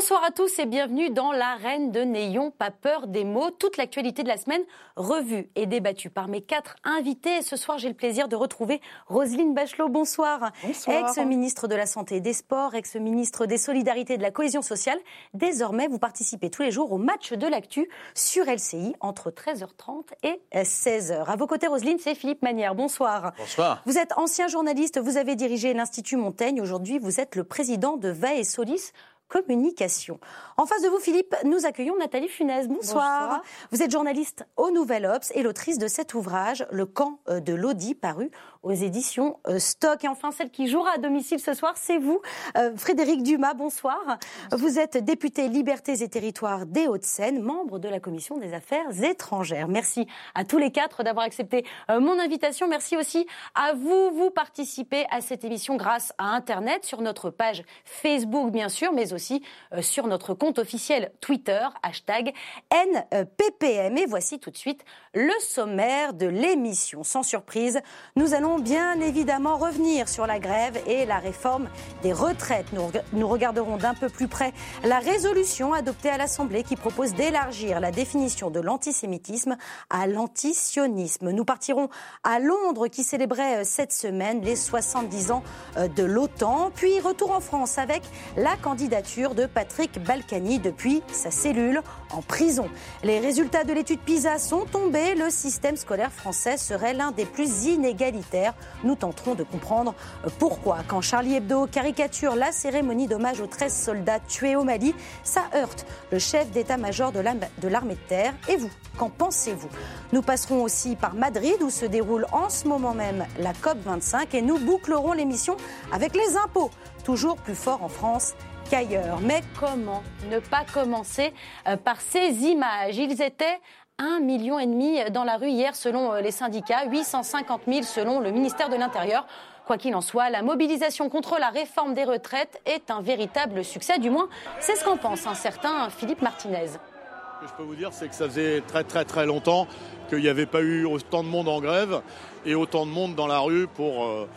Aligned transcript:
Bonsoir 0.00 0.24
à 0.24 0.30
tous 0.30 0.58
et 0.58 0.64
bienvenue 0.64 1.10
dans 1.10 1.30
l'arène 1.30 1.92
de 1.92 2.00
N'ayons 2.00 2.50
pas 2.50 2.70
peur 2.70 3.06
des 3.06 3.22
mots. 3.22 3.50
Toute 3.50 3.76
l'actualité 3.76 4.22
de 4.22 4.28
la 4.28 4.38
semaine 4.38 4.62
revue 4.96 5.50
et 5.56 5.66
débattue 5.66 6.08
par 6.08 6.26
mes 6.26 6.40
quatre 6.40 6.76
invités. 6.84 7.36
Et 7.36 7.42
ce 7.42 7.54
soir, 7.54 7.76
j'ai 7.76 7.88
le 7.88 7.94
plaisir 7.94 8.26
de 8.26 8.34
retrouver 8.34 8.80
Roselyne 9.08 9.52
Bachelot. 9.52 9.90
Bonsoir. 9.90 10.52
Bonsoir. 10.64 10.96
Ex-ministre 10.96 11.68
de 11.68 11.74
la 11.74 11.84
Santé 11.84 12.16
et 12.16 12.20
des 12.20 12.32
Sports, 12.32 12.74
ex-ministre 12.74 13.44
des 13.44 13.58
Solidarités 13.58 14.14
et 14.14 14.16
de 14.16 14.22
la 14.22 14.30
Cohésion 14.30 14.62
sociale. 14.62 14.98
Désormais, 15.34 15.86
vous 15.86 15.98
participez 15.98 16.48
tous 16.48 16.62
les 16.62 16.70
jours 16.70 16.90
au 16.92 16.98
match 16.98 17.34
de 17.34 17.46
l'actu 17.46 17.86
sur 18.14 18.46
LCI 18.46 18.94
entre 19.00 19.30
13h30 19.30 20.04
et 20.22 20.40
16h. 20.54 21.26
À 21.26 21.36
vos 21.36 21.46
côtés, 21.46 21.66
Roselyne, 21.66 21.98
c'est 22.00 22.14
Philippe 22.14 22.40
Manière. 22.40 22.74
Bonsoir. 22.74 23.34
Bonsoir. 23.36 23.82
Vous 23.84 23.98
êtes 23.98 24.16
ancien 24.16 24.48
journaliste, 24.48 24.98
vous 24.98 25.18
avez 25.18 25.36
dirigé 25.36 25.74
l'Institut 25.74 26.16
Montaigne. 26.16 26.62
Aujourd'hui, 26.62 26.98
vous 26.98 27.20
êtes 27.20 27.36
le 27.36 27.44
président 27.44 27.98
de 27.98 28.08
VA 28.08 28.36
et 28.36 28.44
Solis 28.44 28.92
communication. 29.30 30.20
En 30.58 30.66
face 30.66 30.82
de 30.82 30.88
vous, 30.88 30.98
Philippe, 30.98 31.34
nous 31.44 31.64
accueillons 31.64 31.96
Nathalie 31.96 32.28
Funès. 32.28 32.68
Bonsoir. 32.68 33.28
Bonsoir. 33.28 33.42
Vous 33.70 33.82
êtes 33.82 33.90
journaliste 33.90 34.44
au 34.58 34.70
Nouvel 34.70 35.06
Obs 35.06 35.30
et 35.34 35.42
l'autrice 35.42 35.78
de 35.78 35.86
cet 35.86 36.12
ouvrage, 36.12 36.66
Le 36.70 36.84
camp 36.84 37.20
euh, 37.28 37.40
de 37.40 37.54
l'Audi, 37.54 37.94
paru 37.94 38.30
aux 38.62 38.72
éditions 38.72 39.38
euh, 39.46 39.58
Stock. 39.58 40.04
Et 40.04 40.08
enfin, 40.08 40.30
celle 40.30 40.50
qui 40.50 40.68
jouera 40.68 40.92
à 40.94 40.98
domicile 40.98 41.40
ce 41.40 41.54
soir, 41.54 41.74
c'est 41.76 41.98
vous, 41.98 42.20
euh, 42.56 42.76
Frédéric 42.76 43.22
Dumas. 43.22 43.54
Bonsoir. 43.54 44.18
Vous 44.52 44.78
êtes 44.78 44.98
député 44.98 45.48
Libertés 45.48 46.02
et 46.02 46.08
Territoires 46.08 46.66
des 46.66 46.86
Hauts-de-Seine, 46.86 47.40
membre 47.40 47.78
de 47.78 47.88
la 47.88 48.00
Commission 48.00 48.36
des 48.38 48.52
Affaires 48.52 49.02
étrangères. 49.02 49.68
Merci 49.68 50.06
à 50.34 50.44
tous 50.44 50.58
les 50.58 50.70
quatre 50.70 51.02
d'avoir 51.02 51.24
accepté 51.24 51.64
euh, 51.90 52.00
mon 52.00 52.18
invitation. 52.18 52.68
Merci 52.68 52.96
aussi 52.96 53.26
à 53.54 53.72
vous. 53.72 54.10
Vous 54.10 54.30
participez 54.30 55.06
à 55.10 55.20
cette 55.20 55.44
émission 55.44 55.76
grâce 55.76 56.12
à 56.18 56.24
Internet, 56.34 56.84
sur 56.84 57.00
notre 57.00 57.30
page 57.30 57.62
Facebook, 57.84 58.50
bien 58.50 58.68
sûr, 58.68 58.92
mais 58.92 59.12
aussi 59.12 59.42
sur 59.80 60.06
notre 60.06 60.34
compte 60.34 60.58
officiel 60.58 61.12
Twitter, 61.20 61.66
hashtag 61.82 62.32
NPPM. 62.70 63.96
Et 63.96 64.06
voici 64.06 64.38
tout 64.38 64.50
de 64.50 64.56
suite 64.56 64.84
le 65.14 65.32
sommaire 65.40 66.14
de 66.14 66.26
l'émission. 66.26 67.02
Sans 67.04 67.22
surprise, 67.22 67.80
nous 68.16 68.34
allons 68.34 68.49
bien 68.58 69.00
évidemment 69.00 69.56
revenir 69.56 70.08
sur 70.08 70.26
la 70.26 70.38
grève 70.38 70.78
et 70.86 71.06
la 71.06 71.18
réforme 71.18 71.68
des 72.02 72.12
retraites. 72.12 72.72
Nous, 72.72 72.90
nous 73.12 73.28
regarderons 73.28 73.76
d'un 73.76 73.94
peu 73.94 74.08
plus 74.08 74.28
près 74.28 74.52
la 74.84 74.98
résolution 74.98 75.72
adoptée 75.72 76.10
à 76.10 76.18
l'Assemblée 76.18 76.62
qui 76.62 76.76
propose 76.76 77.14
d'élargir 77.14 77.80
la 77.80 77.90
définition 77.90 78.50
de 78.50 78.60
l'antisémitisme 78.60 79.56
à 79.90 80.06
l'antisionisme. 80.06 81.30
Nous 81.30 81.44
partirons 81.44 81.88
à 82.24 82.38
Londres 82.38 82.88
qui 82.88 83.04
célébrait 83.04 83.58
euh, 83.58 83.64
cette 83.64 83.92
semaine 83.92 84.40
les 84.42 84.56
70 84.56 85.30
ans 85.30 85.42
euh, 85.76 85.88
de 85.88 86.02
l'OTAN. 86.02 86.70
Puis 86.74 87.00
retour 87.00 87.32
en 87.32 87.40
France 87.40 87.78
avec 87.78 88.02
la 88.36 88.56
candidature 88.56 89.34
de 89.34 89.46
Patrick 89.46 90.02
Balkany 90.02 90.58
depuis 90.58 91.02
sa 91.12 91.30
cellule 91.30 91.82
en 92.10 92.22
prison. 92.22 92.68
Les 93.02 93.20
résultats 93.20 93.64
de 93.64 93.72
l'étude 93.72 94.00
PISA 94.00 94.38
sont 94.38 94.64
tombés. 94.64 95.14
Le 95.14 95.30
système 95.30 95.76
scolaire 95.76 96.12
français 96.12 96.56
serait 96.56 96.94
l'un 96.94 97.10
des 97.10 97.24
plus 97.24 97.66
inégalitaires. 97.66 98.39
Nous 98.84 98.94
tenterons 98.94 99.34
de 99.34 99.42
comprendre 99.42 99.94
euh, 100.24 100.30
pourquoi. 100.38 100.78
Quand 100.86 101.00
Charlie 101.00 101.36
Hebdo 101.36 101.66
caricature 101.66 102.34
la 102.34 102.52
cérémonie 102.52 103.06
d'hommage 103.06 103.40
aux 103.40 103.46
13 103.46 103.74
soldats 103.74 104.20
tués 104.20 104.56
au 104.56 104.64
Mali, 104.64 104.94
ça 105.22 105.42
heurte 105.54 105.86
le 106.10 106.18
chef 106.18 106.50
d'état-major 106.50 107.12
de 107.12 107.20
l'armée 107.68 107.94
de 107.94 108.08
terre. 108.08 108.34
Et 108.48 108.56
vous, 108.56 108.70
qu'en 108.98 109.10
pensez-vous? 109.10 109.68
Nous 110.12 110.22
passerons 110.22 110.62
aussi 110.62 110.96
par 110.96 111.14
Madrid 111.14 111.56
où 111.62 111.70
se 111.70 111.84
déroule 111.84 112.26
en 112.32 112.48
ce 112.48 112.66
moment 112.66 112.94
même 112.94 113.26
la 113.38 113.52
COP25 113.52 114.34
et 114.34 114.42
nous 114.42 114.58
bouclerons 114.58 115.12
l'émission 115.12 115.56
avec 115.92 116.14
les 116.14 116.36
impôts, 116.36 116.70
toujours 117.04 117.36
plus 117.36 117.54
forts 117.54 117.82
en 117.82 117.88
France 117.88 118.34
qu'ailleurs. 118.70 119.20
Mais 119.20 119.42
comment 119.58 120.02
ne 120.30 120.38
pas 120.38 120.64
commencer 120.72 121.32
euh, 121.66 121.76
par 121.76 122.00
ces 122.00 122.28
images? 122.44 122.96
Ils 122.96 123.20
étaient 123.20 123.58
un 124.00 124.18
million 124.20 124.58
et 124.58 124.66
demi 124.66 124.98
dans 125.12 125.24
la 125.24 125.36
rue 125.36 125.50
hier 125.50 125.76
selon 125.76 126.12
euh, 126.12 126.20
les 126.20 126.30
syndicats, 126.30 126.86
850 126.86 127.62
000 127.68 127.82
selon 127.82 128.18
le 128.20 128.30
ministère 128.30 128.70
de 128.70 128.76
l'Intérieur. 128.76 129.26
Quoi 129.66 129.76
qu'il 129.76 129.94
en 129.94 130.00
soit, 130.00 130.30
la 130.30 130.42
mobilisation 130.42 131.08
contre 131.08 131.38
la 131.38 131.50
réforme 131.50 131.94
des 131.94 132.04
retraites 132.04 132.60
est 132.66 132.90
un 132.90 133.02
véritable 133.02 133.62
succès. 133.62 133.98
Du 133.98 134.10
moins, 134.10 134.28
c'est 134.58 134.74
ce 134.74 134.84
qu'en 134.84 134.96
pense 134.96 135.26
un 135.26 135.34
certain 135.34 135.90
Philippe 135.90 136.22
Martinez. 136.22 136.66
Ce 136.66 137.44
que 137.44 137.50
je 137.50 137.54
peux 137.56 137.62
vous 137.62 137.76
dire, 137.76 137.92
c'est 137.92 138.08
que 138.08 138.14
ça 138.14 138.24
faisait 138.24 138.62
très 138.62 138.84
très 138.84 139.04
très 139.04 139.26
longtemps 139.26 139.68
qu'il 140.08 140.18
n'y 140.18 140.28
avait 140.28 140.46
pas 140.46 140.62
eu 140.62 140.86
autant 140.86 141.22
de 141.22 141.28
monde 141.28 141.48
en 141.48 141.60
grève 141.60 142.00
et 142.44 142.54
autant 142.54 142.86
de 142.86 142.90
monde 142.90 143.14
dans 143.14 143.26
la 143.26 143.38
rue 143.38 143.66
pour 143.68 144.04
euh, 144.04 144.28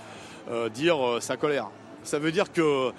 euh, 0.52 0.70
dire 0.70 0.98
sa 1.20 1.38
colère. 1.38 1.70
Ça 2.04 2.20
veut 2.20 2.32
dire 2.32 2.52
que 2.52 2.92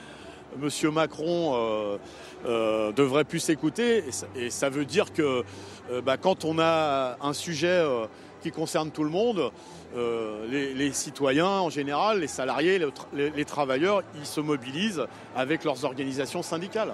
M. 0.60 0.90
Macron 0.92 1.98
euh, 2.44 2.92
devrait 2.92 3.24
plus 3.24 3.40
s'écouter 3.40 4.04
et, 4.36 4.50
ça- 4.50 4.68
veut 4.68 4.84
dire 4.84 5.12
que 5.12 5.44
euh, 5.90 6.00
bah, 6.00 6.16
quand 6.16 6.44
on 6.44 6.58
a 6.58 7.16
un 7.20 7.32
sujet 7.32 7.68
euh, 7.68 8.06
qui 8.42 8.50
concerne 8.50 8.90
tout 8.90 9.04
le 9.04 9.10
monde, 9.10 9.50
euh, 9.96 10.46
les, 10.74 10.92
citoyens 10.92 11.46
en 11.46 11.70
général, 11.70 12.20
les 12.20 12.26
salariés, 12.26 12.80
les 13.14 13.44
travailleurs, 13.44 14.02
ils 14.18 14.26
se 14.26 14.40
mobilisent 14.40 15.06
avec 15.36 15.64
leurs 15.64 15.84
organisations 15.84 16.42
syndicales. 16.42 16.92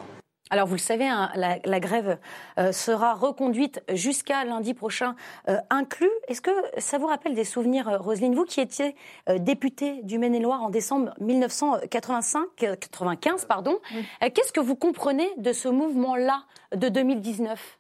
Alors 0.51 0.67
vous 0.67 0.75
le 0.75 0.81
savez, 0.81 1.07
hein, 1.07 1.31
la, 1.37 1.59
la 1.65 1.81
grève 1.81 2.19
euh, 2.59 2.73
sera 2.73 3.15
reconduite 3.15 3.83
jusqu'à 3.93 4.45
lundi 4.45 4.75
prochain 4.75 5.15
euh, 5.49 5.57
inclus. 5.71 6.11
Est-ce 6.27 6.41
que 6.41 6.51
ça 6.79 6.99
vous 6.99 7.07
rappelle 7.07 7.35
des 7.35 7.45
souvenirs, 7.45 7.89
euh, 7.89 7.99
Roselyne, 7.99 8.35
vous 8.35 8.45
qui 8.45 8.61
étiez 8.61 8.97
députée 9.39 10.03
du 10.03 10.19
Maine-et-Loire 10.19 10.63
en 10.63 10.71
décembre 10.71 11.15
1985, 11.21 12.47
euh, 12.65 12.77
95, 12.77 13.45
pardon, 13.45 13.79
qu'est-ce 14.21 14.53
que 14.53 14.61
vous 14.61 14.77
comprenez 14.77 15.29
de 15.37 15.53
ce 15.53 15.69
mouvement-là 15.69 16.43
de 16.75 16.89
2019 16.89 17.80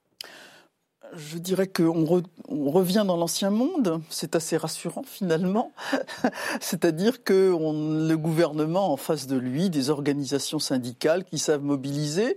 Je 1.16 1.38
dirais 1.38 1.66
qu'on 1.66 2.04
re- 2.04 2.24
on 2.48 2.70
revient 2.70 3.04
dans 3.06 3.16
l'ancien 3.16 3.50
monde. 3.50 4.00
C'est 4.10 4.36
assez 4.36 4.56
rassurant 4.56 5.02
finalement. 5.04 5.72
C'est-à-dire 6.60 7.24
que 7.24 7.52
le 7.52 8.14
gouvernement 8.16 8.92
en 8.92 8.96
face 8.96 9.26
de 9.26 9.36
lui, 9.36 9.70
des 9.70 9.90
organisations 9.90 10.58
syndicales 10.58 11.24
qui 11.24 11.38
savent 11.38 11.62
mobiliser. 11.62 12.36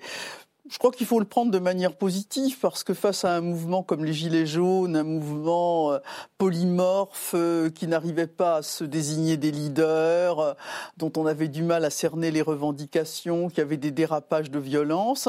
Je 0.70 0.78
crois 0.78 0.92
qu'il 0.92 1.06
faut 1.06 1.20
le 1.20 1.26
prendre 1.26 1.52
de 1.52 1.60
manière 1.60 1.94
positive 1.94 2.58
parce 2.58 2.86
que 2.86 2.94
face 2.94 3.26
à 3.26 3.36
un 3.36 3.42
mouvement 3.42 3.84
comme 3.84 4.06
les 4.06 4.14
Gilets 4.14 4.46
jaunes, 4.46 4.96
un 4.96 5.04
mouvement 5.04 5.92
euh, 5.92 6.00
polymorphe 6.38 7.34
euh, 7.36 7.70
qui 7.70 7.86
n'arrivait 7.86 8.28
pas 8.28 8.56
à 8.56 8.62
se 8.62 8.86
désigner 8.86 9.36
des 9.36 9.52
leaders, 9.52 10.40
euh, 10.40 10.54
dont 10.96 11.12
on 11.18 11.26
avait 11.26 11.50
du 11.50 11.64
mal 11.64 11.84
à 11.84 11.90
cerner 11.90 12.32
les 12.32 12.42
revendications, 12.42 13.50
qui 13.50 13.60
avait 13.60 13.76
des 13.76 13.92
dérapages 13.92 14.52
de 14.52 14.60
violence, 14.60 15.28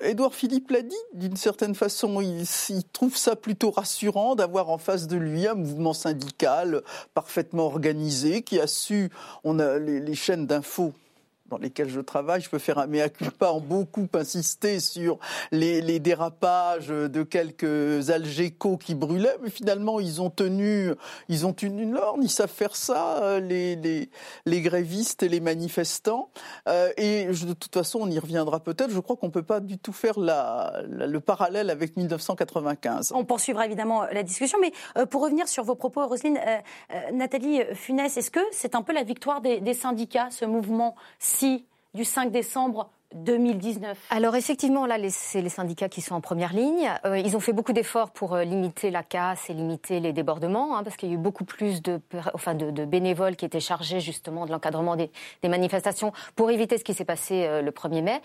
Édouard 0.00 0.34
Philippe 0.34 0.70
l'a 0.70 0.80
dit, 0.80 0.96
d'une 1.12 1.36
certaine 1.36 1.74
façon, 1.74 2.22
il, 2.22 2.44
il 2.70 2.84
trouve 2.94 3.18
ça 3.18 3.36
plutôt 3.36 3.72
rassurant 3.72 4.36
d'avoir 4.36 4.70
en 4.70 4.78
face 4.78 5.06
de 5.06 5.18
lui 5.18 5.46
un 5.46 5.54
mouvement 5.54 5.92
syndical 5.92 6.80
parfaitement 7.12 7.66
organisé 7.66 8.40
qui 8.40 8.58
a 8.58 8.66
su, 8.66 9.10
on 9.44 9.58
a 9.58 9.78
les, 9.78 10.00
les 10.00 10.14
chaînes 10.14 10.46
d'infos 10.46 10.94
dans 11.52 11.58
lesquelles 11.58 11.90
je 11.90 12.00
travaille, 12.00 12.40
je 12.40 12.48
peux 12.48 12.58
faire 12.58 12.78
un 12.78 12.86
mea 12.86 13.10
culpa 13.10 13.48
en 13.48 13.60
beaucoup 13.60 14.08
insister 14.14 14.80
sur 14.80 15.18
les, 15.50 15.82
dérapages 16.00 16.88
de 16.88 17.22
quelques 17.22 18.10
algécos 18.10 18.78
qui 18.78 18.94
brûlaient, 18.94 19.36
mais 19.42 19.50
finalement 19.50 20.00
ils 20.00 20.22
ont 20.22 20.30
tenu, 20.30 20.92
ils 21.28 21.46
ont 21.46 21.52
une 21.52 21.92
lorne, 21.92 22.22
ils 22.22 22.30
savent 22.30 22.48
faire 22.48 22.74
ça, 22.74 23.22
euh, 23.22 23.40
les, 23.40 24.60
grévistes 24.62 25.22
et 25.22 25.28
les 25.28 25.40
manifestants. 25.40 26.30
Euh, 26.68 26.90
et 26.96 27.26
de 27.26 27.52
toute 27.52 27.74
façon, 27.74 28.00
on 28.00 28.10
y 28.10 28.18
reviendra 28.18 28.60
peut-être. 28.60 28.90
Je 28.90 29.00
crois 29.00 29.16
qu'on 29.16 29.30
peut 29.30 29.42
pas 29.42 29.60
du 29.60 29.78
tout 29.78 29.92
faire 29.92 30.14
le 30.18 31.18
parallèle 31.18 31.68
avec 31.68 31.96
1995. 31.96 33.12
On 33.14 33.24
poursuivra 33.24 33.66
évidemment 33.66 34.04
la 34.10 34.22
discussion, 34.22 34.58
mais 34.60 34.72
euh, 34.96 35.06
pour 35.06 35.22
revenir 35.22 35.48
sur 35.48 35.64
vos 35.64 35.74
propos, 35.74 36.06
Roselyne, 36.06 36.38
euh, 36.38 36.58
euh, 36.92 37.10
Nathalie 37.12 37.60
Funès, 37.74 38.16
est-ce 38.16 38.30
que 38.30 38.40
c'est 38.52 38.74
un 38.74 38.82
peu 38.82 38.92
la 38.92 39.02
victoire 39.02 39.40
des, 39.40 39.60
des 39.60 39.74
syndicats, 39.74 40.30
ce 40.30 40.44
du 41.94 42.04
5 42.04 42.30
décembre 42.30 42.90
2019 43.14 43.98
Alors 44.10 44.34
effectivement, 44.36 44.86
là, 44.86 44.98
les- 44.98 45.10
c'est 45.10 45.42
les 45.42 45.48
syndicats 45.48 45.88
qui 45.88 46.00
sont 46.00 46.14
en 46.14 46.20
première 46.20 46.52
ligne. 46.52 46.90
Euh, 47.04 47.18
ils 47.18 47.36
ont 47.36 47.40
fait 47.40 47.52
beaucoup 47.52 47.72
d'efforts 47.72 48.10
pour 48.10 48.34
euh, 48.34 48.44
limiter 48.44 48.90
la 48.90 49.02
casse 49.02 49.48
et 49.50 49.54
limiter 49.54 50.00
les 50.00 50.12
débordements, 50.12 50.76
hein, 50.76 50.82
parce 50.84 50.96
qu'il 50.96 51.08
y 51.08 51.12
a 51.12 51.14
eu 51.14 51.18
beaucoup 51.18 51.44
plus 51.44 51.82
de, 51.82 52.00
enfin, 52.34 52.54
de, 52.54 52.70
de 52.70 52.84
bénévoles 52.84 53.36
qui 53.36 53.44
étaient 53.44 53.60
chargés 53.60 54.00
justement 54.00 54.46
de 54.46 54.52
l'encadrement 54.52 54.96
des, 54.96 55.10
des 55.42 55.48
manifestations 55.48 56.12
pour 56.36 56.50
éviter 56.50 56.78
ce 56.78 56.84
qui 56.84 56.94
s'est 56.94 57.04
passé 57.04 57.44
euh, 57.46 57.62
le 57.62 57.70
1er 57.70 58.02
mai. 58.02 58.20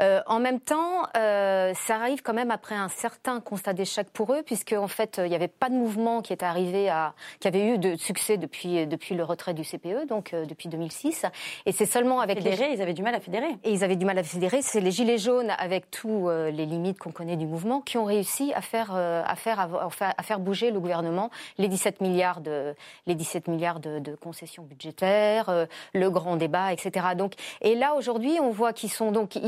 Euh, 0.00 0.20
en 0.26 0.40
même 0.40 0.60
temps, 0.60 1.02
euh, 1.16 1.72
ça 1.74 1.96
arrive 1.96 2.22
quand 2.22 2.34
même 2.34 2.50
après 2.50 2.74
un 2.74 2.88
certain 2.88 3.40
constat 3.40 3.72
d'échec 3.72 4.08
pour 4.12 4.32
eux, 4.32 4.42
puisque 4.44 4.72
en 4.72 4.88
fait, 4.88 5.20
il 5.22 5.28
n'y 5.28 5.34
avait 5.34 5.48
pas 5.48 5.68
de 5.68 5.74
mouvement 5.74 6.20
qui 6.22 6.32
était 6.32 6.46
arrivé 6.46 6.88
à, 6.88 7.14
qui 7.40 7.48
avait 7.48 7.66
eu 7.74 7.78
de 7.78 7.96
succès 7.96 8.36
depuis 8.36 8.86
depuis 8.86 9.14
le 9.14 9.24
retrait 9.24 9.54
du 9.54 9.62
CPE, 9.64 10.06
donc 10.08 10.32
euh, 10.34 10.44
depuis 10.46 10.68
2006. 10.68 11.26
Et 11.66 11.72
c'est 11.72 11.86
seulement 11.86 12.20
avec 12.20 12.42
les 12.42 12.50
Fédérés, 12.52 12.72
ils 12.74 12.82
avaient 12.82 12.94
du 12.94 13.02
mal 13.02 13.14
à 13.14 13.20
fédérer. 13.20 13.48
et 13.64 13.70
ils 13.72 13.84
avaient 13.84 13.96
du 13.96 14.04
mal 14.06 14.18
à 14.18 14.22
c'est 14.62 14.80
les 14.80 14.90
Gilets 14.90 15.18
jaunes, 15.18 15.50
avec 15.58 15.90
tous 15.90 16.28
les 16.28 16.66
limites 16.66 16.98
qu'on 16.98 17.10
connaît 17.10 17.36
du 17.36 17.46
mouvement, 17.46 17.80
qui 17.80 17.98
ont 17.98 18.04
réussi 18.04 18.52
à 18.54 18.60
faire, 18.60 18.96
faire 19.36 20.40
bouger 20.40 20.70
le 20.70 20.80
gouvernement, 20.80 21.30
les 21.58 21.68
17 21.68 22.00
milliards 22.00 22.40
de, 22.40 22.74
les 23.06 23.14
17 23.14 23.48
milliards 23.48 23.80
de, 23.80 23.98
de 23.98 24.14
concessions 24.14 24.62
budgétaires, 24.62 25.66
le 25.94 26.10
grand 26.10 26.36
débat, 26.36 26.72
etc. 26.72 27.08
Donc, 27.16 27.34
et 27.60 27.74
là, 27.74 27.94
aujourd'hui, 27.94 28.38
on 28.40 28.50
voit 28.50 28.72
qu'ils 28.72 28.92
sont 28.92 29.12
donc, 29.12 29.38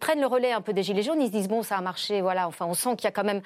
prennent 0.00 0.20
le 0.20 0.26
relais 0.26 0.52
un 0.52 0.60
peu 0.60 0.72
des 0.72 0.82
Gilets 0.82 1.02
jaunes, 1.02 1.20
ils 1.20 1.28
se 1.28 1.32
disent, 1.32 1.48
bon, 1.48 1.62
ça 1.62 1.76
a 1.76 1.80
marché, 1.80 2.20
voilà, 2.20 2.48
enfin, 2.48 2.66
on 2.66 2.74
sent 2.74 2.96
qu'il 2.96 3.04
y 3.04 3.08
a 3.08 3.12
quand 3.12 3.24
même 3.24 3.42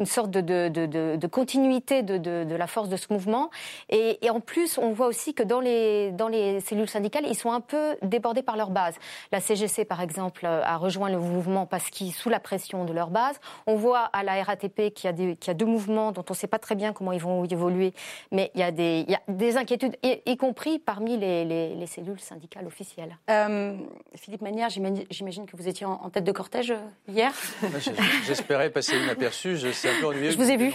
une 0.00 0.06
sorte 0.06 0.30
de, 0.30 0.40
de, 0.40 0.68
de, 0.68 1.16
de 1.16 1.26
continuité 1.26 2.02
de, 2.02 2.54
la 2.56 2.66
force 2.66 2.88
de 2.88 2.96
ce 2.96 3.06
mouvement. 3.10 3.50
Et, 3.88 4.18
et, 4.24 4.30
en 4.30 4.40
plus, 4.40 4.78
on 4.78 4.92
voit 4.92 5.06
aussi 5.06 5.34
que 5.34 5.42
dans 5.42 5.60
les, 5.60 6.10
dans 6.12 6.28
les 6.28 6.60
cellules 6.60 6.88
syndicales, 6.88 7.24
ils 7.28 7.36
sont 7.36 7.52
un 7.52 7.60
peu 7.60 7.96
débordés 8.02 8.42
par 8.42 8.56
leur 8.56 8.70
base. 8.70 8.96
La 9.30 9.40
CGC, 9.40 9.84
par 9.84 10.00
exemple, 10.00 10.46
a 10.46 10.76
rejoint 10.76 11.10
le 11.10 11.18
mouvement 11.18 11.66
parce 11.66 11.90
qu'ils 11.90 12.12
sous 12.12 12.30
la 12.30 12.40
pression 12.40 12.84
de 12.84 12.92
leur 12.92 13.10
base. 13.10 13.38
On 13.66 13.76
voit 13.76 14.04
à 14.12 14.22
la 14.22 14.42
RATP 14.42 14.92
qu'il 14.94 15.04
y 15.04 15.08
a, 15.08 15.12
des, 15.12 15.36
qu'il 15.36 15.48
y 15.48 15.50
a 15.50 15.54
deux 15.54 15.66
mouvements 15.66 16.12
dont 16.12 16.24
on 16.28 16.32
ne 16.32 16.36
sait 16.36 16.46
pas 16.46 16.58
très 16.58 16.74
bien 16.74 16.92
comment 16.92 17.12
ils 17.12 17.20
vont 17.20 17.44
évoluer, 17.44 17.92
mais 18.32 18.50
il 18.54 18.60
y 18.60 18.64
a 18.64 18.70
des, 18.70 19.04
il 19.06 19.10
y 19.10 19.14
a 19.14 19.20
des 19.28 19.56
inquiétudes, 19.56 19.96
y, 20.02 20.36
compris 20.36 20.78
parmi 20.78 21.18
les, 21.18 21.44
les, 21.44 21.74
les, 21.74 21.86
cellules 21.86 22.20
syndicales 22.20 22.66
officielles. 22.66 23.16
Euh, 23.28 23.76
Philippe 24.14 24.42
Manière, 24.42 24.70
j'imagine 24.70 25.46
que 25.46 25.56
vous 25.56 25.68
étiez 25.68 25.86
en, 25.86 26.08
tête 26.10 26.24
de 26.24 26.32
cortège 26.32 26.70
euh, 26.70 26.78
hier. 27.08 27.32
J'espérais 28.26 28.70
passer 28.70 28.96
inaperçu. 28.96 29.56
Je 29.56 29.70
sais 29.70 29.89
je 30.00 30.36
vous 30.36 30.50
ai 30.50 30.56
vu. 30.56 30.72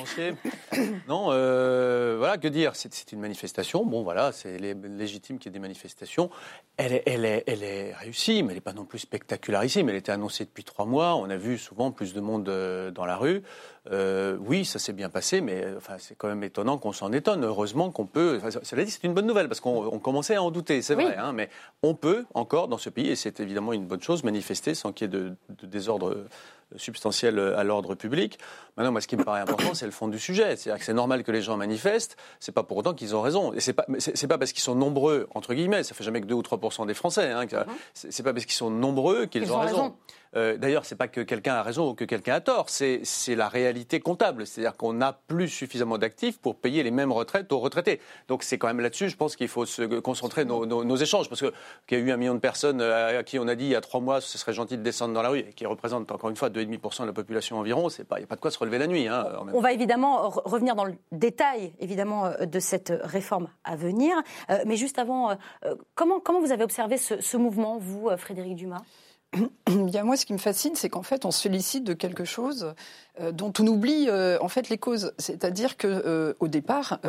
Non, 1.07 1.27
euh, 1.29 2.15
voilà, 2.17 2.37
que 2.37 2.47
dire 2.47 2.75
C'est 2.75 3.11
une 3.11 3.19
manifestation. 3.19 3.85
Bon, 3.85 4.03
voilà, 4.03 4.31
c'est 4.31 4.57
légitime 4.57 5.37
qu'il 5.37 5.51
y 5.51 5.53
ait 5.53 5.53
des 5.53 5.59
manifestations. 5.59 6.29
Elle 6.77 6.93
est, 6.93 7.03
elle 7.05 7.25
est, 7.25 7.43
elle 7.47 7.63
est 7.63 7.93
réussie, 7.93 8.43
mais 8.43 8.49
elle 8.49 8.57
n'est 8.57 8.61
pas 8.61 8.73
non 8.73 8.85
plus 8.85 8.99
spectacularissime. 8.99 9.89
Elle 9.89 9.95
était 9.95 10.11
annoncée 10.11 10.45
depuis 10.45 10.63
trois 10.63 10.85
mois. 10.85 11.15
On 11.15 11.29
a 11.29 11.37
vu 11.37 11.57
souvent 11.57 11.91
plus 11.91 12.13
de 12.13 12.21
monde 12.21 12.49
euh, 12.49 12.91
dans 12.91 13.05
la 13.05 13.17
rue. 13.17 13.43
Euh, 13.91 14.37
oui, 14.41 14.65
ça 14.65 14.79
s'est 14.79 14.93
bien 14.93 15.09
passé, 15.09 15.41
mais 15.41 15.65
enfin, 15.77 15.95
c'est 15.99 16.15
quand 16.17 16.27
même 16.27 16.43
étonnant 16.43 16.77
qu'on 16.77 16.91
s'en 16.91 17.11
étonne. 17.11 17.45
Heureusement 17.45 17.91
qu'on 17.91 18.05
peut. 18.07 18.39
Enfin, 18.41 18.59
cela 18.63 18.83
dit, 18.83 18.91
c'est 18.91 19.03
une 19.03 19.13
bonne 19.13 19.27
nouvelle 19.27 19.47
parce 19.47 19.59
qu'on 19.59 19.99
commençait 19.99 20.35
à 20.35 20.43
en 20.43 20.51
douter, 20.51 20.81
c'est 20.81 20.95
vrai. 20.95 21.15
Hein, 21.17 21.33
mais 21.33 21.49
on 21.83 21.93
peut 21.93 22.25
encore 22.33 22.67
dans 22.67 22.77
ce 22.77 22.89
pays, 22.89 23.09
et 23.09 23.15
c'est 23.15 23.39
évidemment 23.39 23.73
une 23.73 23.85
bonne 23.85 24.01
chose, 24.01 24.23
manifester 24.23 24.73
sans 24.73 24.91
qu'il 24.91 25.05
y 25.05 25.09
ait 25.09 25.19
de, 25.19 25.35
de 25.49 25.67
désordre 25.67 26.25
substantielle 26.77 27.39
à 27.39 27.63
l'ordre 27.63 27.95
public. 27.95 28.39
Maintenant, 28.77 28.91
moi, 28.91 29.01
ce 29.01 29.07
qui 29.07 29.15
me 29.15 29.23
paraît 29.23 29.39
important, 29.39 29.73
c'est 29.73 29.85
le 29.85 29.91
fond 29.91 30.07
du 30.07 30.19
sujet. 30.19 30.55
C'est-à-dire 30.55 30.79
que 30.79 30.85
c'est 30.85 30.93
normal 30.93 31.23
que 31.23 31.31
les 31.31 31.41
gens 31.41 31.57
manifestent. 31.57 32.17
C'est 32.39 32.51
pas 32.51 32.63
pour 32.63 32.77
autant 32.77 32.93
qu'ils 32.93 33.15
ont 33.15 33.21
raison. 33.21 33.53
Et 33.53 33.59
c'est 33.59 33.73
pas, 33.73 33.85
c'est 33.99 34.27
pas 34.27 34.37
parce 34.37 34.51
qu'ils 34.51 34.63
sont 34.63 34.75
nombreux 34.75 35.27
entre 35.33 35.53
guillemets. 35.53 35.83
Ça 35.83 35.95
fait 35.95 36.03
jamais 36.03 36.21
que 36.21 36.25
2 36.25 36.35
ou 36.35 36.41
3% 36.41 36.85
des 36.85 36.93
Français. 36.93 37.31
Hein, 37.31 37.45
mm-hmm. 37.45 37.65
C'est 37.93 38.23
pas 38.23 38.33
parce 38.33 38.45
qu'ils 38.45 38.55
sont 38.55 38.69
nombreux 38.69 39.25
qu'ils 39.25 39.51
ont, 39.51 39.59
raison. 39.59 39.95
Euh, 40.35 40.57
D'ailleurs, 40.57 40.85
c'est 40.85 40.95
pas 40.95 41.07
que 41.07 41.21
quelqu'un 41.21 41.55
a 41.55 41.63
raison 41.63 41.89
ou 41.89 41.93
que 41.93 42.05
quelqu'un 42.05 42.35
a 42.35 42.41
tort. 42.41 42.67
C'est 42.69 43.35
la 43.35 43.47
réalité 43.47 43.99
comptable. 43.99 44.45
C'est-à-dire 44.45 44.75
qu'on 44.77 44.93
n'a 44.93 45.13
plus 45.27 45.49
suffisamment 45.49 45.97
d'actifs 45.97 46.39
pour 46.39 46.55
payer 46.55 46.83
les 46.83 46.91
mêmes 46.91 47.11
retraites 47.11 47.51
aux 47.51 47.59
retraités. 47.59 47.99
Donc 48.27 48.43
c'est 48.43 48.57
quand 48.57 48.67
même 48.67 48.79
là-dessus, 48.79 49.09
je 49.09 49.17
pense 49.17 49.35
qu'il 49.35 49.47
faut 49.47 49.65
se 49.65 49.81
concentrer 49.99 50.45
nos, 50.45 50.95
échanges, 50.95 51.29
parce 51.29 51.41
qu'il 51.87 51.97
y 51.97 52.01
a 52.01 52.03
eu 52.03 52.11
un 52.11 52.17
million 52.17 52.33
de 52.33 52.39
personnes 52.39 52.81
à 52.81 53.23
qui 53.23 53.39
on 53.39 53.47
a 53.47 53.55
dit 53.55 53.65
il 53.65 53.71
y 53.71 53.75
a 53.75 53.81
trois 53.81 53.99
mois, 53.99 54.21
ce 54.21 54.37
serait 54.37 54.53
gentil 54.53 54.77
de 54.77 54.83
descendre 54.83 55.13
dans 55.13 55.21
la 55.21 55.29
rue, 55.29 55.39
et 55.39 55.53
qui 55.53 55.65
représentent 55.65 56.11
encore 56.11 56.29
une 56.29 56.35
fois 56.35 56.49
2,5% 56.49 57.01
de 57.01 57.07
la 57.07 57.13
population 57.13 57.59
environ, 57.59 57.89
il 57.89 58.05
n'y 58.17 58.23
a 58.23 58.27
pas 58.27 58.35
de 58.35 58.41
quoi 58.41 58.51
se 58.51 58.59
relever 58.59 58.77
la 58.77 58.87
nuit. 58.87 59.07
Hein, 59.07 59.25
on 59.53 59.61
va 59.61 59.73
évidemment 59.73 60.29
revenir 60.29 60.75
dans 60.75 60.85
le 60.85 60.95
détail, 61.11 61.73
évidemment, 61.79 62.25
euh, 62.25 62.45
de 62.45 62.59
cette 62.59 62.93
réforme 63.03 63.49
à 63.63 63.75
venir. 63.75 64.15
Euh, 64.49 64.59
mais 64.65 64.75
juste 64.75 64.99
avant, 64.99 65.31
euh, 65.31 65.75
comment, 65.93 66.21
vous 66.39 66.51
avez 66.51 66.63
observé 66.63 66.97
ce 66.97 67.37
mouvement, 67.37 67.77
vous, 67.77 68.09
Frédéric 68.17 68.55
Dumas? 68.55 68.81
Bien, 69.67 70.03
moi, 70.03 70.17
ce 70.17 70.25
qui 70.25 70.33
me 70.33 70.37
fascine, 70.37 70.75
c'est 70.75 70.89
qu'en 70.89 71.03
fait, 71.03 71.25
on 71.25 71.31
se 71.31 71.41
félicite 71.41 71.83
de 71.83 71.93
quelque 71.93 72.25
chose 72.25 72.73
euh, 73.21 73.31
dont 73.31 73.53
on 73.59 73.67
oublie 73.67 74.07
euh, 74.09 74.37
en 74.41 74.49
fait 74.49 74.67
les 74.69 74.77
causes. 74.77 75.13
C'est-à-dire 75.17 75.77
que 75.77 75.87
euh, 75.87 76.33
au 76.39 76.47
départ, 76.47 76.99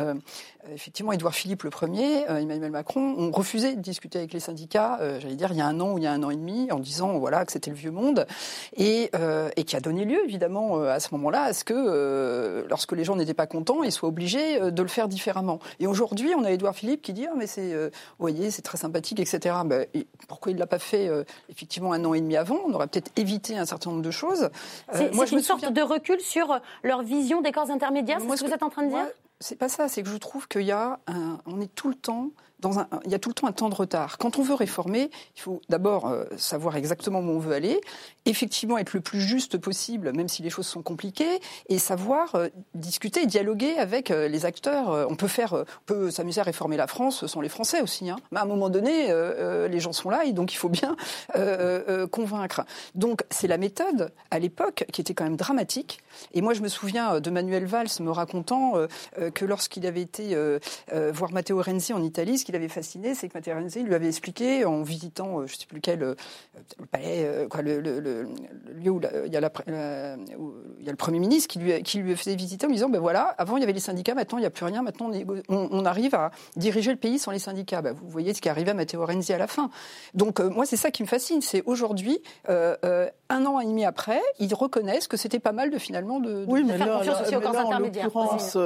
effectivement, 0.73 1.11
Édouard 1.11 1.33
Philippe 1.33 1.63
le 1.63 1.69
premier, 1.69 2.23
Emmanuel 2.23 2.71
Macron 2.71 3.15
ont 3.17 3.31
refusé 3.31 3.75
de 3.75 3.81
discuter 3.81 4.19
avec 4.19 4.33
les 4.33 4.39
syndicats. 4.39 4.99
J'allais 5.19 5.35
dire 5.35 5.51
il 5.51 5.57
y 5.57 5.61
a 5.61 5.65
un 5.65 5.79
an 5.79 5.93
ou 5.93 5.97
il 5.97 6.03
y 6.03 6.07
a 6.07 6.11
un 6.11 6.21
an 6.23 6.29
et 6.29 6.35
demi, 6.35 6.71
en 6.71 6.79
disant 6.79 7.17
voilà 7.19 7.45
que 7.45 7.51
c'était 7.51 7.69
le 7.69 7.75
vieux 7.75 7.91
monde, 7.91 8.25
et, 8.75 9.11
et 9.55 9.63
qui 9.63 9.75
a 9.75 9.79
donné 9.79 10.03
lieu 10.03 10.19
évidemment 10.25 10.81
à 10.81 10.99
ce 10.99 11.09
moment-là 11.13 11.43
à 11.43 11.53
ce 11.53 11.63
que 11.63 12.65
lorsque 12.69 12.91
les 12.91 13.05
gens 13.05 13.15
n'étaient 13.15 13.33
pas 13.33 13.47
contents, 13.47 13.83
ils 13.83 13.91
soient 13.91 14.09
obligés 14.09 14.59
de 14.59 14.81
le 14.81 14.87
faire 14.89 15.07
différemment. 15.07 15.59
Et 15.79 15.87
aujourd'hui, 15.87 16.33
on 16.37 16.43
a 16.43 16.51
Édouard 16.51 16.75
Philippe 16.75 17.01
qui 17.01 17.13
dit 17.13 17.27
ah 17.27 17.33
mais 17.37 17.47
c'est, 17.47 17.73
vous 17.73 17.89
voyez, 18.19 18.51
c'est 18.51 18.61
très 18.61 18.77
sympathique, 18.77 19.19
etc. 19.19 19.55
Ben, 19.65 19.85
pourquoi 20.27 20.51
il 20.51 20.57
l'a 20.57 20.67
pas 20.67 20.79
fait 20.79 21.09
effectivement 21.49 21.93
un 21.93 22.03
an 22.03 22.13
et 22.13 22.21
demi 22.21 22.35
avant? 22.35 22.59
On 22.65 22.73
aurait 22.73 22.87
peut-être 22.87 23.11
évité 23.15 23.57
un 23.57 23.65
certain 23.65 23.91
nombre 23.91 24.03
de 24.03 24.11
choses. 24.11 24.49
C'est, 24.93 25.13
moi, 25.13 25.25
je 25.25 25.35
une 25.37 25.43
sorte 25.43 25.71
de 25.71 25.81
recul 25.97 26.19
sur 26.19 26.59
leur 26.83 27.01
vision 27.01 27.41
des 27.41 27.51
corps 27.51 27.69
intermédiaires 27.69 28.19
C'est 28.21 28.37
ce 28.37 28.43
que 28.43 28.47
vous 28.47 28.53
êtes 28.53 28.63
en 28.63 28.69
train 28.69 28.83
de 28.83 28.89
dire 28.89 29.05
C'est 29.39 29.57
pas 29.57 29.69
ça, 29.69 29.87
c'est 29.87 30.03
que 30.03 30.09
je 30.09 30.17
trouve 30.17 30.47
qu'il 30.47 30.63
y 30.63 30.71
a 30.71 30.99
un, 31.07 31.39
on 31.45 31.59
est 31.61 31.73
tout 31.73 31.89
le 31.89 31.95
temps 31.95 32.29
il 32.63 33.11
y 33.11 33.15
a 33.15 33.19
tout 33.19 33.29
le 33.29 33.35
temps 33.35 33.47
un 33.47 33.51
temps 33.51 33.69
de 33.69 33.75
retard. 33.75 34.17
Quand 34.17 34.39
on 34.39 34.41
veut 34.41 34.55
réformer, 34.55 35.11
il 35.35 35.41
faut 35.41 35.61
d'abord 35.69 36.07
euh, 36.07 36.25
savoir 36.37 36.75
exactement 36.75 37.19
où 37.19 37.29
on 37.29 37.39
veut 37.39 37.53
aller, 37.53 37.79
effectivement 38.25 38.77
être 38.77 38.93
le 38.93 39.01
plus 39.01 39.21
juste 39.21 39.57
possible, 39.57 40.11
même 40.13 40.27
si 40.27 40.41
les 40.41 40.49
choses 40.49 40.65
sont 40.65 40.81
compliquées, 40.81 41.39
et 41.69 41.77
savoir 41.77 42.33
euh, 42.35 42.47
discuter 42.73 43.25
dialoguer 43.27 43.77
avec 43.77 44.09
euh, 44.09 44.27
les 44.27 44.45
acteurs. 44.45 45.07
on 45.09 45.15
peut 45.15 45.27
faire, 45.27 45.53
on 45.53 45.85
peut 45.85 46.11
s'amuser 46.11 46.41
à 46.41 46.43
réformer 46.43 46.77
la 46.77 46.87
France 46.87 47.27
sans 47.27 47.41
les 47.41 47.49
Français 47.49 47.81
aussi. 47.81 48.09
Hein. 48.09 48.17
Mais 48.31 48.39
à 48.39 48.43
un 48.43 48.47
moment 48.47 48.69
donné, 48.69 49.07
les 49.69 49.79
gens 49.79 49.93
sont 49.93 50.09
là 50.09 50.25
et 50.25 50.33
donc 50.33 50.53
il 50.53 50.57
faut 50.57 50.69
bien 50.69 50.95
convaincre. 52.11 52.65
Donc 52.95 53.23
c'est 53.29 53.47
la 53.47 53.57
méthode 53.57 54.11
à 54.31 54.39
l'époque 54.39 54.85
qui 54.91 55.01
était 55.01 55.13
quand 55.13 55.23
même 55.23 55.35
dramatique. 55.35 55.99
Et 56.33 56.41
moi 56.41 56.53
je 56.53 56.61
me 56.61 56.67
souviens 56.67 57.19
de 57.19 57.29
Manuel 57.29 57.65
Valls 57.65 57.87
me 57.99 58.11
racontant 58.11 58.73
que 59.33 59.45
lorsqu'il 59.45 59.85
avait 59.85 60.01
été 60.01 60.37
voir 61.13 61.31
Matteo 61.31 61.61
Renzi 61.61 61.93
en 61.93 62.03
Italie, 62.03 62.37
qu'il 62.47 62.55
avait 62.55 62.69
fasciné, 62.69 63.13
c'est 63.13 63.27
que 63.27 63.37
Matteo 63.37 63.53
Renzi 63.53 63.83
lui 63.83 63.93
avait 63.93 64.07
expliqué, 64.07 64.63
en 64.63 64.81
visitant, 64.81 65.41
euh, 65.41 65.47
je 65.47 65.53
ne 65.53 65.57
sais 65.59 65.65
plus 65.65 65.75
lequel, 65.75 66.01
euh, 66.01 66.15
le 66.79 66.85
palais, 66.85 67.25
euh, 67.25 67.47
quoi, 67.49 67.61
le, 67.61 67.81
lieu 67.81 68.89
où 68.89 69.01
il 69.25 69.33
y, 69.33 69.35
a 69.35 69.51
il 69.67 70.85
y 70.85 70.87
a 70.87 70.91
le 70.91 70.95
Premier 70.95 71.19
ministre 71.19 71.49
qui 71.49 71.59
lui, 71.59 71.83
qui 71.83 71.99
lui 71.99 72.15
faisait 72.15 72.35
visiter 72.35 72.65
en 72.65 72.69
lui 72.69 72.75
disant, 72.75 72.87
ben 72.87 73.01
voilà, 73.01 73.35
avant 73.37 73.57
il 73.57 73.59
y 73.59 73.63
avait 73.63 73.73
les 73.73 73.81
syndicats, 73.81 74.15
maintenant 74.15 74.37
il 74.37 74.41
n'y 74.41 74.47
a 74.47 74.49
plus 74.49 74.63
rien, 74.63 74.81
maintenant 74.81 75.11
on, 75.49 75.85
arrive 75.85 76.15
à 76.15 76.31
diriger 76.55 76.91
le 76.91 76.97
pays 76.97 77.19
sans 77.19 77.31
les 77.31 77.39
syndicats. 77.39 77.81
Ben, 77.81 77.91
vous 77.93 78.07
voyez 78.07 78.33
ce 78.33 78.39
qui 78.39 78.47
arrivé 78.47 78.71
à 78.71 78.73
Matteo 78.73 79.05
Renzi 79.05 79.33
à 79.33 79.37
la 79.37 79.47
fin. 79.47 79.69
Donc 80.13 80.39
moi 80.39 80.65
c'est 80.65 80.77
ça 80.77 80.89
qui 80.89 81.03
me 81.03 81.07
fascine, 81.07 81.41
c'est 81.41 81.63
aujourd'hui, 81.65 82.21
un 82.47 83.45
an 83.45 83.59
et 83.59 83.65
demi 83.65 83.83
après, 83.83 84.21
ils 84.39 84.53
reconnaissent 84.53 85.09
que 85.09 85.17
c'était 85.17 85.39
pas 85.39 85.51
mal 85.51 85.69
de 85.69 85.77
finalement 85.77 86.21
de, 86.21 86.45
oui, 86.47 86.63
mais 86.63 86.77
faire 86.77 86.99
confiance 86.99 87.21
aussi 87.23 87.35
aux 87.35 87.41
corps 87.41 87.57
intermédiaires. 87.57 88.15
En 88.15 88.23
l'occurrence, 88.23 88.57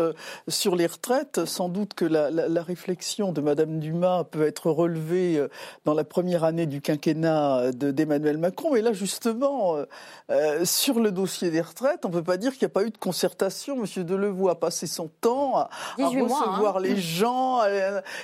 sur 0.47 0.76
les 0.76 0.85
retraites, 0.85 1.45
sans 1.45 1.68
doute 1.68 1.95
que 1.95 2.06
la, 2.06 2.30
la 2.30 2.61
réflexion 2.61 3.31
de 3.31 3.42
Madame 3.42 3.70
Dumas 3.80 4.23
peut 4.23 4.45
être 4.45 4.71
relevé 4.71 5.37
euh, 5.37 5.47
dans 5.85 5.94
la 5.94 6.04
première 6.04 6.44
année 6.44 6.66
du 6.66 6.81
quinquennat 6.81 7.71
d'Emmanuel 7.71 8.37
Macron. 8.37 8.73
Mais 8.73 8.81
là, 8.81 8.94
justement, 8.94 9.75
euh, 9.75 9.85
euh, 10.30 10.66
sur 10.66 10.99
le 10.99 11.11
dossier 11.11 11.51
des 11.51 11.61
retraites, 11.61 12.06
on 12.06 12.09
ne 12.09 12.13
peut 12.13 12.23
pas 12.23 12.37
dire 12.37 12.54
qu'il 12.54 12.66
n'y 12.66 12.71
a 12.71 12.73
pas 12.73 12.83
eu 12.83 12.90
de 12.90 12.97
concertation. 12.97 13.75
Monsieur 13.75 14.04
Delevoye 14.04 14.51
a 14.51 14.56
passé 14.56 14.87
son 14.87 15.09
temps 15.21 15.57
à, 15.57 15.69
recevoir 15.97 16.78
hein. 16.78 16.81
les 16.81 16.97
gens. 16.97 17.61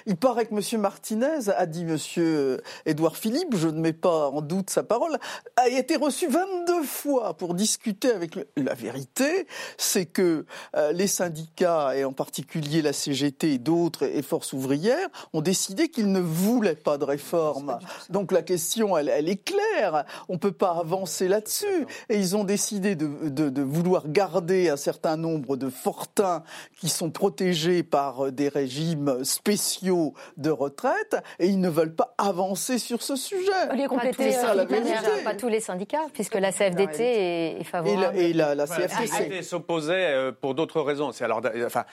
Il 0.05 0.17
paraît 0.17 0.45
que 0.45 0.53
Monsieur 0.53 0.77
Martinez 0.77 1.49
a 1.55 1.65
dit 1.65 1.85
Monsieur 1.85 2.61
Édouard 2.85 3.17
Philippe, 3.17 3.55
je 3.55 3.67
ne 3.67 3.79
mets 3.79 3.93
pas 3.93 4.29
en 4.29 4.41
doute 4.41 4.69
sa 4.69 4.83
parole, 4.83 5.17
a 5.55 5.69
été 5.69 5.95
reçu 5.95 6.27
22 6.27 6.83
fois 6.83 7.35
pour 7.35 7.53
discuter 7.53 8.11
avec 8.11 8.35
la 8.55 8.73
vérité. 8.73 9.47
C'est 9.77 10.05
que 10.05 10.45
les 10.93 11.07
syndicats, 11.07 11.95
et 11.95 12.03
en 12.03 12.13
particulier 12.13 12.81
la 12.81 12.93
CGT 12.93 13.53
et 13.53 13.57
d'autres, 13.57 14.03
et 14.03 14.21
Force 14.21 14.53
ouvrière, 14.53 15.07
ont 15.37 15.41
décidé 15.41 15.89
qu'ils 15.89 16.11
ne 16.11 16.19
voulaient 16.19 16.75
pas 16.75 16.97
de 16.97 17.05
réforme. 17.05 17.77
Donc 18.09 18.31
la 18.31 18.41
question, 18.41 18.97
elle, 18.97 19.09
elle 19.09 19.29
est 19.29 19.43
claire. 19.43 20.05
On 20.29 20.33
ne 20.33 20.37
peut 20.39 20.51
pas 20.51 20.77
avancer 20.79 21.27
là-dessus. 21.27 21.85
Et 22.09 22.17
ils 22.17 22.35
ont 22.35 22.43
décidé 22.43 22.95
de, 22.95 23.29
de, 23.29 23.49
de, 23.49 23.61
vouloir 23.61 24.07
garder 24.07 24.69
un 24.69 24.77
certain 24.77 25.15
nombre 25.15 25.55
de 25.55 25.69
fortins 25.69 26.43
qui 26.75 26.89
sont 26.89 27.11
protégés 27.11 27.83
par 27.83 28.31
des 28.31 28.49
régimes 28.49 29.23
spéciaux 29.23 30.13
de 30.37 30.49
retraite. 30.49 31.17
Et 31.39 31.47
ils 31.47 31.59
ne 31.59 31.69
veulent 31.69 31.95
pas 31.95 32.15
avancer 32.17 32.79
sur 32.79 33.03
ce 33.03 33.15
sujet. 33.15 33.75
Les 33.75 33.85
compléter, 33.85 34.31
ça, 34.31 34.55
la 34.55 34.65
Pas 34.65 35.35
tous 35.35 35.49
les 35.49 35.59
syndicats, 35.59 36.07
puisque 36.13 36.35
la 36.35 36.51
CFDT 36.51 37.59
est, 37.59 37.63
favorable. 37.63 38.17
Et 38.17 38.33
la, 38.33 38.55
la, 38.55 38.65
CFDT 38.65 39.43
s'opposait 39.43 39.93
euh, 39.93 40.31
pour 40.31 40.55
d'autres 40.55 40.81
raisons. 40.81 41.11
C'est 41.11 41.25
alors, 41.25 41.41
enfin, 41.65 41.85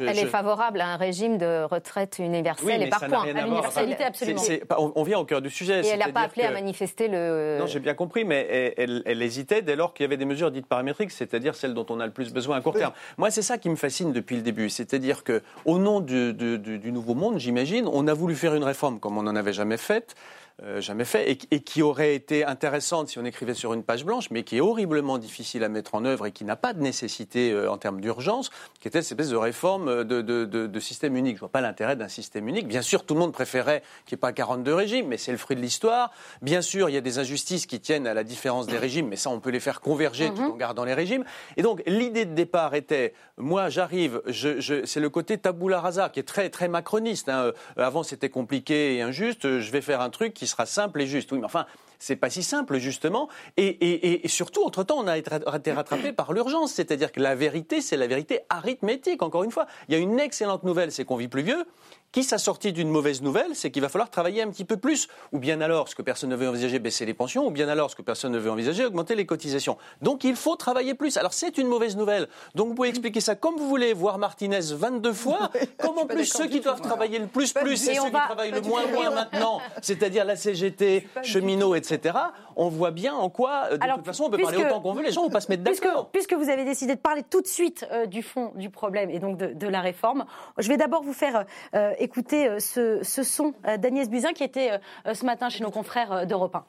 elle 0.00 0.18
est 0.18 0.26
favorable 0.26 0.80
à 0.80 0.88
un 0.88 0.96
régime 0.96 1.38
de 1.38 1.64
retraite 1.64 2.18
universel 2.18 2.62
oui, 2.64 2.71
et 2.80 2.88
par 2.88 3.00
points, 3.00 3.22
à 3.22 3.44
l'universalité 3.44 4.04
absolument. 4.04 4.42
on, 4.78 5.02
vient 5.02 5.18
au 5.18 5.24
cœur 5.24 5.42
du 5.42 5.50
sujet. 5.50 5.84
Et 5.84 5.88
elle 5.88 5.98
n'a 5.98 6.12
pas 6.12 6.22
appelé 6.22 6.44
à 6.44 6.50
manifester 6.50 7.08
le. 7.08 7.58
Non, 7.58 7.66
j'ai 7.66 7.80
bien 7.80 7.94
compris, 7.94 8.24
mais 8.24 8.74
elle, 8.76 9.02
elle, 9.04 9.22
hésitait 9.22 9.62
dès 9.62 9.76
lors 9.76 9.92
qu'il 9.94 10.04
y 10.04 10.06
avait 10.06 10.16
des 10.16 10.24
mesures 10.24 10.50
dites 10.50 10.66
paramétriques, 10.66 11.10
c'est-à-dire 11.10 11.54
celles 11.54 11.74
dont 11.74 11.86
on 11.90 12.00
a 12.00 12.06
le 12.06 12.12
plus 12.12 12.32
besoin 12.32 12.56
à 12.56 12.60
court 12.60 12.74
terme. 12.74 12.92
Moi, 13.18 13.30
c'est 13.30 13.42
ça 13.42 13.58
qui 13.58 13.68
me 13.68 13.76
fascine 13.76 14.12
depuis 14.12 14.36
le 14.36 14.42
début, 14.42 14.70
c'est-à-dire 14.70 15.24
que 15.24 15.42
au 15.64 15.78
nom 15.78 16.00
du, 16.00 16.32
du, 16.32 16.58
du 16.58 16.92
nouveau 16.92 17.14
monde, 17.14 17.38
j'imagine, 17.38 17.88
on 17.92 18.06
a 18.08 18.14
voulu 18.14 18.34
faire 18.34 18.54
une 18.54 18.64
réforme 18.64 19.00
comme 19.00 19.18
on 19.18 19.22
n'en 19.22 19.36
avait 19.36 19.52
jamais 19.52 19.76
faite. 19.76 20.14
Euh, 20.62 20.80
jamais 20.80 21.04
fait 21.04 21.38
et, 21.50 21.60
qui 21.60 21.82
aurait 21.82 22.14
été 22.14 22.44
intéressante 22.44 23.08
si 23.08 23.18
on 23.18 23.24
écrivait 23.24 23.54
sur 23.54 23.72
une 23.72 23.82
page 23.82 24.04
blanche, 24.04 24.30
mais 24.30 24.42
qui 24.42 24.58
est 24.58 24.60
horriblement 24.60 25.18
difficile 25.18 25.64
à 25.64 25.68
mettre 25.68 25.94
en 25.94 26.04
œuvre 26.04 26.26
et 26.26 26.32
qui 26.32 26.44
n'a 26.44 26.56
pas 26.56 26.72
de 26.74 26.80
nécessité 26.80 27.50
euh, 27.50 27.70
en 27.70 27.78
termes 27.78 28.00
d'urgence, 28.00 28.50
qui 28.80 28.88
était 28.88 29.02
cette 29.02 29.12
espèce 29.12 29.30
de 29.30 29.36
réforme 29.36 30.04
de, 30.04 30.20
de, 30.20 30.80
système 30.80 31.16
unique. 31.16 31.36
Je 31.36 31.40
vois 31.40 31.48
pas 31.48 31.60
l'intérêt 31.60 31.96
d'un 31.96 32.08
système 32.08 32.48
unique. 32.48 32.68
Bien 32.68 32.82
sûr, 32.82 33.06
tout 33.06 33.14
le 33.14 33.20
monde 33.20 33.32
préférait 33.32 33.82
qu'il 34.04 34.16
n'y 34.16 34.18
ait 34.18 34.20
pas 34.20 34.32
42 34.32 34.74
régimes, 34.74 35.06
mais 35.08 35.16
c'est 35.16 35.32
le 35.32 35.38
fruit 35.38 35.56
de 35.56 35.60
l'histoire. 35.60 36.10
Bien 36.42 36.60
sûr, 36.60 36.90
il 36.90 36.92
y 36.92 36.98
a 36.98 37.00
des 37.00 37.18
injustices 37.18 37.66
qui 37.66 37.80
tiennent 37.80 38.06
à 38.06 38.14
la 38.14 38.24
différence 38.24 38.66
des 38.66 38.78
régimes, 38.78 39.08
mais 39.08 39.16
ça, 39.16 39.30
on 39.30 39.40
peut 39.40 39.50
les 39.50 39.60
faire 39.60 39.80
converger 39.80 40.30
tout 40.34 40.42
en 40.42 40.56
gardant 40.56 40.84
les 40.84 40.94
régimes. 40.94 41.24
Et 41.56 41.62
donc, 41.62 41.82
l'idée 41.86 42.24
de 42.24 42.34
départ 42.34 42.74
était, 42.74 43.14
moi, 43.36 43.68
j'arrive, 43.68 44.20
je, 44.26 44.82
c'est 44.84 45.00
le 45.00 45.08
côté 45.08 45.38
tabula 45.38 45.80
rasa 45.80 46.08
qui 46.08 46.20
est 46.20 46.24
très, 46.24 46.50
très 46.50 46.68
macroniste. 46.68 47.28
Hein. 47.28 47.52
Avant, 47.76 48.02
c'était 48.02 48.30
compliqué 48.30 48.96
et 48.96 49.02
injuste. 49.02 49.58
Je 49.60 49.70
vais 49.70 49.80
faire 49.80 50.00
un 50.00 50.10
truc 50.10 50.34
qui 50.42 50.48
sera 50.48 50.66
simple 50.66 51.00
et 51.00 51.06
juste. 51.06 51.30
Oui, 51.30 51.38
mais 51.38 51.44
enfin, 51.44 51.66
c'est 52.00 52.16
pas 52.16 52.28
si 52.28 52.42
simple, 52.42 52.78
justement. 52.78 53.28
Et, 53.56 54.22
surtout, 54.26 54.64
entre-temps, 54.64 54.98
on 54.98 55.06
a 55.06 55.16
été 55.16 55.72
rattrapé 55.72 56.12
par 56.12 56.32
l'urgence. 56.32 56.72
C'est-à-dire 56.72 57.12
que 57.12 57.20
la 57.20 57.36
vérité, 57.36 57.80
c'est 57.80 57.96
la 57.96 58.08
vérité 58.08 58.40
arithmétique, 58.48 59.22
encore 59.22 59.44
une 59.44 59.52
fois. 59.52 59.66
Il 59.88 59.94
y 59.94 59.96
a 59.96 60.00
une 60.00 60.18
excellente 60.18 60.64
nouvelle, 60.64 60.90
c'est 60.90 61.04
qu'on 61.04 61.14
vit 61.14 61.28
plus 61.28 61.42
vieux. 61.42 61.64
Qui 62.12 62.24
s'assortit 62.24 62.74
d'une 62.74 62.90
mauvaise 62.90 63.22
nouvelle, 63.22 63.54
c'est 63.54 63.70
qu'il 63.70 63.80
va 63.80 63.88
falloir 63.88 64.10
travailler 64.10 64.42
un 64.42 64.50
petit 64.50 64.66
peu 64.66 64.76
plus. 64.76 65.08
Ou 65.32 65.38
bien 65.38 65.62
alors, 65.62 65.88
ce 65.88 65.94
que 65.94 66.02
personne 66.02 66.28
ne 66.28 66.36
veut 66.36 66.46
envisager, 66.46 66.78
baisser 66.78 67.06
les 67.06 67.14
pensions, 67.14 67.46
ou 67.46 67.50
bien 67.50 67.70
alors, 67.70 67.90
ce 67.90 67.96
que 67.96 68.02
personne 68.02 68.32
ne 68.32 68.38
veut 68.38 68.50
envisager, 68.50 68.84
augmenter 68.84 69.14
les 69.14 69.24
cotisations. 69.24 69.78
Donc 70.02 70.22
il 70.24 70.36
faut 70.36 70.56
travailler 70.56 70.92
plus. 70.92 71.16
Alors 71.16 71.32
c'est 71.32 71.56
une 71.56 71.68
mauvaise 71.68 71.96
nouvelle. 71.96 72.28
Donc 72.54 72.68
vous 72.68 72.74
pouvez 72.74 72.90
expliquer 72.90 73.22
ça 73.22 73.34
comme 73.34 73.56
vous 73.56 73.66
voulez, 73.66 73.94
voir 73.94 74.18
Martinez 74.18 74.60
22 74.60 75.12
fois, 75.14 75.50
comme 75.78 75.96
en 75.96 76.06
plus 76.06 76.26
ceux 76.26 76.48
qui 76.48 76.60
doivent 76.60 76.82
travailler 76.82 77.18
le 77.18 77.28
plus 77.28 77.54
plus 77.54 77.88
et 77.88 77.94
ceux 77.94 78.04
qui 78.04 78.10
travaillent 78.10 78.50
le 78.50 78.60
moins 78.60 78.86
moins 78.88 79.10
maintenant, 79.10 79.60
c'est-à-dire 79.80 80.26
la 80.26 80.36
CGT, 80.36 81.08
cheminots, 81.22 81.74
etc. 81.74 82.18
On 82.56 82.68
voit 82.68 82.90
bien 82.90 83.14
en 83.14 83.30
quoi, 83.30 83.70
de 83.70 83.76
toute 83.76 84.04
façon, 84.04 84.24
on 84.24 84.30
peut 84.30 84.36
parler 84.36 84.58
autant 84.58 84.80
qu'on 84.80 84.92
veut, 84.92 85.02
les 85.02 85.12
gens 85.12 85.22
vont 85.22 85.30
pas 85.30 85.40
se 85.40 85.50
mettre 85.50 85.62
d'accord. 85.62 86.10
Puisque, 86.12 86.34
vous 86.34 86.50
avez 86.50 86.64
décidé 86.64 86.94
de 86.94 87.00
parler 87.00 87.22
tout 87.22 87.40
de 87.40 87.46
suite 87.46 87.86
euh, 87.90 88.06
du 88.06 88.22
fond 88.22 88.52
du 88.56 88.68
problème 88.68 89.10
et 89.10 89.18
donc 89.18 89.38
de, 89.38 89.66
la 89.68 89.80
réforme, 89.80 90.26
je 90.58 90.68
vais 90.68 90.76
d'abord 90.76 91.02
vous 91.02 91.14
faire 91.14 91.46
euh, 91.74 91.94
écouter 92.02 92.48
euh, 92.48 92.58
ce, 92.58 93.22
son 93.22 93.54
euh, 93.66 93.76
d'Agnès 93.76 94.08
Buzyn 94.08 94.32
qui 94.32 94.44
était 94.44 94.72
euh, 95.06 95.14
ce 95.14 95.24
matin 95.24 95.48
chez 95.48 95.62
nos 95.62 95.70
confrères 95.70 96.26
d'Europe 96.26 96.54
1. 96.56 96.64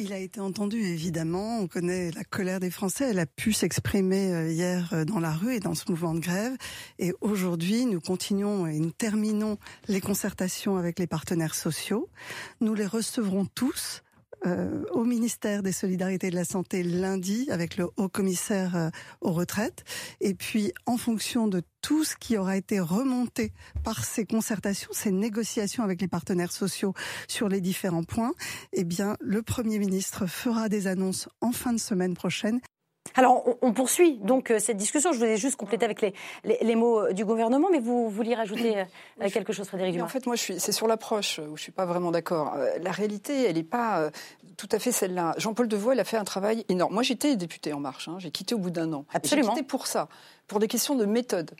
Il 0.00 0.12
a 0.12 0.18
été 0.18 0.38
entendu, 0.38 0.80
évidemment. 0.80 1.58
On 1.58 1.66
connaît 1.66 2.12
la 2.12 2.22
colère 2.22 2.60
des 2.60 2.70
Français. 2.70 3.10
Elle 3.10 3.18
a 3.18 3.26
pu 3.26 3.52
s'exprimer 3.52 4.52
hier 4.52 5.04
dans 5.04 5.18
la 5.18 5.32
rue 5.32 5.56
et 5.56 5.58
dans 5.58 5.74
ce 5.74 5.90
mouvement 5.90 6.14
de 6.14 6.20
grève. 6.20 6.56
Et 7.00 7.12
aujourd'hui, 7.20 7.84
nous 7.84 8.00
continuons 8.00 8.68
et 8.68 8.78
nous 8.78 8.92
terminons 8.92 9.58
les 9.88 10.00
concertations 10.00 10.76
avec 10.76 11.00
les 11.00 11.08
partenaires 11.08 11.56
sociaux. 11.56 12.08
Nous 12.60 12.74
les 12.74 12.86
recevrons 12.86 13.44
tous 13.44 14.04
euh, 14.46 14.84
au 14.92 15.04
ministère 15.04 15.62
des 15.62 15.72
Solidarités 15.72 16.28
et 16.28 16.30
de 16.30 16.36
la 16.36 16.44
Santé 16.44 16.82
lundi 16.82 17.48
avec 17.50 17.76
le 17.76 17.88
haut 17.96 18.08
commissaire 18.08 18.76
euh, 18.76 18.90
aux 19.20 19.32
retraites. 19.32 19.84
Et 20.20 20.34
puis, 20.34 20.72
en 20.86 20.96
fonction 20.96 21.48
de 21.48 21.62
tout 21.82 22.04
ce 22.04 22.16
qui 22.16 22.36
aura 22.36 22.56
été 22.56 22.80
remonté 22.80 23.52
par 23.84 24.04
ces 24.04 24.24
concertations, 24.24 24.90
ces 24.92 25.12
négociations 25.12 25.82
avec 25.82 26.00
les 26.00 26.08
partenaires 26.08 26.52
sociaux 26.52 26.94
sur 27.28 27.48
les 27.48 27.60
différents 27.60 28.04
points, 28.04 28.32
eh 28.72 28.84
bien, 28.84 29.16
le 29.20 29.42
Premier 29.42 29.78
ministre 29.78 30.26
fera 30.26 30.68
des 30.68 30.86
annonces 30.86 31.28
en 31.40 31.52
fin 31.52 31.72
de 31.72 31.78
semaine 31.78 32.14
prochaine. 32.14 32.60
Alors, 33.14 33.44
on, 33.62 33.72
poursuit 33.72 34.18
donc 34.18 34.50
euh, 34.50 34.58
cette 34.58 34.76
discussion. 34.76 35.12
Je 35.12 35.18
voulais 35.18 35.36
juste 35.36 35.56
compléter 35.56 35.84
avec 35.84 36.00
les, 36.00 36.14
les, 36.44 36.74
mots 36.74 37.00
euh, 37.00 37.12
du 37.12 37.24
gouvernement, 37.24 37.68
mais 37.70 37.80
vous 37.80 38.08
vouliez 38.08 38.34
rajouter 38.34 38.84
euh, 39.20 39.28
quelque 39.30 39.52
chose, 39.52 39.66
Frédéric 39.68 39.92
Dumas 39.92 40.04
En 40.04 40.08
fait, 40.08 40.26
moi, 40.26 40.36
c'est 40.36 40.72
sur 40.72 40.86
l'approche 40.86 41.38
où 41.38 41.56
je 41.56 41.62
suis 41.62 41.72
pas 41.72 41.86
vraiment 41.86 42.10
d'accord. 42.10 42.56
La 42.80 42.90
réalité, 42.90 43.44
elle 43.44 43.56
n'est 43.56 43.62
pas 43.62 44.10
tout 44.56 44.68
à 44.72 44.78
fait 44.78 44.92
celle-là. 44.92 45.34
Jean-Paul 45.38 45.68
Devoix, 45.68 45.94
il 45.94 46.00
a 46.00 46.04
fait 46.04 46.16
un 46.16 46.24
travail 46.24 46.64
énorme. 46.68 46.94
Moi, 46.94 47.02
j'étais 47.02 47.36
député 47.36 47.72
En 47.72 47.80
Marche. 47.80 48.08
Hein. 48.08 48.16
J'ai 48.18 48.30
quitté 48.30 48.54
au 48.54 48.58
bout 48.58 48.70
d'un 48.70 48.92
an. 48.92 49.04
Absolument. 49.12 49.48
J'ai 49.48 49.54
quitté 49.54 49.66
pour 49.66 49.86
ça, 49.86 50.08
pour 50.46 50.58
des 50.58 50.68
questions 50.68 50.94
de 50.94 51.04
méthode. 51.04 51.52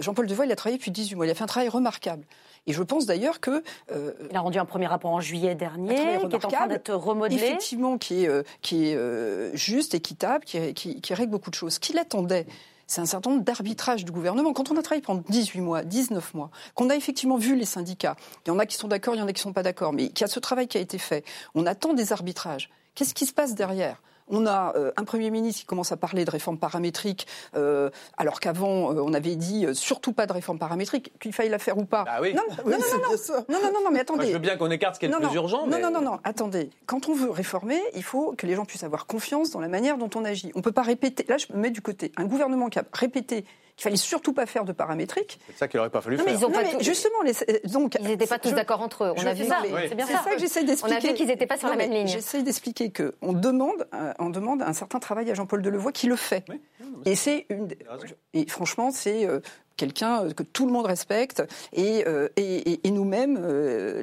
Jean-Paul 0.00 0.26
Devoix, 0.26 0.46
il 0.46 0.52
a 0.52 0.56
travaillé 0.56 0.78
depuis 0.78 0.90
18 0.90 1.14
mois. 1.16 1.26
Il 1.26 1.30
a 1.30 1.34
fait 1.34 1.44
un 1.44 1.46
travail 1.46 1.68
remarquable. 1.68 2.24
Et 2.66 2.72
je 2.72 2.82
pense 2.82 3.06
d'ailleurs 3.06 3.40
que... 3.40 3.62
Euh, 3.90 4.12
il 4.30 4.36
a 4.36 4.40
rendu 4.40 4.58
un 4.58 4.64
premier 4.64 4.86
rapport 4.86 5.10
en 5.10 5.20
juillet 5.20 5.54
dernier, 5.54 5.94
qui 5.94 6.34
est 6.34 6.44
en 6.44 6.48
train 6.48 6.66
d'être 6.66 6.92
remodelé. 6.92 7.42
Effectivement, 7.42 7.98
qui 7.98 8.24
est, 8.24 8.28
euh, 8.28 8.42
qui 8.60 8.88
est 8.88 8.94
euh, 8.94 9.54
juste, 9.54 9.94
équitable, 9.94 10.44
qui, 10.44 10.72
qui, 10.74 11.14
règle 11.14 11.32
beaucoup 11.32 11.50
de 11.50 11.54
choses. 11.54 11.74
Ce 11.74 11.80
qu'il 11.80 11.98
attendait, 11.98 12.46
c'est 12.86 13.00
un 13.00 13.06
certain 13.06 13.30
nombre 13.30 13.42
d'arbitrages 13.42 14.04
du 14.04 14.12
gouvernement. 14.12 14.52
Quand 14.52 14.70
on 14.70 14.76
a 14.76 14.82
travaillé 14.82 15.02
pendant 15.02 15.24
18 15.28 15.60
mois, 15.60 15.82
19 15.82 16.34
mois, 16.34 16.50
qu'on 16.74 16.88
a 16.90 16.94
effectivement 16.94 17.36
vu 17.36 17.56
les 17.56 17.64
syndicats, 17.64 18.16
il 18.46 18.50
y 18.50 18.52
en 18.52 18.58
a 18.58 18.66
qui 18.66 18.76
sont 18.76 18.88
d'accord, 18.88 19.14
il 19.14 19.18
y 19.18 19.22
en 19.22 19.26
a 19.26 19.32
qui 19.32 19.40
ne 19.40 19.44
sont 19.44 19.52
pas 19.52 19.64
d'accord, 19.64 19.92
mais 19.92 20.08
qu'il 20.08 20.20
y 20.20 20.24
a 20.24 20.28
ce 20.28 20.40
travail 20.40 20.68
qui 20.68 20.78
a 20.78 20.80
été 20.80 20.98
fait, 20.98 21.24
on 21.54 21.66
attend 21.66 21.94
des 21.94 22.12
arbitrages. 22.12 22.70
Qu'est-ce 22.94 23.14
qui 23.14 23.26
se 23.26 23.32
passe 23.32 23.54
derrière? 23.54 24.02
On 24.28 24.46
a 24.46 24.74
euh, 24.76 24.92
un 24.96 25.04
Premier 25.04 25.30
ministre 25.30 25.60
qui 25.60 25.66
commence 25.66 25.92
à 25.92 25.96
parler 25.96 26.24
de 26.24 26.30
réforme 26.30 26.58
paramétrique, 26.58 27.26
euh, 27.54 27.90
alors 28.16 28.40
qu'avant, 28.40 28.92
euh, 28.92 29.02
on 29.04 29.14
avait 29.14 29.36
dit 29.36 29.66
surtout 29.74 30.12
pas 30.12 30.26
de 30.26 30.32
réforme 30.32 30.58
paramétrique, 30.58 31.12
qu'il 31.20 31.32
fallait 31.32 31.48
la 31.48 31.58
faire 31.58 31.78
ou 31.78 31.84
pas. 31.84 32.04
Ah 32.08 32.20
oui. 32.20 32.34
Non, 32.34 32.42
non, 32.64 32.78
non, 33.48 33.58
non, 33.62 33.80
non, 33.84 33.90
mais 33.90 34.00
attendez. 34.00 34.28
je 34.28 34.32
veux 34.32 34.38
bien 34.38 34.56
qu'on 34.56 34.70
écarte 34.70 34.94
ce 34.96 35.00
qui 35.00 35.06
est 35.06 35.08
le 35.08 35.18
plus 35.18 35.34
urgent. 35.34 35.66
Non, 35.66 35.78
non, 35.78 36.00
non, 36.00 36.18
attendez. 36.24 36.70
Quand 36.86 37.08
on 37.08 37.14
veut 37.14 37.30
réformer, 37.30 37.80
il 37.94 38.02
faut 38.02 38.34
que 38.36 38.46
les 38.46 38.54
gens 38.54 38.64
puissent 38.64 38.84
avoir 38.84 39.06
confiance 39.06 39.50
dans 39.50 39.60
la 39.60 39.68
manière 39.68 39.98
dont 39.98 40.10
on 40.14 40.24
agit. 40.24 40.50
On 40.54 40.58
ne 40.58 40.62
peut 40.62 40.72
pas 40.72 40.82
répéter. 40.82 41.24
Là, 41.28 41.38
je 41.38 41.46
me 41.52 41.58
mets 41.58 41.70
du 41.70 41.82
côté. 41.82 42.12
Un 42.16 42.24
gouvernement 42.24 42.68
qui 42.68 42.78
a 42.78 42.84
répété 42.92 43.44
qu'il 43.82 43.90
fallait 43.90 43.96
surtout 43.96 44.32
pas 44.32 44.46
faire 44.46 44.64
de 44.64 44.72
paramétrique. 44.72 45.40
C'est 45.48 45.58
ça 45.58 45.68
qu'il 45.68 45.78
n'aurait 45.78 45.90
pas 45.90 46.00
fallu 46.00 46.16
faire. 46.16 46.26
Mais 46.26 46.34
ils 46.34 46.44
ont 46.46 46.50
pas 46.50 46.62
justement, 46.80 47.22
les, 47.24 47.32
donc 47.68 47.96
ils 48.00 48.06
n'étaient 48.06 48.26
pas 48.26 48.38
tous 48.38 48.52
d'accord 48.52 48.80
entre 48.80 49.04
eux. 49.04 49.12
On 49.16 49.26
a 49.26 49.34
vu 49.34 49.44
ça. 49.44 49.58
C'est 49.88 49.94
bien 49.94 50.06
ça. 50.06 50.22
que 50.30 50.38
j'essaie 50.38 50.64
d'expliquer. 50.64 50.94
On 50.94 50.98
a 50.98 51.00
vu 51.00 51.14
qu'ils 51.14 51.26
n'étaient 51.26 51.46
pas 51.46 51.58
sur 51.58 51.68
la 51.68 51.76
même 51.76 51.90
ligne. 51.90 52.06
J'essaie 52.06 52.42
d'expliquer 52.42 52.90
que 52.90 53.14
on 53.22 53.32
demande, 53.32 53.86
euh, 53.94 54.12
on 54.18 54.30
demande 54.30 54.62
un 54.62 54.72
certain 54.72 55.00
travail 55.00 55.30
à 55.30 55.34
Jean-Paul 55.34 55.62
Delevoye 55.62 55.92
qui 55.92 56.06
le 56.06 56.16
fait. 56.16 56.44
Et 57.04 57.16
c'est 57.16 57.46
une. 57.50 57.68
Et 58.34 58.46
franchement, 58.46 58.90
c'est 58.92 59.26
euh, 59.26 59.40
quelqu'un 59.76 60.24
euh, 60.24 60.32
que 60.32 60.44
tout 60.44 60.66
le 60.66 60.72
monde 60.72 60.86
respecte, 60.86 61.42
et, 61.72 62.04
et, 62.36 62.86
et, 62.86 62.90
nous-mêmes, 62.90 63.44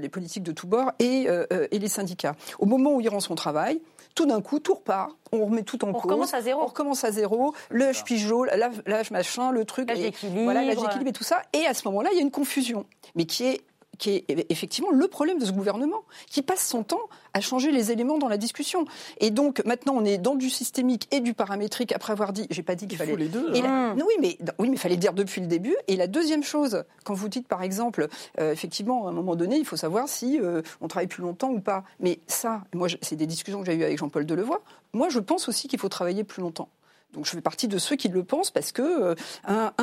les 0.02 0.10
politiques 0.10 0.44
de 0.44 0.52
tous 0.52 0.68
bords, 0.68 0.92
et, 1.00 1.28
et, 1.72 1.80
les 1.80 1.88
syndicats. 1.88 2.36
Au 2.60 2.66
moment 2.66 2.96
où 2.96 3.02
il 3.02 3.10
rend 3.10 3.20
son 3.20 3.36
travail, 3.36 3.80
tout 4.16 4.26
d'un 4.26 4.42
coup, 4.42 4.60
tout 4.60 4.74
repart, 4.74 5.12
on 5.32 5.46
remet 5.46 5.64
tout 5.64 5.84
en 5.86 5.90
on 5.90 5.94
cause. 5.94 6.04
Recommence 6.04 6.34
à 6.34 6.42
zéro. 6.42 6.62
On 6.62 6.66
recommence 6.66 7.04
à 7.04 7.12
zéro. 7.12 7.54
L'âge 7.72 8.04
pigeot, 8.04 8.46
l'âge 8.86 9.12
machin, 9.12 9.52
le 9.52 9.66
truc. 9.66 9.88
L'âge 9.88 10.00
d'équilibre. 10.00 10.44
Voilà, 10.44 10.64
l'âge 10.64 10.78
d'équilibre 10.78 11.10
et 11.10 11.14
tout 11.14 11.24
ça. 11.24 11.42
Et 11.54 11.66
à 11.66 11.74
ce 11.74 11.88
moment-là, 11.88 12.10
il 12.12 12.18
y 12.18 12.20
a 12.20 12.24
une 12.24 12.32
confusion, 12.32 12.86
mais 13.16 13.26
qui 13.26 13.46
est 13.46 13.62
qui 14.00 14.12
est 14.28 14.52
effectivement 14.52 14.90
le 14.92 15.08
problème 15.08 15.38
de 15.38 15.46
ce 15.46 15.52
gouvernement, 15.52 16.04
qui 16.28 16.42
passe 16.42 16.68
son 16.68 16.84
temps 16.84 17.02
à 17.34 17.42
changer 17.42 17.72
les 17.72 17.92
éléments 17.92 18.18
dans 18.18 18.28
la 18.28 18.38
discussion. 18.38 18.86
Et 19.20 19.30
donc 19.30 19.64
maintenant, 19.66 19.94
on 19.96 20.06
est 20.06 20.18
dans 20.18 20.36
du 20.36 20.50
systémique 20.50 21.08
et 21.12 21.20
du 21.20 21.34
paramétrique 21.34 21.92
après 21.92 22.14
avoir 22.14 22.34
dit, 22.34 22.48
j'ai 22.50 22.64
pas 22.64 22.76
dit 22.76 22.88
qu'il 22.88 22.98
fallait 22.98 23.16
les 23.16 23.28
deux. 23.28 23.52
Hein. 23.64 23.96
oui, 23.96 24.14
mais 24.20 24.38
oui, 24.58 24.70
mais 24.70 24.78
fallait 24.78 24.98
dire 24.98 25.14
depuis 25.14 25.42
le 25.42 25.48
début. 25.48 25.76
Et 25.88 25.96
la 25.96 26.08
deuxième 26.08 26.44
chose, 26.44 26.84
quand 27.04 27.14
vous 27.14 27.30
dites 27.30 27.48
par 27.48 27.62
exemple, 27.62 28.08
euh, 28.40 28.52
effectivement, 28.52 29.08
à 29.08 29.10
un 29.10 29.14
moment 29.14 29.36
donné, 29.36 29.58
il 29.58 29.66
faut 29.66 29.78
savoir 29.78 30.08
si 30.08 30.40
euh, 30.40 30.62
on 30.82 30.88
travaille 30.88 31.08
plus 31.08 31.22
longtemps 31.22 31.52
ou 31.52 31.60
pas. 31.60 31.84
Mais 32.00 32.20
ça, 32.28 32.64
moi, 32.74 32.88
c'est 33.02 33.16
des 33.16 33.28
discussions 33.28 33.60
que 33.60 33.66
j'ai 33.66 33.76
eues 33.76 33.84
avec 33.84 33.98
Jean-Paul 33.98 34.26
Delevoye. 34.26 34.60
Moi, 34.94 35.10
je 35.10 35.20
pense 35.20 35.48
aussi 35.50 35.68
qu'il 35.68 35.80
faut 35.80 35.90
travailler 35.90 36.24
plus 36.24 36.42
longtemps. 36.42 36.70
Donc 37.14 37.26
je 37.26 37.32
fais 37.32 37.42
partie 37.42 37.68
de 37.68 37.78
ceux 37.78 37.96
qui 37.96 38.08
le 38.08 38.24
pensent 38.24 38.52
parce 38.52 38.72
que, 38.72 38.82
euh, 38.82 39.16
un, 39.48 39.74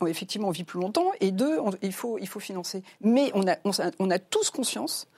on 0.00 0.06
effectivement, 0.06 0.48
on 0.48 0.52
vit 0.52 0.64
plus 0.64 0.80
longtemps, 0.80 1.10
et 1.20 1.32
deux, 1.32 1.58
il, 1.82 1.92
faut, 1.92 2.18
il 2.18 2.28
faut 2.28 2.40
financer. 2.40 2.82
Mais 3.00 3.30
on 3.34 3.46
a, 3.48 3.56
on, 3.98 4.10
a 4.10 4.18
tous 4.18 4.50
conscience 4.50 5.08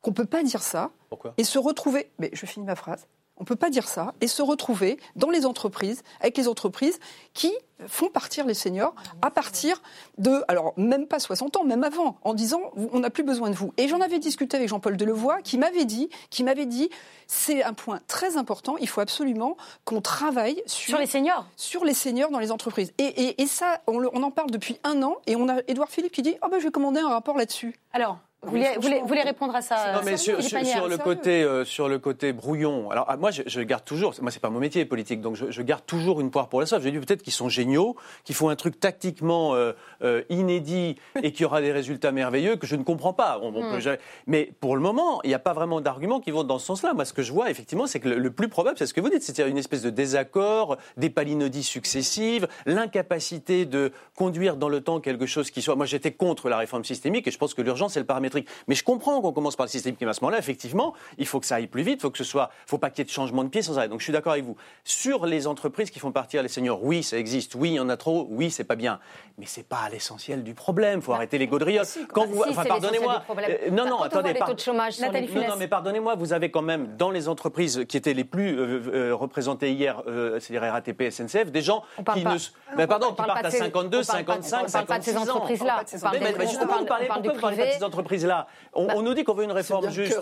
qu'on 0.00 0.10
ne 0.10 0.16
peut 0.16 0.24
pas 0.24 0.42
dire 0.42 0.62
ça 0.62 0.90
et 1.36 1.44
se 1.44 1.58
retrouver. 1.58 2.10
Mais 2.18 2.30
je 2.32 2.46
finis 2.46 2.66
ma 2.66 2.76
phrase. 2.76 3.06
On 3.38 3.42
ne 3.42 3.46
peut 3.46 3.56
pas 3.56 3.70
dire 3.70 3.88
ça 3.88 4.14
et 4.20 4.26
se 4.26 4.42
retrouver 4.42 4.98
dans 5.16 5.30
les 5.30 5.46
entreprises, 5.46 6.02
avec 6.20 6.36
les 6.36 6.48
entreprises 6.48 6.98
qui 7.34 7.52
font 7.86 8.08
partir 8.08 8.46
les 8.46 8.54
seniors 8.54 8.94
à 9.22 9.30
partir 9.30 9.80
de, 10.18 10.42
alors 10.48 10.72
même 10.76 11.06
pas 11.06 11.20
60 11.20 11.56
ans, 11.56 11.64
même 11.64 11.84
avant, 11.84 12.18
en 12.22 12.34
disant 12.34 12.60
on 12.76 12.98
n'a 12.98 13.10
plus 13.10 13.22
besoin 13.22 13.50
de 13.50 13.54
vous. 13.54 13.72
Et 13.76 13.88
j'en 13.88 14.00
avais 14.00 14.18
discuté 14.18 14.56
avec 14.56 14.68
Jean-Paul 14.68 14.96
Delevoye 14.96 15.40
qui 15.42 15.58
m'avait 15.58 15.84
dit, 15.84 16.08
qui 16.30 16.42
m'avait 16.42 16.66
dit, 16.66 16.90
c'est 17.26 17.62
un 17.62 17.74
point 17.74 18.00
très 18.08 18.36
important, 18.36 18.76
il 18.78 18.88
faut 18.88 19.00
absolument 19.00 19.56
qu'on 19.84 20.00
travaille 20.00 20.62
sur, 20.66 20.98
les 20.98 21.06
seniors, 21.06 21.46
sur 21.56 21.84
les 21.84 21.94
seniors 21.94 22.30
dans 22.30 22.40
les 22.40 22.50
entreprises. 22.50 22.92
Et, 22.98 23.46
ça, 23.46 23.80
on, 23.86 24.04
en 24.04 24.30
parle 24.30 24.50
depuis 24.50 24.78
un 24.84 25.02
an, 25.02 25.16
et 25.26 25.36
on 25.36 25.48
a 25.48 25.60
Édouard 25.68 25.88
Philippe 25.88 26.12
qui 26.12 26.22
dit, 26.22 26.36
oh 26.42 26.48
ben 26.50 26.58
je 26.58 26.64
vais 26.64 26.70
commander 26.70 27.00
un 27.00 27.08
rapport 27.08 27.36
là-dessus. 27.36 27.74
Alors. 27.92 28.18
Vous 28.42 28.50
voulez, 28.52 29.22
répondre 29.22 29.56
à 29.56 29.62
ça 29.62 29.94
Non, 29.94 30.00
mais 30.04 30.16
sur, 30.16 30.36
le 30.36 30.96
côté, 30.96 31.42
euh, 31.42 31.64
sur 31.64 31.88
le 31.88 31.98
côté 31.98 32.32
brouillon. 32.32 32.88
Alors, 32.88 33.06
ah, 33.08 33.16
moi, 33.16 33.32
je, 33.32 33.60
garde 33.62 33.84
toujours. 33.84 34.14
Moi, 34.22 34.30
c'est 34.30 34.38
pas 34.38 34.48
mon 34.48 34.60
métier 34.60 34.84
politique, 34.84 35.20
donc 35.20 35.34
je, 35.34 35.62
garde 35.62 35.84
toujours 35.84 36.20
une 36.20 36.30
poire 36.30 36.48
pour 36.48 36.60
la 36.60 36.66
sauce. 36.66 36.82
J'ai 36.82 36.92
dit 36.92 36.98
peut-être 37.00 37.22
qu'ils 37.22 37.32
sont 37.32 37.48
géniaux, 37.48 37.96
qu'ils 38.22 38.36
font 38.36 38.48
un 38.48 38.54
truc 38.54 38.78
tactiquement 38.78 39.56
euh, 39.56 39.72
euh, 40.02 40.22
inédit 40.28 40.94
et 41.20 41.32
qu'il 41.32 41.42
y 41.42 41.44
aura 41.46 41.60
des 41.60 41.72
résultats 41.72 42.12
merveilleux 42.12 42.54
que 42.54 42.68
je 42.68 42.76
ne 42.76 42.84
comprends 42.84 43.12
pas. 43.12 43.40
Hmm. 43.40 43.96
Mais 44.28 44.52
pour 44.60 44.76
le 44.76 44.82
moment, 44.82 45.20
il 45.24 45.28
n'y 45.28 45.34
a 45.34 45.40
pas 45.40 45.52
vraiment 45.52 45.80
d'arguments 45.80 46.20
qui 46.20 46.30
vont 46.30 46.44
dans 46.44 46.60
ce 46.60 46.66
sens-là. 46.66 46.94
Moi, 46.94 47.04
ce 47.04 47.12
que 47.12 47.22
je 47.22 47.32
vois, 47.32 47.50
effectivement, 47.50 47.88
c'est 47.88 47.98
que 47.98 48.08
le, 48.08 48.30
plus 48.30 48.48
probable, 48.48 48.78
c'est 48.78 48.86
ce 48.86 48.94
que 48.94 49.00
vous 49.00 49.10
dites, 49.10 49.22
c'est 49.22 49.40
une 49.48 49.58
espèce 49.58 49.82
de 49.82 49.90
désaccord, 49.90 50.76
des 50.96 51.10
palinodies 51.10 51.64
successives, 51.64 52.46
l'incapacité 52.66 53.66
de 53.66 53.90
conduire 54.14 54.56
dans 54.56 54.68
le 54.68 54.80
temps 54.80 55.00
quelque 55.00 55.26
chose 55.26 55.50
qui 55.50 55.60
soit. 55.60 55.74
Moi, 55.74 55.86
j'étais 55.86 56.12
contre 56.12 56.48
la 56.48 56.56
réforme 56.56 56.84
systémique 56.84 57.26
et 57.26 57.32
je 57.32 57.38
pense 57.38 57.52
que 57.52 57.62
l'urgence, 57.62 57.94
c'est 57.94 58.00
le 58.00 58.06
paramètre 58.06 58.27
paramétrique. 58.28 58.48
Mais 58.66 58.74
je 58.74 58.84
comprends 58.84 59.20
qu'on 59.20 59.32
commence 59.32 59.56
par 59.56 59.66
le 59.66 59.70
système 59.70 59.96
qui 59.96 60.04
à 60.04 60.12
ce 60.12 60.20
moment-là. 60.22 60.38
Effectivement, 60.38 60.94
il 61.18 61.26
faut 61.26 61.40
que 61.40 61.46
ça 61.46 61.56
aille 61.56 61.66
plus 61.66 61.82
vite, 61.82 61.96
il 61.98 62.02
faut 62.02 62.10
que 62.10 62.18
ce 62.18 62.24
soit, 62.24 62.50
faut 62.66 62.78
pas 62.78 62.90
qu'il 62.90 63.00
y 63.00 63.02
ait 63.02 63.04
de 63.04 63.10
changement 63.10 63.44
de 63.44 63.48
pied 63.48 63.62
sans 63.62 63.78
arrêt. 63.78 63.88
Donc 63.88 64.00
je 64.00 64.04
suis 64.04 64.12
d'accord 64.12 64.32
avec 64.32 64.44
vous. 64.44 64.56
Sur 64.84 65.26
les 65.26 65.46
entreprises 65.46 65.90
qui 65.90 65.98
font 65.98 66.12
partir 66.12 66.42
les 66.42 66.48
seniors, 66.48 66.82
oui, 66.82 67.02
ça 67.02 67.18
existe, 67.18 67.54
oui, 67.54 67.70
il 67.70 67.74
y 67.74 67.80
en 67.80 67.88
a 67.88 67.96
trop, 67.96 68.26
oui, 68.30 68.50
c'est 68.50 68.64
pas 68.64 68.76
bien. 68.76 69.00
Mais 69.38 69.46
c'est 69.46 69.66
pas 69.66 69.88
l'essentiel 69.90 70.42
du 70.42 70.54
problème. 70.54 71.00
Faut 71.02 71.12
arrêter 71.12 71.38
les 71.38 71.46
gaudriotes. 71.46 71.98
Quand 72.12 72.26
vous, 72.26 72.42
enfin, 72.42 72.64
pardonnez-moi. 72.64 73.22
Euh, 73.38 73.70
non, 73.70 73.86
non, 73.86 74.02
attendez. 74.02 74.34
Par... 74.34 74.48
non, 74.48 75.56
mais 75.58 75.68
pardonnez-moi, 75.68 76.14
vous 76.16 76.32
avez 76.32 76.50
quand 76.50 76.62
même 76.62 76.96
dans 76.96 77.10
les 77.10 77.28
entreprises 77.28 77.84
qui 77.88 77.96
étaient 77.96 78.14
les 78.14 78.24
plus 78.24 78.58
euh, 78.58 78.80
euh, 78.92 79.14
représentées 79.14 79.72
hier, 79.72 80.02
c'est-à-dire 80.40 80.72
RATP, 80.72 81.10
SNCF, 81.10 81.50
des 81.50 81.62
gens 81.62 81.82
qui 82.14 82.24
ne, 82.24 82.36
mais 82.76 82.86
pardon, 82.86 83.08
qui 83.12 83.22
partent 83.22 83.44
à 83.44 83.50
52, 83.50 84.02
55, 84.02 84.68
56 84.68 85.16
ans. 85.16 85.22
entreprises-là. 85.22 85.82
Mais 86.20 86.46
justement, 86.46 86.78
vous 86.78 86.86
parlez, 86.86 87.06
pourquoi 87.06 87.32
vous 87.32 87.40
parlez 87.40 87.56
pas 87.56 87.78
de 87.78 87.84
bah, 88.26 88.46
On 88.74 89.02
nous 89.02 89.14
dit 89.14 89.24
qu'on 89.24 89.34
veut 89.34 89.44
une 89.44 89.52
réforme 89.52 89.90
juste. 89.90 90.20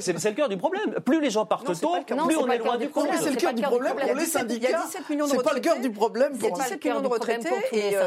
C'est 0.00 0.12
le 0.12 0.34
cœur 0.34 0.48
du 0.48 0.56
problème. 0.56 0.94
Plus 1.04 1.20
les 1.20 1.30
gens 1.30 1.46
partent 1.46 1.80
tôt, 1.80 1.94
plus 2.06 2.36
on 2.36 2.48
est 2.50 2.58
loin 2.58 2.76
du 2.76 2.88
problème. 2.88 3.16
C'est 3.20 3.30
le 3.30 3.36
cœur 3.36 3.54
du 3.54 3.62
problème 3.62 3.94
pour 3.96 4.14
les 4.14 4.24
syndicats. 4.24 4.84
C'est 4.90 5.42
pas 5.42 5.54
le 5.54 5.60
cœur 5.60 5.80
du 5.80 5.90
problème 5.90 6.36
pour 6.36 6.52
17 6.52 6.84
millions 6.84 7.00
de 7.00 7.06
retraités. 7.08 7.48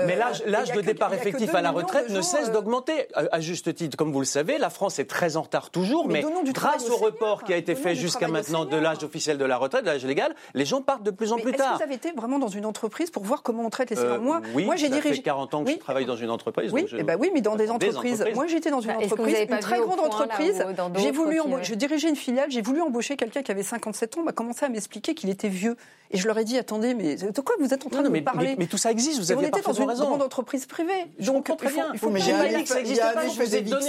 Mais 0.06 0.16
l'âge 0.46 0.72
de 0.72 0.82
départ 0.82 1.14
effectif 1.14 1.54
à 1.56 1.62
la 1.62 1.72
retraite 1.72 2.10
ne 2.10 2.22
cesse 2.22 2.52
d'augmenter. 2.52 3.08
À 3.14 3.40
juste 3.40 3.74
titre, 3.74 3.98
comme 3.98 4.12
vous 4.12 4.20
le 4.20 4.26
savez, 4.26 4.58
la 4.58 4.70
France 4.70 5.00
est 5.00 5.06
très 5.06 5.38
en 5.38 5.42
retard 5.42 5.70
toujours, 5.70 6.08
mais 6.08 6.24
grâce 6.54 6.90
au 6.90 6.98
report 6.98 7.44
qui 7.44 7.54
a 7.54 7.58
été 7.58 7.76
fait 7.76 7.96
jusqu'à 7.96 8.28
maintenant 8.28 8.66
de 8.66 8.78
l'âge 8.78 9.04
officiel 9.04 9.38
de 9.38 9.46
la 9.46 9.58
retraite, 9.58 9.84
de 9.84 9.88
l'âge 9.88 10.06
légal, 10.06 10.34
les 10.54 10.66
gens 10.66 10.82
partent 10.82 11.04
de 11.04 11.12
plus 11.12 11.32
en 11.32 11.38
plus 11.38 11.52
tard. 11.54 11.74
Est-ce 11.74 11.74
que 11.74 11.78
vous 11.78 11.84
avez 11.84 11.96
été 11.96 12.12
vraiment 12.12 12.40
dans 12.40 12.48
une 12.48 12.66
entreprise 12.66 13.10
pour 13.10 13.24
voir 13.24 13.44
comment 13.44 13.64
on 13.66 13.70
traite 13.70 13.90
les 13.90 13.96
seniors? 13.96 14.20
Moi, 14.20 14.42
moi 14.66 14.76
j'ai 14.76 14.90
dirigé. 14.90 15.10
Ça 15.10 15.16
fait 15.16 15.22
40 15.22 15.54
ans 15.54 15.64
que 15.64 15.72
je 15.72 15.78
travaille 15.78 16.06
dans 16.06 16.16
une 16.16 16.30
entreprise. 16.30 16.74
Eh 16.98 17.04
ben 17.04 17.18
oui, 17.20 17.32
mais 17.34 17.42
dans 17.42 17.56
des 17.56 17.70
entreprises. 17.70 18.26
Moi, 18.36 18.48
j'étais 18.48 18.72
dans 18.72 18.82
une 18.82 18.92
entreprise, 18.92 19.31
une 19.32 19.60
très 19.60 19.80
grande 19.80 20.00
entreprise. 20.00 20.64
J'ai 20.98 21.12
voulu, 21.12 21.40
je 21.62 21.76
dirigeais 21.76 22.10
une 22.10 22.16
filiale, 22.16 22.52
j'ai 22.52 22.62
voulu 22.62 22.82
embaucher 22.82 23.16
quelqu'un 23.18 23.42
qui 23.42 23.52
avait 23.52 23.64
57 23.64 24.18
ans, 24.18 24.24
m'a 24.24 24.32
commencé 24.32 24.66
à 24.66 24.70
m'expliquer 24.70 25.14
qu'il 25.14 25.30
était 25.30 25.50
vieux. 25.50 25.76
Et 26.14 26.18
je 26.18 26.28
leur 26.28 26.38
ai 26.38 26.44
dit, 26.44 26.58
attendez, 26.58 26.94
mais 26.94 27.16
de 27.16 27.42
quoi 27.42 27.56
vous 27.60 27.74
êtes 27.74 27.86
en 27.86 27.90
train 27.90 28.02
de 28.02 28.10
me 28.10 28.22
parler 28.22 28.56
mais, 28.58 28.68
tout 28.68 28.78
ça 28.78 28.92
existe, 28.92 29.20
vous 29.20 29.32
avez 29.32 29.46
On 29.46 29.48
était 29.48 29.62
dans 29.62 29.74
une 29.74 29.86
grande 29.86 30.22
entreprise 30.22 30.66
privée. 30.66 31.08
Donc, 31.20 31.56
très 31.58 31.70
bien. 31.70 31.88
Il 31.94 32.00
faut, 32.00 32.10
mais 32.10 32.20
il 32.20 32.28
y 32.28 32.32
a 32.32 32.40
un 32.40 32.44
effet, 32.44 32.84
il 32.86 32.96
y 32.96 33.00
a 33.00 33.18
un 33.18 33.22
effet 33.22 33.48
d'éviction. 33.48 33.80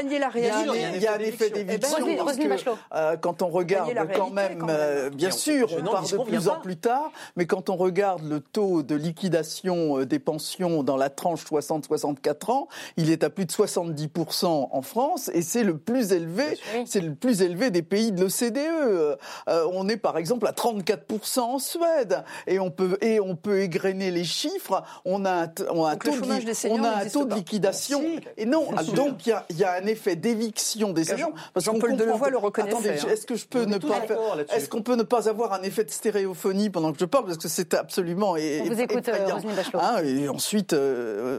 Il 0.00 1.02
y 1.02 1.06
a 1.06 1.14
un 1.14 1.18
effet 1.18 1.50
d'éviction 1.50 1.98
parce 2.24 2.36
que 2.36 2.70
euh, 2.94 3.16
quand 3.16 3.42
on 3.42 3.48
regarde 3.48 3.92
quand 4.14 4.30
même, 4.30 4.66
euh, 4.68 5.10
bien 5.10 5.30
sûr, 5.30 5.68
on 5.78 5.84
part 5.84 6.08
de 6.08 6.16
plus 6.18 6.48
en 6.48 6.60
plus 6.60 6.76
tard, 6.76 7.10
mais 7.36 7.46
quand 7.46 7.68
on 7.68 7.76
regarde 7.76 8.22
le 8.22 8.40
taux 8.40 8.82
de 8.82 8.94
liquidation 8.94 9.98
euh, 9.98 10.06
des 10.06 10.18
pensions 10.18 10.82
dans 10.82 10.96
la 10.96 11.10
tranche 11.10 11.44
60-64 11.44 12.52
ans, 12.52 12.68
il 12.96 13.10
est 13.10 13.24
à 13.24 13.30
plus 13.30 13.46
de 13.46 13.52
70% 13.52 14.68
en 14.76 14.82
France 14.82 15.30
et 15.34 15.42
c'est 15.42 15.64
le 15.64 15.78
plus 15.78 16.12
élevé, 16.12 16.58
c'est 16.86 17.00
le 17.00 17.14
plus 17.14 17.42
élevé 17.42 17.70
des 17.70 17.82
pays 17.82 18.12
de 18.12 18.20
l'OCDE. 18.20 19.18
On 19.72 19.88
est 19.88 19.96
par 19.96 20.18
exemple 20.18 20.46
à 20.46 20.52
34% 20.52 21.40
en 21.40 21.58
Suède 21.58 22.24
et 22.46 22.58
on 22.58 22.70
peut 22.70 22.98
et 23.00 23.20
on 23.20 23.36
peut 23.36 23.60
égrener 23.60 24.10
les 24.10 24.24
chiffres. 24.24 24.82
On 25.04 25.24
a 25.24 25.44
un, 25.44 25.52
on 25.70 25.84
a 25.84 25.92
un 25.92 25.96
taux, 25.96 26.10
de, 26.10 26.68
on 26.70 26.84
a 26.84 26.90
un 26.90 27.08
taux 27.08 27.24
de 27.24 27.34
liquidation 27.34 28.02
et 28.36 28.46
non. 28.46 28.68
Donc 28.94 29.26
il 29.26 29.30
y 29.30 29.32
a, 29.32 29.46
y 29.50 29.64
a, 29.64 29.74
un 29.74 29.86
effet 29.86 30.16
d'éviction 30.16 30.92
des 30.92 31.04
seniors. 31.04 31.32
Parce 31.54 31.66
Jean-Paul 31.66 31.96
Delevoye 31.96 32.30
le 32.30 32.38
reconnaît. 32.38 32.70
Attendez, 32.70 32.90
hein. 32.90 33.08
est-ce 33.10 33.26
que 33.26 33.36
je 33.36 33.46
peux 33.46 33.64
ne 33.64 33.78
pas 33.78 34.02
est-ce 34.52 34.68
qu'on 34.68 34.82
peut 34.82 34.96
ne 34.96 35.02
pas 35.02 35.28
avoir 35.28 35.52
un 35.52 35.62
effet 35.62 35.84
de 35.84 35.90
stéréophonie 35.90 36.70
pendant 36.70 36.92
que 36.92 36.98
je 36.98 37.04
parle 37.04 37.26
parce 37.26 37.38
que 37.38 37.48
c'est 37.48 37.74
absolument 37.74 38.36
et, 38.36 38.62
on 38.62 38.66
vous 38.66 38.80
écoute, 38.80 39.08
euh, 39.08 39.28
hein, 39.74 40.02
et 40.02 40.28
ensuite, 40.28 40.72
euh, 40.72 41.38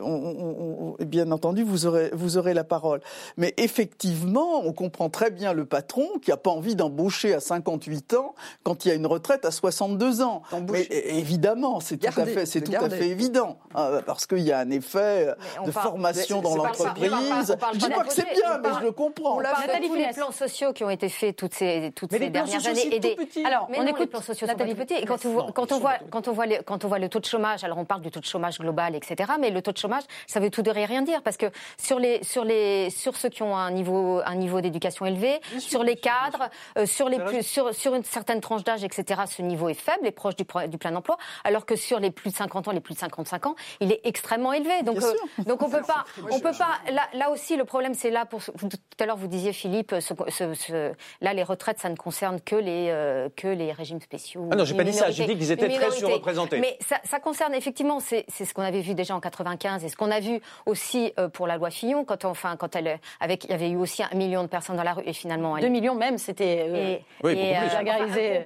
bien 1.00 1.32
entendu, 1.32 1.64
vous 1.64 1.86
aurez 1.86 2.10
vous 2.14 2.38
aurez 2.38 2.54
la 2.54 2.64
parole. 2.64 3.02
Mais 3.36 3.54
effectivement, 3.58 4.66
on 4.66 4.74
comprend 4.74 5.10
très 5.10 5.32
bien 5.32 5.54
le 5.54 5.66
patron 5.66 6.08
qui 6.22 6.32
a 6.32 6.38
pas 6.38 6.52
envie 6.52 6.76
d'embaucher 6.76 7.34
à 7.34 7.40
58 7.40 8.14
ans 8.14 8.36
quand 8.64 8.86
il 8.86 8.90
y 8.90 8.92
a 8.92 8.96
une 8.96 9.08
retraite 9.08 9.46
à 9.46 9.52
62 9.52 10.22
ans. 10.22 10.42
Mais 10.72 10.84
évidemment, 10.90 11.80
c'est 11.80 11.98
tout 11.98 12.08
à 12.08 12.26
fait 12.26 12.46
c'est 12.46 12.62
tout 12.62 12.74
à 12.74 12.90
fait 12.90 13.10
évident 13.10 13.58
hein, 13.76 14.02
parce 14.06 14.26
qu'il 14.26 14.40
y 14.40 14.52
a 14.52 14.60
un 14.60 14.70
effet 14.70 15.34
de 15.66 15.72
formation 15.72 16.42
dans 16.42 16.56
l'entreprise. 16.56 17.58
Je 17.74 17.78
dis 17.78 17.90
pas 17.90 18.04
que 18.04 18.14
c'est 18.14 18.34
bien, 18.34 18.60
mais 18.64 18.70
je 18.80 18.86
le 18.86 18.92
comprends. 18.92 19.38
On 19.38 19.42
Nathalie, 19.42 19.90
les 19.90 20.14
plans 20.14 20.32
sociaux 20.32 20.74
qui 20.74 20.84
ont 20.84 20.90
été 20.90 21.10
faits 21.10 21.36
toutes 21.36 21.54
ces 21.54 21.92
toutes 21.96 22.12
ces 22.12 22.30
dernières 22.30 22.66
années. 22.68 22.96
Et 22.96 23.00
des... 23.00 23.18
Alors, 23.46 23.70
on 23.76 23.86
écoute 23.86 24.00
les 24.00 24.08
plans 24.08 24.22
sociaux 24.22 24.48
Nathalie 24.48 24.76
Petit. 24.76 24.96
Et 24.96 25.06
quand, 25.06 25.26
on, 25.26 25.52
quand 25.52 25.72
on 25.72 25.80
voit 25.80 25.98
quand 26.10 26.28
on 26.28 26.32
voit 26.32 26.46
quand 26.66 26.86
on 26.86 26.88
voit 26.88 27.00
le 27.00 27.10
taux 27.10 27.20
de 27.20 27.26
chômage, 27.26 27.64
alors 27.64 27.78
on 27.78 27.86
parle 27.86 28.02
du 28.02 28.12
taux 28.12 28.20
de 28.20 28.26
chômage 28.26 28.60
global, 28.60 28.96
etc. 28.96 29.34
Mais 29.40 29.50
le 29.50 29.62
taux 29.62 29.72
de 29.72 29.78
chômage, 29.78 30.04
ça 30.28 30.40
veut 30.40 30.50
tout 30.50 30.62
de 30.62 30.72
rien 30.72 31.02
dire 31.02 31.22
parce 31.22 31.38
que 31.38 31.48
sur 31.78 32.00
les 32.00 32.24
sur 32.24 32.44
les 32.44 32.90
sur 32.90 33.16
ceux 33.18 33.30
qui 33.30 33.44
ont 33.44 33.56
un 33.56 33.72
niveau 33.72 34.22
un 34.26 34.36
niveau 34.36 34.62
d'éducation 34.62 35.06
élevé, 35.06 35.40
sur 35.60 35.84
les 35.84 35.96
cadres, 35.96 36.50
euh, 36.78 36.86
sur 36.86 37.10
les 37.10 37.20
plus 37.20 37.44
sur 37.44 37.74
sur 37.74 37.94
une 37.96 38.04
certaine 38.04 38.42
tranche 38.42 38.64
d'âge, 38.64 38.84
etc. 38.84 39.22
Ce 39.28 39.42
niveau 39.42 39.70
est 39.70 39.74
faible, 39.74 40.06
est 40.06 40.12
proche 40.12 40.36
du, 40.36 40.46
du 40.68 40.78
plein 40.78 40.96
emploi, 40.96 41.18
alors 41.44 41.66
que 41.66 41.76
sur 41.76 42.00
les 42.00 42.12
plus 42.12 42.32
de 42.32 42.36
50 42.36 42.68
ans, 42.68 42.72
les 42.72 42.80
plus 42.80 42.94
de 42.94 43.00
55 43.00 43.48
ans, 43.48 43.56
il 43.80 43.92
est 43.92 44.02
extrêmement 44.04 44.54
élevé. 44.54 44.84
Donc 44.84 44.98
euh, 44.98 45.44
donc 45.46 45.62
on 45.62 45.70
peut 45.70 45.82
pas 45.88 46.06
on 46.32 46.40
peut 46.40 46.52
pas 46.58 46.80
là, 46.92 47.04
là 47.14 47.30
aussi 47.30 47.56
le 47.58 47.66
problème 47.66 47.94
c'est 47.94 48.12
là 48.12 48.26
pour 48.26 48.42
tout 48.44 48.70
à 49.00 49.06
l'heure 49.06 49.18
vous 49.18 49.28
disiez 49.28 49.54
Philippe 49.54 49.96
ce, 50.00 50.14
ce, 50.54 50.92
là 51.22 51.34
les 51.34 51.44
retraites 51.44 51.80
ça 51.80 51.90
ne 51.90 51.96
concerne 51.96 52.40
que 52.42 52.56
les 52.56 52.90
euh, 52.90 53.30
que 53.36 53.48
les 53.48 53.72
régimes 53.72 54.02
spéciaux. 54.02 54.48
Ah 54.52 54.56
non, 54.56 54.66
j'ai 54.66 54.76
pas 54.76 54.84
dit 54.84 54.94
ça, 54.94 55.12
j'ai 55.12 55.26
dit 55.26 55.38
qu'ils 55.38 55.52
étaient 55.52 55.70
très 55.70 55.92
surreprésentés. 55.92 56.60
Mais 56.60 56.78
ça, 56.88 56.98
ça 57.04 57.20
concerne 57.20 57.54
effectivement 57.54 58.00
c'est 58.00 58.26
ce 58.30 58.54
qu'on 58.54 58.64
avait 58.64 58.82
vu 58.82 58.94
déjà 58.94 59.16
en 59.16 59.20
95 59.20 59.84
et 59.84 59.90
ce 59.90 59.96
qu'on 59.96 60.12
a 60.12 60.20
vu 60.20 60.40
aussi 60.66 61.14
euh, 61.20 61.30
pour 61.30 61.48
la 61.48 61.58
loi 61.58 61.70
Fillon 61.70 62.06
quand 62.06 62.26
enfin 62.26 62.56
quand 62.58 62.76
elle 62.76 62.97
avec 63.20 63.46
il 63.46 63.52
y 63.52 63.54
avait 63.54 63.70
eu 63.70 63.78
aussi 63.78 64.04
un 64.04 64.16
million 64.16 64.44
de 64.44 64.48
personnes 64.48 64.78
dans 64.78 64.84
la 64.84 64.94
rue 64.94 65.04
et 65.06 65.14
finalement 65.14 65.58
elle... 65.58 65.64
deux 65.64 65.70
millions 65.70 65.96
même 65.96 66.18
c'était 66.18 67.04
oui, 67.24 67.32
et, 67.32 67.56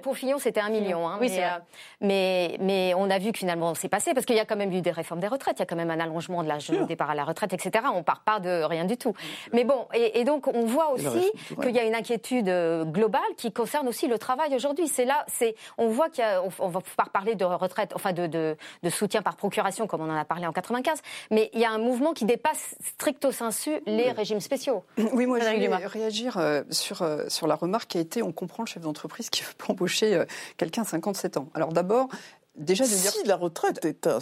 pour, 0.02 0.16
Fillon 0.16 0.38
c'était 0.38 0.60
un 0.60 0.70
million 0.70 1.08
hein, 1.08 1.18
oui, 1.20 1.30
mais, 1.30 1.48
mais, 2.00 2.56
mais 2.60 2.94
on 2.96 3.10
a 3.10 3.18
vu 3.18 3.32
que 3.32 3.38
finalement 3.38 3.74
c'est 3.74 3.88
passé 3.88 4.14
parce 4.14 4.26
qu'il 4.26 4.36
y 4.36 4.40
a 4.40 4.44
quand 4.44 4.56
même 4.56 4.72
eu 4.72 4.80
des 4.80 4.90
réformes 4.90 5.20
des 5.20 5.28
retraites, 5.28 5.56
il 5.58 5.60
y 5.60 5.62
a 5.62 5.66
quand 5.66 5.76
même 5.76 5.90
un 5.90 6.00
allongement 6.00 6.42
de 6.42 6.48
l'âge 6.48 6.68
de 6.68 6.84
départ 6.84 7.10
à 7.10 7.14
la 7.14 7.24
retraite, 7.24 7.52
etc. 7.52 7.84
On 7.94 8.02
part 8.02 8.20
pas 8.20 8.40
de 8.40 8.62
rien 8.64 8.84
du 8.84 8.96
tout. 8.96 9.14
Mais 9.52 9.64
bon, 9.64 9.86
et, 9.94 10.24
donc 10.24 10.46
on 10.48 10.64
voit 10.64 10.90
aussi 10.90 11.30
qu'il 11.60 11.74
y 11.74 11.78
a 11.78 11.84
une 11.84 11.94
inquiétude 11.94 12.48
euh, 12.48 12.84
globale 12.84 13.22
qui 13.36 13.52
concerne 13.52 13.88
aussi 13.88 14.08
le 14.08 14.18
travail 14.18 14.54
aujourd'hui. 14.54 14.88
C'est 14.88 15.04
là, 15.04 15.24
c'est, 15.28 15.54
on 15.78 15.88
voit 15.88 16.08
qu'il 16.08 16.24
y 16.24 16.26
a, 16.26 16.42
on, 16.42 16.68
va 16.68 16.80
pas 16.96 17.06
parler 17.12 17.34
de 17.34 17.44
retraite, 17.44 17.92
enfin 17.94 18.12
de, 18.12 18.26
de, 18.26 18.56
de, 18.82 18.90
soutien 18.90 19.22
par 19.22 19.36
procuration 19.36 19.86
comme 19.86 20.00
on 20.00 20.10
en 20.10 20.16
a 20.16 20.24
parlé 20.24 20.46
en 20.46 20.52
95, 20.52 21.00
mais 21.30 21.50
il 21.52 21.60
y 21.60 21.64
a 21.64 21.70
un 21.70 21.78
mouvement 21.78 22.12
qui 22.12 22.24
dépasse 22.24 22.76
stricto 22.80 23.32
sensu 23.32 23.70
les 23.86 24.10
régimes 24.10 24.40
spéciaux. 24.42 24.84
Oui, 25.12 25.26
moi 25.26 25.38
je 25.40 25.44
voulais 25.44 25.86
réagir 25.86 26.38
euh, 26.38 26.62
sur, 26.70 27.02
euh, 27.02 27.24
sur 27.28 27.46
la 27.46 27.54
remarque 27.54 27.90
qui 27.90 27.98
a 27.98 28.00
été, 28.00 28.22
on 28.22 28.32
comprend 28.32 28.62
le 28.62 28.68
chef 28.68 28.82
d'entreprise 28.82 29.30
qui 29.30 29.42
veut 29.42 29.54
pas 29.56 29.72
embaucher 29.72 30.24
quelqu'un 30.56 30.82
à 30.82 30.84
57 30.84 31.36
ans. 31.36 31.48
Alors 31.54 31.72
d'abord, 31.72 32.08
déjà 32.56 32.84
de 32.84 32.90
dire 32.90 33.12
si 33.12 33.26
la 33.26 33.36
retraite 33.36 33.84
est 33.84 34.06
un... 34.06 34.18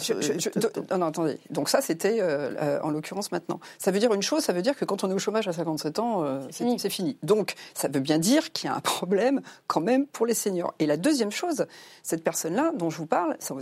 non, 0.91 0.97
non, 0.97 1.05
attendez. 1.07 1.37
Donc 1.49 1.69
ça, 1.69 1.81
c'était 1.81 2.21
euh, 2.21 2.53
euh, 2.61 2.79
en 2.81 2.89
l'occurrence 2.89 3.31
maintenant. 3.31 3.59
Ça 3.77 3.91
veut 3.91 3.99
dire 3.99 4.13
une 4.13 4.21
chose, 4.21 4.43
ça 4.43 4.53
veut 4.53 4.61
dire 4.61 4.75
que 4.75 4.85
quand 4.85 5.03
on 5.03 5.11
est 5.11 5.13
au 5.13 5.19
chômage 5.19 5.47
à 5.47 5.53
57 5.53 5.99
ans, 5.99 6.23
euh, 6.23 6.39
c'est 6.51 6.89
fini. 6.89 7.17
Donc 7.23 7.55
ça 7.73 7.87
veut 7.87 7.99
bien 7.99 8.19
dire 8.19 8.51
qu'il 8.51 8.69
y 8.69 8.73
a 8.73 8.75
un 8.75 8.79
problème 8.79 9.41
quand 9.67 9.81
même 9.81 10.07
pour 10.07 10.25
les 10.25 10.33
seniors. 10.33 10.73
Et 10.79 10.85
la 10.85 10.97
deuxième 10.97 11.31
chose, 11.31 11.65
cette 12.03 12.23
personne-là 12.23 12.71
dont 12.75 12.89
je 12.89 12.97
vous 12.97 13.05
parle, 13.05 13.35
ça, 13.39 13.55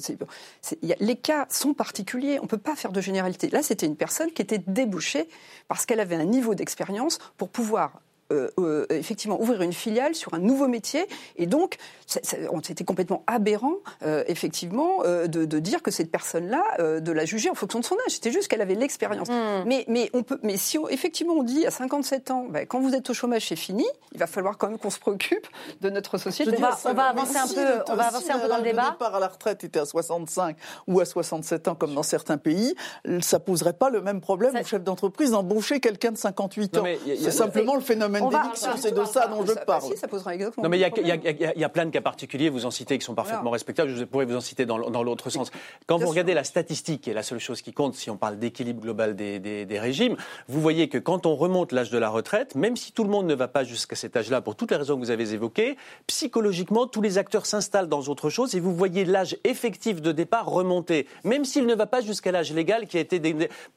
y 0.84 0.94
a, 0.94 0.96
les 1.00 1.16
cas 1.16 1.48
sont 1.50 1.74
particuliers. 1.74 2.40
On 2.42 2.48
peut 2.48 2.58
pas 2.58 2.76
faire 2.76 2.92
de 2.92 3.02
généralité. 3.02 3.50
Là, 3.50 3.64
c'était 3.64 3.86
une 3.86 3.98
personne 3.98 4.32
qui 4.32 4.42
était 4.42 4.60
débouchée 4.60 5.28
parce 5.68 5.86
qu'elle 5.86 6.00
avait 6.00 6.16
un 6.16 6.26
niveau 6.26 6.56
d'expérience 6.56 7.20
pour 7.38 7.50
pouvoir 7.50 8.02
euh, 8.32 8.50
euh, 8.60 8.86
effectivement 8.92 9.42
ouvrir 9.42 9.64
une 9.64 9.74
filiale 9.74 10.14
sur 10.14 10.36
un 10.36 10.40
nouveau 10.40 10.68
métier. 10.68 11.08
Et 11.36 11.48
donc, 11.48 11.78
c'était 12.06 12.84
complètement 12.84 13.24
aberrant, 13.26 13.74
euh, 14.04 14.24
effectivement, 14.28 15.04
de, 15.04 15.46
de, 15.46 15.60
dire 15.60 15.82
que 15.82 15.90
cette 15.90 16.12
personne-là, 16.12 17.00
de 17.00 17.12
la 17.12 17.26
juger 17.26 17.50
en 17.50 17.56
fonction 17.56 17.80
de 17.80 17.86
son 17.86 17.96
âge. 17.96 18.14
C'était 18.14 18.32
juste 18.32 18.48
qu'elle 18.48 18.62
avait 18.62 18.76
l'expérience. 18.76 19.30
Hmm. 19.30 19.64
Mais, 19.66 19.84
mais, 19.88 20.10
on 20.14 20.24
peut, 20.24 20.40
mais 20.44 20.58
si 20.58 20.78
effectivement 20.90 21.34
on 21.34 21.44
dit 21.44 21.66
à 21.66 21.72
57 21.72 22.32
ans, 22.32 22.46
ben, 22.50 22.66
quand 22.66 22.80
vous 22.80 22.94
êtes 22.94 23.10
au 23.10 23.14
chômage, 23.14 23.48
c'est 23.48 23.56
fini, 23.56 23.86
il 24.12 24.20
va 24.20 24.28
falloir 24.28 24.58
quand 24.58 24.70
même 24.70 24.78
qu'on 24.78 24.90
se 24.90 25.00
préoccupe 25.00 25.48
de 25.82 25.90
notre 25.90 26.18
société. 26.18 26.54
On 26.58 26.62
va, 26.62 26.78
on 26.86 26.94
va 26.94 27.04
avancer 27.06 27.38
un 27.38 27.48
peu, 27.48 27.84
on 27.92 27.96
va 27.96 28.08
avancer 28.08 28.32
un 28.32 28.40
peu 28.40 28.48
dans 28.48 28.58
le 28.58 28.64
débat. 28.64 28.86
Le 28.86 28.92
départ 28.92 29.16
à 29.16 29.20
la 29.20 29.28
retraite 29.28 29.64
était 29.64 29.80
à 29.80 29.86
65 29.86 30.56
ou 30.88 31.00
à 31.00 31.06
67 31.06 31.68
ans, 31.68 31.76
comme 31.76 31.96
dans 31.96 32.04
certains 32.04 32.38
pays, 32.38 32.76
ça 33.22 33.40
poserait 33.40 33.74
pas 33.74 33.90
le 33.90 34.02
même 34.02 34.22
problème 34.22 34.56
au 34.56 34.64
chef 34.64 34.84
d'entreprise 34.84 35.32
d'embaucher 35.32 35.80
quelqu'un 35.80 36.12
de 36.12 36.18
58 36.18 36.78
ans. 36.78 36.84
C'est 37.06 37.32
simplement 37.32 37.76
le 37.76 37.82
phénomène 37.82 38.19
domaine 38.20 38.36
On 38.36 38.38
va- 38.38 38.44
d'éviction, 38.44 38.72
c'est 38.78 38.92
de 38.94 39.04
ça 39.06 39.28
dont 39.28 39.46
je 39.46 39.54
parle. 39.66 39.82
si, 39.84 39.98
ça 39.98 40.08
posera 40.08 40.36
exactement. 40.36 40.64
Non, 40.64 40.70
mais 40.70 40.78
il 40.78 40.82
y, 40.82 41.64
a- 41.64 41.70
plein 41.70 41.86
de 41.86 41.92
cas 41.92 42.02
particuliers, 42.02 42.50
vous 42.50 42.66
en 42.66 42.72
citez, 42.72 42.98
qui 42.98 43.06
sont 43.06 43.16
parfaitement 43.16 43.50
respectables. 43.52 43.94
Je 43.96 44.04
pourrais 44.04 44.26
vous 44.26 44.36
en 44.36 44.42
citer 44.42 44.66
dans, 44.66 44.78
l'autre 44.78 45.30
sens. 45.30 45.52
Quand 45.88 45.98
vous 45.98 46.08
regardez 46.10 46.34
la 46.34 46.44
statistique, 46.44 47.02
qui 47.02 47.10
est 47.10 47.14
la 47.14 47.24
seule 47.24 47.40
chose 47.40 47.62
qui 47.62 47.74
compte 47.74 47.96
si 47.96 48.10
on 48.10 48.18
parle 48.18 48.38
d'équilibre 48.40 48.82
global 48.82 49.16
des, 49.16 49.40
des- 49.40 49.66
des 49.66 49.80
régimes, 49.80 50.16
vous 50.48 50.62
voyez 50.62 50.90
que 50.90 50.98
quand 50.98 51.26
on 51.26 51.36
remonte 51.36 51.72
l'âge 51.72 51.90
de 51.92 51.98
la 51.98 52.10
retraite, 52.10 52.56
même 52.56 52.76
si 52.76 52.92
tout 52.92 53.04
le 53.04 53.10
monde 53.10 53.26
ne 53.28 53.36
va 53.36 53.48
pas 53.48 53.64
jusqu'à 53.64 53.96
cet 53.96 54.16
âge-là 54.18 54.42
pour 54.42 54.56
toutes 54.56 54.72
les 54.72 54.78
raisons 54.78 54.96
que 54.96 55.00
vous 55.02 55.12
avez 55.12 55.34
évoquées, 55.34 55.78
psychologiquement, 56.08 56.88
tous 56.88 57.02
les 57.02 57.18
acteurs 57.18 57.46
s'installent 57.46 57.88
dans 57.88 58.02
autre 58.04 58.30
chose 58.30 58.56
et 58.56 58.60
vous 58.60 58.76
voyez 58.76 59.06
l'âge 59.06 59.38
effectif 59.44 60.02
de 60.02 60.12
départ 60.12 60.48
remonter, 60.48 61.08
même 61.24 61.46
s'il 61.46 61.66
ne 61.66 61.76
va 61.76 61.86
pas 61.86 62.02
jusqu'à 62.02 62.32
l'âge 62.32 62.52
légal 62.54 62.88
qui 62.88 62.98
a 62.98 63.00
été... 63.00 63.22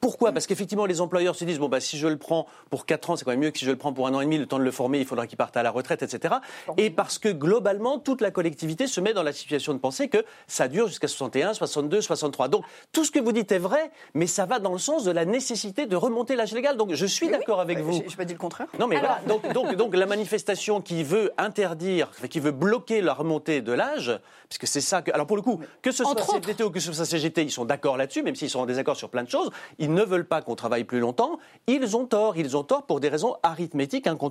Pourquoi? 0.01 0.31
Parce 0.31 0.47
qu'effectivement, 0.47 0.85
les 0.85 0.99
employeurs 1.01 1.35
se 1.35 1.45
disent, 1.45 1.59
bon, 1.59 1.69
bah, 1.69 1.79
si 1.79 1.97
je 1.97 2.07
le 2.07 2.17
prends 2.17 2.47
pour 2.69 2.85
4 2.85 3.09
ans, 3.11 3.15
c'est 3.15 3.23
quand 3.25 3.31
même 3.31 3.39
mieux 3.39 3.51
que 3.51 3.59
si 3.59 3.65
je 3.65 3.71
le 3.71 3.77
prends 3.77 3.93
pour 3.93 4.07
un 4.07 4.13
an 4.13 4.21
et 4.21 4.25
demi, 4.25 4.32
le 4.37 4.45
temps 4.45 4.59
de 4.59 4.63
le 4.63 4.71
former, 4.71 4.99
il 4.99 5.05
faudra 5.05 5.27
qu'il 5.27 5.37
parte 5.37 5.57
à 5.57 5.63
la 5.63 5.71
retraite, 5.71 6.03
etc. 6.03 6.35
Et 6.77 6.89
parce 6.89 7.19
que 7.19 7.29
globalement, 7.29 7.99
toute 7.99 8.21
la 8.21 8.31
collectivité 8.31 8.87
se 8.87 9.01
met 9.01 9.13
dans 9.13 9.23
la 9.23 9.33
situation 9.33 9.73
de 9.73 9.79
penser 9.79 10.09
que 10.09 10.23
ça 10.47 10.67
dure 10.67 10.87
jusqu'à 10.87 11.07
61, 11.07 11.53
62, 11.53 12.01
63. 12.01 12.47
Donc, 12.47 12.63
tout 12.91 13.03
ce 13.03 13.11
que 13.11 13.19
vous 13.19 13.31
dites 13.31 13.51
est 13.51 13.59
vrai, 13.59 13.91
mais 14.13 14.27
ça 14.27 14.45
va 14.45 14.59
dans 14.59 14.73
le 14.73 14.79
sens 14.79 15.03
de 15.03 15.11
la 15.11 15.25
nécessité 15.25 15.85
de 15.85 15.95
remonter 15.95 16.35
l'âge 16.35 16.53
légal. 16.53 16.77
Donc, 16.77 16.93
je 16.93 17.05
suis 17.05 17.27
oui, 17.27 17.31
d'accord 17.31 17.59
avec 17.59 17.77
bah, 17.77 17.83
vous. 17.83 17.93
J'ai 17.93 18.09
j'ai 18.09 18.15
pas 18.15 18.25
dit 18.25 18.33
le 18.33 18.39
contraire. 18.39 18.67
Non, 18.79 18.87
mais 18.87 18.99
voilà. 18.99 19.19
Donc, 19.27 19.51
donc, 19.53 19.75
donc, 19.75 19.95
la 19.95 20.05
manifestation 20.05 20.81
qui 20.81 21.03
veut 21.03 21.31
interdire, 21.37 22.11
qui 22.29 22.39
veut 22.39 22.51
bloquer 22.51 23.01
la 23.01 23.13
remontée 23.13 23.61
de 23.61 23.71
l'âge, 23.71 24.19
puisque 24.49 24.67
c'est 24.67 24.81
ça 24.81 25.01
que. 25.01 25.11
Alors, 25.11 25.27
pour 25.27 25.35
le 25.35 25.41
coup, 25.41 25.59
que 25.81 25.91
ce 25.91 26.03
soit 26.03 26.11
Entre 26.11 26.29
autres. 26.29 26.39
CFDT 26.39 26.63
ou 26.63 26.71
que 26.71 26.79
ce 26.79 26.93
soit 26.93 27.05
CGT, 27.05 27.43
ils 27.43 27.51
sont 27.51 27.65
d'accord 27.65 27.97
là-dessus, 27.97 28.23
même 28.23 28.35
s'ils 28.35 28.49
sont 28.49 28.59
en 28.59 28.65
désaccord 28.65 28.95
sur 28.95 29.09
plein 29.09 29.23
de 29.23 29.29
choses. 29.29 29.49
Ils 29.79 29.93
ne 29.93 30.03
veulent 30.03 30.27
pas 30.27 30.41
qu'on 30.41 30.55
travaille 30.55 30.83
plus 30.83 30.99
longtemps. 30.99 31.39
Ils 31.67 31.95
ont 31.97 32.05
tort. 32.05 32.37
Ils 32.37 32.55
ont 32.57 32.63
tort 32.63 32.83
pour 32.83 32.99
des 32.99 33.09
raisons 33.09 33.35
arithmétiques 33.43 34.07
incontournables. 34.07 34.22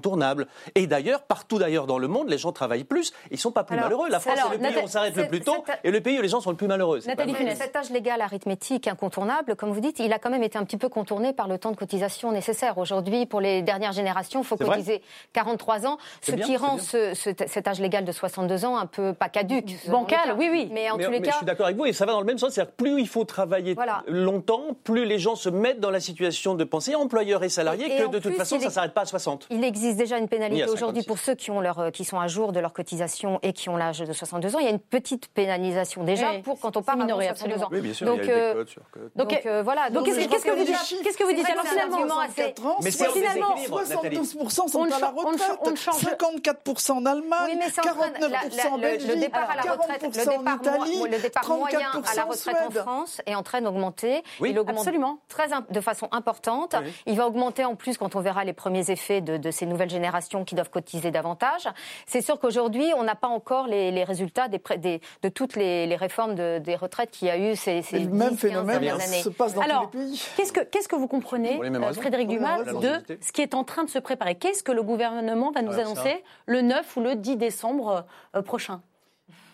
Et 0.74 0.86
d'ailleurs, 0.86 1.22
partout 1.22 1.58
d'ailleurs 1.58 1.86
dans 1.86 1.98
le 1.98 2.08
monde, 2.08 2.28
les 2.28 2.38
gens 2.38 2.52
travaillent 2.52 2.84
plus. 2.84 3.12
Ils 3.30 3.38
sont 3.38 3.50
pas 3.52 3.64
plus 3.64 3.74
Alors, 3.76 3.86
malheureux. 3.86 4.08
La 4.08 4.20
France, 4.20 4.38
alors, 4.38 4.50
c'est 4.52 4.58
le 4.58 4.62
pays 4.68 4.76
où 4.76 4.84
on 4.84 4.86
s'arrête 4.86 5.16
le 5.16 5.28
plus 5.28 5.40
tôt 5.40 5.64
et 5.84 5.90
le 5.90 6.00
pays 6.00 6.18
où 6.18 6.22
les 6.22 6.28
gens 6.28 6.40
sont 6.40 6.50
le 6.50 6.56
plus 6.56 6.66
malheureux. 6.66 7.00
Nathalie 7.06 7.32
pas 7.32 7.38
vrai. 7.38 7.50
Funès. 7.50 7.58
Cet 7.58 7.76
âge 7.76 7.90
légal 7.90 8.20
arithmétique 8.20 8.88
incontournable, 8.88 9.56
comme 9.56 9.70
vous 9.72 9.80
dites, 9.80 9.98
il 9.98 10.12
a 10.12 10.18
quand 10.18 10.30
même 10.30 10.42
été 10.42 10.58
un 10.58 10.64
petit 10.64 10.76
peu 10.76 10.88
contourné 10.88 11.32
par 11.32 11.48
le 11.48 11.58
temps 11.58 11.70
de 11.70 11.76
cotisation 11.76 12.32
nécessaire. 12.32 12.78
Aujourd'hui, 12.78 13.26
pour 13.26 13.40
les 13.40 13.62
dernières 13.62 13.92
générations, 13.92 14.40
il 14.42 14.46
faut 14.46 14.56
cotiser 14.56 15.02
43 15.32 15.86
ans, 15.86 15.98
ce 16.20 16.32
bien, 16.32 16.46
qui 16.46 16.56
rend 16.56 16.74
bien. 16.76 16.82
ce- 16.82 17.14
ce- 17.14 17.30
cet 17.46 17.68
âge 17.68 17.80
légal 17.80 18.04
de 18.04 18.12
62 18.12 18.64
ans 18.64 18.76
un 18.76 18.86
peu 18.86 19.12
pas 19.14 19.28
caduque. 19.28 19.76
Bancal, 19.88 20.34
oui, 20.38 20.48
oui. 20.50 20.68
Mais 20.72 20.90
en 20.90 20.96
mais, 20.96 21.04
tous 21.04 21.10
les 21.10 21.20
mais 21.20 21.26
cas, 21.26 21.32
je 21.32 21.36
suis 21.38 21.46
d'accord 21.46 21.66
avec 21.66 21.76
vous 21.78 21.86
et 21.86 21.92
ça 21.92 22.06
va 22.06 22.12
dans 22.12 22.20
le 22.20 22.26
même 22.26 22.38
sens. 22.38 22.52
C'est-à-dire 22.52 22.72
que 22.76 22.82
plus 22.82 23.00
il 23.00 23.08
faut 23.08 23.24
travailler 23.24 23.74
Voilà. 23.74 24.02
longtemps, 24.06 24.62
plus 24.84 25.04
les 25.04 25.18
gens 25.18 25.36
se 25.36 25.48
mettent 25.48 25.80
dans 25.80 25.90
la 25.90 26.00
situation 26.00 26.54
de 26.54 26.64
penser 26.64 26.94
employeurs 26.94 27.44
et 27.44 27.48
salariés 27.48 27.86
Et- 27.90 27.96
et 27.96 28.02
que 28.04 28.08
de 28.08 28.18
toute 28.18 28.34
façon 28.34 28.58
ça 28.60 28.66
est- 28.66 28.70
s'arrête 28.70 28.94
pas 28.94 29.02
à 29.02 29.06
60. 29.06 29.46
Il 29.50 29.64
existe 29.64 29.81
déjà 29.94 30.18
une 30.18 30.28
pénalité 30.28 30.64
aujourd'hui 30.64 31.02
56. 31.02 31.06
pour 31.06 31.18
ceux 31.18 31.34
qui, 31.34 31.50
ont 31.50 31.60
leur, 31.60 31.78
euh, 31.78 31.90
qui 31.90 32.04
sont 32.04 32.18
à 32.20 32.28
jour 32.28 32.52
de 32.52 32.60
leur 32.60 32.72
cotisation 32.72 33.38
et 33.42 33.52
qui 33.52 33.68
ont 33.68 33.76
l'âge 33.76 33.98
de 34.00 34.12
62 34.12 34.54
ans. 34.56 34.58
Il 34.60 34.64
y 34.64 34.68
a 34.68 34.70
une 34.70 34.78
petite 34.78 35.28
pénalisation 35.28 36.04
déjà 36.04 36.30
Oui, 36.32 36.42
pour 36.42 36.58
quand 36.60 36.76
on 36.76 36.82
part 36.82 36.94
à 36.94 36.98
minoré, 36.98 37.26
62 37.28 37.62
ans. 37.64 37.68
Oui, 37.72 37.80
bien 37.80 37.92
sûr, 37.94 38.06
Donc, 38.06 38.20
il 38.22 38.28
y 38.28 38.30
a 38.30 38.34
euh, 38.34 38.48
des 38.52 38.58
codes 38.58 38.68
sur 38.68 38.82
code. 38.90 39.10
Donc, 39.16 39.28
Donc, 39.30 39.46
euh, 39.46 39.62
voilà. 39.62 39.90
Donc, 39.90 40.06
Donc, 40.06 40.14
qu'est-ce 40.14 40.44
que 40.44 40.50
vous 40.50 40.64
dites? 40.64 40.76
Chiffres- 40.84 41.02
Qu'est-ce 41.02 41.18
que 41.18 41.24
vous 41.24 41.32
dites 41.32 41.44
c'est 41.46 41.52
Alors 41.52 41.64
finalement, 41.66 41.96
argument 41.96 42.18
assez- 42.20 42.32
64 42.54 42.66
ans, 42.66 42.76
Mais 42.82 42.90
c'est 42.90 43.08
en 43.08 43.12
finalement, 43.12 43.54
déséquilibre, 43.54 43.80
Nathalie. 43.88 44.16
72% 44.16 44.62
On 44.64 44.68
sont 44.68 44.82
à 44.84 44.88
la 44.88 45.08
retraite, 45.08 45.58
on 45.62 45.70
ne 45.70 45.76
change- 45.76 46.00
54% 46.02 46.92
en 46.98 47.06
Allemagne, 47.06 47.40
Oui, 47.46 47.56
mais 47.58 47.70
c'est 47.70 47.80
en 47.80 47.94
train 47.94 48.08
de- 48.08 48.14
49% 48.14 48.56
la- 48.56 48.64
la- 48.64 48.70
en 48.72 48.76
le- 48.76 48.82
Belgique, 48.82 49.08
le 49.08 49.16
départ 49.16 49.50
à 49.50 49.56
la 49.56 49.62
retraite, 49.72 50.02
le 50.02 50.08
40% 50.10 50.34
en 50.34 50.38
départ, 50.38 50.56
mo- 50.78 50.84
Italie, 50.86 51.10
le 51.10 51.18
départ 51.18 51.48
moyen 51.48 51.78
à 51.78 51.82
la 51.82 51.88
34% 51.90 52.22
en 52.22 52.28
retraite 52.28 52.56
en. 52.78 52.82
France 52.82 53.20
est 53.26 53.34
en 53.34 53.42
train 53.42 53.60
d'augmenter. 53.60 54.22
Oui, 54.40 54.50
Il 54.50 54.58
augmente 54.58 54.78
absolument. 54.78 55.18
très 55.28 55.48
de 55.70 55.80
façon 55.80 56.08
importante. 56.12 56.74
Il 57.06 57.16
va 57.16 57.26
augmenter 57.26 57.64
en 57.64 57.74
plus 57.74 57.96
quand 57.98 58.16
on 58.16 58.20
verra 58.20 58.44
les 58.44 58.52
premiers 58.52 58.90
effets 58.90 59.20
de, 59.20 59.36
de 59.36 59.50
ces 59.50 59.66
nouvelles 59.72 59.90
générations 59.90 60.44
qui 60.44 60.54
doivent 60.54 60.70
cotiser 60.70 61.10
davantage. 61.10 61.68
C'est 62.06 62.20
sûr 62.20 62.38
qu'aujourd'hui, 62.38 62.92
on 62.96 63.02
n'a 63.02 63.14
pas 63.14 63.28
encore 63.28 63.66
les, 63.66 63.90
les 63.90 64.04
résultats 64.04 64.48
des, 64.48 64.58
pré- 64.58 64.78
des- 64.78 65.00
de 65.22 65.28
toutes 65.28 65.56
les, 65.56 65.86
les 65.86 65.96
réformes 65.96 66.34
de- 66.34 66.58
des 66.58 66.76
retraites 66.76 67.10
qu'il 67.10 67.28
y 67.28 67.30
a 67.30 67.38
eu 67.38 67.56
ces, 67.56 67.82
ces 67.82 67.96
Et 67.96 68.00
le 68.00 68.06
10, 68.06 68.12
même 68.12 68.28
15 68.30 68.38
phénomène 68.38 68.80
dernières 68.80 69.04
années. 69.06 69.22
se 69.22 69.28
passe 69.30 69.54
dans 69.54 69.62
Alors, 69.62 69.90
tous 69.90 69.98
les 69.98 70.04
pays. 70.04 70.22
Qu'est-ce 70.36 70.52
que, 70.52 70.60
qu'est-ce 70.60 70.88
que 70.88 70.96
vous 70.96 71.08
comprenez, 71.08 71.58
euh. 71.62 71.92
Frédéric 71.94 72.28
Dumas, 72.28 72.62
de 72.64 73.02
ce 73.20 73.32
qui 73.32 73.42
est 73.42 73.54
en 73.54 73.64
train 73.64 73.84
de 73.84 73.90
se 73.90 73.98
préparer? 73.98 74.34
Qu'est-ce 74.36 74.62
que 74.62 74.72
le 74.72 74.82
gouvernement 74.82 75.50
va 75.50 75.62
nous 75.62 75.72
Alors 75.72 75.84
ça. 75.96 76.02
annoncer 76.02 76.22
le 76.46 76.60
9 76.62 76.96
ou 76.96 77.00
le 77.00 77.14
10 77.16 77.36
décembre 77.36 78.04
euh, 78.36 78.42
prochain? 78.42 78.82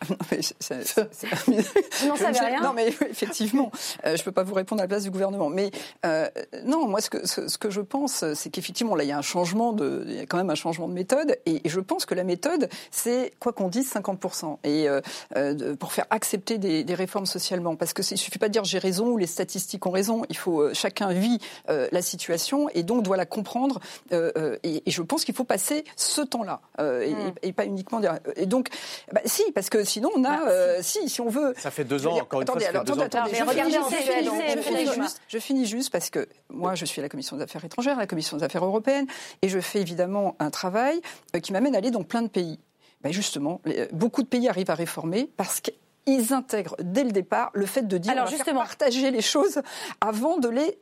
Non, 0.11 0.17
mais 0.31 2.29
ne 2.29 2.35
sais- 2.35 2.45
rien 2.45 2.61
Non, 2.61 2.73
mais 2.75 2.89
effectivement, 2.89 3.71
euh, 4.07 4.15
je 4.17 4.21
ne 4.21 4.25
peux 4.25 4.33
pas 4.33 4.43
vous 4.43 4.55
répondre 4.55 4.81
à 4.81 4.85
la 4.85 4.89
place 4.89 5.03
du 5.05 5.11
gouvernement. 5.11 5.49
Mais 5.49 5.71
euh, 6.07 6.29
non, 6.65 6.87
moi, 6.89 7.01
ce 7.01 7.11
que, 7.11 7.27
ce, 7.27 7.49
ce 7.49 7.59
que 7.59 7.71
je 7.71 7.81
pense, 7.81 8.25
c'est 8.35 8.51
qu'effectivement, 8.51 8.95
là, 8.95 9.05
il 9.05 9.09
y 9.09 9.13
a 9.13 9.19
un 9.19 9.23
changement 9.23 9.73
de, 9.73 10.05
il 10.07 10.15
y 10.15 10.21
a 10.21 10.27
quand 10.27 10.37
même 10.37 10.51
un 10.51 10.55
changement 10.55 10.89
de 10.89 10.93
méthode. 10.95 11.37
Et, 11.47 11.67
et 11.67 11.69
je 11.69 11.81
pense 11.81 12.07
que 12.07 12.15
la 12.15 12.25
méthode, 12.25 12.69
c'est 12.91 13.33
quoi 13.41 13.53
qu'on 13.53 13.69
dise, 13.69 13.91
50%. 13.93 14.59
Et 14.65 14.89
euh, 14.89 15.01
euh, 15.37 15.75
pour 15.77 15.93
faire 15.93 16.07
accepter 16.11 16.59
des, 16.59 16.85
des 16.85 16.95
réformes 16.95 17.27
socialement, 17.27 17.77
parce 17.77 17.93
que 17.93 18.03
il 18.11 18.17
suffit 18.19 18.39
pas 18.39 18.49
de 18.49 18.53
dire 18.53 18.65
j'ai 18.65 18.79
raison 18.79 19.09
ou 19.09 19.17
les 19.19 19.27
statistiques 19.27 19.85
ont 19.87 19.91
raison. 19.91 20.23
Il 20.31 20.37
faut 20.37 20.61
euh, 20.63 20.75
chacun 20.75 21.13
vit 21.13 21.39
euh, 21.69 21.89
la 21.93 22.03
situation 22.03 22.69
et 22.75 22.83
donc 22.83 23.03
doit 23.03 23.17
la 23.17 23.27
comprendre. 23.27 23.81
et, 24.13 24.83
et 24.87 24.91
je 24.91 25.03
pense 25.03 25.25
qu'il 25.25 25.35
faut 25.35 25.45
passer 25.45 25.85
ce 25.97 26.21
temps-là 26.21 26.61
euh, 26.81 27.03
et, 27.03 27.09
Hmm. 27.19 27.33
et 27.43 27.53
pas 27.53 27.65
uniquement. 27.65 27.99
dire- 28.01 28.19
Et 28.37 28.47
donc, 28.47 28.69
bah, 29.13 29.21
si, 29.25 29.43
parce 29.53 29.71
que 29.71 29.83
sinon 29.89 30.11
on 30.17 30.25
a, 30.25 30.29
Bah, 30.29 30.41
euh, 30.49 30.79
si, 30.83 31.09
si 31.09 31.21
on 31.21 31.29
veut. 31.29 31.55
Ça 31.59 31.71
fait 31.71 31.85
deux 31.85 32.07
ans, 32.07 32.15
dire, 32.15 32.23
encore 32.25 32.41
une 32.43 32.47
fois, 32.47 32.57
attendez, 32.57 32.65
ça 32.67 32.71
fait 32.71 32.77
alors, 32.77 32.85
deux 32.85 32.93
ans. 33.03 33.07
attendez, 33.07 33.31
Mais 33.33 33.39
je 33.39 33.45
regardez 33.45 33.73
finis- 33.73 34.87
je 34.87 34.93
juste- 35.03 35.21
Je 35.29 35.39
finis 35.39 35.67
juste 35.67 35.91
parce 35.91 36.11
que 36.11 36.29
moi, 36.51 36.75
je 36.75 36.85
suis 36.85 37.01
à 37.01 37.03
la 37.03 37.09
commission 37.09 37.37
des 37.37 37.43
affaires 37.43 37.65
étrangères, 37.65 37.97
à 37.97 38.01
la 38.01 38.07
commission 38.07 38.37
des 38.37 38.45
affaires 38.45 38.65
européennes, 38.65 39.07
et 39.43 39.49
je 39.49 39.59
fais 39.61 39.81
évidemment 39.81 40.37
un 40.39 40.51
travail 40.51 41.01
euh, 41.35 41.41
qui 41.41 41.53
m'amène 41.53 41.75
à 41.75 41.79
aller 41.79 41.91
dans 41.91 42.03
plein 42.05 42.23
de 42.23 42.29
pays. 42.29 42.59
Ben 43.03 43.13
justement, 43.13 43.61
les- 43.65 43.87
beaucoup 43.93 44.23
de 44.23 44.29
pays 44.29 44.49
arrivent 44.49 44.71
à 44.71 44.75
réformer 44.75 45.31
parce 45.37 45.61
que 45.61 45.71
ils 46.09 46.33
intègrent 46.33 46.77
dès 46.81 47.05
le 47.05 47.13
départ 47.13 47.51
le 47.55 47.67
fait 47.67 47.83
de 47.87 47.99
dire 47.99 48.13
Alors, 48.13 48.23
on 48.23 48.27
va 48.27 48.31
faire 48.31 48.39
justement. 48.39 48.61
partager 48.61 49.11
les 49.11 49.21
choses 49.23 49.61
avant 50.01 50.39
de 50.39 50.49
les 50.49 50.79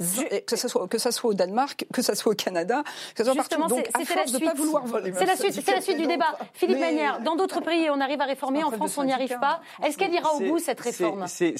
que 0.46 0.56
ça 0.56 0.68
soit 0.68 0.88
que 0.88 0.98
ça 0.98 1.10
soit 1.12 1.30
au 1.30 1.34
Danemark 1.34 1.84
que 1.92 2.02
ça 2.02 2.14
soit 2.14 2.32
au 2.32 2.34
Canada 2.34 2.82
que 3.14 3.24
ça 3.24 3.32
soit 3.32 3.34
Justement, 3.42 3.68
partout 3.68 3.76
donc 3.76 3.86
à 3.94 3.98
la 3.98 4.04
pas 4.22 4.26
suite. 4.26 4.56
vouloir 4.56 4.84
C'est 5.14 5.24
la 5.26 5.36
suite, 5.36 5.52
c'est 5.64 5.74
la 5.74 5.80
suite 5.80 5.98
du 5.98 6.06
débat. 6.06 6.36
Philippe 6.54 6.78
Mais- 6.78 6.86
Manière, 6.92 7.20
dans 7.20 7.36
d'autres 7.36 7.60
pays, 7.60 7.88
on 7.90 8.00
arrive 8.00 8.20
à 8.20 8.24
réformer, 8.24 8.62
en 8.64 8.70
France, 8.70 8.96
on 8.98 9.04
n'y 9.04 9.12
arrive 9.12 9.38
pas. 9.40 9.60
Est-ce 9.84 9.96
qu'elle 9.98 10.12
ira 10.14 10.32
au 10.34 10.40
bout, 10.40 10.58
cette 10.58 10.80
réforme? 10.80 11.26
c'est- 11.26 11.54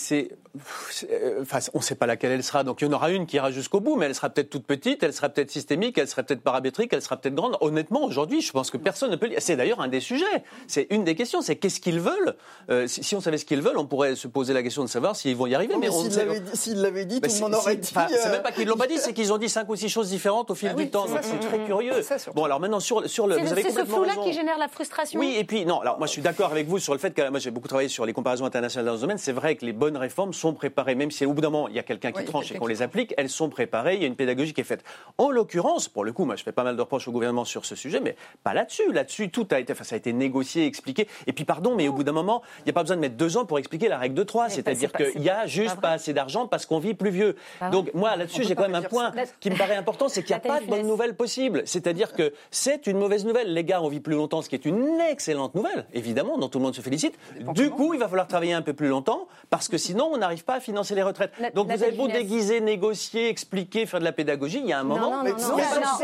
euh, 1.11 1.43
enfin, 1.43 1.59
On 1.75 1.79
ne 1.79 1.83
sait 1.83 1.95
pas 1.95 2.07
laquelle 2.07 2.33
elle 2.33 2.43
sera. 2.45 2.65
Donc 2.65 2.81
il 2.81 2.87
y 2.87 2.89
en 2.89 2.93
aura 2.93 3.11
une 3.11 3.27
qui 3.27 3.37
ira 3.37 3.51
jusqu'au 3.51 3.81
bout, 3.81 3.97
mais 3.97 4.07
elle 4.07 4.15
sera 4.15 4.31
peut-être 4.31 4.51
toute 4.51 4.65
petite, 4.67 5.03
elle 5.03 5.13
sera 5.13 5.29
peut-être 5.29 5.51
systémique, 5.51 5.99
elle 5.99 6.09
sera 6.09 6.23
peut-être 6.23 6.43
paramétrique, 6.43 6.93
elle 6.93 7.03
sera 7.03 7.17
peut-être 7.17 7.35
grande. 7.35 7.57
Honnêtement, 7.61 8.05
aujourd'hui, 8.05 8.41
je 8.41 8.53
pense 8.53 8.71
que 8.71 8.77
personne 8.77 9.11
ne 9.11 9.17
peut. 9.17 9.29
C'est 9.39 9.57
d'ailleurs 9.57 9.81
un 9.81 9.89
des 9.89 10.01
sujets. 10.01 10.25
C'est 10.67 10.87
une 10.91 11.05
des 11.05 11.15
questions. 11.15 11.41
C'est 11.43 11.57
qu'est-ce 11.57 11.81
qu'ils 11.81 12.01
veulent? 12.01 12.37
Euh, 12.71 12.87
si, 12.87 13.03
si 13.03 13.15
on 13.15 13.21
savait 13.21 13.39
ce 13.39 13.45
qu'ils 13.45 13.56
veulent, 13.61 13.79
on 13.79 13.87
pourrait 13.87 14.17
se 14.17 14.29
poser 14.29 14.53
la 14.55 14.63
question 14.63 14.83
de 14.83 14.89
savoir 14.89 15.17
s'ils 15.17 15.37
vont 15.37 15.47
y 15.47 15.55
arriver. 15.55 15.75
Non, 15.75 15.81
mais 15.81 15.89
on 15.89 15.99
ne 15.99 16.05
s'il 16.05 16.13
sait- 16.13 16.75
l'avait 16.75 17.05
dit, 17.05 17.21
Mais 17.23 17.29
tout 17.29 17.35
le 17.35 17.41
monde 17.41 17.55
aurait 17.55 17.77
dit. 17.77 17.89
enfin, 17.95 18.07
C'est 18.09 18.29
euh, 18.29 18.33
même 18.33 18.43
pas 18.43 18.53
qu'ils 18.53 18.67
l'ont 18.69 18.77
pas 18.77 18.87
dit, 18.87 18.99
c'est 18.99 19.13
qu'ils 19.13 19.33
ont 19.33 19.39
dit 19.39 19.49
cinq 19.49 19.69
ou 19.69 19.77
six 19.77 19.89
choses 19.89 20.09
différentes 20.11 20.51
au 20.51 20.55
fil 20.55 20.69
Ah 20.73 20.75
oui, 20.77 20.85
du 20.85 20.91
temps. 20.91 21.07
c'est 21.07 21.15
Donc 21.15 21.23
c'est 21.23 21.49
très 21.49 21.59
curieux. 21.65 21.93
C'est 21.97 22.03
ça, 22.03 22.19
surtout. 22.19 22.37
Bon, 22.37 22.45
alors 22.45 22.61
maintenant 22.61 22.81
sur, 22.81 23.09
sur 23.09 23.27
le. 23.27 23.37
C'est 23.37 23.43
Vous 23.43 23.53
avez 23.53 23.63
c'est 23.63 23.69
ce 23.71 23.75
complètement 23.81 23.97
flou-là 24.05 24.25
qui 24.25 24.33
génère 24.33 24.59
la 24.59 24.69
frustration 24.69 25.19
Oui, 25.21 25.35
et 25.39 25.45
puis 25.45 25.65
non. 25.67 25.81
Alors 25.81 25.99
moi, 25.99 26.07
je 26.07 26.13
suis 26.13 26.23
d'accord 26.23 26.51
avec 26.51 26.67
vous 26.67 26.79
sur 26.79 26.93
le 26.93 26.99
fait 26.99 27.13
que 27.13 27.29
moi 27.31 27.39
j'ai 27.39 27.51
beaucoup 27.51 27.69
travaillé 27.69 27.89
sur 27.89 28.07
les 28.07 28.13
comparaisons 28.13 28.45
internationales 28.45 28.87
dans 28.87 28.97
ce 28.97 29.01
domaine. 29.03 29.19
C'est 29.19 29.33
vrai 29.33 29.57
que 29.57 29.65
les 29.65 29.73
bonnes 29.73 29.97
réformes 29.97 30.33
sont 30.33 30.53
préparées, 30.55 30.95
même 30.95 31.11
si 31.11 31.25
au 31.27 31.33
bout 31.33 31.41
d'un 31.41 31.51
moment 31.51 31.69
il 31.69 31.75
y 31.75 31.79
a 31.79 31.83
quelqu'un 31.83 32.13
qui 32.13 32.21
Oui, 32.21 32.25
tranche 32.25 32.53
et 32.53 32.59
qu'on 32.59 32.67
les 32.67 32.83
applique, 32.83 33.15
elles 33.17 33.31
sont 33.31 33.49
préparées. 33.49 33.95
Il 33.97 34.01
y 34.03 34.05
a 34.05 34.09
une 34.09 34.17
pédagogie 34.17 34.53
qui 34.53 34.61
est 34.61 34.65
faite. 34.65 34.85
En 35.19 35.31
l'occurrence, 35.31 35.89
pour 35.89 36.05
le 36.05 36.13
coup, 36.13 36.25
moi 36.25 36.37
je 36.37 36.43
fais 36.43 36.53
pas 36.53 36.65
mal 36.65 36.77
de 36.77 36.81
reproches 36.81 37.09
au 37.09 37.13
gouvernement 37.13 37.45
sur 37.45 37.65
ce 37.65 37.75
sujet, 37.75 38.01
mais 38.01 38.17
pas 38.45 38.55
là-dessus. 38.55 38.93
Là-dessus, 38.93 39.31
tout 39.31 39.47
a 39.51 39.61
été, 39.61 39.73
enfin, 39.73 39.85
ça 39.85 39.95
a 39.95 39.99
été 39.99 40.13
négocié, 40.13 40.67
expliqué. 40.67 41.09
Et 41.27 41.33
puis 41.33 41.45
pardon, 41.45 41.75
mais 41.77 41.89
au 41.89 41.93
bout 41.93 42.05
d'un 42.05 42.13
moment, 42.13 42.43
il 42.61 42.65
n'y 42.65 42.71
a 42.71 42.73
pas 42.75 42.83
besoin 42.83 42.97
de 42.97 43.01
mettre 43.01 43.17
deux 43.17 43.37
ans 43.37 43.46
pour 43.47 43.59
expliquer 43.59 43.89
la 43.89 43.99
règle 43.99 44.15
de 44.15 44.23
trois. 44.23 44.45
Mais 44.49 44.51
C'est-à-dire 44.55 44.91
pas- 44.91 44.99
c'est 44.99 45.05
pas- 45.05 45.11
qu'il 45.13 45.23
y 45.23 45.31
a 45.31 45.47
juste 45.47 45.77
pas 45.77 45.81
pas, 45.83 45.91
assez 45.93 46.13
d'argent 46.13 46.47
parce 46.47 46.67
qu'on 46.67 46.79
vit 46.79 46.95
plus 46.95 47.11
vieux. 47.11 47.37
Pas 47.61 47.71
Donc 47.71 47.93
moi 47.95 48.17
là-dessus, 48.17 48.45
j'ai 48.45 48.55
pas 48.55 48.63
quand 48.65 48.69
même 48.69 48.85
un 48.85 48.89
point 48.89 49.13
ça. 49.15 49.23
qui 49.41 49.51
me 49.51 49.57
paraît 49.57 49.77
important, 49.77 50.09
c'est 50.09 50.23
qu'il 50.23 50.35
n'y 50.37 50.41
a 50.43 50.49
pas 50.49 50.61
de 50.61 50.67
bonne 50.67 50.87
nouvelle 50.87 51.15
possible. 51.15 51.63
C'est-à-dire 51.67 52.13
que 52.13 52.33
c'est 52.51 52.87
une 52.87 52.99
mauvaise 52.99 53.25
nouvelle. 53.25 53.53
Les 53.55 53.65
gars, 53.65 53.81
on 53.83 53.89
vit 53.89 54.01
plus 54.01 54.15
longtemps, 54.15 54.43
ce 54.43 54.49
qui 54.49 54.55
est 54.55 54.65
une 54.65 55.01
excellente 55.01 55.55
nouvelle, 55.55 55.87
évidemment, 55.93 56.39
dont 56.39 56.49
tout 56.49 56.59
le 56.59 56.65
monde 56.65 56.75
se 56.75 56.81
félicite. 56.81 57.15
Du 57.55 57.71
coup, 57.71 57.95
il 57.95 58.01
va 58.01 58.09
falloir 58.09 58.27
travailler 58.29 58.53
un 58.53 58.63
peu 58.63 58.73
plus 58.73 58.89
longtemps, 58.89 59.27
parce 59.51 59.69
que 59.69 59.79
sinon, 59.79 60.11
on 60.13 60.17
n'arrive 60.19 60.45
pas 60.45 60.55
à 60.55 60.61
financer 60.61 60.95
les 60.95 61.03
retraites. 61.03 61.33
Donc 61.55 61.67
vous 61.71 61.83
avez 61.83 61.93
beau 61.93 62.09
déguiser, 62.09 62.61
négocier, 62.61 63.29
expliquer, 63.29 63.87
faire 63.87 64.01
de 64.01 64.05
la 64.05 64.13
pédagogie, 64.13 64.59
il 64.61 64.67
y 64.69 64.73
a 64.73 64.81
un 64.81 64.85
moment. 64.85 65.11
non, 65.11 65.23
Mais 65.23 65.31
non, 65.33 65.39
non, 65.39 65.57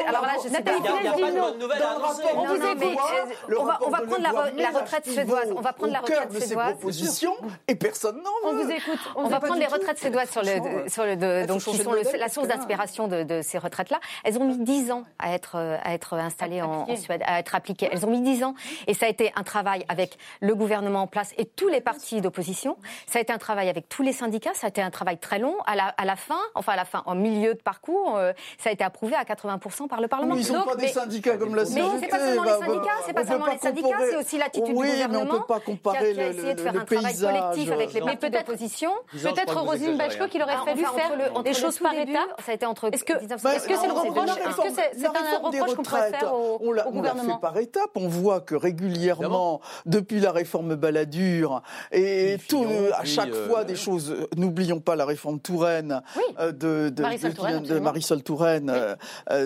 Alors 0.08 0.22
là, 0.22 0.32
je 0.42 0.48
sais 0.48 0.50
Nathalie 0.50 0.78
Il 0.78 0.82
n'y 0.82 1.08
a, 1.08 1.12
pas 1.12 1.30
de 1.30 1.40
bonne 1.40 1.58
nouvelle 1.58 1.78
Dans 1.78 1.86
à 1.86 1.96
On 1.96 2.46
vous 2.46 3.58
On 3.58 3.64
va- 3.90 4.00
prendre 4.02 4.18
la 4.56 4.70
retraite 4.80 5.06
suédoise. 5.08 5.52
On 5.56 5.60
va 5.60 5.72
prendre 5.72 5.92
la 5.92 6.00
retraite 6.00 6.32
suédoise. 6.42 6.74
Et 7.68 7.74
personne 7.74 8.16
n'en 8.22 8.30
On 8.50 8.52
veut. 8.54 8.64
vous 8.64 8.70
écoute. 8.70 8.98
On, 9.16 9.24
va 9.28 9.40
prendre 9.40 9.58
les 9.60 9.66
retraites 9.66 9.98
suédoises 9.98 10.30
sur 10.30 10.42
le, 10.42 10.48
Franchement, 10.48 10.78
sur 10.88 11.04
le, 11.04 11.16
de- 11.16 11.40
faut 11.42 11.46
donc, 11.46 11.60
qui 11.62 11.82
sont 11.82 11.92
le- 11.92 12.18
la 12.18 12.28
source 12.28 12.48
d'inspiration 12.48 13.08
de, 13.08 13.22
de 13.22 13.42
ces 13.42 13.58
retraites-là. 13.58 14.00
Elles 14.24 14.38
ont 14.38 14.44
mis 14.44 14.58
10 14.58 14.90
ans 14.92 15.04
à 15.18 15.34
être, 15.34 15.56
euh, 15.56 15.76
à 15.82 15.94
être 15.94 16.14
installées 16.14 16.62
en. 16.62 16.86
Suède, 16.96 17.22
à 17.26 17.38
être 17.38 17.54
appliquées. 17.54 17.88
Elles 17.90 18.04
ont 18.06 18.10
mis 18.10 18.20
10 18.20 18.44
ans. 18.44 18.54
Et 18.86 18.94
ça 18.94 19.06
a 19.06 19.08
été 19.08 19.32
un 19.36 19.42
travail 19.42 19.84
avec 19.88 20.16
le 20.40 20.54
gouvernement 20.54 21.02
en 21.02 21.06
place 21.06 21.32
et 21.38 21.44
tous 21.46 21.68
les 21.68 21.80
partis 21.80 22.20
d'opposition. 22.20 22.76
Ça 23.06 23.18
a 23.18 23.22
été 23.22 23.32
un 23.32 23.38
travail 23.38 23.68
avec 23.68 23.88
tous 23.88 24.02
les 24.02 24.12
syndicats. 24.12 24.54
Ça 24.54 24.66
a 24.66 24.68
été 24.70 24.82
un 24.82 24.90
travail 24.90 25.18
très 25.18 25.38
long. 25.38 25.54
À 25.66 25.74
la, 25.76 25.86
à 25.86 26.04
la 26.04 26.16
fin, 26.16 26.38
enfin 26.54 26.72
à 26.72 26.76
la 26.76 26.84
fin, 26.84 27.02
en 27.06 27.14
milieu 27.14 27.54
de 27.54 27.60
parcours, 27.60 28.16
euh, 28.16 28.32
ça 28.58 28.70
a 28.70 28.72
été 28.72 28.84
approuvé 28.84 29.14
à 29.14 29.24
80% 29.24 29.88
par 29.88 30.00
le 30.00 30.08
Parlement. 30.08 30.34
Oui, 30.34 30.44
ils 30.46 30.52
n'ont 30.52 30.58
Donc, 30.60 30.68
pas 30.68 30.76
des 30.76 30.82
mais- 30.86 30.92
syndicats 30.92 31.36
comme 31.36 31.54
la 31.54 31.62
mais 31.64 31.68
CGT. 31.70 31.88
c'est 32.00 32.08
pas 32.08 32.18
seulement 32.18 32.42
les 32.44 32.50
bah, 32.50 32.58
syndicats, 32.58 32.82
bah, 32.84 33.02
c'est 33.06 33.12
pas 33.12 33.22
on 33.22 33.26
seulement 33.26 33.46
les 33.46 33.58
syndicats, 33.58 33.96
c'est 34.10 34.16
aussi 34.16 34.38
l'attitude 34.38 34.74
oui, 34.76 34.90
du 34.90 34.96
mais 34.96 35.04
on 35.04 35.06
gouvernement 35.08 35.40
peut 35.40 35.46
pas 35.46 35.60
qui 35.60 35.62
a, 35.70 35.74
comparer 35.74 36.12
qui 36.14 36.20
a 36.20 36.24
le, 36.32 36.38
essayé 36.38 36.54
de 36.54 36.60
faire 36.60 36.72
le 36.72 36.80
un 36.80 36.84
travail 37.12 37.40
collectif 37.40 37.72
avec 37.72 37.92
les 37.92 38.00
partis 38.00 38.30
d'opposition. 38.30 38.90
Peut-être 39.12 39.60
Roselyne 39.60 39.96
Bachelot 39.98 40.28
qu'il 40.28 40.42
aurait 40.42 40.56
fallu 40.64 40.84
enfin, 40.86 40.96
faire 40.98 41.06
entre 41.12 41.16
le- 41.18 41.30
entre 41.32 41.42
des 41.42 41.54
choses 41.54 41.78
par 41.78 41.94
étapes. 41.94 42.40
Ça 42.44 42.52
a 42.52 42.54
été 42.54 42.66
entre 42.66 42.92
Est-ce 42.92 43.04
que- 43.04 43.12
1960 43.18 43.42
Bah, 43.42 43.56
Est-ce 43.56 43.68
que 43.68 43.76
c'est 43.76 43.86
le 43.86 43.92
reproche 43.92 44.30
Est-ce 44.30 44.56
que 44.56 44.98
c'est 44.98 45.06
un 45.06 45.38
reproche 45.38 45.74
qu'on 45.76 45.82
pourrait 45.82 46.10
faire 46.10 46.34
au, 46.34 46.58
on 46.62 46.72
l'a- 46.72 46.86
au 46.88 46.90
on 46.92 47.02
l'a 47.02 47.10
fait 47.10 47.14
gouvernement 47.18 47.38
par 47.38 47.56
étapes. 47.58 47.90
On 47.96 48.08
voit 48.08 48.40
que 48.40 48.54
régulièrement, 48.54 49.60
depuis 49.86 50.20
la 50.20 50.32
réforme 50.32 50.74
Balladur 50.74 51.62
et 51.90 52.36
tout, 52.48 52.66
à 52.94 53.04
chaque 53.04 53.30
euh, 53.30 53.48
fois 53.48 53.64
des 53.64 53.76
choses. 53.76 54.10
euh, 54.10 54.26
N'oublions 54.36 54.80
pas 54.80 54.96
la 54.96 55.04
réforme 55.04 55.40
Touraine 55.40 56.02
euh, 56.38 56.52
de, 56.52 56.92
Marisol 57.80 58.22
Touraine, 58.22 58.72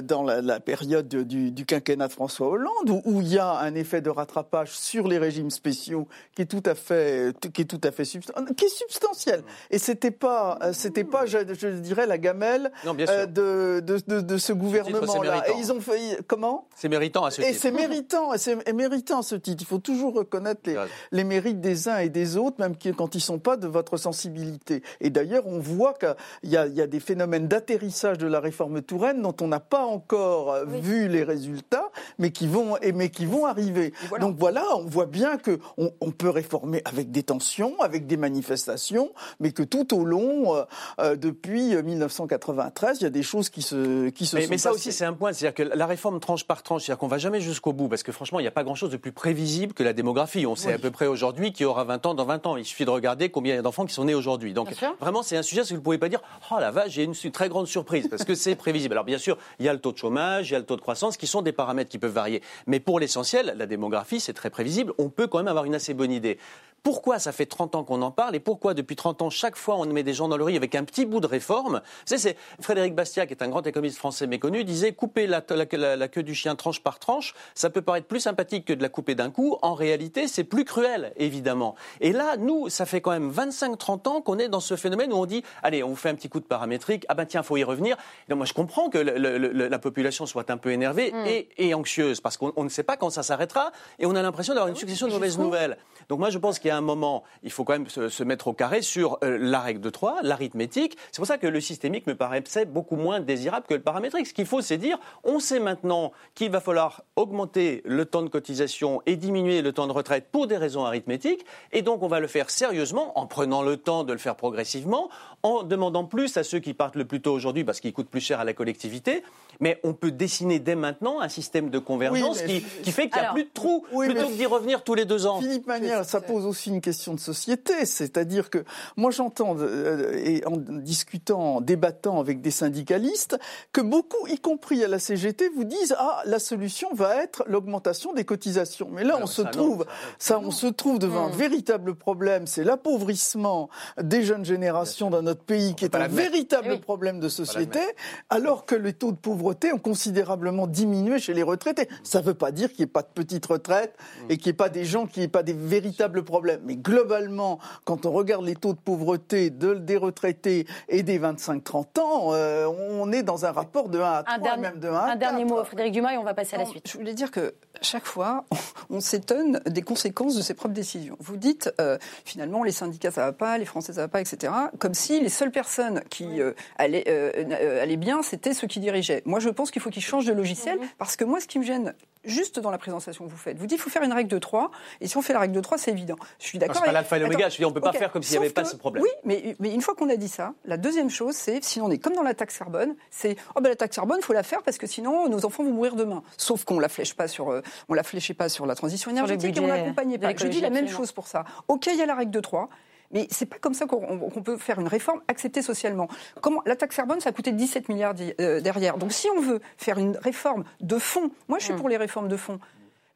dans 0.02 0.22
la, 0.22 0.60
période 0.60 1.08
du, 1.08 1.64
quinquennat 1.66 2.08
de 2.08 2.12
François 2.12 2.48
Hollande, 2.48 3.00
où 3.04 3.20
il 3.20 3.28
y 3.32 3.38
a 3.38 3.58
un 3.58 3.74
effet 3.74 4.00
de 4.00 4.10
rattrapage 4.10 4.70
sur 4.70 5.08
les 5.08 5.18
régimes 5.18 5.50
spéciaux 5.50 6.08
qui 6.34 6.42
est 6.42 6.46
tout 6.46 6.62
à 6.66 6.74
fait, 6.74 7.32
qui 7.56 7.62
est 7.62 7.64
tout 7.64 7.80
à 7.84 7.90
fait 7.90 8.02
substan- 8.02 8.54
qui 8.54 8.66
est 8.66 8.68
substantiel. 8.68 9.42
Et 9.70 9.78
c'était 9.78 10.10
pas, 10.10 10.58
euh, 10.62 10.72
c'était 10.74 11.04
pas, 11.04 11.24
je, 11.24 11.38
je 11.58 11.68
dirais, 11.68 12.06
la 12.06 12.18
gamelle 12.18 12.70
Non, 12.84 12.94
euh, 13.00 13.24
de, 13.24 13.80
de, 13.80 13.98
de, 14.06 14.20
de 14.20 14.36
ce 14.36 14.52
gouvernement-là. 14.52 15.48
Et 15.48 15.52
ils 15.58 15.72
ont 15.72 15.80
fait 15.80 16.18
comment? 16.26 16.68
C'est 16.76 16.90
méritant 16.90 17.24
à 17.24 17.30
ce 17.30 17.40
et 17.40 17.46
titre. 17.46 17.58
c'est 17.62 17.70
méritant, 17.82 18.34
et 18.34 18.38
c'est 18.38 18.56
et 18.68 18.72
méritant 18.74 19.22
ce 19.22 19.34
titre. 19.36 19.62
Il 19.62 19.66
faut 19.66 19.78
toujours 19.78 20.12
reconnaître 20.14 20.60
les, 20.66 20.76
les 21.12 21.24
mérites 21.24 21.60
des 21.62 21.88
uns 21.88 21.96
et 21.98 22.10
des 22.10 22.36
autres, 22.36 22.56
même 22.60 22.74
quand 22.96 23.14
ils 23.14 23.20
sont 23.22 23.38
pas 23.38 23.56
de 23.56 23.66
votre 23.66 23.96
sensibilité. 23.96 24.82
Et 25.00 25.08
d'ailleurs, 25.08 25.46
on 25.46 25.58
voit 25.58 25.94
qu'il 25.94 26.50
y 26.50 26.56
a, 26.58 26.66
il 26.66 26.74
y 26.74 26.82
a 26.82 26.86
des 26.86 27.00
phénomènes 27.00 27.48
d'atterrissage 27.48 28.18
de 28.18 28.26
la 28.26 28.40
réforme 28.40 28.82
Touraine 28.82 29.22
dont 29.22 29.34
on 29.40 29.48
n'a 29.48 29.60
pas 29.60 29.84
encore 29.84 30.52
euh, 30.52 30.64
vu 30.66 31.08
les 31.08 31.22
résultats, 31.24 31.90
mais 32.18 32.30
qui 32.32 32.46
vont, 32.46 32.76
et, 32.82 32.92
mais 32.92 33.08
qui 33.08 33.24
vont 33.24 33.46
arriver. 33.46 33.94
voilà. 34.10 34.24
Donc 34.26 34.36
voilà, 34.38 34.62
on 34.76 34.84
voit 34.84 35.06
bien 35.06 35.38
que 35.38 35.58
on, 35.78 35.90
on 36.02 36.10
peut 36.10 36.28
réformer 36.28 36.82
avec 36.84 37.10
des 37.10 37.22
tensions, 37.22 37.45
avec 37.80 38.06
des 38.06 38.16
manifestations, 38.16 39.10
mais 39.40 39.52
que 39.52 39.62
tout 39.62 39.94
au 39.94 40.04
long, 40.04 40.54
euh, 40.56 40.64
euh, 41.00 41.16
depuis 41.16 41.74
1993, 41.74 42.98
il 43.00 43.04
y 43.04 43.06
a 43.06 43.10
des 43.10 43.22
choses 43.22 43.50
qui 43.50 43.62
se, 43.62 44.08
qui 44.10 44.26
se 44.26 44.36
Mais, 44.36 44.42
sont 44.42 44.50
mais 44.50 44.58
ça 44.58 44.70
passées. 44.70 44.80
aussi, 44.80 44.92
c'est 44.92 45.04
un 45.04 45.12
point. 45.12 45.32
C'est-à-dire 45.32 45.54
que 45.54 45.76
la 45.76 45.86
réforme 45.86 46.20
tranche 46.20 46.44
par 46.44 46.62
tranche, 46.62 46.84
c'est-à-dire 46.84 46.98
qu'on 46.98 47.08
va 47.08 47.18
jamais 47.18 47.40
jusqu'au 47.40 47.72
bout, 47.72 47.88
parce 47.88 48.02
que 48.02 48.12
franchement, 48.12 48.40
il 48.40 48.42
n'y 48.42 48.48
a 48.48 48.52
pas 48.52 48.64
grand-chose 48.64 48.90
de 48.90 48.96
plus 48.96 49.12
prévisible 49.12 49.74
que 49.74 49.82
la 49.82 49.92
démographie. 49.92 50.46
On 50.46 50.56
sait 50.56 50.72
à 50.72 50.78
peu 50.78 50.90
près 50.90 51.06
aujourd'hui 51.06 51.52
qui 51.52 51.64
aura 51.64 51.84
20 51.84 52.06
ans 52.06 52.14
dans 52.14 52.24
20 52.24 52.46
ans. 52.46 52.56
Il 52.56 52.64
suffit 52.64 52.84
de 52.84 52.90
regarder 52.90 53.28
combien 53.30 53.54
il 53.54 53.56
y 53.56 53.60
a 53.60 53.62
d'enfants 53.62 53.86
qui 53.86 53.94
sont 53.94 54.04
nés 54.04 54.14
aujourd'hui. 54.14 54.52
Donc, 54.52 54.68
vraiment, 55.00 55.22
c'est 55.22 55.36
un 55.36 55.42
sujet 55.42 55.62
que 55.62 55.68
vous 55.68 55.74
ne 55.76 55.80
pouvez 55.80 55.98
pas 55.98 56.08
dire, 56.08 56.20
oh 56.50 56.56
la 56.58 56.70
vache, 56.70 56.92
j'ai 56.92 57.04
une 57.04 57.14
très 57.14 57.48
grande 57.48 57.66
surprise, 57.66 58.08
parce 58.08 58.24
que 58.24 58.34
c'est 58.34 58.54
prévisible. 58.54 58.94
Alors, 58.94 59.04
bien 59.04 59.18
sûr, 59.18 59.38
il 59.58 59.66
y 59.66 59.68
a 59.68 59.72
le 59.72 59.80
taux 59.80 59.92
de 59.92 59.98
chômage, 59.98 60.50
il 60.50 60.52
y 60.52 60.56
a 60.56 60.58
le 60.58 60.66
taux 60.66 60.76
de 60.76 60.80
croissance, 60.80 61.16
qui 61.16 61.26
sont 61.26 61.42
des 61.42 61.52
paramètres 61.52 61.90
qui 61.90 61.98
peuvent 61.98 62.12
varier. 62.12 62.42
Mais 62.66 62.80
pour 62.80 63.00
l'essentiel, 63.00 63.54
la 63.56 63.66
démographie, 63.66 64.20
c'est 64.20 64.32
très 64.32 64.50
prévisible. 64.50 64.92
On 64.98 65.08
peut 65.08 65.26
quand 65.26 65.38
même 65.38 65.48
avoir 65.48 65.64
une 65.64 65.74
assez 65.74 65.94
bonne 65.94 66.12
idée. 66.12 66.38
Pourquoi 66.86 67.18
ça 67.18 67.32
fait 67.32 67.46
30 67.46 67.74
ans 67.74 67.82
qu'on 67.82 68.00
en 68.02 68.12
parle 68.12 68.36
et 68.36 68.38
pourquoi 68.38 68.72
depuis 68.72 68.94
30 68.94 69.20
ans, 69.22 69.28
chaque 69.28 69.56
fois, 69.56 69.74
on 69.76 69.86
met 69.86 70.04
des 70.04 70.12
gens 70.14 70.28
dans 70.28 70.36
le 70.36 70.44
riz 70.44 70.56
avec 70.56 70.76
un 70.76 70.84
petit 70.84 71.04
bout 71.04 71.18
de 71.18 71.26
réforme 71.26 71.80
Vous 71.82 72.02
savez, 72.06 72.20
c'est 72.20 72.36
Frédéric 72.60 72.94
Bastiat, 72.94 73.26
qui 73.26 73.32
est 73.34 73.42
un 73.42 73.48
grand 73.48 73.66
économiste 73.66 73.98
français 73.98 74.28
méconnu, 74.28 74.62
disait 74.62 74.92
couper 74.92 75.26
la, 75.26 75.42
la- 75.50 75.66
la- 75.72 75.96
la 75.96 76.06
queue 76.08 76.22
du 76.22 76.32
chien 76.36 76.54
tranche 76.54 76.80
par 76.84 77.00
tranche, 77.00 77.34
ça 77.56 77.70
peut 77.70 77.82
paraître 77.82 78.06
plus 78.06 78.20
sympathique 78.20 78.66
que 78.66 78.72
de 78.72 78.82
la 78.82 78.88
couper 78.88 79.16
d'un 79.16 79.32
coup. 79.32 79.56
En 79.62 79.74
réalité, 79.74 80.28
c'est 80.28 80.44
plus 80.44 80.64
cruel, 80.64 81.12
évidemment. 81.16 81.74
Et 82.00 82.12
là, 82.12 82.36
nous, 82.36 82.68
ça 82.68 82.86
fait 82.86 83.00
quand 83.00 83.10
même 83.10 83.32
25-30 83.32 84.06
ans 84.08 84.20
qu'on 84.20 84.38
est 84.38 84.48
dans 84.48 84.60
ce 84.60 84.76
phénomène 84.76 85.12
où 85.12 85.16
on 85.16 85.26
dit 85.26 85.42
allez, 85.64 85.82
on 85.82 85.88
vous 85.88 85.96
fait 85.96 86.10
un 86.10 86.14
petit 86.14 86.28
coup 86.28 86.38
de 86.38 86.46
paramétrique, 86.46 87.04
ah 87.08 87.14
ben 87.14 87.26
tiens, 87.26 87.42
faut 87.42 87.56
y 87.56 87.64
revenir. 87.64 87.96
Donc, 88.28 88.36
moi, 88.38 88.46
je 88.46 88.52
comprends 88.52 88.90
que 88.90 88.98
le- 88.98 89.18
le- 89.18 89.38
le- 89.38 89.66
la 89.66 89.78
population 89.80 90.24
soit 90.24 90.48
un 90.52 90.56
peu 90.56 90.70
énervée 90.70 91.12
et, 91.26 91.48
et 91.58 91.74
anxieuse 91.74 92.20
parce 92.20 92.36
qu'on 92.36 92.52
on 92.54 92.62
ne 92.62 92.68
sait 92.68 92.84
pas 92.84 92.96
quand 92.96 93.10
ça 93.10 93.24
s'arrêtera 93.24 93.72
et 93.98 94.06
on 94.06 94.14
a 94.14 94.22
l'impression 94.22 94.54
d'avoir 94.54 94.68
une 94.68 94.76
succession 94.76 95.08
de 95.08 95.12
mauvaises 95.14 95.36
nouvelles. 95.36 95.78
Donc 96.08 96.20
moi, 96.20 96.30
je 96.30 96.38
pense 96.38 96.60
qu'il 96.60 96.68
y 96.68 96.70
a 96.70 96.75
un 96.76 96.80
moment, 96.80 97.24
il 97.42 97.50
faut 97.50 97.64
quand 97.64 97.74
même 97.74 97.88
se, 97.88 98.24
mettre 98.24 98.48
au 98.48 98.52
carré 98.52 98.82
sur 98.82 99.18
euh, 99.22 99.38
la 99.40 99.60
règle 99.60 99.80
de 99.80 99.90
3, 99.90 100.18
l'arithmétique. 100.22 100.96
C'est 101.12 101.18
pour 101.18 101.26
ça 101.26 101.38
que 101.38 101.46
le 101.46 101.60
systémique 101.60 102.06
me 102.06 102.14
paraissait 102.14 102.64
beaucoup 102.64 102.96
moins 102.96 103.20
désirable 103.20 103.66
que 103.66 103.74
le 103.74 103.82
paramétrique. 103.82 104.26
Ce 104.26 104.34
qu'il 104.34 104.46
faut, 104.46 104.60
c'est 104.60 104.78
dire, 104.78 104.98
on 105.24 105.38
sait 105.38 105.60
maintenant 105.60 106.12
qu'il 106.34 106.50
va 106.50 106.60
falloir 106.60 107.02
augmenter 107.16 107.82
le 107.84 108.04
temps 108.04 108.22
de 108.22 108.28
cotisation 108.28 109.02
et 109.06 109.16
diminuer 109.16 109.62
le 109.62 109.72
temps 109.72 109.86
de 109.86 109.92
retraite 109.92 110.28
pour 110.30 110.46
des 110.46 110.56
raisons 110.56 110.84
arithmétiques. 110.84 111.44
Et 111.72 111.82
donc, 111.82 112.02
on 112.02 112.08
va 112.08 112.20
le 112.20 112.26
faire 112.26 112.50
sérieusement, 112.50 113.18
en 113.18 113.26
prenant 113.26 113.62
le 113.62 113.76
temps 113.76 114.04
de 114.04 114.12
le 114.12 114.18
faire 114.18 114.36
progressivement, 114.36 115.08
en 115.42 115.62
demandant 115.62 116.04
plus 116.04 116.36
à 116.36 116.44
ceux 116.44 116.58
qui 116.58 116.74
partent 116.74 116.96
le 116.96 117.04
plus 117.04 117.20
tôt 117.20 117.32
aujourd'hui 117.32 117.64
parce 117.64 117.80
qu'ils 117.80 117.92
coûtent 117.92 118.10
plus 118.10 118.20
cher 118.20 118.40
à 118.40 118.44
la 118.44 118.52
collectivité. 118.52 119.22
Mais 119.60 119.80
on 119.84 119.94
peut 119.94 120.10
dessiner 120.10 120.58
dès 120.58 120.74
maintenant 120.74 121.20
un 121.20 121.28
système 121.28 121.70
de 121.70 121.78
convergence 121.78 122.40
Oui, 122.46 122.62
qui, 122.62 122.82
qui 122.82 122.92
fait 122.92 123.08
qu'il 123.08 123.14
n'y 123.14 123.18
a 123.18 123.22
Alors, 123.22 123.34
plus 123.34 123.44
de 123.44 123.50
trous, 123.52 123.84
oui, 123.92 124.06
plutôt 124.08 124.28
que 124.28 124.32
d'y 124.34 124.46
revenir 124.46 124.82
tous 124.84 124.94
les 124.94 125.04
deux 125.04 125.26
ans. 125.26 125.40
Philippe 125.40 125.66
Manière, 125.66 126.04
ça 126.04 126.20
pose 126.20 126.44
aussi 126.46 126.70
une 126.70 126.80
question 126.80 127.14
de 127.14 127.20
société, 127.20 127.86
c'est-à-dire 127.86 128.50
que 128.50 128.64
moi 128.96 129.10
j'entends, 129.10 129.56
euh, 129.58 130.12
et 130.16 130.44
en 130.46 130.56
discutant, 130.56 131.56
en 131.56 131.60
débattant 131.60 132.20
avec 132.20 132.40
des 132.42 132.50
syndicalistes, 132.50 133.38
que 133.72 133.80
beaucoup, 133.80 134.26
y 134.26 134.38
compris 134.38 134.84
à 134.84 134.88
la 134.88 134.98
CGT, 134.98 135.48
vous 135.54 135.64
disent 135.64 135.94
ah 135.98 136.20
la 136.26 136.38
solution 136.38 136.88
va 136.92 137.22
être 137.22 137.44
l'augmentation 137.46 138.12
des 138.12 138.24
cotisations. 138.24 138.88
Mais 138.92 139.04
là 139.04 139.14
Alors, 139.14 139.22
on 139.22 139.26
se 139.26 139.42
non, 139.42 139.50
trouve, 139.50 139.86
ça, 140.18 140.38
on 140.38 140.50
se 140.50 140.66
trouve 140.66 140.98
devant 140.98 141.26
un 141.26 141.30
véritable 141.30 141.94
problème, 141.94 142.46
c'est 142.46 142.64
l'appauvrissement 142.64 143.68
des 144.02 144.22
jeunes 144.22 144.44
générations 144.44 145.08
dans 145.10 145.22
notre 145.22 145.42
pays, 145.44 145.74
qui 145.74 145.84
est 145.86 145.94
un 145.94 146.08
véritable 146.08 146.66
Eh 146.68 146.72
oui. 146.74 146.78
problème 146.80 147.20
de 147.20 147.28
société, 147.28 147.80
alors 148.28 148.66
que 148.66 148.74
les 148.74 148.92
taux 148.92 149.12
de 149.12 149.16
pauvreté 149.16 149.45
ont 149.72 149.78
considérablement 149.78 150.66
diminué 150.66 151.18
chez 151.18 151.34
les 151.34 151.42
retraités. 151.42 151.88
Ça 152.02 152.20
ne 152.20 152.24
veut 152.24 152.34
pas 152.34 152.50
dire 152.52 152.68
qu'il 152.70 152.78
n'y 152.80 152.84
ait 152.84 152.92
pas 152.92 153.02
de 153.02 153.08
petites 153.14 153.46
retraites 153.46 153.94
et 154.28 154.36
qu'il 154.36 154.46
n'y 154.50 154.50
ait 154.50 154.56
pas 154.56 154.68
des 154.68 154.84
gens, 154.84 155.06
qu'il 155.06 155.20
n'y 155.20 155.24
ait 155.26 155.28
pas 155.28 155.42
des 155.42 155.52
véritables 155.52 156.24
problèmes. 156.24 156.60
Mais 156.64 156.76
globalement, 156.76 157.58
quand 157.84 158.06
on 158.06 158.12
regarde 158.12 158.44
les 158.44 158.54
taux 158.56 158.72
de 158.72 158.78
pauvreté 158.78 159.50
de- 159.50 159.74
des 159.74 159.96
retraités 159.96 160.66
et 160.88 161.02
des 161.02 161.18
25-30 161.18 161.98
ans, 161.98 162.32
euh, 162.32 162.66
on 162.66 163.12
est 163.12 163.22
dans 163.22 163.44
un 163.46 163.52
rapport 163.52 163.88
de 163.88 164.00
1 164.00 164.12
à 164.12 164.22
3, 164.22 164.34
Un 164.34 164.38
dernier, 164.38 164.62
même 164.62 164.78
de 164.80 164.88
1 164.88 164.94
à 164.94 165.12
un 165.12 165.16
dernier 165.16 165.44
4. 165.44 165.48
mot, 165.48 165.64
Frédéric 165.64 165.92
Dumas, 165.92 166.12
et 166.14 166.18
on 166.18 166.24
va 166.24 166.34
passer 166.34 166.56
à 166.56 166.58
la 166.58 166.64
Non, 166.64 166.70
suite. 166.70 166.88
Je 166.90 166.96
voulais 166.98 167.14
dire 167.14 167.30
que 167.30 167.54
chaque 167.82 168.06
fois, 168.06 168.44
on 168.90 169.00
s'étonne 169.00 169.60
des 169.66 169.82
conséquences 169.82 170.34
de 170.36 170.42
ses 170.42 170.54
propres 170.54 170.74
décisions. 170.74 171.16
Vous 171.20 171.36
dites, 171.36 171.72
euh, 171.80 171.98
finalement, 172.24 172.62
les 172.64 172.72
syndicats, 172.72 173.10
ça 173.10 173.24
va 173.26 173.32
pas, 173.32 173.58
les 173.58 173.64
Français, 173.64 173.92
ça 173.92 174.02
va 174.02 174.08
pas, 174.08 174.20
etc. 174.20 174.52
Comme 174.78 174.94
si 174.94 175.20
les 175.20 175.28
seules 175.28 175.50
personnes 175.52 176.02
qui 176.10 176.40
euh, 176.40 176.52
allaient, 176.78 177.04
euh, 177.08 177.30
euh, 177.36 177.82
allaient 177.82 177.96
bien, 177.96 178.22
c'était 178.22 178.54
ceux 178.54 178.66
qui 178.66 178.80
dirigeaient. 178.80 179.22
Moi, 179.26 179.35
je 179.40 179.48
pense 179.48 179.70
qu'il 179.70 179.82
faut 179.82 179.90
qu'ils 179.90 180.02
changent 180.02 180.26
de 180.26 180.32
logiciel, 180.32 180.78
parce 180.98 181.16
que 181.16 181.24
moi, 181.24 181.40
ce 181.40 181.46
qui 181.46 181.58
me 181.58 181.64
gêne, 181.64 181.94
juste 182.24 182.58
dans 182.58 182.70
la 182.70 182.78
présentation 182.78 183.24
que 183.24 183.30
vous 183.30 183.36
faites, 183.36 183.58
vous 183.58 183.66
dites, 183.66 183.78
il 183.78 183.80
faut 183.80 183.90
faire 183.90 184.02
une 184.02 184.12
règle 184.12 184.30
de 184.30 184.38
3, 184.38 184.70
et 185.00 185.08
si 185.08 185.16
on 185.16 185.22
fait 185.22 185.32
la 185.32 185.40
règle 185.40 185.54
de 185.54 185.60
3, 185.60 185.78
c'est 185.78 185.90
évident. 185.90 186.16
Je 186.38 186.46
suis 186.46 186.58
Non, 186.58 186.66
d'accord. 186.66 186.76
c'est 186.82 186.86
pas 186.86 186.92
l'alpha 186.92 187.16
et 187.16 187.20
l'oméga. 187.20 187.48
Je 187.48 187.56
dire, 187.56 187.68
on 187.68 187.72
peut 187.72 187.80
pas 187.80 187.92
faire 187.92 188.10
comme 188.12 188.22
s'il 188.22 188.38
n'y 188.38 188.44
avait 188.44 188.52
pas 188.54 188.64
ce 188.64 188.76
problème. 188.76 189.02
Oui, 189.02 189.10
mais, 189.24 189.56
mais 189.60 189.72
une 189.72 189.80
fois 189.82 189.94
qu'on 189.94 190.08
a 190.10 190.16
dit 190.16 190.28
ça, 190.28 190.54
la 190.64 190.76
deuxième 190.76 191.10
chose, 191.10 191.34
c'est 191.34 191.62
si 191.64 191.80
on 191.80 191.90
est 191.90 191.98
comme 191.98 192.14
dans 192.14 192.22
la 192.22 192.34
taxe 192.34 192.58
carbone, 192.58 192.94
c'est 193.10 193.36
oh 193.54 193.60
ben 193.60 193.68
la 193.68 193.76
taxe 193.76 193.96
carbone, 193.96 194.20
faut 194.22 194.32
la 194.32 194.42
faire 194.42 194.62
parce 194.62 194.78
que 194.78 194.86
sinon 194.86 195.28
nos 195.28 195.44
enfants 195.44 195.64
vont 195.64 195.72
mourir 195.72 195.94
demain. 195.96 196.22
Sauf 196.36 196.64
qu'on 196.64 196.78
la 196.80 196.88
flèche 196.88 197.14
pas 197.14 197.28
sur, 197.28 197.50
euh, 197.50 197.62
on 197.88 197.94
la 197.94 198.02
fléchait 198.02 198.34
pas 198.34 198.48
sur 198.48 198.66
la 198.66 198.74
transition 198.74 199.10
énergétique 199.10 199.56
et 199.56 199.60
on 199.60 199.66
l'accompagnait 199.66 200.18
pas. 200.18 200.34
Je 200.36 200.46
dis 200.48 200.60
la 200.60 200.70
même 200.70 200.88
chose 200.88 201.12
pour 201.12 201.26
ça. 201.26 201.44
Ok, 201.68 201.86
il 201.86 201.98
y 201.98 202.02
a 202.02 202.06
la 202.06 202.14
règle 202.14 202.32
de 202.32 202.40
3. 202.40 202.68
Mais 203.12 203.26
c'est 203.30 203.46
pas 203.46 203.58
comme 203.58 203.74
ça 203.74 203.86
qu'on 203.86 204.02
on- 204.08 204.30
qu'on 204.30 204.42
peut 204.42 204.56
faire 204.56 204.78
une 204.80 204.88
réforme 204.88 205.20
acceptée 205.28 205.62
socialement. 205.62 206.08
Comment 206.40 206.62
la 206.66 206.76
taxe 206.76 206.96
carbone, 206.96 207.20
ça 207.20 207.30
a 207.30 207.32
coûté 207.32 207.52
17 207.52 207.88
milliards 207.88 208.14
euh, 208.40 208.60
derrière. 208.60 208.98
Donc 208.98 209.12
si 209.12 209.28
on 209.36 209.40
veut 209.40 209.60
faire 209.76 209.98
une 209.98 210.16
réforme 210.16 210.64
de 210.80 210.98
fond, 210.98 211.30
moi 211.48 211.58
je 211.58 211.64
suis 211.64 211.74
pour 211.74 211.88
les 211.88 211.96
réformes 211.96 212.28
de 212.28 212.36
fond. 212.36 212.58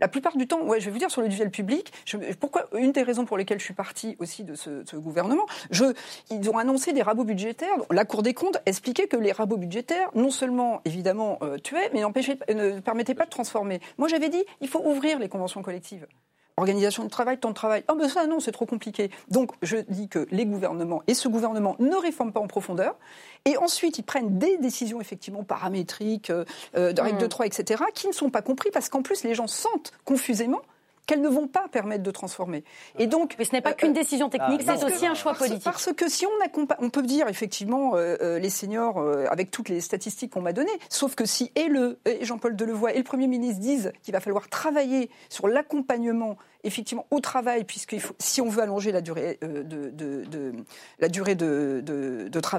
La 0.02 0.08
plupart 0.08 0.34
du 0.34 0.46
temps, 0.46 0.62
ouais, 0.62 0.80
je 0.80 0.86
vais 0.86 0.92
vous 0.92 0.98
dire 0.98 1.10
sur 1.10 1.20
le 1.20 1.28
duel 1.28 1.50
public, 1.50 1.92
je- 2.06 2.16
pourquoi 2.40 2.68
une 2.72 2.90
des 2.90 3.02
raisons 3.02 3.26
pour 3.26 3.36
lesquelles 3.36 3.58
je 3.58 3.64
suis 3.66 3.74
partie 3.74 4.16
aussi 4.18 4.44
de 4.44 4.54
ce, 4.54 4.82
ce 4.86 4.96
gouvernement, 4.96 5.44
je, 5.70 5.84
ils 6.30 6.48
ont 6.48 6.56
annoncé 6.56 6.94
des 6.94 7.02
rabots 7.02 7.24
budgétaires. 7.24 7.68
La 7.90 8.06
Cour 8.06 8.22
des 8.22 8.32
comptes 8.32 8.56
expliquait 8.64 9.08
que 9.08 9.18
les 9.18 9.30
rabots 9.32 9.58
budgétaires, 9.58 10.08
non 10.14 10.30
seulement 10.30 10.80
évidemment 10.86 11.36
euh, 11.42 11.58
tuaient, 11.58 11.90
mais 11.92 12.00
ne 12.00 12.80
permettaient 12.80 13.14
pas 13.14 13.26
de 13.26 13.30
transformer. 13.30 13.80
Moi, 13.98 14.08
j'avais 14.08 14.30
dit, 14.30 14.42
il 14.62 14.68
faut 14.68 14.80
ouvrir 14.82 15.18
les 15.18 15.28
conventions 15.28 15.60
collectives. 15.62 16.06
Organisation 16.56 17.04
de 17.04 17.08
travail, 17.08 17.38
temps 17.38 17.50
de 17.50 17.54
travail. 17.54 17.84
Oh 17.90 17.94
ben 17.94 18.08
ça 18.08 18.26
non, 18.26 18.40
c'est 18.40 18.52
trop 18.52 18.66
compliqué. 18.66 19.10
Donc 19.28 19.52
je 19.62 19.78
dis 19.88 20.08
que 20.08 20.26
les 20.30 20.46
gouvernements 20.46 21.02
et 21.06 21.14
ce 21.14 21.28
gouvernement 21.28 21.76
ne 21.78 21.96
réforment 21.96 22.32
pas 22.32 22.40
en 22.40 22.46
profondeur. 22.46 22.96
Et 23.46 23.56
ensuite, 23.56 23.98
ils 23.98 24.02
prennent 24.02 24.38
des 24.38 24.58
décisions 24.58 25.00
effectivement 25.00 25.44
paramétriques, 25.44 26.30
euh, 26.30 26.44
euh, 26.76 26.92
de 26.92 27.00
règles 27.00 27.18
de 27.18 27.26
3, 27.26 27.46
etc., 27.46 27.84
qui 27.94 28.06
ne 28.06 28.12
sont 28.12 28.30
pas 28.30 28.42
compris 28.42 28.70
parce 28.70 28.88
qu'en 28.88 29.02
plus, 29.02 29.24
les 29.24 29.34
gens 29.34 29.46
sentent 29.46 29.92
confusément 30.04 30.60
qu'elles 31.06 31.20
ne 31.20 31.28
vont 31.28 31.48
pas 31.48 31.66
permettre 31.68 32.02
de 32.02 32.10
transformer. 32.10 32.64
Et 32.98 33.06
donc, 33.06 33.34
mais 33.38 33.44
ce 33.44 33.52
n'est 33.52 33.60
pas 33.60 33.72
qu'une 33.72 33.92
décision 33.92 34.28
technique, 34.28 34.62
c'est 34.62 34.84
aussi 34.84 35.06
un 35.06 35.14
choix 35.14 35.34
politique. 35.34 35.64
Parce 35.64 35.92
que 35.92 36.08
si 36.08 36.26
on 36.26 36.44
accompagne, 36.44 36.78
on 36.80 36.90
peut 36.90 37.02
dire 37.02 37.28
effectivement 37.28 37.94
les 37.96 38.50
seniors 38.50 38.98
avec 39.30 39.50
toutes 39.50 39.68
les 39.68 39.80
statistiques 39.80 40.32
qu'on 40.32 40.42
m'a 40.42 40.52
données, 40.52 40.70
sauf 40.88 41.14
que 41.14 41.24
si 41.24 41.50
et 41.56 41.68
le 41.68 41.98
Jean-Paul 42.20 42.56
Delevoye 42.56 42.92
et 42.92 42.98
le 42.98 43.04
Premier 43.04 43.26
ministre 43.26 43.60
disent 43.60 43.92
qu'il 44.02 44.12
va 44.12 44.20
falloir 44.20 44.48
travailler 44.48 45.10
sur 45.28 45.48
l'accompagnement 45.48 46.36
effectivement 46.64 47.06
au 47.10 47.20
travail, 47.20 47.64
puisque 47.64 47.96
si 48.18 48.40
on 48.40 48.48
veut 48.48 48.62
allonger 48.62 48.92
la 48.92 49.00
durée, 49.00 49.38
euh, 49.42 49.62
de, 49.62 49.90
de, 49.90 50.24
de, 50.24 50.52
la 50.98 51.08
durée 51.08 51.34
de, 51.34 51.82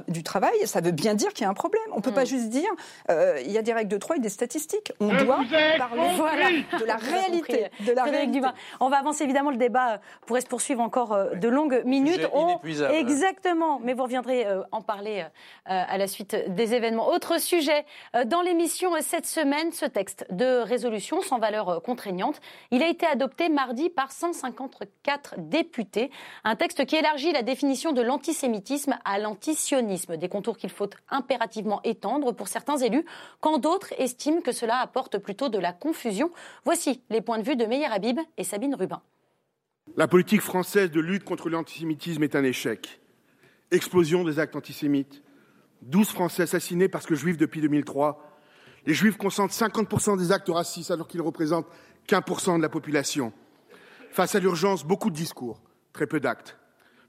du 0.08 0.24
travail, 0.24 0.54
ça 0.66 0.82
veut 0.82 0.92
bien 0.92 1.14
dire 1.14 1.34
qu'il 1.34 1.44
y 1.44 1.48
a 1.48 1.50
un 1.50 1.56
problème. 1.56 1.84
On 1.92 1.98
ne 1.98 2.02
peut 2.02 2.14
pas 2.14 2.24
mm. 2.24 2.28
juste 2.28 2.50
dire 2.50 2.70
euh, 3.10 3.40
il 3.46 3.52
y 3.52 3.58
a 3.58 3.62
des 3.62 3.74
règles 3.74 3.92
de 3.92 3.98
droit 3.98 4.16
et 4.16 4.20
des 4.20 4.30
statistiques. 4.30 4.92
On 5.00 5.08
doit 5.08 5.40
parler 5.78 6.66
de 6.80 6.86
la 6.86 6.96
réalité. 6.98 7.68
De 7.86 7.92
la 7.92 8.04
réalité. 8.04 8.42
On 8.80 8.90
va 8.90 8.98
avancer 8.98 9.24
évidemment, 9.24 9.52
le 9.52 9.58
débat 9.58 10.00
pourrait 10.26 10.42
se 10.42 10.48
poursuivre 10.48 10.82
encore 10.82 11.14
euh, 11.14 11.36
de 11.36 11.48
longues 11.48 11.84
minutes. 11.86 12.28
On... 12.34 12.60
Exactement, 12.92 13.80
mais 13.84 13.94
vous 13.94 14.04
reviendrez 14.04 14.46
en 14.72 14.82
parler 14.82 15.26
à 15.66 15.98
la 15.98 16.08
suite 16.08 16.36
des 16.48 16.74
événements. 16.74 17.10
Autre 17.10 17.40
sujet, 17.40 17.86
dans 18.26 18.42
l'émission 18.42 18.92
cette 19.02 19.26
semaine, 19.26 19.72
ce 19.72 19.86
texte 19.86 20.26
de 20.32 20.62
résolution 20.62 21.22
sans 21.22 21.40
valeur 21.40 21.82
contraignante, 21.84 22.40
il 22.72 22.82
a 22.82 22.88
été 22.88 23.06
adopté 23.06 23.50
mardi 23.50 23.91
par 23.92 24.12
154 24.12 25.36
députés. 25.38 26.12
Un 26.44 26.56
texte 26.56 26.86
qui 26.86 26.96
élargit 26.96 27.32
la 27.32 27.44
définition 27.44 27.94
de 27.94 28.02
l'antisémitisme 28.02 28.98
à 29.06 29.20
l'antisionisme, 29.20 30.18
des 30.18 30.30
contours 30.30 30.58
qu'il 30.58 30.70
faut 30.70 30.90
impérativement 31.10 31.82
étendre 31.84 32.32
pour 32.34 32.48
certains 32.48 32.78
élus, 32.78 33.06
quand 33.40 33.58
d'autres 33.58 33.94
estiment 34.00 34.42
que 34.42 34.52
cela 34.52 34.78
apporte 34.78 35.18
plutôt 35.18 35.50
de 35.50 35.60
la 35.60 35.74
confusion. 35.74 36.32
Voici 36.66 37.02
les 37.10 37.22
points 37.22 37.40
de 37.40 37.44
vue 37.44 37.56
de 37.56 37.66
Meyer 37.66 37.86
Habib 37.86 38.20
et 38.38 38.44
Sabine 38.44 38.76
Rubin. 38.76 39.02
La 39.98 40.08
politique 40.08 40.42
française 40.42 40.92
de 40.92 41.02
lutte 41.02 41.24
contre 41.24 41.50
l'antisémitisme 41.50 42.24
est 42.24 42.36
un 42.36 42.44
échec. 42.44 43.02
Explosion 43.72 44.24
des 44.24 44.40
actes 44.40 44.56
antisémites. 44.56 45.22
12 45.82 46.10
Français 46.10 46.44
assassinés 46.44 46.88
parce 46.88 47.06
que 47.06 47.16
juifs 47.16 47.38
depuis 47.38 47.62
2003. 47.62 48.24
Les 48.86 48.94
juifs 48.94 49.18
consentent 49.18 49.52
50% 49.52 50.18
des 50.18 50.32
actes 50.32 50.50
racistes 50.50 50.92
alors 50.92 51.08
qu'ils 51.08 51.22
représentent 51.22 51.68
qu'un 52.08 52.22
pour 52.22 52.40
cent 52.40 52.58
de 52.58 52.62
la 52.62 52.70
population. 52.70 53.34
Face 54.12 54.36
à 54.36 54.40
l'urgence, 54.40 54.84
beaucoup 54.84 55.10
de 55.10 55.16
discours, 55.16 55.62
très 55.94 56.06
peu 56.06 56.20
d'actes. 56.20 56.58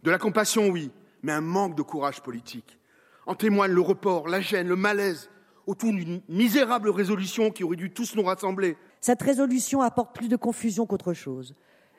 De 0.05 0.11
la 0.13 0.19
compassion, 0.19 0.69
oui, 0.69 0.93
mais 1.23 1.33
un 1.33 1.41
manque 1.41 1.75
de 1.75 1.83
courage 1.83 2.21
politique. 2.21 2.79
En 3.27 3.35
témoigne 3.35 3.73
le 3.73 3.81
report, 3.81 4.29
la 4.29 4.41
gêne, 4.41 4.69
le 4.69 4.77
malaise 4.77 5.29
autour 5.67 5.91
d'une 5.91 6.23
misérable 6.29 6.91
résolution 6.91 7.51
qui 7.51 7.65
aurait 7.65 7.77
dû 7.77 7.91
tous 7.91 8.15
nous 8.15 8.23
rassembler. 8.23 8.77
Cette 9.01 9.21
résolution 9.21 9.83
apporte 9.83 10.15
plus 10.15 10.29
de 10.29 10.37
confusion 10.37 10.87
qu'autre 10.87 11.13
chose. 11.13 11.57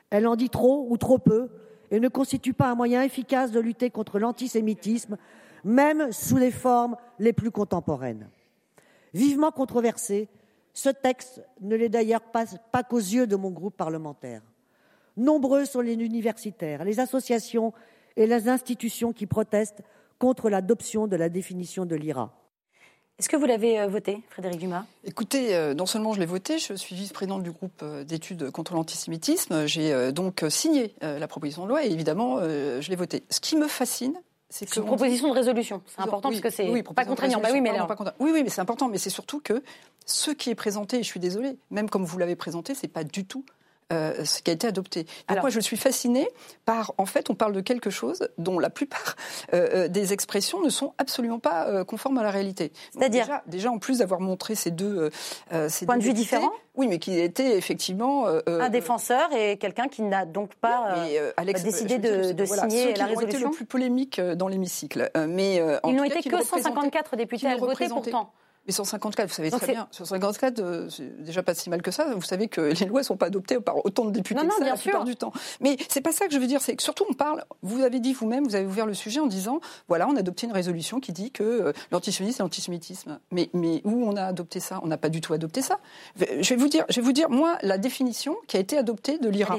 Elle 0.08 0.26
en 0.26 0.36
dit 0.36 0.48
trop 0.48 0.86
ou 0.88 0.96
trop 0.96 1.18
peu 1.18 1.50
et 1.90 2.00
ne 2.00 2.08
constitue 2.08 2.54
pas 2.54 2.70
un 2.70 2.74
moyen 2.74 3.02
efficace 3.02 3.52
de 3.52 3.60
lutter 3.60 3.90
contre 3.90 4.18
l'antisémitisme, 4.18 5.18
même 5.64 6.12
sous 6.12 6.38
les 6.38 6.50
formes 6.50 6.96
les 7.18 7.34
plus 7.34 7.50
contemporaines. 7.50 8.30
Vivement 9.12 9.50
controversé, 9.50 10.30
ce 10.72 10.88
texte 10.88 11.42
ne 11.60 11.76
l'est 11.76 11.90
d'ailleurs 11.90 12.22
pas, 12.22 12.46
pas 12.72 12.82
qu'aux 12.82 12.96
yeux 12.96 13.26
de 13.26 13.36
mon 13.36 13.50
groupe 13.50 13.76
parlementaire. 13.76 14.40
Nombreux 15.16 15.64
sont 15.64 15.80
les 15.80 15.94
universitaires, 15.94 16.84
les 16.84 17.00
associations 17.00 17.72
et 18.16 18.26
les 18.26 18.48
institutions 18.48 19.12
qui 19.12 19.26
protestent 19.26 19.82
contre 20.18 20.50
l'adoption 20.50 21.06
de 21.06 21.16
la 21.16 21.28
définition 21.28 21.86
de 21.86 21.94
l'IRA. 21.94 22.32
Est-ce 23.18 23.28
que 23.28 23.36
vous 23.36 23.46
l'avez 23.46 23.78
euh, 23.78 23.86
voté, 23.86 24.22
Frédéric 24.28 24.58
Dumas? 24.58 24.84
Écoutez, 25.04 25.54
euh, 25.54 25.72
non 25.72 25.86
seulement 25.86 26.12
je 26.14 26.18
l'ai 26.18 26.26
voté, 26.26 26.58
je 26.58 26.74
suis 26.74 26.96
vice-présidente 26.96 27.44
du 27.44 27.52
groupe 27.52 27.80
euh, 27.82 28.02
d'études 28.02 28.50
contre 28.50 28.74
l'antisémitisme. 28.74 29.66
J'ai 29.66 30.12
donc 30.12 30.44
signé 30.48 30.94
la 31.00 31.28
proposition 31.28 31.64
de 31.64 31.68
loi 31.68 31.84
et 31.84 31.90
évidemment, 31.90 32.40
je 32.40 32.88
l'ai 32.88 32.96
votée. 32.96 33.22
Ce 33.30 33.40
qui 33.40 33.56
me 33.56 33.68
fascine, 33.68 34.14
c'est 34.48 34.68
que. 34.68 34.80
une 34.80 34.86
proposition 34.86 35.28
de 35.28 35.34
résolution. 35.34 35.82
C'est 35.86 36.00
important 36.00 36.30
parce 36.30 36.40
que 36.40 36.50
c'est 36.50 36.68
oui, 36.68 36.82
pas 36.82 37.04
contraignant. 37.04 37.40
Bah 37.40 37.50
oui, 37.52 37.60
mais 37.60 37.70
oui, 38.18 38.30
oui, 38.32 38.42
mais 38.42 38.50
c'est 38.50 38.60
important. 38.60 38.88
Mais 38.88 38.98
c'est 38.98 39.10
surtout 39.10 39.40
que 39.40 39.62
ce 40.06 40.32
qui 40.32 40.50
est 40.50 40.54
présenté, 40.54 40.98
et 40.98 41.02
je 41.02 41.08
suis 41.08 41.20
désolée, 41.20 41.56
même 41.70 41.88
comme 41.88 42.04
vous 42.04 42.18
l'avez 42.18 42.36
présenté, 42.36 42.74
c'est 42.74 42.88
pas 42.88 43.04
du 43.04 43.24
tout 43.24 43.44
euh, 43.92 44.24
ce 44.24 44.40
qui 44.40 44.50
a 44.50 44.54
été 44.54 44.66
adopté. 44.66 45.06
Donc 45.28 45.40
moi, 45.42 45.50
je 45.50 45.60
suis 45.60 45.76
fascinée 45.76 46.26
par, 46.64 46.94
en 46.96 47.04
fait, 47.04 47.28
on 47.28 47.34
parle 47.34 47.52
de 47.52 47.60
quelque 47.60 47.90
chose 47.90 48.28
dont 48.38 48.58
la 48.58 48.70
plupart 48.70 49.14
euh, 49.52 49.84
euh, 49.84 49.88
des 49.88 50.14
expressions 50.14 50.62
ne 50.62 50.70
sont 50.70 50.94
absolument 50.96 51.38
pas 51.38 51.84
conformes 51.84 52.16
à 52.18 52.22
la 52.22 52.30
réalité. 52.30 52.72
C'est-à-dire 52.92 53.26
déjà, 53.26 53.42
déjà, 53.46 53.70
en 53.70 53.78
plus 53.78 53.98
d'avoir 53.98 54.20
montré 54.20 54.54
ces 54.54 54.70
deux 54.70 55.10
ces 55.68 55.84
points 55.84 55.98
de 55.98 56.02
vue 56.02 56.14
différents. 56.14 56.52
Oui, 56.76 56.88
mais 56.88 56.98
qui 56.98 57.18
était 57.20 57.56
effectivement 57.56 58.26
un 58.46 58.68
défenseur 58.68 59.32
et 59.32 59.58
quelqu'un 59.58 59.88
qui 59.88 60.02
n'a 60.02 60.24
donc 60.24 60.54
pas 60.56 60.96
décidé 61.44 61.98
de, 61.98 62.44
signer 62.46 62.94
la 62.94 63.06
résolution. 63.06 63.08
Ceux 63.08 63.14
qui 63.14 63.16
ont 63.16 63.20
été 63.20 63.38
le 63.38 63.50
plus 63.50 63.66
polémique 63.66 64.20
dans 64.20 64.48
l'hémicycle, 64.48 65.10
mais 65.28 65.56
ils 65.84 65.94
n'ont 65.94 66.04
été 66.04 66.28
que 66.28 66.42
154 66.42 67.16
députés 67.16 67.48
à 67.48 67.56
voter 67.56 67.88
pourtant. 67.88 68.32
Mais 68.66 68.72
154, 68.72 69.28
vous 69.28 69.34
savez 69.34 69.50
très 69.50 69.72
bien, 69.72 69.88
154, 69.90 70.58
euh, 70.58 70.88
c'est 70.88 71.22
déjà 71.22 71.42
pas 71.42 71.54
si 71.54 71.68
mal 71.68 71.82
que 71.82 71.90
ça. 71.90 72.14
Vous 72.14 72.22
savez 72.22 72.48
que 72.48 72.60
les 72.62 72.86
lois 72.86 73.00
ne 73.00 73.04
sont 73.04 73.16
pas 73.16 73.26
adoptées 73.26 73.60
par 73.60 73.84
autant 73.84 74.06
de 74.06 74.10
députés 74.10 74.40
non, 74.40 74.48
non, 74.48 74.56
bien 74.58 74.70
la 74.70 74.76
sûr. 74.76 74.90
plupart 74.90 75.04
du 75.04 75.16
temps. 75.16 75.32
Mais 75.60 75.76
c'est 75.88 76.00
pas 76.00 76.12
ça 76.12 76.26
que 76.26 76.32
je 76.32 76.38
veux 76.38 76.46
dire. 76.46 76.62
C'est 76.62 76.74
que 76.74 76.82
surtout 76.82 77.04
on 77.08 77.12
parle. 77.12 77.44
Vous 77.62 77.82
avez 77.82 78.00
dit 78.00 78.14
vous-même, 78.14 78.44
vous 78.44 78.54
avez 78.54 78.66
ouvert 78.66 78.86
le 78.86 78.94
sujet 78.94 79.20
en 79.20 79.26
disant 79.26 79.60
voilà, 79.88 80.08
on 80.08 80.16
a 80.16 80.20
adopté 80.20 80.46
une 80.46 80.52
résolution 80.52 80.98
qui 80.98 81.12
dit 81.12 81.30
que 81.30 81.42
euh, 81.42 81.72
l'antisionisme 81.90 82.40
et 82.40 82.44
l'antisémitisme. 82.44 83.18
Mais, 83.30 83.50
mais 83.52 83.82
où 83.84 84.04
on 84.04 84.16
a 84.16 84.24
adopté 84.24 84.60
ça? 84.60 84.80
On 84.82 84.86
n'a 84.86 84.96
pas 84.96 85.10
du 85.10 85.20
tout 85.20 85.34
adopté 85.34 85.60
ça. 85.60 85.78
Je 86.16 86.48
vais 86.48 86.56
vous 86.56 86.68
dire, 86.68 86.84
je 86.88 86.96
vais 86.96 87.04
vous 87.04 87.12
dire 87.12 87.28
moi 87.28 87.58
la 87.62 87.76
définition 87.76 88.36
qui 88.46 88.56
a 88.56 88.60
été 88.60 88.78
adoptée 88.78 89.18
de 89.18 89.28
l'IRA. 89.28 89.58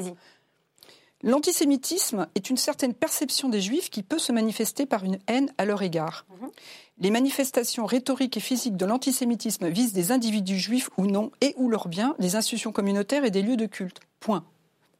L'antisémitisme 1.24 2.28
est 2.36 2.50
une 2.50 2.58
certaine 2.58 2.94
perception 2.94 3.50
des 3.50 3.60
juifs 3.60 3.90
qui 3.90 4.04
peut 4.04 4.20
se 4.20 4.32
manifester 4.32 4.86
par 4.86 5.04
une 5.04 5.18
haine 5.28 5.52
à 5.58 5.66
leur 5.66 5.82
égard. 5.82 6.26
Mhm. 6.30 6.50
Les 7.00 7.12
manifestations 7.12 7.86
rhétoriques 7.86 8.38
et 8.38 8.42
physiques 8.42 8.78
de 8.78 8.86
l'antisémitisme 8.86 9.68
visent 9.68 9.92
des 9.92 10.12
individus 10.14 10.58
juifs 10.58 10.90
ou 10.98 11.08
non 11.08 11.32
et 11.42 11.54
ou 11.58 11.70
leurs 11.70 11.90
biens, 11.90 12.16
des 12.20 12.38
institutions 12.38 12.72
communautaires 12.72 13.26
et 13.26 13.32
des 13.32 13.42
lieux 13.42 13.58
de 13.58 13.66
culte. 13.66 14.00
Point. 14.22 14.46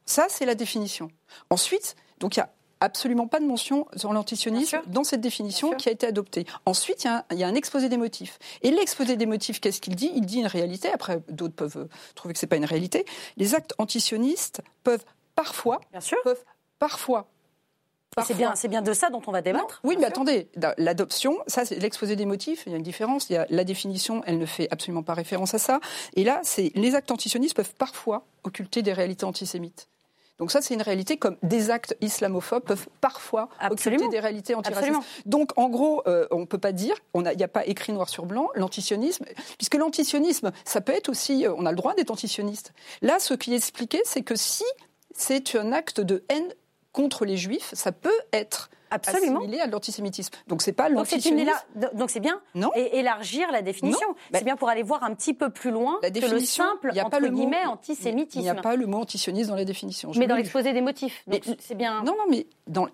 Ça, 0.04 0.26
c'est 0.28 0.44
la 0.44 0.54
définition. 0.54 1.10
Ensuite, 1.48 1.96
donc 2.20 2.36
il 2.36 2.40
n'y 2.40 2.44
a 2.44 2.50
absolument 2.80 3.26
pas 3.26 3.40
de 3.40 3.46
mention 3.46 3.86
sur 3.96 4.12
l'antisionisme 4.12 4.82
dans 4.86 5.04
cette 5.04 5.22
définition 5.22 5.70
qui 5.72 5.88
a 5.88 5.92
été 5.92 6.06
adoptée. 6.06 6.44
Ensuite, 6.66 7.06
il 7.30 7.38
y, 7.38 7.44
a 7.44 7.48
un 7.48 7.54
exposé 7.54 7.88
des 7.88 7.96
motifs. 7.96 8.38
Et 8.60 8.70
l'exposé 8.70 9.16
des 9.16 9.26
motifs, 9.26 9.60
qu'est-ce 9.60 9.80
qu'il 9.80 9.96
dit? 9.96 10.12
Il 10.14 10.26
dit 10.26 10.40
une 10.40 10.46
réalité. 10.46 10.90
Après, 10.92 11.22
d'autres 11.30 11.54
peuvent 11.54 11.88
trouver 12.14 12.34
que 12.34 12.40
ce 12.40 12.44
n'est 12.44 12.50
pas 12.50 12.56
une 12.56 12.66
réalité. 12.66 13.06
Les 13.38 13.54
actes 13.54 13.74
antisionistes 13.78 14.60
peuvent 14.84 15.04
parfois, 15.34 15.80
peuvent 16.22 16.44
parfois 16.78 17.26
c'est 18.24 18.34
bien, 18.34 18.54
c'est 18.54 18.68
bien 18.68 18.82
de 18.82 18.92
ça 18.92 19.10
dont 19.10 19.22
on 19.26 19.32
va 19.32 19.42
débattre. 19.42 19.80
oui, 19.84 19.96
mais 19.98 20.06
attendez, 20.06 20.48
l'adoption, 20.78 21.38
ça, 21.46 21.64
c'est 21.64 21.78
l'exposé 21.78 22.16
des 22.16 22.26
motifs. 22.26 22.62
Il 22.66 22.72
y 22.72 22.74
a 22.74 22.78
une 22.78 22.82
différence. 22.82 23.28
Il 23.30 23.34
y 23.34 23.36
a 23.36 23.46
la 23.50 23.64
définition, 23.64 24.22
elle 24.26 24.38
ne 24.38 24.46
fait 24.46 24.68
absolument 24.70 25.02
pas 25.02 25.14
référence 25.14 25.54
à 25.54 25.58
ça. 25.58 25.80
Et 26.14 26.24
là, 26.24 26.40
c'est 26.42 26.72
les 26.74 26.94
actes 26.94 27.10
antisionistes 27.10 27.54
peuvent 27.54 27.74
parfois 27.74 28.24
occulter 28.44 28.82
des 28.82 28.92
réalités 28.92 29.26
antisémites. 29.26 29.88
Donc 30.38 30.50
ça, 30.50 30.60
c'est 30.60 30.74
une 30.74 30.82
réalité 30.82 31.16
comme 31.16 31.36
des 31.42 31.70
actes 31.70 31.96
islamophobes 32.00 32.62
peuvent 32.62 32.88
parfois 33.00 33.48
occulter 33.70 34.08
des 34.08 34.20
réalités 34.20 34.54
antiracistes. 34.54 35.00
Donc 35.24 35.52
en 35.56 35.68
gros, 35.68 36.02
euh, 36.06 36.26
on 36.30 36.40
ne 36.40 36.44
peut 36.44 36.58
pas 36.58 36.72
dire, 36.72 36.94
il 37.14 37.22
n'y 37.22 37.42
a 37.42 37.48
pas 37.48 37.66
écrit 37.66 37.92
noir 37.92 38.08
sur 38.08 38.26
blanc, 38.26 38.50
l'antisionisme, 38.54 39.24
puisque 39.56 39.76
l'antisionisme, 39.76 40.52
ça 40.64 40.80
peut 40.80 40.92
être 40.92 41.08
aussi, 41.08 41.46
euh, 41.46 41.54
on 41.56 41.64
a 41.64 41.70
le 41.70 41.76
droit 41.76 41.94
d'être 41.94 42.10
antisioniste. 42.10 42.72
Là, 43.00 43.18
ce 43.18 43.32
qui 43.34 43.54
est 43.54 43.56
expliqué, 43.56 44.02
c'est 44.04 44.22
que 44.22 44.36
si 44.36 44.64
c'est 45.14 45.56
un 45.56 45.72
acte 45.72 46.00
de 46.00 46.22
haine 46.28 46.52
contre 46.96 47.26
les 47.26 47.36
juifs, 47.36 47.74
ça 47.74 47.92
peut 47.92 48.08
être 48.32 48.70
Absolument. 48.90 49.40
assimilé 49.40 49.60
à 49.60 49.66
l'antisémitisme. 49.66 50.32
Donc 50.46 50.62
c'est 50.62 50.72
pas 50.72 50.88
l'antisionisme. 50.88 51.52
Donc 51.92 52.08
c'est 52.08 52.20
bien. 52.20 52.40
Non. 52.54 52.70
Et 52.74 52.98
élargir 52.98 53.52
la 53.52 53.60
définition. 53.60 54.08
C'est 54.32 54.44
bien 54.44 54.56
pour 54.56 54.70
aller 54.70 54.82
voir 54.82 55.04
un 55.04 55.14
petit 55.14 55.34
peu 55.34 55.50
plus 55.50 55.70
loin 55.70 56.00
que 56.02 56.30
le 56.30 56.40
simple 56.40 56.92
y 56.94 57.00
a 57.00 57.04
pas 57.04 57.20
le 57.20 57.28
guillemets 57.28 57.66
antisémitisme. 57.66 58.38
Il 58.38 58.42
n'y 58.44 58.48
a 58.48 58.54
pas 58.54 58.76
le 58.76 58.86
mot 58.86 58.98
antisioniste 58.98 59.50
dans 59.50 59.56
la 59.56 59.66
définition. 59.66 60.10
mais 60.16 60.26
dans 60.26 60.36
l'exposé 60.36 60.72
des 60.72 60.80
motifs. 60.80 61.22
c'est 61.58 61.74
bien. 61.74 62.02
Non, 62.02 62.14
non, 62.16 62.24
mais 62.30 62.46
dans 62.66 62.88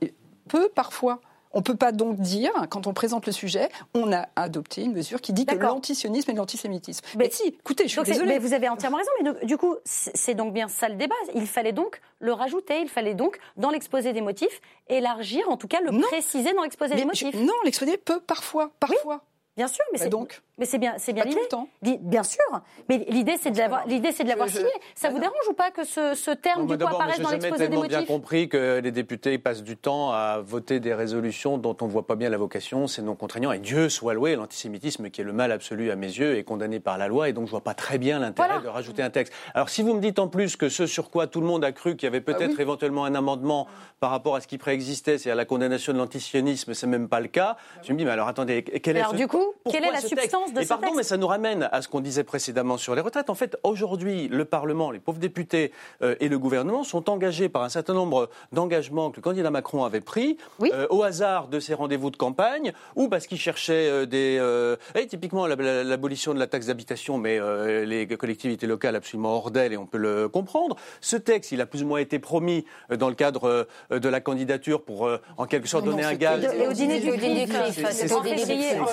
peu 0.48 0.68
parfois. 0.68 1.20
On 1.54 1.58
ne 1.58 1.62
peut 1.62 1.76
pas 1.76 1.92
donc 1.92 2.18
dire, 2.18 2.50
quand 2.70 2.86
on 2.86 2.92
présente 2.92 3.26
le 3.26 3.32
sujet, 3.32 3.68
on 3.94 4.12
a 4.12 4.26
adopté 4.36 4.82
une 4.82 4.92
mesure 4.92 5.20
qui 5.20 5.32
dit 5.32 5.46
que 5.46 5.54
l'antisionisme 5.54 6.30
et 6.30 6.34
l'antisémitisme. 6.34 7.04
Mais, 7.16 7.30
si, 7.30 7.48
écoutez, 7.48 7.84
je 7.84 7.88
suis 7.90 8.02
désolée. 8.02 8.34
Mais 8.34 8.38
vous 8.38 8.54
avez 8.54 8.68
entièrement 8.68 8.98
raison. 8.98 9.10
Mais 9.22 9.46
du 9.46 9.56
coup, 9.56 9.76
c'est 9.84 10.34
donc 10.34 10.52
bien 10.52 10.68
ça 10.68 10.88
le 10.88 10.96
débat. 10.96 11.14
Il 11.34 11.46
fallait 11.46 11.72
donc 11.72 12.00
le 12.20 12.32
rajouter. 12.32 12.80
Il 12.80 12.88
fallait 12.88 13.14
donc, 13.14 13.38
dans 13.56 13.70
l'exposé 13.70 14.12
des 14.12 14.20
motifs, 14.20 14.60
élargir, 14.88 15.48
en 15.48 15.56
tout 15.56 15.68
cas 15.68 15.80
le 15.80 16.00
préciser 16.00 16.52
dans 16.54 16.62
l'exposé 16.62 16.94
des 16.94 17.04
motifs. 17.04 17.34
non, 17.34 17.54
l'exposé 17.64 17.96
peut 17.96 18.20
parfois, 18.20 18.70
parfois. 18.80 19.22
Bien 19.56 19.68
sûr, 19.68 19.84
mais 19.92 19.98
Bah 19.98 20.04
c'est 20.04 20.10
donc 20.10 20.40
mais 20.58 20.66
c'est 20.66 20.78
bien, 20.78 20.94
c'est 20.98 21.12
bien 21.12 21.24
l'idée. 21.24 21.98
Bien 22.02 22.22
sûr, 22.22 22.40
mais 22.88 23.04
l'idée 23.08 23.34
c'est 23.40 23.50
de 23.50 23.58
l'avoir, 23.58 23.84
l'idée 23.88 24.12
c'est 24.12 24.22
de 24.22 24.28
l'avoir 24.28 24.48
signé. 24.48 24.68
Ça 24.94 25.08
vous 25.08 25.14
D'accord. 25.18 25.32
dérange 25.32 25.48
ou 25.50 25.54
pas 25.54 25.70
que 25.72 25.82
ce, 25.84 26.14
ce 26.14 26.30
terme 26.30 26.60
Non, 26.66 26.66
du 26.66 26.78
coup 26.78 26.86
apparaisse 26.86 27.18
dans 27.20 27.30
j'ai 27.30 27.36
l'exposé 27.38 27.64
des 27.64 27.70
tellement 27.70 27.86
bien 27.88 27.98
motifs 27.98 28.08
compris 28.08 28.48
que 28.48 28.78
les 28.78 28.92
députés 28.92 29.38
passent 29.38 29.62
du 29.64 29.76
temps 29.76 30.12
à 30.12 30.38
voter 30.44 30.78
des 30.78 30.94
résolutions 30.94 31.58
dont 31.58 31.76
on 31.80 31.86
ne 31.86 31.90
voit 31.90 32.06
pas 32.06 32.14
bien 32.14 32.28
la 32.28 32.36
vocation, 32.38 32.86
c'est 32.86 33.02
non 33.02 33.16
contraignant. 33.16 33.50
Et 33.50 33.58
Dieu 33.58 33.88
soit 33.88 34.14
loué, 34.14 34.36
l'antisémitisme 34.36 35.10
qui 35.10 35.20
est 35.22 35.24
le 35.24 35.32
mal 35.32 35.50
absolu 35.50 35.90
à 35.90 35.96
mes 35.96 36.06
yeux 36.06 36.36
est 36.36 36.44
condamné 36.44 36.78
par 36.80 36.96
la 36.96 37.08
loi 37.08 37.28
et 37.28 37.32
donc 37.32 37.46
je 37.46 37.50
vois 37.50 37.62
pas 37.62 37.74
très 37.74 37.98
bien 37.98 38.18
l'intérêt 38.20 38.48
Voilà. 38.48 38.62
de 38.62 38.68
rajouter 38.68 39.02
un 39.02 39.10
texte. 39.10 39.32
Alors 39.54 39.68
si 39.70 39.82
vous 39.82 39.94
me 39.94 40.00
dites 40.00 40.18
en 40.20 40.28
plus 40.28 40.56
que 40.56 40.68
ce 40.68 40.86
sur 40.86 41.10
quoi 41.10 41.26
tout 41.26 41.40
le 41.40 41.46
monde 41.46 41.64
a 41.64 41.72
cru 41.72 41.96
qu'il 41.96 42.06
y 42.06 42.08
avait 42.08 42.20
peut-être 42.20 42.42
Ah 42.52 42.56
oui. 42.56 42.62
éventuellement 42.62 43.04
un 43.04 43.14
amendement 43.16 43.66
par 44.00 44.10
rapport 44.10 44.36
à 44.36 44.40
ce 44.40 44.46
qui 44.46 44.58
préexistait, 44.58 45.18
c'est-à-dire 45.18 45.36
la 45.36 45.44
condamnation 45.44 45.92
de 45.92 45.98
l'antisionisme, 45.98 46.74
c'est 46.74 46.86
même 46.86 47.08
pas 47.08 47.20
le 47.20 47.28
cas, 47.28 47.56
je 47.82 47.92
me 47.92 47.98
dis 47.98 48.04
mais 48.04 48.10
alors 48.12 48.28
attendez, 48.28 48.62
quel 48.62 48.96
est 48.96 49.00
Alors 49.00 49.12
ce- 49.12 49.16
du 49.16 49.26
coup, 49.26 49.41
quelle 49.70 49.82
pourquoi 49.82 49.88
est 49.88 49.92
la 49.92 50.00
ce 50.00 50.08
texte 50.08 50.20
substance 50.22 50.52
de 50.54 50.60
Et 50.60 50.64
ce 50.64 50.68
pardon, 50.68 50.82
texte 50.84 50.96
mais 50.96 51.02
ça 51.02 51.16
nous 51.16 51.26
ramène 51.26 51.68
à 51.72 51.82
ce 51.82 51.88
qu'on 51.88 52.00
disait 52.00 52.24
précédemment 52.24 52.76
sur 52.76 52.94
les 52.94 53.00
retraites. 53.00 53.30
En 53.30 53.34
fait, 53.34 53.56
aujourd'hui, 53.62 54.28
le 54.28 54.44
Parlement, 54.44 54.90
les 54.90 54.98
pauvres 55.00 55.18
députés 55.18 55.72
euh, 56.02 56.14
et 56.20 56.28
le 56.28 56.38
gouvernement 56.38 56.84
sont 56.84 57.08
engagés 57.10 57.48
par 57.48 57.62
un 57.62 57.68
certain 57.68 57.94
nombre 57.94 58.28
d'engagements 58.52 59.10
que 59.10 59.16
le 59.16 59.22
candidat 59.22 59.50
Macron 59.50 59.84
avait 59.84 60.00
pris 60.00 60.36
Oui. 60.58 60.70
euh, 60.74 60.86
au 60.90 61.02
hasard 61.02 61.48
de 61.48 61.60
ses 61.60 61.74
rendez-vous 61.74 62.10
de 62.10 62.16
campagne 62.16 62.72
ou 62.96 63.08
parce 63.08 63.26
qu'il 63.26 63.38
cherchait 63.38 63.88
euh, 63.88 64.06
des... 64.06 64.36
euh, 64.40 64.76
et 64.94 65.06
typiquement, 65.06 65.46
la- 65.46 65.56
la- 65.56 65.84
l'abolition 65.84 66.34
de 66.34 66.38
la 66.38 66.46
taxe 66.46 66.66
d'habitation, 66.66 67.18
mais 67.18 67.38
euh, 67.40 67.84
les 67.84 68.06
collectivités 68.06 68.66
locales 68.66 68.96
absolument 68.96 69.34
hors 69.36 69.50
d'elle, 69.50 69.72
et 69.72 69.76
on 69.76 69.86
peut 69.86 69.98
le 69.98 70.28
comprendre. 70.28 70.76
Ce 71.00 71.16
texte, 71.16 71.52
il 71.52 71.60
a 71.60 71.66
plus 71.66 71.82
ou 71.82 71.86
moins 71.86 71.98
été 72.00 72.18
promis 72.18 72.64
euh, 72.90 72.96
dans 72.96 73.08
le 73.08 73.14
cadre 73.14 73.66
euh, 73.90 73.98
de 73.98 74.08
la 74.08 74.20
candidature 74.20 74.82
pour, 74.82 75.06
euh, 75.06 75.18
en 75.38 75.46
quelque 75.46 75.68
sorte, 75.68 75.84
Non, 75.84 75.92
donner 75.92 76.02
non, 76.02 76.08
un 76.08 76.14
gage. 76.14 76.44
Et 76.44 76.66
au 76.66 76.72
dîner 76.72 77.00
du 77.00 77.10
Au 77.10 77.16
dîner 77.16 77.46
CRIF, 77.46 77.76
du 77.76 78.34
dîner 78.34 78.74
du 78.74 78.84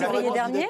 dernier. 0.48 0.68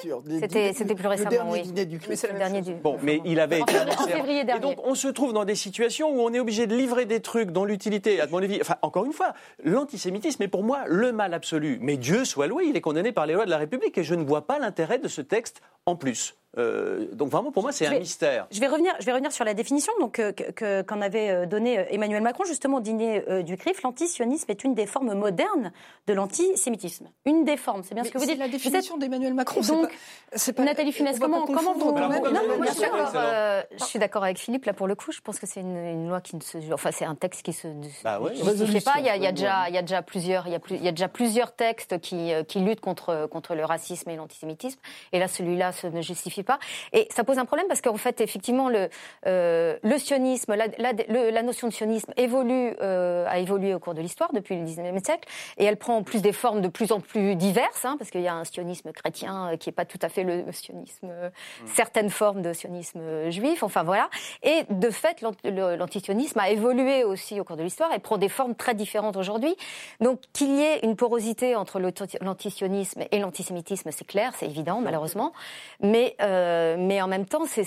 C'était- 0.73 0.95
plus 0.95 1.07
récemment, 1.07 1.29
Le 1.29 1.35
dernier 1.35 1.51
oui. 1.51 1.61
dîner 1.61 1.85
du 1.85 1.99
Mais 2.09 2.15
c'est 2.15 2.27
la 2.27 2.33
même 2.33 2.39
Dernier 2.39 2.61
du- 2.61 2.73
Bon, 2.81 2.97
mais 3.01 3.21
il 3.25 3.39
avait 3.39 3.61
En 3.61 3.65
été 3.65 3.73
février- 3.73 3.95
en 3.97 4.07
février 4.07 4.39
Et 4.41 4.43
dernier. 4.43 4.61
donc, 4.61 4.77
on 4.85 4.95
se 4.95 5.07
trouve 5.07 5.33
dans 5.33 5.45
des 5.45 5.55
situations 5.55 6.09
où 6.09 6.19
on 6.21 6.33
est 6.33 6.39
obligé 6.39 6.67
de 6.67 6.75
livrer 6.75 7.05
des 7.05 7.19
trucs 7.19 7.51
dont 7.51 7.65
l'utilité, 7.65 8.19
à 8.21 8.27
mon 8.27 8.39
avis, 8.39 8.59
enfin, 8.61 8.75
encore 8.81 9.05
une 9.05 9.13
fois, 9.13 9.33
l'antisémitisme 9.63 10.43
est 10.43 10.47
pour 10.47 10.63
moi 10.63 10.83
le 10.87 11.11
mal 11.11 11.33
absolu. 11.33 11.77
Mais 11.81 11.97
Dieu 11.97 12.25
soit 12.25 12.47
loué, 12.47 12.65
il 12.67 12.75
est 12.75 12.81
condamné 12.81 13.11
par 13.11 13.25
les 13.25 13.33
lois 13.33 13.45
de 13.45 13.49
la 13.51 13.57
République 13.57 13.97
et 13.97 14.03
je 14.03 14.15
ne 14.15 14.23
vois 14.23 14.45
pas 14.47 14.59
l'intérêt 14.59 14.99
de 14.99 15.07
ce 15.07 15.21
texte 15.21 15.61
en 15.85 15.95
plus. 15.95 16.35
Euh, 16.57 17.05
donc 17.13 17.29
vraiment, 17.29 17.51
pour 17.51 17.61
moi, 17.61 17.71
c'est 17.71 17.85
un 17.85 17.91
vais- 17.91 17.99
mystère. 17.99 18.47
Je 18.51 18.59
vais 18.59 18.67
revenir, 18.67 18.91
je 18.99 19.05
vais 19.05 19.11
revenir 19.11 19.31
sur 19.31 19.45
la 19.45 19.53
définition 19.53 19.93
donc 19.99 20.17
euh, 20.17 20.31
que- 20.31 20.51
que- 20.51 20.81
qu'en 20.81 20.99
avait 20.99 21.29
euh, 21.29 21.45
donné 21.45 21.77
euh, 21.77 21.83
Emmanuel 21.91 22.23
Macron 22.23 22.43
justement 22.43 22.77
au 22.77 22.81
dîner 22.81 23.23
euh, 23.29 23.43
du 23.43 23.55
CRIF. 23.55 23.83
L'antisionisme 23.83 24.49
est 24.49 24.63
une 24.63 24.73
des 24.73 24.87
formes 24.87 25.13
modernes 25.13 25.71
de 26.07 26.13
l'antisémitisme. 26.13 27.07
Une 27.25 27.43
des 27.45 27.55
formes, 27.55 27.83
c'est 27.83 27.93
bien 27.93 28.03
ce 28.03 28.09
que 28.09 28.17
vous 28.17 28.23
c'est 28.25 28.31
dites. 28.31 28.39
la 28.39 28.47
définition 28.47 28.97
d'Emmanuel 28.97 29.35
Macron. 29.35 29.61
Donc, 29.61 29.89
pas- 29.89 29.93
c'est 30.35 30.53
pas- 30.53 30.63
Nathalie 30.63 30.91
Funès, 30.91 31.19
comment- 31.19 31.45
comment 31.45 31.73
vous- 31.73 31.91
Non, 31.91 32.09
bien 32.61 32.71
sûr. 32.73 32.93
Alors, 32.95 33.11
euh, 33.15 33.61
je 33.77 33.83
suis 33.83 33.99
d'accord 33.99 34.23
avec 34.23 34.39
Philippe 34.39 34.65
là 34.65 34.73
pour 34.73 34.87
le 34.87 34.95
coup. 34.95 35.11
Je 35.11 35.21
pense 35.21 35.37
que 35.39 35.45
c'est 35.45 35.59
une, 35.61 35.77
une 35.77 36.09
loi 36.09 36.19
qui 36.19 36.35
ne 36.35 36.41
se, 36.41 36.57
enfin 36.73 36.89
c'est 36.91 37.05
un 37.05 37.15
texte 37.15 37.43
qui 37.43 37.53
se 37.53 37.67
Bah 38.03 38.19
ouais. 38.19 38.33
je 38.35 38.65
sais 38.65 38.81
pas. 38.81 38.95
Il 38.97 39.05
y 39.05 39.09
a, 39.09 39.17
y 39.17 39.27
a 39.27 39.31
déjà, 39.31 39.69
il 39.69 39.75
y 39.75 39.77
a 39.77 39.81
déjà 39.81 40.01
plusieurs, 40.01 40.47
il 40.47 40.51
y 40.51 40.55
a, 40.55 40.59
plus- 40.59 40.75
il 40.77 40.83
y 40.83 40.87
a 40.87 40.91
déjà 40.91 41.07
plusieurs 41.09 41.51
textes 41.55 41.99
qui, 41.99 42.31
qui 42.47 42.59
luttent 42.59 42.81
contre 42.81 43.27
contre 43.31 43.53
le 43.53 43.65
racisme 43.65 44.09
et 44.09 44.15
l'antisémitisme. 44.15 44.79
Et 45.13 45.19
là, 45.19 45.27
celui-là 45.27 45.71
se 45.73 45.85
ne 45.87 46.01
justifie 46.01 46.38
pas. 46.43 46.59
Et 46.93 47.07
ça 47.11 47.23
pose 47.23 47.37
un 47.39 47.45
problème 47.45 47.67
parce 47.67 47.81
qu'en 47.81 47.97
fait, 47.97 48.21
effectivement, 48.21 48.69
le 48.69 48.89
euh, 49.27 49.77
le 49.83 49.97
sionisme, 49.97 50.55
la, 50.55 50.67
la, 50.77 50.91
le- 51.07 51.29
la 51.29 51.43
notion 51.43 51.67
de 51.67 51.73
sionisme 51.73 52.11
évolue, 52.17 52.75
euh, 52.81 53.25
a 53.27 53.39
évolué 53.39 53.73
au 53.73 53.79
cours 53.79 53.93
de 53.93 54.01
l'histoire 54.01 54.31
depuis 54.33 54.55
le 54.55 54.63
19e 54.65 55.03
siècle, 55.03 55.27
et 55.57 55.65
elle 55.65 55.77
prend 55.77 55.97
en 55.97 56.03
plus 56.03 56.21
des 56.21 56.31
formes 56.33 56.61
de 56.61 56.67
plus 56.67 56.91
en 56.91 56.99
plus 56.99 57.35
diverses, 57.35 57.85
hein, 57.85 57.95
parce 57.97 58.11
qu'il 58.11 58.21
y 58.21 58.27
a 58.27 58.33
un 58.33 58.43
sionisme 58.45 58.91
chrétien 58.91 59.51
euh, 59.53 59.57
qui 59.57 59.69
est 59.69 59.73
pas 59.73 59.85
tout 59.85 59.99
à 60.01 60.09
fait 60.09 60.23
le 60.23 60.51
sionisme, 60.51 61.07
euh, 61.11 61.29
certaines 61.65 62.09
formes 62.09 62.41
de 62.41 62.53
sionisme 62.53 63.29
juif, 63.29 63.63
enfin 63.63 63.83
voilà. 63.83 64.09
Et 64.43 64.63
de 64.69 64.89
fait, 64.89 65.23
l'antisionisme 65.43 66.39
a 66.39 66.49
évolué 66.49 67.03
aussi 67.03 67.39
au 67.39 67.43
cours 67.43 67.57
de 67.57 67.63
l'histoire 67.63 67.91
et 67.93 67.99
prend 67.99 68.17
des 68.17 68.29
formes 68.29 68.55
très 68.55 68.73
différentes 68.73 69.17
aujourd'hui. 69.17 69.55
Donc 70.01 70.19
qu'il 70.33 70.55
y 70.55 70.61
ait 70.61 70.79
une 70.83 70.95
porosité 70.95 71.55
entre 71.55 71.79
l'antisionisme 71.79 73.03
et 73.11 73.19
l'antisémitisme, 73.19 73.89
c'est 73.91 74.05
clair, 74.07 74.33
c'est 74.37 74.45
évident, 74.45 74.81
malheureusement. 74.81 75.33
Mais, 75.81 76.15
euh, 76.21 76.28
mais 76.77 77.01
en 77.01 77.07
même 77.07 77.25
temps, 77.25 77.43
c'est- 77.45 77.63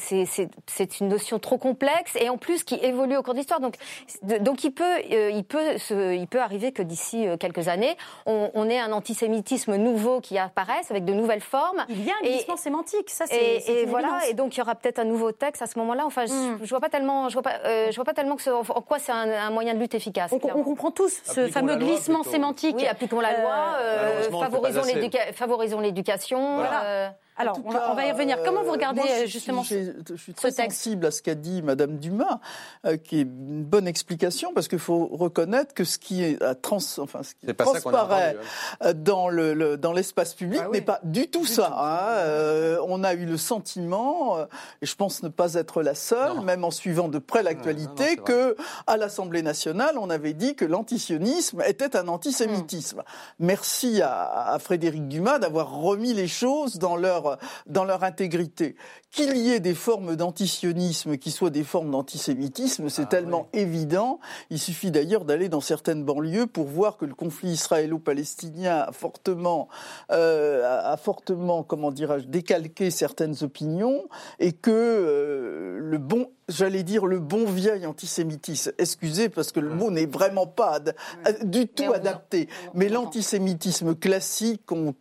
une 1.01 1.09
notion 1.09 1.39
trop 1.39 1.59
complexe 1.59 2.17
et 2.21 2.29
en 2.29 2.37
plus 2.37 2.65
qui 2.65 2.75
évolue 2.83 3.17
au 3.17 3.23
cours 3.23 3.35
de 3.35 3.39
l'histoire. 3.39 3.61
Donc, 3.61 3.77
de- 4.23 4.39
donc 4.39 4.65
il, 4.65 4.73
peut, 4.73 4.85
euh, 5.13 5.31
il, 5.31 5.45
peut 5.45 5.79
se- 5.79 6.15
il 6.15 6.27
peut 6.27 6.41
arriver 6.41 6.73
que 6.73 6.83
d'ici 6.83 7.27
euh, 7.27 7.37
quelques 7.37 7.69
années, 7.69 7.97
on, 8.27 8.51
on 8.55 8.69
ait 8.69 8.79
un 8.79 8.93
antisémitisme 8.93 9.77
nouveau 9.77 10.21
qui 10.21 10.39
apparaisse 10.39 10.91
avec 10.91 11.05
de 11.05 11.13
nouvelles 11.13 11.41
formes. 11.41 11.85
Il 11.89 12.05
y 12.05 12.11
a 12.11 12.15
un 12.15 12.25
Et- 12.25 12.31
glissement 12.33 12.57
sémantique, 12.57 13.09
ça 13.11 13.25
c'est 13.27 13.37
Et, 13.37 13.83
et 13.83 13.87
voilà, 13.87 14.09
évidence. 14.09 14.29
et 14.31 14.35
donc 14.35 14.57
il 14.57 14.59
y 14.59 14.63
aura 14.63 14.75
peut-être 14.75 14.99
un 14.99 15.05
nouveau 15.05 15.33
texte 15.33 15.63
à 15.63 15.67
ce 15.67 15.79
moment-là. 15.79 16.05
Enfin, 16.07 16.27
je, 16.27 16.33
Mm. 16.33 16.59
je 16.63 16.69
vois 16.69 16.81
pas 16.81 16.89
tellement, 16.89 17.29
je 17.29 17.35
vois 17.35 17.43
pas, 17.43 17.59
euh, 17.65 17.87
je 17.91 17.97
vois 17.97 18.05
pas 18.05 18.15
tellement 18.15 18.37
que 18.37 18.43
ce- 18.43 18.51
en 18.51 18.63
quoi 18.83 18.99
c'est 18.99 19.13
un, 19.13 19.31
un 19.31 19.51
moyen 19.51 19.75
de 19.75 19.79
lutte 19.79 19.95
efficace. 19.95 20.31
On, 20.33 20.39
comprend 20.39 20.91
tous 20.91 21.21
ce 21.25 21.31
Appliquons 21.41 21.53
fameux 21.53 21.77
glissement 21.77 22.21
plutôt. 22.21 22.31
sémantique. 22.31 22.77
Oui, 22.79 22.87
appliquons 22.87 23.21
la 23.21 23.41
loi, 23.41 23.77
euh, 23.81 24.23
favorisons 25.35 25.81
l'éducation. 25.81 26.57
Voilà. 26.57 27.15
Euh, 27.39 27.41
Alors, 27.43 27.59
on 27.65 27.71
va, 27.71 27.91
on 27.93 27.95
va 27.95 28.07
y 28.07 28.13
revenir. 28.13 28.39
Comment 28.45 28.63
vous 28.63 28.69
euh, 28.69 28.73
regardez 28.73 29.01
moi, 29.01 29.09
je 29.19 29.23
euh, 29.23 29.27
justement 29.27 29.63
Je 29.63 30.15
suis 30.17 30.35
très 30.35 30.51
ce 30.51 30.57
texte 30.57 30.79
sensible 30.79 31.07
à 31.07 31.11
ce 31.11 31.23
qu'a 31.23 31.35
dit 31.35 31.63
Madame 31.63 31.99
Dumas, 31.99 32.41
euh, 32.87 32.97
qui 32.97 33.19
est 33.19 33.23
une 33.23 33.65
bonne 33.65 33.87
explication, 33.87 34.53
parce 34.55 34.69
qu'il 34.69 34.79
faut 34.79 35.07
reconnaître 35.07 35.75
que 35.75 35.85
ce 35.85 35.99
qui 35.99 36.23
est 36.25 36.43
à 36.43 36.55
trans, 36.55 36.79
enfin, 36.99 37.23
ce 37.23 37.35
qui 37.35 37.55
transparaît 37.55 38.31
entendu, 38.37 38.47
hein. 38.81 38.87
euh, 38.89 38.93
dans 38.93 39.29
le, 39.29 39.55
le- 39.55 39.77
dans 39.77 39.93
l'espace 39.93 40.35
public 40.35 40.61
Ah 40.63 40.69
oui. 40.71 40.79
n'est 40.79 40.85
pas 40.85 41.01
du 41.05 41.29
tout 41.29 41.47
ça. 41.47 41.73
hein. 41.77 42.09
Euh, 42.19 42.79
on 42.87 43.03
a 43.05 43.15
eu 43.15 43.25
le 43.25 43.37
sentiment, 43.37 44.37
euh, 44.39 44.45
et 44.83 44.87
je 44.87 44.95
pense 44.97 45.23
ne 45.23 45.29
pas 45.29 45.55
être 45.55 45.83
la 45.83 45.95
seule, 45.95 46.37
Non. 46.37 46.43
même 46.43 46.65
en 46.65 46.71
suivant 46.71 47.09
de 47.09 47.19
près 47.19 47.43
l'actualité, 47.43 48.17
que 48.17 48.57
à 48.87 48.97
l'Assemblée 48.97 49.43
nationale, 49.43 49.97
on 49.99 50.11
avait 50.11 50.33
dit 50.35 50.55
que 50.55 50.65
l'antisionisme 50.65 51.63
était 51.67 51.97
un 51.97 52.09
antisémitisme. 52.09 53.03
Merci 53.39 54.03
à, 54.03 54.51
à 54.53 54.59
Frédéric 54.59 55.09
Dumas 55.09 55.39
d'avoir 55.39 55.73
remis 55.73 56.13
les 56.15 56.29
choses 56.29 56.79
dans 56.79 56.97
leur 56.97 57.22
dans 57.67 57.85
leur 57.85 58.05
intégrité. 58.05 58.77
Qu'il 59.11 59.37
y 59.37 59.51
ait 59.53 59.61
des 59.61 59.75
formes 59.75 60.17
d'antisionisme 60.17 61.19
qui 61.19 61.31
soient 61.31 61.51
des 61.51 61.65
formes 61.65 61.91
d'antisémitisme, 61.91 62.89
c'est 62.89 63.03
Ah, 63.03 63.07
tellement 63.07 63.49
évident. 63.53 64.21
Il 64.51 64.59
suffit 64.59 64.91
d'ailleurs 64.91 65.25
d'aller 65.27 65.49
dans 65.51 65.61
certaines 65.61 66.03
banlieues 66.05 66.47
pour 66.47 66.67
voir 66.67 66.97
que 66.97 67.05
le 67.05 67.15
conflit 67.15 67.51
israélo-palestinien 67.51 68.87
a 68.89 68.93
fortement, 68.93 69.69
euh, 70.11 70.93
a- 70.93 70.97
fortement, 70.97 71.63
comment 71.63 71.91
dirais-je, 71.91 72.27
décalqué 72.27 72.91
certaines 72.91 73.35
opinions 73.43 74.05
et 74.39 74.53
que 74.53 74.71
euh, 74.71 75.79
le 75.81 75.99
bon, 75.99 76.31
j'allais 76.49 76.83
dire 76.83 77.05
le 77.07 77.19
bon 77.19 77.45
vieil 77.45 77.85
antisémitisme, 77.87 78.73
excusez 78.79 79.29
parce 79.29 79.53
que 79.53 79.61
le 79.61 79.71
mot 79.75 79.91
n'est 79.91 80.07
vraiment 80.07 80.47
pas 80.47 80.77
ad- 80.77 80.95
du 81.45 81.69
tout 81.69 81.85
Mais 81.91 81.95
adapté, 81.97 82.49
mais 82.75 82.89
l'antisémitisme 82.89 83.95
classique 83.95 84.63
qu'on 84.67 84.95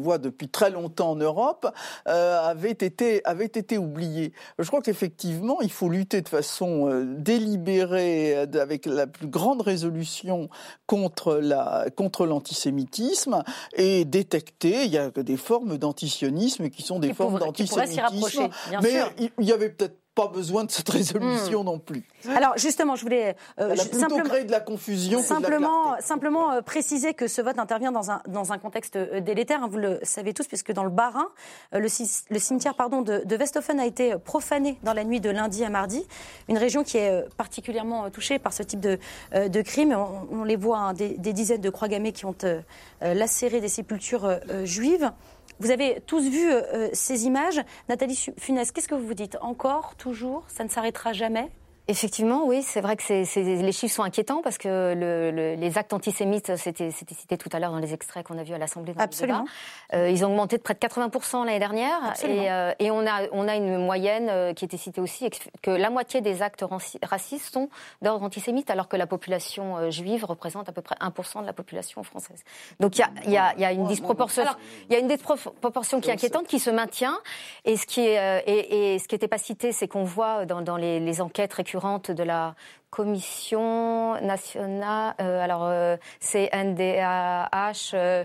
voit 0.00 0.18
depuis 0.18 0.48
très 0.48 0.70
longtemps 0.70 1.10
en 1.10 1.16
Europe 1.16 1.57
euh, 2.06 2.40
avait 2.40 2.70
été 2.70 3.24
avait 3.24 3.46
été 3.46 3.78
oublié. 3.78 4.32
Je 4.58 4.66
crois 4.66 4.80
qu'effectivement, 4.80 5.60
il 5.60 5.70
faut 5.70 5.88
lutter 5.88 6.22
de 6.22 6.28
façon 6.28 6.88
euh, 6.88 7.04
délibérée, 7.04 8.36
euh, 8.36 8.60
avec 8.60 8.86
la 8.86 9.06
plus 9.06 9.26
grande 9.26 9.62
résolution 9.62 10.48
contre 10.86 11.36
la 11.36 11.86
contre 11.96 12.26
l'antisémitisme 12.26 13.42
et 13.74 14.04
détecter. 14.04 14.84
Il 14.84 14.90
y 14.90 14.98
a 14.98 15.10
des 15.10 15.36
formes 15.36 15.78
d'antisionisme 15.78 16.68
qui 16.70 16.82
sont 16.82 16.98
des 16.98 17.08
Qui 17.08 17.14
formes 17.14 17.38
d'antisémitisme, 17.38 18.48
mais 18.82 19.00
il 19.38 19.44
y 19.44 19.52
avait 19.52 19.70
peut-être 19.70 19.96
pas 20.18 20.28
besoin 20.28 20.64
de 20.64 20.70
cette 20.70 20.88
résolution 20.88 21.62
non 21.64 21.78
plus. 21.78 22.02
Alors 22.34 22.58
justement, 22.58 22.96
je 22.96 23.02
voulais 23.02 23.36
euh, 23.60 23.70
Elle 23.72 23.80
a 23.80 23.82
ju- 23.84 23.88
plutôt 23.90 24.08
simplement, 24.08 24.44
de 24.44 24.50
la 24.50 24.60
confusion 24.60 25.22
que 25.22 25.28
de 25.28 25.32
la 25.34 25.40
simplement, 25.40 25.96
simplement 26.00 26.50
euh, 26.52 26.60
préciser 26.60 27.14
que 27.14 27.28
ce 27.28 27.40
vote 27.40 27.58
intervient 27.58 27.92
dans 27.92 28.10
un, 28.10 28.20
dans 28.26 28.52
un 28.52 28.58
contexte 28.58 28.96
euh, 28.96 29.20
délétère. 29.20 29.62
hein, 29.62 29.68
vous 29.70 29.78
le 29.78 30.00
savez 30.02 30.34
tous, 30.34 30.46
puisque 30.48 30.72
dans 30.72 30.82
le 30.84 30.90
Bas-Rhin, 30.90 31.28
le, 31.72 31.88
ci- 31.88 32.24
le 32.30 32.38
cimetière 32.40 32.74
pardon, 32.74 33.02
de, 33.02 33.22
de 33.24 33.36
Westhofen 33.36 33.78
a 33.78 33.86
été 33.86 34.16
profané 34.18 34.78
dans 34.82 34.92
la 34.92 35.04
nuit 35.04 35.20
de 35.20 35.30
lundi 35.30 35.64
à 35.64 35.70
mardi. 35.70 36.04
Une 36.48 36.58
région 36.58 36.82
qui 36.82 36.98
est 36.98 37.24
particulièrement 37.36 38.10
touchée 38.10 38.38
par 38.40 38.52
ce 38.52 38.62
type 38.64 38.80
de, 38.80 38.98
de 39.34 39.62
crime. 39.62 39.92
On, 39.92 40.40
on 40.40 40.44
les 40.44 40.56
voit, 40.56 40.78
hein, 40.78 40.92
des, 40.94 41.10
des 41.16 41.32
dizaines 41.32 41.60
de 41.60 41.70
croix 41.70 41.88
gammées 41.88 42.12
qui 42.12 42.24
ont 42.26 42.34
lacéré 43.00 43.60
des 43.60 43.68
sépultures 43.68 44.28
juives. 44.64 45.10
Vous 45.60 45.70
avez 45.70 46.00
tous 46.06 46.28
vu 46.28 46.50
euh, 46.50 46.88
ces 46.92 47.26
images. 47.26 47.60
Nathalie 47.88 48.30
Funès, 48.38 48.70
qu'est-ce 48.70 48.88
que 48.88 48.94
vous 48.94 49.06
vous 49.06 49.14
dites 49.14 49.36
Encore, 49.40 49.96
toujours 49.96 50.44
Ça 50.48 50.64
ne 50.64 50.68
s'arrêtera 50.68 51.12
jamais 51.12 51.50
Effectivement, 51.90 52.44
oui, 52.44 52.62
c'est 52.62 52.82
vrai 52.82 52.96
que 52.96 53.02
c'est, 53.02 53.24
c'est- 53.24 53.42
les 53.42 53.72
chiffres 53.72 53.94
sont 53.94 54.02
inquiétants 54.02 54.42
parce 54.42 54.58
que 54.58 54.68
le- 54.94 55.30
le- 55.30 55.54
les 55.54 55.78
actes 55.78 55.94
antisémites, 55.94 56.54
c'était, 56.56 56.90
c'était 56.90 57.14
cité 57.14 57.38
tout 57.38 57.48
à 57.50 57.58
l'heure 57.58 57.70
dans 57.72 57.78
les 57.78 57.94
extraits 57.94 58.26
qu'on 58.26 58.36
a 58.36 58.42
vus 58.42 58.52
à 58.52 58.58
l'Assemblée. 58.58 58.92
le 58.94 59.00
Absolument. 59.00 59.46
Euh, 59.94 60.10
ils 60.10 60.22
ont 60.22 60.28
augmenté 60.28 60.58
de 60.58 60.62
près 60.62 60.74
de 60.74 60.78
80% 60.78 61.44
l'année 61.46 61.58
dernière. 61.58 61.98
Absolument. 62.06 62.42
Et, 62.42 62.50
euh, 62.52 62.72
et 62.78 62.90
on, 62.90 63.06
a, 63.06 63.22
on 63.32 63.48
a 63.48 63.56
une 63.56 63.78
moyenne 63.86 64.28
euh, 64.28 64.52
qui 64.52 64.66
était 64.66 64.76
citée 64.76 65.00
aussi, 65.00 65.30
que 65.62 65.70
la 65.70 65.88
moitié 65.88 66.20
des 66.20 66.42
actes 66.42 66.62
racistes 67.02 67.54
sont 67.54 67.70
d'ordre 68.02 68.22
antisémite, 68.22 68.68
alors 68.70 68.88
que 68.88 68.96
la 68.98 69.06
population 69.06 69.78
euh, 69.78 69.90
juive 69.90 70.26
représente 70.26 70.68
à 70.68 70.72
peu 70.72 70.82
près 70.82 70.96
1% 71.00 71.40
de 71.40 71.46
la 71.46 71.54
population 71.54 72.02
française. 72.02 72.44
Donc 72.80 72.96
il 72.96 73.00
y 73.00 73.04
a, 73.04 73.10
il 73.24 73.30
y 73.30 73.38
a- 73.38 73.54
il 73.56 73.62
y 73.62 73.64
a 73.64 73.72
une 73.72 73.86
disproportion. 73.86 74.42
Alors, 74.42 74.58
il 74.90 74.92
y 74.92 74.96
a 74.96 74.98
une 74.98 75.08
disproportion 75.08 76.02
qui 76.02 76.10
est 76.10 76.12
inquiétante, 76.12 76.46
qui 76.48 76.58
se 76.58 76.68
maintient. 76.68 77.18
Et 77.64 77.78
ce 77.78 77.86
qui, 77.86 78.02
est, 78.02 78.18
euh, 78.18 78.42
et, 78.46 78.94
et 78.94 78.98
ce 78.98 79.08
qui 79.08 79.14
n'était 79.14 79.26
pas 79.26 79.38
cité, 79.38 79.72
c'est 79.72 79.88
qu'on 79.88 80.04
voit 80.04 80.44
dans, 80.44 80.60
dans 80.60 80.76
les, 80.76 81.00
les 81.00 81.22
enquêtes 81.22 81.54
récurrentes 81.54 81.77
de 82.14 82.24
la 82.24 82.56
Commission 82.90 84.14
nationale, 84.22 85.14
euh, 85.20 85.40
alors 85.42 85.64
euh, 85.64 85.96
c'est 86.20 86.50
NDAH, 86.52 87.72
euh, 87.94 88.24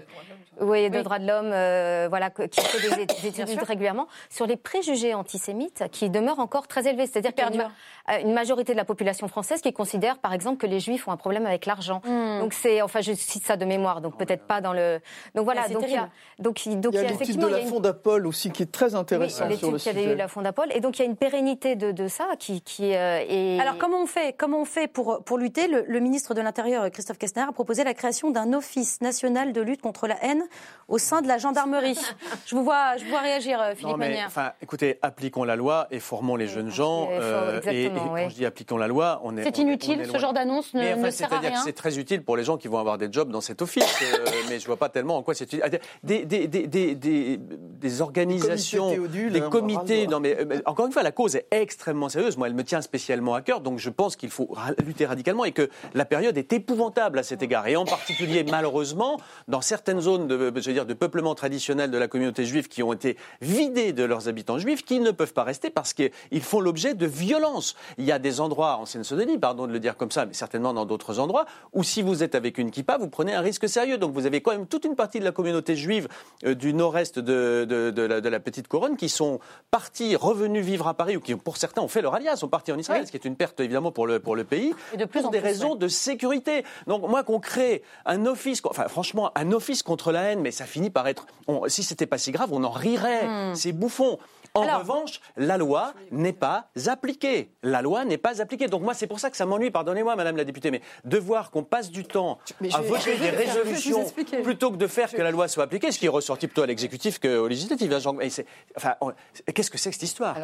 oui, 0.62 0.90
de 0.90 1.02
droits 1.02 1.20
de 1.20 1.28
l'homme, 1.28 1.52
euh, 1.52 2.06
voilà, 2.10 2.30
qui 2.30 2.62
fait 2.62 2.96
des, 2.96 3.28
études 3.28 3.64
régulièrement 3.64 4.08
sur 4.30 4.46
les 4.46 4.56
préjugés 4.56 5.14
antisémites 5.16 5.84
qui 5.92 6.10
demeurent 6.10 6.40
encore 6.40 6.68
très 6.68 6.88
élevés. 6.88 7.08
C'est-à-dire 7.08 7.34
qu'il 7.34 7.44
y 7.44 7.48
a 7.48 7.52
une, 7.54 7.62
euh, 7.62 8.22
une 8.28 8.34
majorité 8.34 8.74
de 8.74 8.78
la 8.78 8.86
population 8.86 9.28
française 9.28 9.62
qui 9.62 9.74
considère, 9.74 10.20
par 10.20 10.32
exemple, 10.34 10.58
que 10.58 10.68
les 10.68 10.80
Juifs 10.80 11.08
ont 11.08 11.12
un 11.12 11.18
problème 11.18 11.46
avec 11.46 11.66
l'argent. 11.66 12.02
Hmm. 12.06 12.40
Donc 12.40 12.54
c'est, 12.54 12.82
enfin, 12.82 13.02
je 13.02 13.14
cite 13.14 13.46
ça 13.46 13.58
de 13.58 13.66
mémoire, 13.66 14.00
donc 14.02 14.18
peut-être 14.18 14.46
pas 14.46 14.62
dans 14.62 14.74
le. 14.74 15.00
Donc 15.36 15.46
voilà, 15.46 15.68
donc 15.70 15.84
il 15.88 15.94
y 15.94 15.98
a, 15.98 16.10
donc, 16.40 16.66
il- 16.66 16.80
donc 16.80 16.94
Il 16.94 16.98
y 16.98 17.00
a 17.00 17.02
il 17.02 17.06
y 17.06 17.08
a 17.08 17.10
l'étude 17.12 17.22
effectivement 17.22 17.48
de 17.48 17.52
il 17.52 17.56
y 17.56 17.58
la 17.58 17.64
une- 17.64 17.70
Fondapol 17.74 18.28
aussi 18.28 18.52
qui 18.52 18.64
est 18.64 18.72
très 18.72 18.94
oui, 18.94 19.00
intéressante 19.00 19.38
sur 19.38 19.48
l'étude 19.48 19.72
le 19.72 19.78
qui 19.80 19.90
avait 19.90 20.02
eu 20.02 20.04
sujet. 20.04 20.16
la 20.16 20.28
Fondapol, 20.28 20.68
et 20.72 20.80
donc 20.80 21.00
il 21.00 21.02
y 21.02 21.06
a 21.06 21.10
une 21.10 21.18
pérennité 21.18 21.76
de, 21.76 21.92
de 21.92 22.08
ça 22.08 22.28
qui, 22.40 22.62
qui 22.62 22.94
euh, 22.96 23.24
est. 23.28 23.60
Alors 23.60 23.78
comment 23.80 24.02
on 24.02 24.06
fait 24.08 24.36
Comment 24.38 24.53
on 24.62 24.66
fait 24.66 24.88
pour 24.88 25.24
pour 25.24 25.38
lutter? 25.38 25.68
Le, 25.68 25.86
le 25.88 26.00
ministre 26.00 26.34
de 26.34 26.42
l'Intérieur 26.42 26.90
Christophe 26.92 27.18
Kestner 27.18 27.44
a 27.48 27.52
proposé 27.52 27.84
la 27.84 27.94
création 27.94 28.32
d'un 28.32 28.54
office 28.54 29.02
national 29.02 29.54
de 29.54 29.62
lutte 29.62 29.82
contre 29.82 30.08
la 30.08 30.24
haine 30.24 30.44
au 30.88 30.98
sein 30.98 31.22
de 31.22 31.28
la 31.28 31.38
gendarmerie. 31.38 31.98
je 32.46 32.56
vous 32.56 32.64
vois, 32.64 32.98
je 32.98 33.04
vous 33.04 33.10
vois 33.10 33.20
réagir, 33.20 33.62
euh, 33.62 33.72
Philippe 33.76 33.92
Non, 33.92 33.98
mais 33.98 34.20
enfin, 34.26 34.52
écoutez, 34.62 35.00
appliquons 35.02 35.44
la 35.44 35.56
loi 35.56 35.88
et 35.92 36.00
formons 36.00 36.36
les 36.36 36.48
jeunes 36.48 36.70
gens. 36.72 37.06
faut- 37.08 37.12
euh, 37.14 37.62
et, 37.68 37.90
quand 37.94 38.30
je 38.30 38.36
dis 38.36 38.46
appliquons 38.46 38.78
la 38.78 38.88
loi, 38.88 39.22
on 39.24 39.38
est. 39.38 39.44
C'est 39.44 39.58
inutile, 39.60 40.00
on 40.00 40.04
est 40.04 40.12
ce 40.12 40.18
genre 40.18 40.34
d'annonce 40.34 40.74
ne, 40.74 40.80
Mais 40.82 40.94
enfin, 40.94 41.02
ne 41.04 41.12
sert 41.12 41.34
à 41.34 41.40
rien. 41.40 41.62
c'est 41.64 41.74
très 41.74 41.98
utile 42.00 42.24
pour 42.24 42.38
les 42.38 42.44
gens 42.44 42.58
qui 42.58 42.68
vont 42.68 42.78
avoir 42.80 42.98
des 42.98 43.08
jobs 43.12 43.30
dans 43.32 43.42
cet 43.42 43.62
office, 43.62 43.84
euh, 44.04 44.26
mais 44.50 44.60
je 44.60 44.66
vois 44.66 44.78
pas 44.78 44.90
tellement 44.90 45.18
en 45.18 45.24
quoi 45.24 45.34
c'est 45.34 45.46
utile. 45.46 45.64
Des, 46.04 46.26
des, 46.26 46.48
des, 46.48 46.68
des, 46.68 46.96
des, 46.96 47.38
des 47.40 48.02
organisations, 48.02 48.94
comités 48.96 49.30
des 49.30 49.42
comités. 49.42 50.06
le 50.06 50.12
Non, 50.12 50.20
mais, 50.20 50.38
euh, 50.40 50.46
mais 50.48 50.62
encore 50.66 50.86
une 50.86 50.92
fois, 50.92 51.04
la 51.04 51.12
cause 51.12 51.36
est 51.36 51.48
extrêmement 51.52 52.10
sérieuse. 52.10 52.38
Moi, 52.38 52.48
elle 52.48 52.54
me 52.54 52.64
tient 52.64 52.82
spécialement 52.82 53.34
à 53.36 53.42
cœur, 53.42 53.62
donc 53.62 53.80
je 53.80 53.90
pense 53.90 54.16
qu'il 54.16 54.30
faut 54.30 54.43
ra- 54.52 54.72
lutter 54.86 55.06
radicalement 55.06 55.46
et 55.46 55.52
que 55.52 55.70
la 55.94 56.06
période 56.06 56.38
est 56.38 56.52
épouvantable 56.54 57.20
à 57.20 57.24
cet 57.24 57.42
égard. 57.42 57.68
Et 57.68 57.76
en 57.76 57.86
particulier, 57.86 58.44
malheureusement, 58.44 59.20
dans 59.48 59.62
certaines 59.62 60.02
zones 60.02 60.28
de, 60.28 60.38
je 60.56 60.68
veux 60.68 60.74
dire, 60.74 60.86
de 60.86 60.94
peuplement 60.94 61.36
traditionnel 61.36 61.92
de 61.92 61.98
la 61.98 62.08
communauté 62.08 62.46
juive 62.46 62.68
qui 62.68 62.84
ont 62.84 62.94
été 62.94 63.18
vidées 63.42 63.94
de 63.94 64.04
leurs 64.04 64.28
habitants 64.28 64.58
juifs, 64.60 64.84
qui 64.84 65.00
ne 65.00 65.12
peuvent 65.12 65.34
pas 65.34 65.44
rester 65.44 65.70
parce 65.70 65.94
qu'ils 65.94 66.12
font 66.42 66.60
l'objet 66.60 66.94
de 66.94 67.06
violences. 67.06 67.76
Il 67.98 68.06
y 68.06 68.12
a 68.12 68.20
des 68.20 68.40
endroits 68.42 68.78
en 68.78 68.86
Seine-Saint-Denis, 68.86 69.38
pardon 69.38 69.68
de 69.68 69.72
le 69.74 69.80
dire 69.80 69.98
comme 69.98 70.12
ça, 70.12 70.26
mais 70.26 70.34
certainement 70.34 70.74
dans 70.74 70.86
d'autres 70.86 71.20
endroits, 71.20 71.46
où 71.74 71.84
si 71.84 72.02
vous 72.02 72.24
êtes 72.24 72.36
avec 72.36 72.58
une 72.58 72.72
kippa, 72.72 72.98
vous 72.98 73.10
prenez 73.10 73.34
un 73.34 73.42
risque 73.42 73.68
sérieux. 73.70 73.98
Donc 73.98 74.14
vous 74.14 74.26
avez 74.26 74.42
quand 74.42 74.52
même 74.52 74.68
toute 74.68 74.86
une 74.86 74.96
partie 74.96 75.20
de 75.20 75.26
la 75.26 75.32
communauté 75.32 75.76
juive 75.76 76.08
euh, 76.46 76.56
du 76.56 76.74
nord-est 76.74 77.20
de, 77.20 77.66
de- 77.70 77.92
de 77.92 78.02
la, 78.02 78.22
de 78.22 78.30
la 78.30 78.40
petite 78.40 78.68
couronne 78.68 78.98
qui 78.98 79.10
sont 79.10 79.40
partis, 79.72 80.16
revenus 80.16 80.64
vivre 80.66 80.88
à 80.88 80.94
Paris, 80.94 81.18
ou 81.18 81.20
qui, 81.20 81.36
pour 81.36 81.58
certains, 81.58 81.82
ont 81.82 81.88
fait 81.88 82.02
leur 82.02 82.14
alliance, 82.16 82.40
sont 82.40 82.48
partis 82.48 82.72
en 82.72 82.78
Israël, 82.78 83.06
ce 83.06 83.12
qui 83.12 83.18
est 83.18 83.26
une 83.26 83.36
perte 83.36 83.60
évidemment 83.60 83.92
pour 83.92 84.08
le, 84.08 84.20
pour 84.20 84.33
le 84.36 84.44
pays, 84.44 84.74
de 84.98 85.06
plus 85.06 85.22
pour 85.22 85.32
des 85.32 85.40
plus, 85.40 85.48
raisons 85.48 85.74
ouais. 85.74 85.78
de 85.80 85.88
sécurité. 85.88 86.64
Donc 86.88 87.08
moi 87.08 87.24
qu'on 87.24 87.40
crée 87.40 87.84
un 88.06 88.26
office, 88.26 88.62
enfin 88.66 88.88
franchement 88.88 89.32
un 89.36 89.52
office 89.52 89.84
contre 89.84 90.12
la 90.12 90.24
haine, 90.32 90.40
mais 90.42 90.52
ça 90.52 90.66
finit 90.66 90.90
par 90.90 91.08
être, 91.08 91.26
on- 91.48 91.68
si 91.68 91.84
c'était 91.84 92.06
pas 92.06 92.18
si 92.18 92.32
grave, 92.32 92.50
on 92.52 92.64
en 92.64 92.70
rirait. 92.72 93.28
C'est 93.56 93.72
bouffon. 93.72 94.18
En. 94.56 94.62
Alors- 94.64 94.82
revanche, 94.82 95.20
la 95.36 95.58
loi 95.58 95.94
n'est 96.12 96.32
pas 96.34 96.70
appliquée. 96.88 97.50
La 97.64 97.82
loi 97.82 98.06
n'est 98.06 98.18
pas 98.20 98.40
appliquée. 98.42 98.68
Donc 98.68 98.84
moi, 98.84 98.94
c'est 98.94 99.08
pour 99.08 99.20
ça 99.20 99.30
que 99.32 99.38
ça 99.38 99.46
m'ennuie, 99.48 99.72
pardonnez-moi, 99.72 100.16
Madame 100.16 100.38
la 100.38 100.44
députée, 100.44 100.70
mais 100.70 100.82
de 101.06 101.18
voir 101.18 101.50
qu'on 101.50 101.64
passe 101.64 101.90
du 101.90 102.04
temps 102.04 102.38
à 102.72 102.82
voter 102.82 103.18
des 103.18 103.30
résolutions 103.32 104.04
plutôt 104.44 104.70
que 104.72 104.78
de 104.78 104.86
faire 104.88 105.10
que 105.12 105.22
la 105.22 105.32
loi 105.32 105.48
soit 105.48 105.64
appliquée, 105.64 105.92
ce 105.92 105.98
qui 105.98 106.06
est 106.06 106.10
ressorti 106.10 106.48
plutôt 106.48 106.62
à 106.62 106.68
l'exécutif 106.68 107.20
qu'au 107.20 107.48
législatif. 107.48 107.92
hein, 107.92 108.00
Jean- 108.00 108.20
et 108.20 108.30
c'est- 108.30 108.46
Enfin, 108.78 108.96
on- 109.02 109.14
qu'est-ce 109.54 109.72
que 109.72 109.78
c'est 109.80 109.90
que 109.90 109.96
cette 109.96 110.04
histoire 110.04 110.36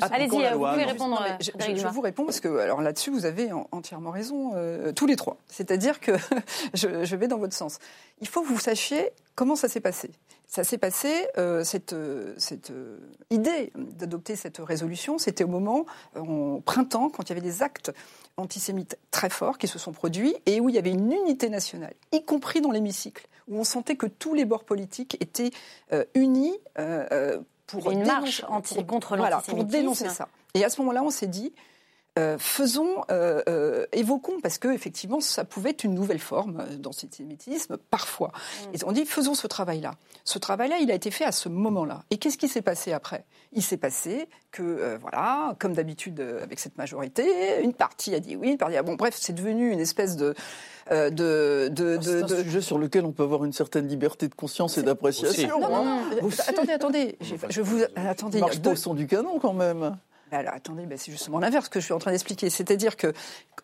Allez-y, 0.00 0.28
la 0.42 0.50
vous 0.52 0.58
loi, 0.58 0.70
pouvez 0.72 0.84
répondre. 0.84 1.22
Je, 1.40 1.86
vous 1.88 2.00
réponds 2.00 2.24
parce 2.24 2.40
que 2.40 2.58
alors 2.58 2.80
là-dessus 2.82 3.10
vous 3.10 3.24
avez 3.26 3.52
en- 3.52 3.68
entièrement 3.72 4.10
raison 4.10 4.52
euh, 4.54 4.92
tous 4.92 5.06
les 5.06 5.16
trois. 5.16 5.36
C'est-à-dire 5.46 6.00
que 6.00 6.12
je, 6.74 7.04
je 7.04 7.16
vais 7.16 7.28
dans 7.28 7.38
votre 7.38 7.54
sens. 7.54 7.78
Il 8.20 8.26
faut 8.28 8.42
que 8.42 8.48
vous 8.48 8.58
sachiez 8.58 9.10
comment 9.34 9.56
ça 9.56 9.68
s'est 9.68 9.80
passé. 9.80 10.10
Ça 10.54 10.62
s'est 10.62 10.78
passé 10.78 11.26
euh, 11.36 11.64
cette, 11.64 11.94
euh, 11.94 12.32
cette 12.38 12.70
euh, 12.70 12.98
idée 13.30 13.72
d'adopter 13.74 14.36
cette 14.36 14.58
résolution, 14.58 15.18
c'était 15.18 15.42
au 15.42 15.48
moment 15.48 15.84
en 16.16 16.60
printemps 16.60 17.08
quand 17.10 17.24
il 17.24 17.30
y 17.30 17.32
avait 17.32 17.40
des 17.40 17.64
actes 17.64 17.92
antisémites 18.36 18.96
très 19.10 19.30
forts 19.30 19.58
qui 19.58 19.66
se 19.66 19.80
sont 19.80 19.90
produits 19.90 20.36
et 20.46 20.60
où 20.60 20.68
il 20.68 20.76
y 20.76 20.78
avait 20.78 20.92
une 20.92 21.10
unité 21.10 21.48
nationale, 21.48 21.94
y 22.12 22.24
compris 22.24 22.60
dans 22.60 22.70
l'hémicycle, 22.70 23.26
où 23.48 23.58
on 23.58 23.64
sentait 23.64 23.96
que 23.96 24.06
tous 24.06 24.34
les 24.34 24.44
bords 24.44 24.62
politiques 24.62 25.16
étaient 25.20 25.50
euh, 25.92 26.04
unis 26.14 26.56
pour 27.66 27.90
une 27.90 28.02
dénoncer- 28.04 28.06
marche 28.06 28.44
anti- 28.48 28.74
pour- 28.76 28.86
contre 28.86 29.16
voilà, 29.16 29.38
pour 29.48 29.64
dénoncer 29.64 30.08
ça. 30.08 30.28
Et 30.54 30.64
à 30.64 30.70
ce 30.70 30.80
moment-là, 30.82 31.02
on 31.02 31.10
s'est 31.10 31.26
dit, 31.26 31.52
euh, 32.18 32.38
faisons, 32.38 33.02
euh, 33.10 33.42
euh, 33.48 33.86
évoquons, 33.92 34.40
parce 34.40 34.58
que 34.58 34.68
effectivement, 34.68 35.20
ça 35.20 35.44
pouvait 35.44 35.70
être 35.70 35.82
une 35.84 35.94
nouvelle 35.94 36.20
forme 36.20 36.64
d'antisémitisme, 36.78 37.76
parfois. 37.90 38.28
Mm. 38.28 38.74
Et 38.74 38.78
on 38.86 38.92
dit, 38.92 39.04
faisons 39.04 39.34
ce 39.34 39.46
travail-là. 39.46 39.92
Ce 40.24 40.38
travail-là, 40.38 40.76
il 40.80 40.90
a 40.90 40.94
été 40.94 41.10
fait 41.10 41.24
à 41.24 41.32
ce 41.32 41.48
moment-là. 41.48 42.04
Et 42.10 42.18
qu'est-ce 42.18 42.38
qui 42.38 42.48
s'est 42.48 42.62
passé 42.62 42.92
après? 42.92 43.24
Il 43.52 43.62
s'est 43.62 43.76
passé 43.76 44.28
que, 44.52 44.62
euh, 44.62 44.98
voilà, 45.00 45.56
comme 45.58 45.72
d'habitude 45.74 46.20
euh, 46.20 46.42
avec 46.42 46.60
cette 46.60 46.78
majorité, 46.78 47.60
une 47.62 47.74
partie 47.74 48.14
a 48.14 48.20
dit 48.20 48.36
oui, 48.36 48.50
une 48.50 48.58
partie 48.58 48.76
a 48.76 48.82
bon. 48.82 48.94
Bref, 48.94 49.16
c'est 49.18 49.32
devenu 49.32 49.70
une 49.72 49.80
espèce 49.80 50.16
de 50.16 50.34
euh, 50.90 51.08
de, 51.10 51.68
de, 51.72 51.98
C'est 52.00 52.10
de- 52.18 52.22
un 52.22 52.26
de- 52.26 52.42
sujet 52.42 52.60
sur 52.60 52.78
lequel 52.78 53.04
on 53.06 53.12
peut 53.12 53.22
avoir 53.22 53.44
une 53.44 53.52
certaine 53.52 53.88
liberté 53.88 54.28
de 54.28 54.34
conscience 54.34 54.76
et 54.78 54.82
d'appréciation. 54.82 55.58
non, 55.60 55.68
non, 55.68 55.84
non. 55.84 55.98
hein. 56.00 56.28
Attendez, 56.46 56.72
attendez. 56.72 57.18
Je 57.48 57.60
vous 57.62 57.80
attendez. 57.96 58.38
marche 58.40 58.60
pas 58.60 58.70
au 58.70 58.76
son 58.76 58.94
du 58.94 59.06
canon 59.06 59.38
quand 59.40 59.54
même. 59.54 59.96
Alors, 60.34 60.54
attendez, 60.54 60.86
ben 60.86 60.98
c'est 60.98 61.12
justement 61.12 61.38
l'inverse 61.38 61.68
que 61.68 61.80
je 61.80 61.84
suis 61.84 61.94
en 61.94 61.98
train 61.98 62.10
d'expliquer. 62.10 62.50
C'est-à-dire 62.50 62.96
que 62.96 63.12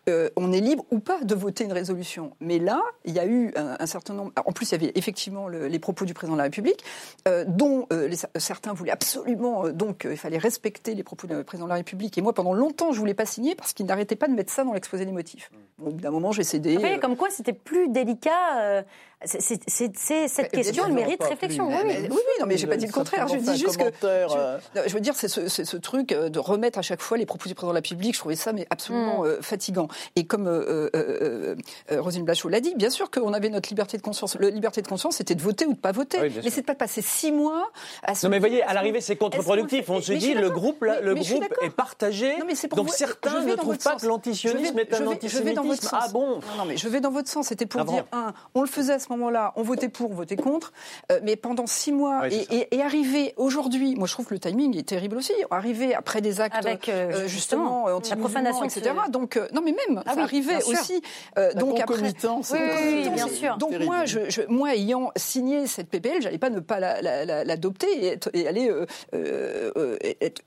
euh, 0.09 0.29
on 0.35 0.51
est 0.51 0.61
libre 0.61 0.83
ou 0.91 0.99
pas 0.99 1.21
de 1.23 1.35
voter 1.35 1.65
une 1.65 1.73
résolution. 1.73 2.35
Mais 2.39 2.57
là, 2.59 2.81
il 3.05 3.13
y 3.13 3.19
a 3.19 3.25
eu 3.25 3.51
un, 3.55 3.75
un 3.79 3.85
certain 3.85 4.13
nombre. 4.13 4.31
En 4.45 4.51
plus, 4.51 4.71
il 4.71 4.71
y 4.71 4.75
avait 4.83 4.91
effectivement 4.95 5.47
le- 5.47 5.67
les 5.67 5.79
propos 5.79 6.05
du 6.05 6.13
président 6.13 6.33
de 6.35 6.39
la 6.39 6.45
République, 6.45 6.83
euh, 7.27 7.43
dont 7.47 7.85
euh, 7.93 8.07
les- 8.07 8.17
certains 8.39 8.73
voulaient 8.73 8.91
absolument. 8.91 9.69
donc, 9.69 10.07
il 10.09 10.17
fallait 10.17 10.37
respecter 10.37 10.95
les 10.95 11.03
propos 11.03 11.27
du 11.27 11.43
président 11.43 11.65
de 11.65 11.69
la 11.71 11.75
République. 11.75 12.17
Et 12.17 12.21
moi, 12.21 12.33
pendant 12.33 12.53
longtemps, 12.53 12.91
je 12.93 12.99
voulais 12.99 13.13
pas 13.13 13.25
signer 13.25 13.53
parce 13.55 13.73
qu'il 13.73 13.85
n'arrêtait 13.85 14.15
pas 14.15 14.27
de 14.27 14.33
mettre 14.33 14.51
ça 14.51 14.63
dans 14.63 14.73
l'exposé 14.73 15.05
des 15.05 15.11
motifs. 15.11 15.51
Bon, 15.77 15.87
au 15.89 15.91
bout 15.91 16.01
d'un 16.01 16.11
moment, 16.11 16.31
j'ai 16.31 16.43
cédé. 16.43 16.77
Euh, 16.77 16.97
comme 16.99 17.15
quoi 17.17 17.29
c'était 17.29 17.53
plus 17.53 17.89
délicat. 17.89 18.83
C'est- 19.25 19.41
c'est- 19.41 19.59
c'est- 19.67 19.91
c'est- 19.95 20.27
cette 20.27 20.53
Mais 20.53 20.63
question, 20.63 20.85
elle 20.87 20.93
mérite 20.93 21.17
pas 21.19 21.27
réflexion. 21.27 21.67
plus. 21.67 21.75
Oui, 21.75 21.81
oui. 21.85 21.93
Mais- 22.01 22.09
oui, 22.09 22.15
oui, 22.17 22.33
non, 22.39 22.45
mais 22.47 22.57
j'ai 22.57 22.67
pas 22.67 22.77
dit 22.77 22.85
le 22.87 22.91
contraire. 22.91 23.27
Je 23.27 23.37
dis 23.37 23.57
juste 23.57 23.77
que. 23.77 23.83
Je, 24.01 24.07
euh, 24.07 24.57
non, 24.75 24.81
je 24.85 24.93
veux 24.93 24.99
dire, 24.99 25.13
c'est 25.15 25.27
ce, 25.27 25.47
ce 25.47 25.77
truc 25.77 26.11
euh, 26.11 26.29
de 26.29 26.39
remettre 26.39 26.79
à 26.79 26.81
chaque 26.81 27.01
fois 27.01 27.17
les 27.17 27.25
propos 27.25 27.47
du 27.49 27.55
président 27.55 27.71
de 27.71 27.75
la 27.75 27.79
République. 27.81 28.13
Je 28.15 28.19
trouvais 28.19 28.35
ça 28.35 28.53
mais 28.53 28.67
absolument 28.69 29.23
euh, 29.25 29.39
fatigant. 29.41 29.87
Et 30.15 30.25
comme 30.25 30.47
euh, 30.47 30.89
euh, 30.95 31.55
Roselyne 31.91 32.25
Blachot 32.25 32.49
l'a 32.49 32.59
dit, 32.59 32.73
bien 32.75 32.89
sûr 32.89 33.09
qu'on 33.11 33.33
avait 33.33 33.49
notre 33.49 33.69
liberté 33.69 33.97
de 33.97 34.01
conscience. 34.01 34.37
La 34.39 34.49
liberté 34.49 34.81
de 34.81 34.87
conscience, 34.87 35.17
c'était 35.17 35.35
de 35.35 35.41
voter 35.41 35.65
ou 35.65 35.73
de 35.73 35.79
pas 35.79 35.91
voter. 35.91 36.19
Oui, 36.21 36.31
mais 36.43 36.49
c'est 36.49 36.61
pas 36.63 36.73
de 36.73 36.77
passer 36.77 37.01
six 37.01 37.31
mois 37.31 37.71
à 38.03 38.15
se 38.15 38.25
Non 38.25 38.31
mais 38.31 38.39
voyez, 38.39 38.63
à 38.63 38.73
l'arrivée 38.73 39.01
c'est 39.01 39.15
contre-productif. 39.15 39.89
On 39.89 40.01
se 40.01 40.13
dit 40.13 40.33
le 40.33 40.49
groupe, 40.49 40.81
le 40.81 41.15
groupe 41.15 41.53
est 41.61 41.69
partagé. 41.69 42.37
Non, 42.39 42.45
mais 42.45 42.55
c'est 42.55 42.67
pour 42.67 42.77
Donc 42.77 42.87
vous- 42.87 42.93
je 42.93 42.97
certains 42.97 43.39
vais 43.41 43.45
ne 43.45 43.49
dans 43.51 43.57
trouvent 43.57 43.73
votre 43.73 43.83
pas 43.83 43.91
sens. 43.93 44.01
que 44.01 44.07
l'antisionisme 44.07 44.79
est 44.79 44.93
un 44.93 44.97
je 44.97 45.03
vais- 45.03 45.27
je 45.27 45.37
vais 45.39 45.53
dans 45.53 45.63
votre 45.63 45.73
antisémitisme. 45.85 45.89
sens. 45.89 46.03
Ah 46.03 46.09
bon 46.11 46.27
Non, 46.35 46.41
non, 46.59 46.65
mais 46.67 46.77
je 46.77 46.87
vais 46.87 46.99
dans 47.01 47.11
votre 47.11 47.29
sens. 47.29 47.47
C'était 47.47 47.65
pour 47.65 47.81
Ah 47.81 47.85
dire, 47.85 48.05
un, 48.11 48.33
on 48.55 48.61
le 48.61 48.67
faisait 48.67 48.93
à 48.93 48.99
ce 48.99 49.10
moment-là, 49.11 49.53
on 49.55 49.63
votait 49.63 49.89
pour, 49.89 50.11
on 50.11 50.15
votait 50.15 50.35
contre, 50.35 50.73
euh, 51.11 51.19
mais 51.23 51.35
pendant 51.35 51.67
six 51.67 51.91
mois, 51.91 52.21
Ouais, 52.21 52.33
et, 52.33 52.43
ça. 52.43 52.53
et, 52.55 52.75
et 52.77 52.81
arriver 52.81 53.33
aujourd'hui, 53.37 53.95
moi 53.95 54.07
je 54.07 54.13
trouve 54.13 54.25
que 54.25 54.33
le 54.33 54.39
timing 54.39 54.77
est 54.77 54.87
terrible 54.87 55.17
aussi, 55.17 55.33
arriver 55.51 55.93
après 55.95 56.21
des 56.21 56.41
actes 56.41 56.55
Avec, 56.55 56.89
euh, 56.89 57.11
euh, 57.23 57.27
justement, 57.27 57.85
anti 57.85 58.15
profanation 58.15 58.63
etc. 58.63 58.91
Donc, 59.09 59.37
euh, 59.37 59.47
non 59.53 59.61
mais 59.63 59.73
même, 59.87 60.01
Ah 60.05 60.11
ça 60.11 60.15
oui, 60.17 60.23
arrivait 60.23 60.57
bien 60.57 60.61
sûr. 60.61 60.79
aussi. 60.79 61.01
euh, 61.37 61.53
donc 61.53 61.79
après, 61.79 62.01
Oui, 62.01 62.59
oui, 63.03 63.09
bien 63.09 63.27
sûr. 63.27 63.57
Donc 63.57 63.71
Terrible. 63.71 63.85
moi, 63.85 64.05
je, 64.05 64.29
je- 64.29 64.41
moi, 64.47 64.73
ayant 64.75 65.11
signé 65.15 65.67
cette 65.67 65.89
PPL, 65.89 66.21
j'allais 66.21 66.37
pas 66.37 66.49
ne 66.49 66.59
pas 66.59 66.79
la- 66.79 67.01
la- 67.01 67.25
la- 67.25 67.43
l'adopter 67.43 67.87
et, 67.91 68.07
être- 68.13 68.29
et 68.33 68.47
aller. 68.47 68.69
euh, 68.69 68.85
euh, 69.13 69.71
euh, 69.77 69.97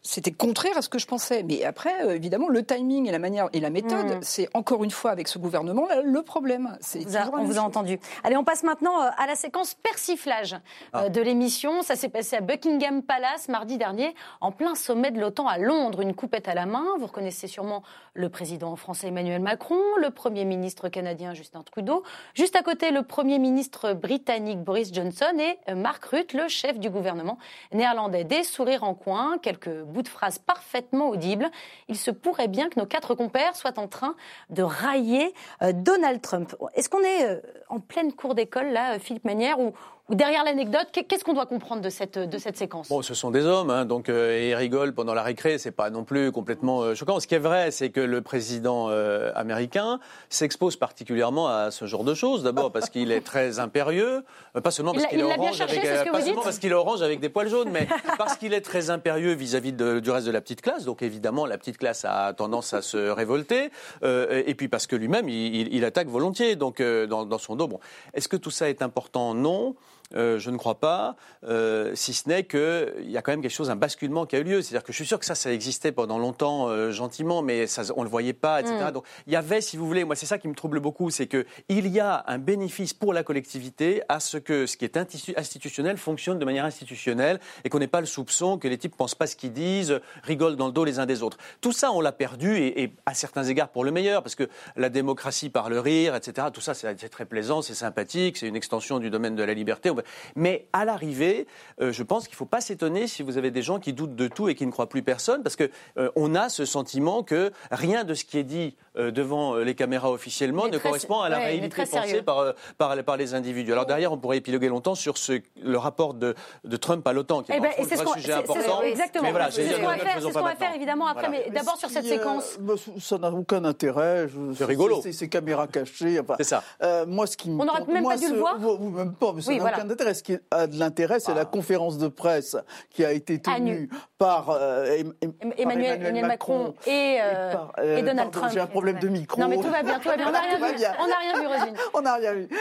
C'était 0.03 0.33
contraire 0.33 0.77
à 0.77 0.83
ce 0.83 0.89
que 0.89 0.99
je 0.99 1.07
pensais. 1.07 1.43
Mais 1.43 1.65
après, 1.65 1.93
euh, 2.05 2.15
évidemment, 2.15 2.49
le 2.49 2.65
timing 2.65 3.09
et 3.09 3.13
la 3.13 3.19
manière 3.19 3.49
et 3.53 3.61
la 3.61 3.71
méthode, 3.71 4.07
Mm. 4.07 4.19
c'est 4.23 4.49
encore 4.55 4.85
une 4.85 4.91
fois 4.91 5.11
avec 5.11 5.29
ce 5.29 5.39
gouvernement 5.39 5.87
là, 5.89 6.03
le 6.03 6.23
problème. 6.23 6.77
C'est 6.81 7.01
On 7.33 7.45
vous 7.45 7.59
a- 7.59 7.63
entendu. 7.63 7.99
Allez, 8.23 8.37
on 8.37 8.45
passe 8.45 8.54
passe 8.55 8.63
maintenant 8.63 9.03
euh, 9.03 9.09
à 9.19 9.27
la 9.27 9.35
séquence 9.35 9.75
persiflage 9.75 10.55
Ah. 10.93 11.05
euh, 11.05 11.09
de 11.09 11.21
l'émission. 11.21 11.83
Ça 11.83 11.97
s'est 11.97 12.09
passé 12.09 12.37
à 12.37 12.41
Buckingham 12.41 13.03
Palace 13.03 13.49
mardi 13.49 13.79
dernier, 13.79 14.15
en 14.41 14.53
plein 14.53 14.77
sommet 14.77 15.11
de 15.11 15.21
l'OTAN 15.21 15.49
à 15.49 15.59
Londres, 15.59 16.03
une 16.03 16.15
coupette 16.15 16.47
à 16.47 16.55
la 16.55 16.65
main. 16.65 16.85
Vous 17.01 17.07
reconnaissez 17.07 17.49
sûrement 17.49 17.83
le 18.13 18.29
président 18.29 18.77
français 18.77 19.09
Emmanuel 19.09 19.43
Macron, 19.43 19.81
le 20.01 20.11
Premier 20.11 20.45
ministre 20.45 20.89
canadien 20.89 21.35
Justin 21.35 21.65
Trudeau, 21.65 22.05
juste 22.35 22.55
à 22.55 22.63
côté 22.63 22.93
le 22.93 23.03
Premier 23.03 23.41
ministre 23.41 23.93
britannique 23.93 24.61
Boris 24.63 24.95
Johnson 24.95 25.37
et 25.41 25.59
euh, 25.69 25.75
Mark 25.75 26.05
Rutte, 26.05 26.33
le 26.33 26.47
chef 26.47 26.79
du 26.79 26.91
gouvernement 26.91 27.39
néerlandais. 27.73 28.23
Des 28.23 28.45
sourires 28.45 28.85
en 28.85 28.95
coin, 28.95 29.39
quelques 29.39 29.83
bouts 29.83 30.03
de 30.03 30.09
phrases 30.09 30.39
parfaitement 30.39 31.09
audibles. 31.09 31.51
Il 31.89 31.97
se 31.97 32.13
pourrait 32.13 32.47
bien 32.47 32.69
que 32.69 32.79
nos 32.79 32.87
quatre 32.87 33.17
compères 33.17 33.57
soient 33.57 33.81
en 33.81 33.89
train 33.89 34.15
de 34.51 34.63
railler 34.63 35.35
Donald 35.61 36.21
Trump. 36.23 36.55
Est-ce 36.75 36.89
qu'on 36.89 37.03
est 37.03 37.43
en 37.69 37.81
pleine 37.81 38.13
cour 38.13 38.37
d'école, 38.45 38.69
là, 38.73 38.95
euh, 38.95 38.99
Philippe 38.99 39.25
Manière, 39.25 39.59
ou, 39.59 39.73
ou 40.11 40.15
derrière 40.15 40.45
l'anecdote, 40.45 40.89
qu'est- 40.93 41.05
qu'est-ce 41.05 41.25
qu'on 41.25 41.33
doit 41.33 41.47
comprendre 41.47 41.81
de 41.81 41.89
cette, 41.89 42.19
de 42.19 42.39
cette 42.39 42.57
séquence? 42.59 42.89
Bon, 42.89 43.01
ce 43.01 43.15
sont 43.15 43.31
des 43.31 43.45
hommes, 43.47 43.71
hein, 43.71 43.85
donc 43.87 44.09
euh, 44.09 44.39
et 44.39 44.51
ils 44.51 44.55
rigolent 44.55 44.93
pendant 44.93 45.15
la 45.15 45.23
récré, 45.23 45.57
c'est 45.57 45.71
pas 45.71 45.89
non 45.89 46.05
plus 46.05 46.31
complètement 46.31 46.83
euh, 46.83 46.95
choquant. 46.95 47.21
Ce 47.21 47.27
qui 47.27 47.35
est 47.35 47.39
vrai, 47.39 47.71
c'est 47.71 47.89
que 47.91 48.01
le 48.01 48.21
président 48.21 48.89
euh, 48.91 49.33
américain 49.35 50.01
s'expose 50.29 50.77
particulièrement 50.77 51.49
à 51.49 51.71
ce 51.71 51.87
genre 51.87 52.05
de 52.05 52.13
choses. 52.15 52.43
D'abord 52.43 52.71
parce 52.71 52.91
qu'il 52.91 53.13
est 53.13 53.23
très 53.23 53.59
impérieux, 53.61 54.25
euh, 54.57 54.61
pas 54.61 54.71
seulement 54.71 54.93
parce 54.93 55.07
qu'il 55.07 55.21
est 55.21 55.23
orange 55.23 55.57
cherché, 55.57 55.79
avec, 55.79 55.87
c'est 55.89 56.05
ce 56.05 56.09
euh, 56.09 56.13
pas 56.13 56.21
seulement 56.21 56.43
parce 56.43 56.59
qu'il 56.59 56.71
est 56.71 56.75
orange 56.75 57.01
avec 57.03 57.21
des 57.21 57.29
poils 57.31 57.49
jaunes, 57.49 57.71
mais 57.73 57.87
parce 58.19 58.37
qu'il 58.37 58.53
est 58.53 58.61
très 58.61 58.91
impérieux 58.91 59.33
vis-à-vis 59.33 59.73
du 59.73 60.11
reste 60.11 60.27
de 60.27 60.33
la 60.33 60.41
petite 60.43 60.61
classe. 60.61 60.85
Donc 60.85 61.01
évidemment, 61.01 61.47
la 61.47 61.57
petite 61.57 61.79
classe 61.79 62.05
a 62.05 62.33
tendance 62.35 62.75
à 62.75 62.83
se 62.83 62.99
révolter, 63.09 63.71
euh, 64.03 64.43
et 64.47 64.55
puis 64.55 64.69
parce 64.69 64.87
que 64.87 64.97
lui-même, 64.97 65.31
il, 65.31 65.55
il- 65.57 65.75
il 65.75 65.85
attaque 65.87 66.09
volontiers, 66.09 66.57
donc 66.57 66.81
euh, 66.81 67.07
dans, 67.07 67.25
dans 67.25 67.39
son 67.39 67.57
dos. 67.57 67.69
Bon, 67.69 67.81
est-ce 68.13 68.29
que 68.29 68.37
tout 68.37 68.51
ça 68.51 68.69
est 68.69 68.83
important? 68.83 69.33
Non. 69.35 69.75
Euh, 70.15 70.39
je 70.39 70.51
ne 70.51 70.57
crois 70.59 70.79
pas, 70.79 71.17
euh, 71.49 71.93
si 71.95 72.13
ce 72.13 72.29
n'est 72.29 72.45
qu'il 72.45 73.11
y 73.11 73.17
a 73.17 73.23
quand 73.23 73.33
même 73.33 73.43
quelque 73.43 73.51
chose, 73.51 73.71
un 73.71 73.77
basculement 73.77 74.27
qui 74.27 74.37
a 74.37 74.39
eu 74.39 74.45
lieu. 74.45 74.63
C'est-à-dire 74.63 74.85
que 74.85 74.93
je 74.93 74.97
suis 74.97 75.07
sûr 75.07 75.19
que 75.19 75.25
ça, 75.25 75.35
ça 75.35 75.51
existait 75.53 75.93
pendant 75.93 76.19
longtemps, 76.19 76.69
euh, 76.69 76.93
gentiment, 76.93 77.43
mais 77.43 77.67
ça, 77.67 77.83
on 77.97 78.01
ne 78.01 78.05
le 78.05 78.11
voyait 78.11 78.33
pas, 78.35 78.61
etc. 78.61 78.93
Donc 78.93 79.05
il 79.27 79.33
y 79.33 79.37
avait, 79.37 79.61
si 79.61 79.77
vous 79.77 79.87
voulez, 79.87 80.05
moi 80.05 80.15
c'est 80.15 80.27
ça 80.27 80.39
qui 80.39 80.47
me 80.47 80.55
trouble 80.55 80.79
beaucoup, 80.79 81.11
c'est 81.11 81.27
qu'il 81.27 81.89
y 81.89 82.01
a 82.01 82.23
un 82.29 82.39
bénéfice 82.39 82.93
pour 82.95 83.13
la 83.13 83.23
collectivité 83.25 84.03
à 84.09 84.21
ce 84.21 84.37
que 84.37 84.67
ce 84.67 84.77
qui 84.77 84.85
est 84.85 84.97
institu- 84.97 85.35
institutionnel 85.37 85.97
fonctionne 85.97 86.39
de 86.39 86.45
manière 86.45 86.65
institutionnelle 86.67 87.41
et 87.65 87.69
qu'on 87.69 87.79
n'ait 87.79 87.87
pas 87.89 88.01
le 88.01 88.07
soupçon 88.07 88.59
que 88.59 88.69
les 88.69 88.79
types 88.79 88.97
pensent 88.97 89.15
pas 89.15 89.27
ce 89.27 89.37
qu'ils 89.37 89.53
disent, 89.53 90.01
rigolent 90.23 90.57
dans 90.57 90.67
le 90.67 90.73
dos 90.73 90.85
les 90.85 90.99
uns 90.99 91.07
des 91.07 91.23
autres. 91.23 91.39
Tout 91.61 91.73
ça, 91.73 91.91
on 91.93 92.01
l'a 92.01 92.13
perdu 92.13 92.57
et, 92.59 92.83
et 92.83 92.93
à 93.07 93.15
certains 93.15 93.45
égards 93.45 93.71
pour 93.71 93.85
le 93.85 93.91
meilleur, 93.91 94.23
parce 94.23 94.35
que 94.35 94.49
la 94.77 94.91
démocratie 94.91 95.51
par 95.51 95.71
le 95.71 95.81
rire, 95.81 96.15
etc. 96.15 96.49
Tout 96.53 96.61
ça, 96.61 96.75
c'est 96.75 96.95
très 97.09 97.25
plaisant, 97.25 97.63
c'est 97.63 97.75
sympathique, 97.75 98.37
c'est 98.37 98.47
une 98.49 98.57
extension 98.57 98.99
du 98.99 99.11
domaine 99.11 99.35
de 99.35 99.43
la 99.43 99.55
liberté. 99.55 99.91
Mais 100.37 100.67
à 100.73 100.85
l'arrivée, 100.85 101.47
euh, 101.81 101.93
je 101.93 102.03
pense 102.03 102.25
qu'il 102.25 102.35
ne 102.35 102.39
faut 102.39 102.47
pas 102.47 102.61
s'étonner 102.61 103.07
si 103.07 103.23
vous 103.23 103.39
avez 103.39 103.51
des 103.51 103.63
gens 103.63 103.79
qui 103.79 103.93
doutent 103.93 104.17
de 104.17 104.29
tout 104.29 104.49
et 104.49 104.55
qui 104.55 104.67
ne 104.67 104.71
croient 104.71 104.89
plus 104.89 105.03
personne, 105.03 105.43
parce 105.43 105.57
que 105.57 105.71
euh, 105.99 106.11
a 106.35 106.49
ce 106.49 106.65
sentiment 106.65 107.23
que 107.23 107.53
rien 107.71 108.05
de 108.05 108.15
ce 108.15 108.25
qui 108.25 108.39
est 108.39 108.45
dit 108.45 108.77
devant 108.97 109.55
euh, 109.57 109.65
les 109.65 109.75
caméras 109.75 110.11
officiellement 110.11 110.69
ne 110.69 110.79
correspond 110.79 111.21
à 111.21 111.29
la 111.29 111.39
ouais, 111.39 111.45
réalité 111.47 111.85
pensée 111.85 112.23
par, 112.23 112.39
euh, 112.39 112.53
par, 112.79 112.97
par 113.05 113.17
les 113.17 113.35
individus. 113.35 113.73
Alors 113.73 113.87
derrière, 113.87 114.13
on 114.13 114.19
pourrait 114.19 114.37
épiloguer 114.39 114.69
longtemps 114.69 114.95
sur 114.95 115.19
ce, 115.19 115.41
le 115.63 115.79
rapport 115.79 116.15
de, 116.15 116.35
de 116.65 116.77
Trump 116.77 117.07
à 117.07 117.13
l'OTAN, 117.13 117.43
qui 117.43 117.53
est 117.53 117.57
Eh 117.57 117.61
ben, 117.61 117.69
un 117.77 117.83
et 117.83 117.85
c'est 117.85 117.91
ce 117.97 118.03
vrai 118.03 118.05
qu'on 118.05 118.13
sujet 118.15 118.33
important. 118.33 118.83
exactement. 118.83 119.25
Mais 119.25 119.31
voilà, 119.31 119.51
c'est 119.51 119.67
ce 119.69 119.77
qu'on 119.81 119.87
va 119.87 119.97
faire, 119.97 120.15
faisons 120.15 120.29
c'est 120.29 120.29
ce 120.29 120.35
pas 120.35 120.41
qu'on 120.41 120.45
va 120.47 120.51
faire 120.53 120.61
maintenant. 120.61 120.77
évidemment 120.77 121.07
après, 121.07 121.27
Voilà. 121.29 121.45
mais 121.47 121.51
d'abord 121.51 121.77
sur 121.77 121.91
cette 121.91 122.05
euh, 122.05 122.09
séquence. 122.09 122.57
bah, 122.61 122.75
ça 123.01 123.19
n'a 123.19 123.31
aucun 123.33 123.65
intérêt. 123.65 124.29
Je- 124.29 124.55
C'est 124.55 124.65
rigolo. 124.65 125.01
C'est 125.03 125.13
ces 125.13 125.29
caméras 125.29 125.67
cachées. 125.67 126.21
enfin, 126.21 126.35
C'est 126.39 126.45
ça. 126.45 126.63
euh, 126.83 127.05
moi, 127.07 127.27
ce 127.27 127.37
qui 127.37 127.51
me 127.51 127.61
On 127.61 127.65
n'aurait 127.65 127.85
même 127.87 128.03
moi, 128.03 128.13
pas 128.15 128.19
dû 128.19 128.29
le 128.31 128.39
voir 128.39 128.59
même 128.61 129.15
pas, 129.15 129.33
mais 129.35 129.43
ça 129.43 129.49
Oui, 129.51 129.57
n'a 129.57 129.63
voilà. 129.63 129.79
aucun 129.79 129.91
intérêt. 129.91 130.15
Ce 130.15 130.23
qui 130.23 130.37
a 130.51 130.67
de 130.67 130.79
l'intérêt, 130.79 131.21
c'est 131.21 131.33
Ah. 131.33 131.37
la 131.37 131.45
conférence 131.45 131.99
de 131.99 132.09
presse 132.09 132.57
qui 132.91 133.05
a 133.05 133.13
été 133.13 133.41
tenue 133.41 133.65
nu. 133.83 133.91
par, 134.19 134.51
euh, 134.51 134.85
Em- 134.99 135.13
Em- 135.23 135.33
par 135.33 135.53
Emmanuel, 135.59 136.25
Macron 136.27 136.75
et, 136.87 137.19
euh, 137.21 137.55
euh, 137.79 138.03
Donald 138.03 138.31
Trump. 138.31 138.53
Problème 138.85 138.99
de 139.03 139.09
micro. 139.09 139.41
Non 139.41 139.49
mais 139.49 139.57
tout 139.57 139.63
va 139.71 139.83
bien, 139.83 139.99
tout 139.99 140.09
va 140.09 140.17
bien. 140.17 140.29
On 140.29 140.33
n'a 140.33 140.41
rien 140.41 140.57
vu. 140.69 140.75
bien. 140.77 140.93
On 141.01 141.07
n'a 141.07 141.17
rien 141.17 141.41
vu, 141.41 141.47
Roselyne. 141.47 141.77
On 141.95 142.01
n'a 142.03 142.15
rien 142.15 142.33
vu. 142.35 142.49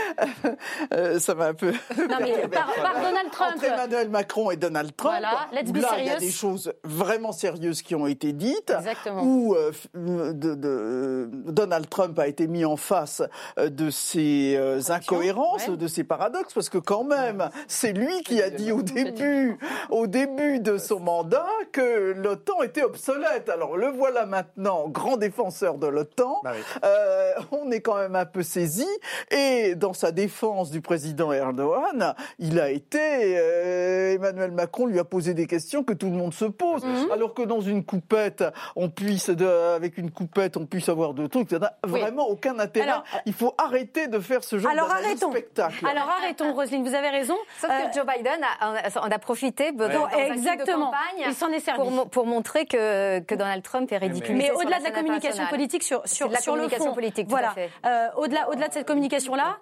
Euh, 0.94 1.20
ça 1.20 1.34
m'a 1.36 1.48
un 1.48 1.54
peu. 1.54 1.72
Non 1.98 2.18
mais 2.22 2.48
par, 2.52 2.72
par 2.82 2.96
Donald 3.02 3.32
Trump. 3.32 3.54
Entre 3.56 3.64
Emmanuel 3.66 4.10
Macron 4.10 4.52
et 4.52 4.58
Donald 4.58 4.96
Trump, 4.96 5.14
Voilà, 5.20 5.48
let's 5.52 5.72
be 5.72 5.78
là, 5.78 5.90
il 5.98 6.06
y 6.06 6.10
a 6.10 6.18
des 6.18 6.32
choses 6.32 6.74
vraiment 6.84 7.32
sérieuses 7.32 7.82
qui 7.82 7.96
ont 7.96 8.08
été 8.08 8.34
dites, 8.34 8.72
Exactement. 8.78 9.24
où 9.24 9.56
euh, 9.56 9.72
de- 9.94 10.56
de- 10.56 11.30
Donald 11.52 11.90
Trump 11.90 12.18
a 12.20 12.28
été 12.28 12.48
mis 12.48 12.66
en 12.66 12.76
face 12.78 13.22
euh, 13.58 13.70
de 13.70 13.90
ses 13.90 14.56
euh, 14.58 14.80
incohérences, 14.90 15.68
ouais. 15.68 15.78
de 15.78 15.88
ses 15.88 16.04
paradoxes, 16.04 16.54
parce 16.54 16.70
que 16.70 16.78
quand 16.78 17.04
même, 17.04 17.50
c'est 17.68 17.94
lui 17.94 18.22
qui 18.24 18.42
a 18.42 18.50
dit 18.50 18.72
au 18.72 18.82
début, 18.82 19.58
au 19.90 20.08
début 20.08 20.60
de 20.60 20.78
son 20.78 21.00
mandat 21.00 21.48
que 21.72 22.14
l'OTAN 22.14 22.62
était 22.64 22.84
obsolète. 22.84 23.50
Alors 23.50 23.78
le 23.78 23.88
voilà 23.88 24.26
maintenant, 24.26 24.88
grand 24.90 25.18
défenseur 25.18 25.78
de 25.78 25.88
l'OTAN. 25.88 26.13
Bah 26.44 26.52
oui. 26.54 26.62
Euh, 26.84 27.32
on 27.52 27.72
est 27.72 27.82
quand 27.82 27.98
même 27.98 28.16
un 28.16 28.26
peu 28.26 28.44
saisi. 28.44 28.88
Et 29.32 29.76
dans 29.76 29.94
sa 29.94 30.12
défense 30.12 30.72
du 30.72 30.82
président 30.82 31.32
Erdogan, 31.32 32.14
il 32.40 32.60
a 32.60 32.70
été. 32.70 33.00
euh, 33.00 34.14
Emmanuel 34.16 34.52
Macron 34.52 34.86
lui 34.86 35.00
a 35.00 35.04
posé 35.04 35.34
des 35.34 35.48
questions 35.48 35.84
que 35.84 35.94
tout 35.94 36.08
le 36.08 36.14
monde 36.14 36.34
se 36.34 36.46
pose. 36.46 36.84
Mhm. 36.86 37.12
Alors 37.12 37.34
que 37.34 37.42
dans 37.44 37.62
une 37.62 37.84
coupette, 37.84 38.44
on 38.76 38.90
puisse, 38.90 39.30
de- 39.30 39.74
avec 39.76 39.98
une 39.98 40.12
coupette, 40.12 40.58
on 40.58 40.66
puisse 40.66 40.90
avoir 40.90 41.14
de 41.14 41.28
trucs. 41.28 41.50
Ça 41.50 41.60
n'a 41.60 41.74
Oui. 41.86 42.00
vraiment 42.00 42.28
aucun 42.30 42.60
intérêt. 42.60 42.90
Alors- 42.90 43.04
il 43.26 43.34
faut 43.34 43.54
arrêter 43.58 44.08
de 44.08 44.20
faire 44.20 44.44
ce 44.44 44.58
genre 44.60 44.72
arrêtons. 44.78 45.32
spectacle. 45.32 45.86
Alors 45.88 46.10
arrêtons, 46.22 46.54
Roselyne, 46.54 46.84
vous 46.88 46.94
avez 46.96 47.10
raison. 47.10 47.36
Sauf 47.60 47.70
Euh, 47.72 47.88
que 47.88 47.94
Joe 47.96 48.06
Biden 48.06 48.40
a, 48.60 49.00
en 49.02 49.10
a- 49.12 49.20
profité 49.20 49.72
dans, 49.72 49.88
dans 49.88 50.08
de 50.08 50.34
exactement. 50.34 50.86
campagne 50.88 51.26
Il 51.28 51.34
s'en 51.34 51.50
est 51.50 51.60
servi. 51.60 51.80
pour, 51.80 51.92
mo- 51.92 52.06
pour 52.06 52.26
montrer 52.26 52.66
que, 52.66 53.20
que 53.20 53.36
Donald 53.36 53.64
Trump 53.64 53.92
est 53.92 53.98
ridicule. 53.98 54.36
Mais 54.36 54.52
au-delà 54.52 54.80
de 54.80 54.84
la 54.84 54.92
communication 54.92 55.46
politique 55.48 55.84
sur, 55.84 56.02
sur, 56.06 56.30
la 56.30 56.40
sur 56.40 56.54
le 56.56 56.62
communication 56.62 56.86
fond, 56.90 56.94
politique, 56.94 57.28
tout 57.28 57.36
à 57.36 57.40
voilà. 57.40 57.52
fait. 57.54 57.70
Euh, 57.86 58.08
au-delà, 58.18 58.50
au-delà 58.50 58.68
de 58.68 58.74
cette 58.74 58.88
communication-là, 58.88 59.58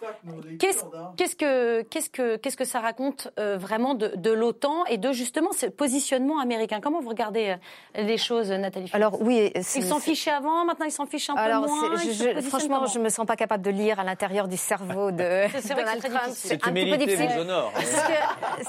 qu'est-ce, 0.59 0.83
qu'est-ce 1.17 1.35
que, 1.35 1.81
qu'est-ce 1.83 2.09
que, 2.09 2.35
qu'est-ce 2.37 2.57
que 2.57 2.65
ça 2.65 2.79
raconte 2.79 3.29
euh, 3.39 3.57
vraiment 3.57 3.93
de, 3.93 4.13
de 4.15 4.31
l'OTAN 4.31 4.85
et 4.85 4.97
de 4.97 5.11
justement 5.11 5.51
ce 5.51 5.65
positionnement 5.67 6.39
américain? 6.39 6.79
Comment 6.81 7.01
vous 7.01 7.09
regardez 7.09 7.55
euh, 7.97 8.01
les 8.03 8.17
choses, 8.17 8.51
Nathalie 8.51 8.89
Alors 8.93 9.21
oui, 9.21 9.51
c'est- 9.61 9.79
Ils 9.79 9.85
s'en 9.85 9.99
c'est- 9.99 10.11
fichaient 10.11 10.31
avant, 10.31 10.65
maintenant 10.65 10.85
ils 10.85 10.91
s'en 10.91 11.05
fichent 11.05 11.29
un 11.29 11.35
peu 11.35 11.67
moins. 11.67 11.97
c'est- 11.97 12.11
je- 12.13 12.39
je- 12.41 12.41
franchement, 12.47 12.85
je 12.85 12.99
me 12.99 13.09
sens 13.09 13.25
pas 13.25 13.35
capable 13.35 13.63
de 13.63 13.71
lire 13.71 13.99
à 13.99 14.03
l'intérieur 14.03 14.47
du 14.47 14.57
cerveau 14.57 15.11
de 15.11 15.17
C'est- 15.51 15.61
c'est 15.61 15.75
Donald 15.75 15.99
c'est 16.01 16.09
Trump. 16.09 16.25
difficile. 16.29 16.49
Cette 16.49 16.67
un 16.67 16.71
petit 16.71 16.89
peu 16.91 16.97
difficile. 16.97 17.29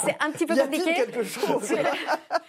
c'est 0.02 0.16
un 0.20 0.30
petit 0.30 0.46
peu 0.46 0.56
compliqué. 0.56 0.94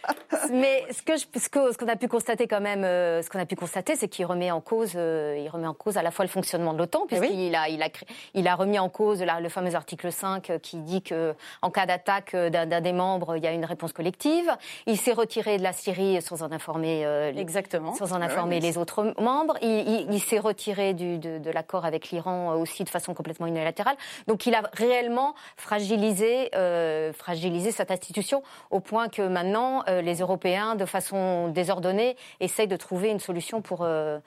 Mais 0.54 0.86
ce 0.92 1.02
que 1.02 1.18
je- 1.18 1.26
ce 1.40 1.50
que- 1.50 1.72
ce 1.72 1.78
qu'on 1.78 1.88
a 1.88 1.96
pu 1.96 2.08
constater 2.08 2.48
quand 2.48 2.62
même, 2.62 2.84
euh, 2.84 3.22
ce 3.22 3.30
qu'on 3.30 3.40
a 3.40 3.46
pu 3.46 3.56
constater, 3.56 3.96
c'est 3.96 4.08
qu'il 4.08 4.26
remet 4.26 4.52
en 4.52 4.62
cause, 4.62 4.94
euh, 4.96 5.36
il 5.44 5.50
remet 5.50 5.68
en 5.68 5.74
cause 5.74 5.98
à 5.98 6.04
la 6.04 6.12
fois 6.12 6.24
le 6.24 6.30
fonctionnement 6.30 6.74
de 6.74 6.78
l'OTAN, 6.78 7.06
Eh 7.10 7.16
puisqu'il 7.18 7.56
a, 7.56 7.70
il 7.70 7.82
a, 7.82 7.90
cré- 7.90 8.06
il 8.36 8.48
a 8.48 8.56
remis 8.56 8.78
en 8.78 8.88
cause 8.88 9.22
la- 9.24 9.40
le 9.40 9.50
fameux 9.50 9.74
article 9.74 10.12
5 10.12 10.50
euh, 10.52 10.60
qui 10.60 10.78
dit 10.78 11.02
que 11.02 11.34
en 11.64 11.72
cas 11.72 11.86
d'attaque 11.88 12.36
d'un 12.36 12.82
des 12.82 12.94
membres, 12.94 13.36
il 13.36 13.44
y 13.44 13.48
a 13.48 13.52
une 13.52 13.66
réponse 13.66 13.94
collective. 13.94 14.50
Il 14.86 14.98
s'est 14.98 15.14
retiré 15.14 15.58
de 15.58 15.64
la 15.64 15.74
Syrie 15.74 16.22
sans 16.22 16.44
en 16.44 16.52
informer 16.52 17.04
euh, 17.06 17.32
Exactement. 17.36 17.96
sans 17.96 18.14
en 18.14 18.22
informer 18.22 18.60
les 18.60 18.78
autres 18.78 19.14
membres. 19.20 19.58
Il, 19.64 19.70
il- 19.88 20.08
il 20.14 20.22
s'est 20.22 20.40
retiré 20.40 20.94
du- 20.94 21.18
de, 21.18 21.40
de 21.40 21.50
l'accord 21.50 21.86
avec 21.86 22.12
l'Iran 22.12 22.54
aussi 22.56 22.84
de 22.84 22.90
façon 22.90 23.14
complètement 23.16 23.48
unilatérale. 23.48 23.96
Donc 24.28 24.46
il 24.46 24.54
a 24.54 24.62
réellement 24.74 25.34
fragilisé, 25.58 26.50
euh, 26.56 27.12
fragilisé 27.14 27.72
cette 27.72 27.90
institution 27.90 28.44
au 28.70 28.80
point 28.80 29.08
que 29.10 29.22
maintenant 29.28 29.84
euh, 29.88 30.02
les 30.02 30.16
Européens, 30.20 30.43
de 30.76 30.86
façon 30.86 31.48
désordonnée, 31.50 32.16
essayent 32.40 32.68
de 32.68 32.76
trouver 32.78 33.10
une 33.10 33.20
solution 33.20 33.62
pour. 33.62 33.84
euh, 33.84 34.20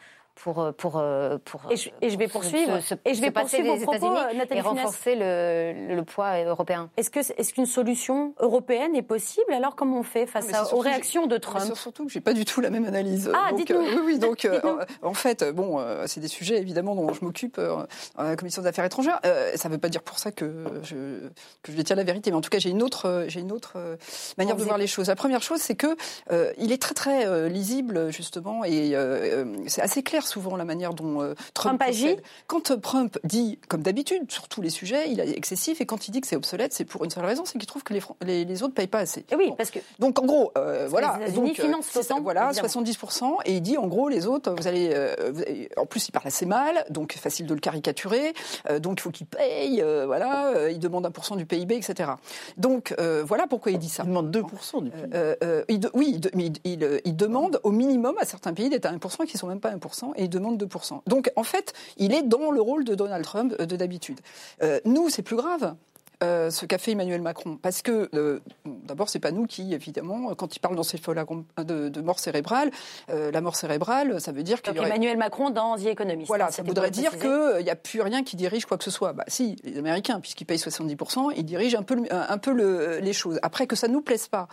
pour, 0.43 0.61
euh, 0.61 0.70
pour, 0.72 0.99
euh, 0.99 1.39
pour, 1.45 1.62
Et 1.70 1.76
je- 1.76 1.89
et 2.03 2.11
je 2.11 2.18
vais 2.18 2.28
pour 2.28 2.45
se- 2.45 2.51
poursuivre. 2.51 2.80
se- 2.80 2.95
Et 3.05 3.14
je 3.14 3.20
vais 3.22 3.30
poursuivre 3.30 3.74
vos 3.74 3.82
propos, 3.84 4.07
euh, 4.16 4.32
Nathalie 4.34 4.59
et 4.61 4.62
renforcer 4.62 5.14
le, 5.16 5.95
le 5.97 6.03
poids 6.05 6.39
européen. 6.45 6.91
Est-ce 6.97 7.11
que 7.11 7.20
est-ce 7.20 7.53
qu'une 7.55 7.66
solution 7.66 8.34
européenne 8.39 8.95
est 8.95 9.03
possible? 9.03 9.53
Alors 9.53 9.74
comment 9.76 9.99
on 9.99 10.03
fait 10.03 10.26
face 10.26 10.53
à- 10.53 10.74
aux 10.74 10.78
réactions 10.78 11.26
de 11.26 11.37
Trump? 11.39 11.74
surtout 11.74 12.05
que 12.07 12.12
j'ai 12.12 12.20
pas 12.20 12.34
du 12.34 12.45
tout 12.45 12.61
la 12.61 12.70
même 12.70 12.84
analyse. 12.84 13.30
Ah, 13.34 13.51
donc, 13.51 13.59
dites-nous. 13.61 13.80
euh, 13.80 13.91
oui, 13.97 14.03
oui, 14.05 14.18
donc 14.18 14.45
euh, 14.45 14.61
en 15.03 15.14
fait, 15.14 15.43
bon, 15.55 15.80
euh, 15.80 16.05
c'est 16.07 16.20
des 16.20 16.28
sujets 16.28 16.59
évidemment 16.59 16.95
dont 16.95 17.12
je 17.12 17.24
m'occupe 17.24 17.57
euh, 17.59 17.84
à 18.16 18.24
la 18.24 18.37
commission 18.37 18.62
des 18.62 18.68
affaires 18.68 18.84
étrangères. 18.84 19.20
Euh, 19.24 19.53
ça 19.57 19.68
ne 19.68 19.74
veut 19.74 19.80
pas 19.80 19.89
dire 19.89 20.03
pour 20.03 20.18
ça 20.18 20.32
que 20.32 20.64
je 20.82 21.28
que 21.62 21.72
je 21.72 21.76
détiens 21.76 21.97
la 21.97 22.05
vérité, 22.05 22.30
mais 22.30 22.37
en 22.37 22.41
tout 22.43 22.51
cas, 22.51 22.59
j'ai 22.59 22.70
une 22.70 22.82
autre, 22.82 23.07
euh, 23.09 23.24
j'ai 23.28 23.41
une 23.41 23.53
autre 23.53 23.72
euh, 23.76 23.97
manière 24.39 24.55
Bon, 24.55 24.61
de 24.61 24.66
voir 24.66 24.78
les 24.78 24.87
choses. 24.87 25.09
La 25.09 25.16
première 25.16 25.43
chose, 25.43 25.61
c'est 25.61 25.74
que 25.76 25.97
euh, 26.30 26.53
il 26.59 26.72
est 26.72 26.80
très 26.80 26.95
très 26.95 27.26
euh, 27.26 27.49
lisible 27.49 28.11
justement 28.12 28.64
et 28.64 28.95
euh, 28.95 29.45
euh, 29.45 29.57
c'est 29.66 29.80
assez 29.82 30.03
clair 30.03 30.25
bizarre 30.26 30.42
souvent 30.44 30.56
la 30.56 30.64
manière 30.64 30.92
dont 30.94 31.22
euh, 31.22 31.34
Trump, 31.54 31.78
Trump 31.78 31.82
agit. 31.82 32.16
Quand 32.46 32.70
euh, 32.70 32.76
Trump 32.76 33.18
dit, 33.24 33.58
comme 33.68 33.82
d'habitude, 33.82 34.30
sur 34.30 34.48
tous 34.48 34.60
les 34.62 34.70
sujets, 34.70 35.10
il 35.10 35.20
est 35.20 35.36
excessif, 35.36 35.80
et 35.80 35.86
quand 35.86 36.08
il 36.08 36.10
dit 36.10 36.20
que 36.20 36.26
c'est 36.26 36.36
obsolète, 36.36 36.72
c'est 36.72 36.84
pour 36.84 37.04
une 37.04 37.10
seule 37.10 37.24
raison, 37.24 37.44
c'est 37.44 37.58
qu'il 37.58 37.66
trouve 37.66 37.82
que 37.84 37.92
les, 37.94 38.00
Fran- 38.00 38.16
les, 38.22 38.44
les 38.44 38.62
autres 38.62 38.74
payent 38.74 38.86
pas 38.86 38.98
assez. 39.00 39.24
Et 39.30 39.36
oui, 39.36 39.48
Bon. 39.48 39.54
parce 39.56 39.70
que 39.70 39.78
Donc 39.98 40.18
en 40.20 40.26
gros, 40.26 40.52
euh, 40.58 40.86
voilà. 40.88 41.18
les 41.26 41.32
donc, 41.32 41.48
euh, 41.58 41.62
financent 41.62 41.94
l'OTAN, 41.94 42.20
Voilà, 42.20 42.50
évidemment. 42.50 42.68
70%. 42.68 43.38
Et 43.46 43.54
il 43.56 43.60
dit 43.62 43.76
en 43.78 43.86
gros, 43.86 44.08
les 44.08 44.26
autres, 44.26 44.52
vous 44.56 44.66
allez. 44.66 44.90
euh, 44.92 45.14
vous 45.32 45.42
allez- 45.42 45.68
en 45.76 45.86
plus, 45.86 46.08
il 46.08 46.12
parle 46.12 46.26
assez 46.26 46.46
mal, 46.46 46.84
donc 46.90 47.12
facile 47.14 47.46
de 47.46 47.54
le 47.54 47.60
caricaturer. 47.60 48.34
euh, 48.70 48.78
donc 48.78 48.98
il 48.98 49.02
faut 49.02 49.10
qu'il 49.10 49.26
paye. 49.26 49.80
euh, 49.82 50.04
voilà, 50.06 50.48
euh, 50.48 50.70
il 50.70 50.78
demande 50.78 51.06
1% 51.06 51.36
du 51.36 51.46
PIB, 51.46 51.76
etc. 51.76 52.10
Donc 52.56 52.94
euh, 52.98 53.22
voilà 53.26 53.46
pourquoi 53.46 53.72
il 53.72 53.78
dit 53.78 53.88
ça. 53.88 54.02
Il 54.04 54.08
demande 54.08 54.30
2% 54.30 54.82
du 54.82 54.90
PIB. 54.90 55.08
Euh, 55.14 55.34
euh, 55.44 55.64
il 55.68 55.80
de- 55.80 55.90
oui, 55.94 56.10
il 56.14 56.20
de- 56.20 56.30
mais 56.34 56.46
il, 56.46 56.54
il, 56.64 57.00
il 57.04 57.16
demande 57.16 57.60
au 57.62 57.70
minimum 57.70 58.14
à 58.20 58.24
certains 58.24 58.52
pays 58.52 58.68
d'être 58.68 58.86
à 58.86 58.92
1% 58.92 59.24
qui 59.26 59.36
ne 59.36 59.38
sont 59.38 59.46
même 59.46 59.60
pas 59.60 59.70
1% 59.70 60.12
et 60.16 60.24
il 60.24 60.30
demande 60.30 60.62
2%. 60.62 61.00
Donc 61.06 61.30
en 61.36 61.44
fait, 61.44 61.72
il 61.96 62.12
est 62.12 62.22
dans 62.22 62.50
le 62.50 62.60
rôle 62.60 62.84
de 62.84 62.94
Donald 62.94 63.24
Trump 63.24 63.54
euh, 63.60 63.66
de 63.66 63.76
d'habitude. 63.76 64.20
Euh, 64.62 64.80
nous, 64.84 65.08
c'est 65.08 65.22
plus 65.22 65.36
grave. 65.36 65.74
Euh, 66.22 66.50
ce 66.50 66.64
qu'a 66.66 66.78
fait 66.78 66.92
Emmanuel 66.92 67.20
Macron, 67.22 67.58
parce 67.60 67.82
que 67.82 68.08
euh, 68.14 68.40
d'abord 68.64 69.08
c'est 69.08 69.18
pas 69.18 69.32
nous 69.32 69.46
qui 69.46 69.74
évidemment 69.74 70.34
quand 70.34 70.56
il 70.56 70.60
parle 70.60 70.76
d'encéphalogramme 70.76 71.44
de, 71.58 71.88
de 71.88 72.00
mort 72.00 72.18
cérébrale, 72.18 72.70
euh, 73.10 73.30
la 73.30 73.40
mort 73.40 73.56
cérébrale, 73.56 74.20
ça 74.20 74.32
veut 74.32 74.42
dire 74.42 74.62
qu'il 74.62 74.78
aurait 74.78 74.88
Emmanuel 74.88 75.16
Macron 75.18 75.50
dans 75.50 75.76
The 75.76 75.86
Economist. 75.86 76.28
voilà, 76.28 76.50
ça 76.50 76.62
voudrait 76.62 76.90
dire 76.90 77.10
qu'il 77.18 77.64
n'y 77.64 77.70
a 77.70 77.76
plus 77.76 78.00
rien 78.00 78.22
qui 78.22 78.36
dirige 78.36 78.64
quoi 78.66 78.78
que 78.78 78.84
ce 78.84 78.90
soit. 78.90 79.12
Bah 79.12 79.24
si, 79.28 79.56
les 79.64 79.78
Américains, 79.78 80.20
puisqu'ils 80.20 80.44
payent 80.46 80.58
70%, 80.58 81.32
ils 81.36 81.44
dirigent 81.44 81.78
un 81.78 81.82
peu, 81.82 81.94
le- 81.94 82.12
un 82.12 82.38
peu 82.38 82.52
le- 82.52 82.98
les 83.00 83.12
choses. 83.12 83.38
Après, 83.42 83.66
que 83.66 83.76
ça 83.76 83.88
ne 83.88 83.92
nous 83.92 84.00
plaise 84.02 84.28
pas, 84.28 84.48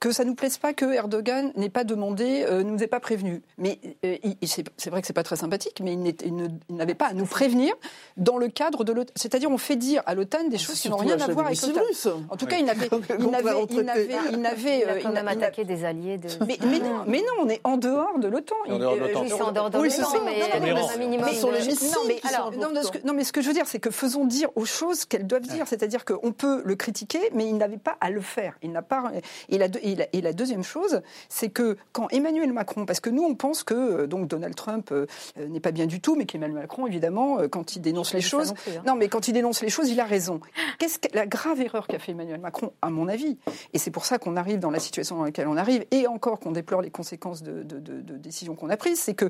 que 0.00 0.12
ça 0.12 0.24
ne 0.24 0.28
nous 0.30 0.34
plaise 0.34 0.58
pas 0.58 0.72
que 0.74 0.92
Erdogan 0.92 1.52
n'ait 1.56 1.68
pas 1.70 1.84
demandé, 1.84 2.44
euh, 2.48 2.62
ne 2.62 2.70
nous 2.70 2.82
ait 2.82 2.86
pas 2.86 3.00
prévenu. 3.00 3.42
Mais 3.58 3.78
euh, 4.04 4.16
c'est 4.42 4.90
vrai 4.90 5.00
que 5.00 5.06
c'est 5.06 5.12
pas 5.12 5.22
très 5.22 5.36
sympathique, 5.36 5.80
mais 5.82 5.94
il 5.94 6.50
n'avait 6.68 6.94
pas 6.94 7.06
à 7.06 7.12
nous 7.14 7.26
prévenir 7.26 7.74
dans 8.16 8.36
le 8.38 8.48
cadre 8.48 8.84
de 8.84 8.92
l'OTAN. 8.92 9.12
C'est-à-dire, 9.16 9.50
on 9.50 9.58
fait 9.58 9.76
dire 9.76 10.02
à 10.06 10.14
l'OTAN 10.14 10.48
des 10.48 10.58
choses 10.58 10.78
qui 10.80 10.88
n'ont 10.90 10.96
rien 11.06 11.20
à 11.20 11.32
voir 11.32 11.46
avec 11.46 11.58
russes. 11.58 12.08
En 12.30 12.36
tout 12.36 12.46
cas, 12.46 12.56
il 12.56 12.64
n'avait, 12.64 12.88
il 13.18 13.26
n'avait, 13.30 13.50
il 13.50 13.54
retraitée. 13.54 13.82
n'avait, 13.84 14.08
il 14.32 14.40
n'avait, 14.40 14.78
Il 14.78 14.84
euh, 14.84 14.92
a 14.92 14.96
il 14.98 15.02
quand 15.02 15.08
n'a- 15.10 15.22
même 15.22 15.32
il 15.34 15.38
n'a- 15.40 15.46
attaqué 15.46 15.64
des 15.64 15.84
alliés 15.84 16.18
de. 16.18 16.28
mais, 16.46 16.58
mais 16.64 16.78
non, 16.78 17.04
mais 17.06 17.18
non, 17.18 17.44
on 17.44 17.48
est 17.48 17.60
en 17.64 17.76
dehors 17.76 18.18
de 18.18 18.28
l'OTAN. 18.28 18.54
En 18.68 18.78
dehors 18.78 18.92
de 18.94 18.96
Il- 18.96 19.02
l'OTAN. 19.02 19.20
euh, 19.20 19.22
Oui, 19.22 19.28
c'est 19.30 19.42
en 19.42 19.52
dehors 19.52 19.70
de 19.70 19.78
Oui, 19.78 19.88
l'OTAN, 19.88 20.10
ça. 20.10 20.18
mais 20.24 20.32
mais 20.60 20.70
un 20.72 20.96
minimum 20.98 21.28
sont 21.32 21.50
les 21.50 21.60
de- 21.60 21.66
missiles 21.66 21.90
non, 21.94 22.00
mais, 22.06 22.20
alors, 22.32 22.52
sont 22.52 22.60
non, 22.60 22.70
non, 22.72 22.82
ce 22.82 22.90
que, 22.90 22.98
non, 23.06 23.12
mais 23.14 23.24
ce 23.24 23.32
que 23.32 23.40
je 23.40 23.48
veux 23.48 23.54
dire, 23.54 23.66
c'est 23.66 23.78
que 23.78 23.90
faisons 23.90 24.24
dire 24.24 24.48
aux 24.56 24.64
choses 24.64 25.04
qu'elles 25.04 25.26
doivent 25.26 25.42
dire. 25.42 25.66
C'est-à-dire 25.68 26.04
qu'on 26.04 26.32
peut 26.32 26.62
le 26.64 26.74
critiquer, 26.76 27.20
mais 27.34 27.46
il 27.46 27.56
n'avait 27.56 27.76
pas 27.78 27.96
à 28.00 28.10
le 28.10 28.20
faire. 28.20 28.54
Il 28.62 28.72
n'a 28.72 28.82
pas. 28.82 29.12
Et 29.48 29.58
la, 29.58 29.68
deux- 29.68 29.80
et 29.82 29.94
la, 29.94 30.06
et 30.12 30.20
la 30.20 30.32
deuxième 30.32 30.62
chose, 30.64 31.00
c'est 31.28 31.48
que 31.50 31.76
quand 31.92 32.08
Emmanuel 32.10 32.52
Macron, 32.52 32.86
parce 32.86 33.00
que 33.00 33.10
nous, 33.10 33.22
on 33.22 33.34
pense 33.34 33.62
que 33.62 33.74
euh, 33.74 34.06
donc 34.06 34.28
Donald 34.28 34.54
Trump 34.54 34.88
euh, 34.92 35.06
euh, 35.38 35.46
n'est 35.48 35.60
pas 35.60 35.70
bien 35.72 35.86
du 35.86 36.00
tout, 36.00 36.14
mais 36.16 36.24
qu'Emmanuel 36.26 36.60
Macron, 36.62 36.86
évidemment, 36.86 37.38
euh, 37.40 37.48
quand 37.48 37.76
il 37.76 37.80
dénonce 37.82 38.12
les 38.14 38.20
choses, 38.20 38.50
non 38.50 38.72
hein. 38.76 38.82
non, 38.86 38.94
mais 38.94 39.08
quand 39.08 39.28
il 39.28 39.32
dénonce 39.32 39.62
les 39.62 39.68
choses, 39.68 39.88
il 39.90 40.00
a 40.00 40.04
raison. 40.04 40.40
Qu'est-ce 40.78 40.94
que 40.95 40.95
la 41.14 41.26
grave 41.26 41.60
erreur 41.60 41.86
qu'a 41.86 41.98
fait 41.98 42.12
Emmanuel 42.12 42.40
Macron, 42.40 42.72
à 42.82 42.90
mon 42.90 43.08
avis, 43.08 43.38
et 43.72 43.78
c'est 43.78 43.90
pour 43.90 44.04
ça 44.04 44.18
qu'on 44.18 44.36
arrive 44.36 44.58
dans 44.58 44.70
la 44.70 44.78
situation 44.80 45.16
dans 45.16 45.24
laquelle 45.24 45.48
on 45.48 45.56
arrive, 45.56 45.84
et 45.90 46.06
encore 46.06 46.38
qu'on 46.40 46.52
déplore 46.52 46.82
les 46.82 46.90
conséquences 46.90 47.42
de, 47.42 47.62
de- 47.62 47.78
de- 47.80 48.00
de 48.00 48.16
décisions 48.16 48.54
qu'on 48.54 48.70
a 48.70 48.76
prises, 48.76 49.00
c'est 49.00 49.14
que 49.14 49.28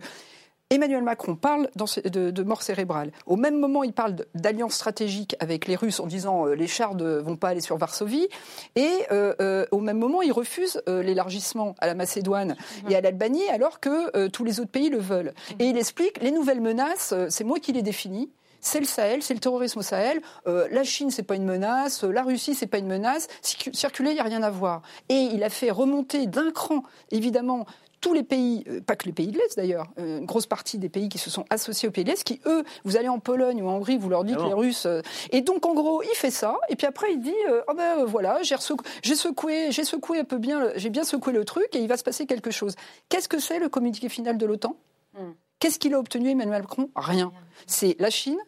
Emmanuel 0.68 1.02
Macron 1.04 1.36
parle 1.36 1.70
dans 1.76 1.86
ce- 1.86 2.00
de, 2.00 2.32
de 2.32 2.42
mort 2.42 2.60
cérébrale. 2.62 3.12
Au 3.26 3.36
même 3.36 3.56
moment, 3.60 3.84
il 3.84 3.92
parle 3.92 4.16
d'alliance 4.34 4.74
stratégique 4.74 5.36
avec 5.38 5.68
les 5.68 5.76
Russes 5.76 6.00
en 6.00 6.08
disant 6.08 6.48
euh, 6.48 6.54
les 6.56 6.66
chars 6.66 6.96
ne 6.96 7.18
vont 7.18 7.36
pas 7.36 7.50
aller 7.50 7.60
sur 7.60 7.76
Varsovie. 7.76 8.26
Et 8.74 8.90
euh, 9.12 9.32
euh, 9.40 9.64
au 9.70 9.78
même 9.78 9.98
moment, 9.98 10.22
il 10.22 10.32
refuse 10.32 10.82
l'élargissement 10.88 11.76
à 11.78 11.86
la 11.86 11.94
Macédoine 11.94 12.56
et 12.90 12.96
à 12.96 13.00
l'Albanie 13.00 13.48
alors 13.48 13.78
que 13.78 14.26
tous 14.26 14.42
les 14.42 14.58
autres 14.58 14.72
pays 14.72 14.90
le 14.90 14.98
veulent. 14.98 15.34
Et 15.60 15.66
il 15.66 15.76
explique 15.76 16.20
les 16.20 16.32
nouvelles 16.32 16.60
menaces, 16.60 17.14
c'est 17.28 17.44
moi 17.44 17.60
qui 17.60 17.72
les 17.72 17.82
définis. 17.82 18.32
C'est 18.66 18.80
le 18.80 18.86
Sahel, 18.86 19.22
c'est 19.22 19.32
le 19.34 19.38
terrorisme 19.38 19.78
au 19.78 19.82
Sahel. 19.82 20.20
Euh, 20.48 20.66
la 20.72 20.82
Chine, 20.82 21.12
c'est 21.12 21.22
pas 21.22 21.36
une 21.36 21.44
menace. 21.44 22.02
La 22.02 22.22
Russie, 22.24 22.54
c'est 22.56 22.66
pas 22.66 22.78
une 22.78 22.88
menace. 22.88 23.28
Circu- 23.40 23.72
Circuler, 23.72 24.10
il 24.10 24.14
n'y 24.14 24.20
a 24.20 24.24
rien 24.24 24.42
à 24.42 24.50
voir. 24.50 24.82
Et 25.08 25.14
il 25.14 25.44
a 25.44 25.50
fait 25.50 25.70
remonter 25.70 26.26
d'un 26.26 26.50
cran, 26.50 26.82
évidemment, 27.12 27.64
tous 28.00 28.12
les 28.12 28.24
pays, 28.24 28.64
euh, 28.68 28.80
pas 28.80 28.96
que 28.96 29.06
les 29.06 29.12
pays 29.12 29.28
de 29.28 29.38
l'Est 29.38 29.56
d'ailleurs, 29.56 29.86
euh, 30.00 30.18
une 30.18 30.26
grosse 30.26 30.46
partie 30.46 30.78
des 30.78 30.88
pays 30.88 31.08
qui 31.08 31.18
se 31.18 31.30
sont 31.30 31.44
associés 31.48 31.88
aux 31.88 31.92
pays 31.92 32.02
de 32.04 32.10
l'Est, 32.10 32.24
qui 32.24 32.40
eux, 32.46 32.64
vous 32.84 32.96
allez 32.96 33.08
en 33.08 33.20
Pologne 33.20 33.62
ou 33.62 33.68
en 33.68 33.74
Hongrie, 33.76 33.98
vous 33.98 34.08
leur 34.08 34.24
dites 34.24 34.36
les. 34.48 34.52
Russes. 34.52 34.86
et 35.30 35.42
donc 35.42 35.64
en 35.64 35.72
gros, 35.74 36.02
il 36.02 36.14
fait 36.16 36.30
ça, 36.32 36.56
et 36.68 36.74
puis 36.76 36.86
après 36.88 37.12
il 37.12 37.20
dit, 37.20 37.32
euh, 37.48 37.62
ah 37.68 37.74
ben 37.74 38.00
euh, 38.00 38.04
voilà, 38.04 38.40
j'ai 38.42 38.56
secoué, 39.14 39.70
j'ai 39.72 39.84
secoué 39.84 40.18
un 40.20 40.24
peu 40.24 40.38
bien, 40.38 40.70
j'ai 40.76 40.90
bien 40.90 41.04
secoué 41.04 41.32
le 41.32 41.44
truc, 41.44 41.68
et 41.74 41.78
il 41.78 41.88
va 41.88 41.96
se 41.96 42.04
passer 42.04 42.26
quelque 42.26 42.50
chose. 42.50 42.74
Qu'est-ce 43.08 43.28
que 43.28 43.38
c'est 43.38 43.58
le 43.60 43.68
communiqué 43.68 44.08
final 44.08 44.36
de 44.36 44.44
l'OTAN? 44.46 44.76
Hmm. 45.14 45.32
Qu'est-ce 45.58 45.78
qu'il 45.78 45.94
a 45.94 45.98
obtenu 45.98 46.30
Emmanuel 46.30 46.60
Macron? 46.62 46.90
Rien. 46.96 47.32
C'est 47.66 47.96
la 47.98 48.10
Chine, 48.10 48.38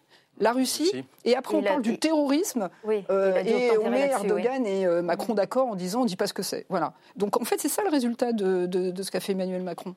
la 0.41 0.53
Russie, 0.53 1.05
et 1.25 1.37
après 1.37 1.57
on 1.57 1.61
Il 1.61 1.67
a- 1.67 1.71
parle 1.71 1.83
du 1.83 1.99
terrorisme. 1.99 2.69
Oui, 2.85 3.05
Euh, 3.11 3.37
et 3.45 3.77
on 3.79 3.91
met 3.91 4.05
oui. 4.05 4.11
Erdogan 4.11 4.67
et 4.67 4.87
euh, 4.87 5.03
Macron 5.03 5.35
d'accord 5.35 5.67
en 5.69 5.75
disant 5.75 6.03
on 6.03 6.05
dit 6.05 6.17
pas 6.17 6.27
ce 6.27 6.33
que 6.35 6.43
c'est. 6.43 6.67
Voilà. 6.69 6.93
Donc 7.17 7.41
en 7.41 7.45
fait 7.45 7.61
c'est 7.61 7.69
ça 7.69 7.83
le 7.83 7.91
résultat 7.91 8.33
de, 8.33 8.67
de- 8.67 8.91
de 8.91 9.03
ce 9.03 9.11
qu'a 9.11 9.21
fait 9.21 9.33
Emmanuel 9.33 9.63
Macron. 9.63 9.95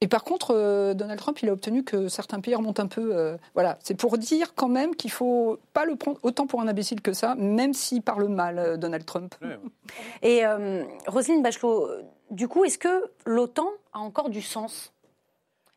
Et 0.00 0.08
par 0.08 0.24
contre, 0.24 0.52
euh, 0.52 0.94
Donald 0.94 1.20
Trump, 1.20 1.40
il 1.42 1.48
a 1.48 1.52
obtenu 1.52 1.84
que 1.84 2.08
certains 2.08 2.40
pays 2.40 2.56
remontent 2.56 2.82
un 2.82 2.88
peu. 2.88 3.14
euh, 3.16 3.36
voilà, 3.54 3.78
c'est 3.84 3.94
pour 3.94 4.18
dire 4.18 4.52
quand 4.56 4.66
même 4.68 4.96
qu'il 4.96 5.12
faut 5.12 5.58
pas 5.74 5.84
le 5.84 5.94
prendre 5.94 6.18
autant 6.24 6.48
pour 6.48 6.60
un 6.60 6.66
imbécile 6.66 7.00
que 7.00 7.12
ça, 7.12 7.36
même 7.36 7.72
s'il 7.72 8.02
parle 8.02 8.26
mal, 8.26 8.58
euh, 8.58 8.76
Donald 8.76 9.04
Trump. 9.06 9.36
Et 10.22 10.44
euh, 10.44 10.82
Roselyne 11.06 11.40
Bachelot, 11.40 11.88
du 12.32 12.48
coup, 12.48 12.64
est-ce 12.64 12.78
que 12.78 13.10
l'OTAN 13.26 13.68
a 13.92 14.00
encore 14.00 14.28
du 14.28 14.42
sens? 14.42 14.92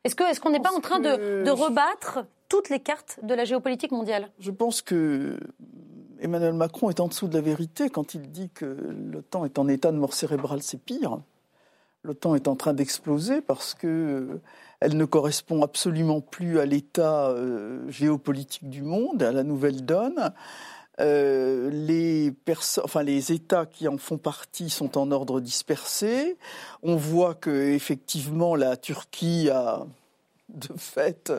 Est-ce 0.04 0.16
que 0.16 0.24
est-ce 0.24 0.40
qu'on 0.40 0.50
n'est 0.52 0.60
pas 0.60 0.74
en 0.74 0.80
train 0.82 1.00
de, 1.00 1.44
de 1.44 1.52
rebattre 1.52 2.26
toutes 2.50 2.70
les 2.70 2.80
cartes 2.80 3.20
de 3.24 3.34
la 3.34 3.46
géopolitique 3.46 3.92
mondiale 3.92 4.30
Je 4.40 4.52
pense 4.52 4.82
que 4.82 5.38
Emmanuel 6.20 6.54
Macron 6.54 6.90
est 6.90 7.00
en 7.00 7.08
dessous 7.08 7.28
de 7.28 7.34
la 7.34 7.42
vérité 7.42 7.90
quand 7.90 8.14
il 8.14 8.32
dit 8.32 8.50
que 8.50 8.66
l'OTAN 8.66 9.46
est 9.46 9.60
en 9.60 9.68
état 9.68 9.92
de 9.92 9.98
mort 9.98 10.14
cérébrale. 10.14 10.62
C'est 10.62 10.80
pire. 10.80 11.20
L'OTAN 12.04 12.36
est 12.36 12.48
en 12.48 12.56
train 12.56 12.74
d'exploser 12.74 13.42
parce 13.42 13.74
que 13.74 13.88
euh, 13.88 14.42
elle 14.80 14.96
ne 14.96 15.06
correspond 15.06 15.62
absolument 15.64 16.22
plus 16.22 16.60
à 16.60 16.66
l'état 16.66 17.30
euh, 17.30 17.90
géopolitique 17.90 18.70
du 18.70 18.84
monde, 18.84 19.24
à 19.24 19.32
la 19.32 19.44
nouvelle 19.44 19.84
donne. 19.84 20.32
Euh, 21.02 21.70
les, 21.72 22.34
les 23.04 23.32
États 23.34 23.66
qui 23.66 23.88
en 23.88 23.98
font 23.98 24.18
partie 24.18 24.70
sont 24.70 24.98
en 24.98 25.12
ordre 25.12 25.42
dispersé. 25.42 26.38
On 26.84 26.96
voit 26.96 27.34
que 27.34 27.50
effectivement 27.50 28.56
la 28.56 28.78
Turquie 28.78 29.50
a 29.50 29.86
de 30.50 30.70
fait 30.78 31.34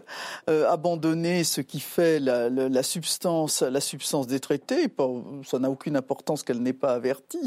euh, 0.50 0.68
abandonné 0.68 1.44
ce 1.44 1.60
qui 1.60 1.80
fait 1.80 2.18
la, 2.18 2.82
substance, 2.82 3.62
la 3.62 3.80
substance 3.80 4.26
des 4.26 4.40
traités. 4.40 4.92
Ça 5.44 5.58
n'a 5.58 5.70
aucune 5.70 5.96
importance 5.96 6.42
qu'elle 6.42 6.62
n'ait 6.62 6.72
pas 6.72 6.94
averti. 6.94 7.38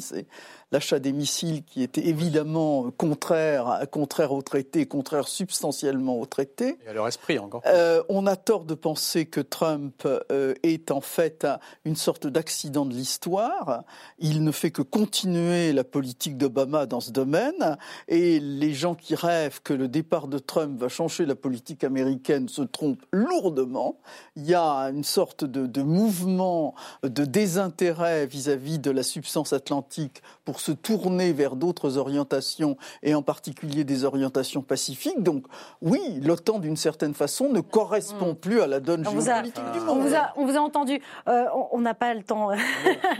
L'achat 0.71 0.99
des 0.99 1.13
missiles 1.13 1.63
qui 1.63 1.81
était 1.81 2.05
évidemment 2.05 2.91
contraire, 2.91 3.87
contraire 3.91 4.31
au 4.31 4.43
traité, 4.43 4.85
contraire 4.85 5.27
substantiellement 5.27 6.19
au 6.19 6.27
traité. 6.27 6.77
Et 6.85 6.89
à 6.89 6.93
leur 6.93 7.07
esprit 7.07 7.39
encore. 7.39 7.63
Euh, 7.65 8.03
on 8.07 8.27
a 8.27 8.35
tort 8.35 8.65
de 8.65 8.75
penser 8.75 9.25
que 9.25 9.41
Trump 9.41 10.07
euh, 10.31 10.53
est 10.61 10.91
en 10.91 11.01
fait 11.01 11.43
un- 11.43 11.57
une 11.85 11.95
sorte 11.95 12.27
d'accident 12.27 12.85
de 12.85 12.93
l'histoire. 12.93 13.83
Il 14.19 14.43
ne 14.43 14.51
fait 14.51 14.69
que 14.69 14.83
continuer 14.83 15.73
la 15.73 15.83
politique 15.83 16.37
d'Obama 16.37 16.85
dans 16.85 16.99
ce 16.99 17.09
domaine. 17.11 17.77
Et 18.07 18.39
les 18.39 18.73
gens 18.73 18.93
qui 18.93 19.15
rêvent 19.15 19.61
que 19.63 19.73
le 19.73 19.87
départ 19.87 20.27
de 20.27 20.37
Trump 20.37 20.79
va 20.79 20.87
changer 20.87 21.25
la 21.25 21.35
politique 21.35 21.83
américaine 21.83 22.47
se 22.47 22.61
trompent 22.61 23.05
lourdement. 23.11 23.97
Il 24.35 24.45
y 24.45 24.53
a 24.53 24.91
une 24.91 25.03
sorte 25.03 25.45
de, 25.45 25.65
de 25.65 25.81
mouvement 25.81 26.75
de 27.01 27.25
désintérêt 27.25 28.27
vis-à-vis 28.27 28.77
de 28.77 28.91
la 28.91 29.01
substance 29.01 29.51
atlantique 29.51 30.21
pour 30.45 30.58
se 30.59 30.71
tourner 30.71 31.31
vers 31.33 31.55
d'autres 31.55 31.97
orientations 31.97 32.77
et 33.03 33.13
en 33.15 33.21
particulier 33.21 33.83
des 33.83 34.03
orientations 34.05 34.61
pacifiques. 34.61 35.21
Donc 35.23 35.45
oui, 35.81 35.99
l'OTAN 36.21 36.59
d'une 36.59 36.77
certaine 36.77 37.13
façon 37.13 37.49
ne 37.49 37.61
correspond 37.61 38.35
plus 38.35 38.61
à 38.61 38.67
la 38.67 38.79
donne 38.79 39.05
On 39.07 39.11
vous 39.11 39.29
a, 39.29 39.43
géopolitique 39.43 39.71
du 39.73 39.79
on 39.79 39.95
monde. 39.95 40.07
vous 40.07 40.15
a, 40.15 40.33
on 40.35 40.45
vous 40.45 40.57
a 40.57 40.59
entendu. 40.61 41.01
Euh, 41.27 41.45
on- 41.53 41.67
on 41.71 41.81
n'a 41.81 41.93
pas 41.93 42.13
le 42.13 42.23
temps. 42.23 42.49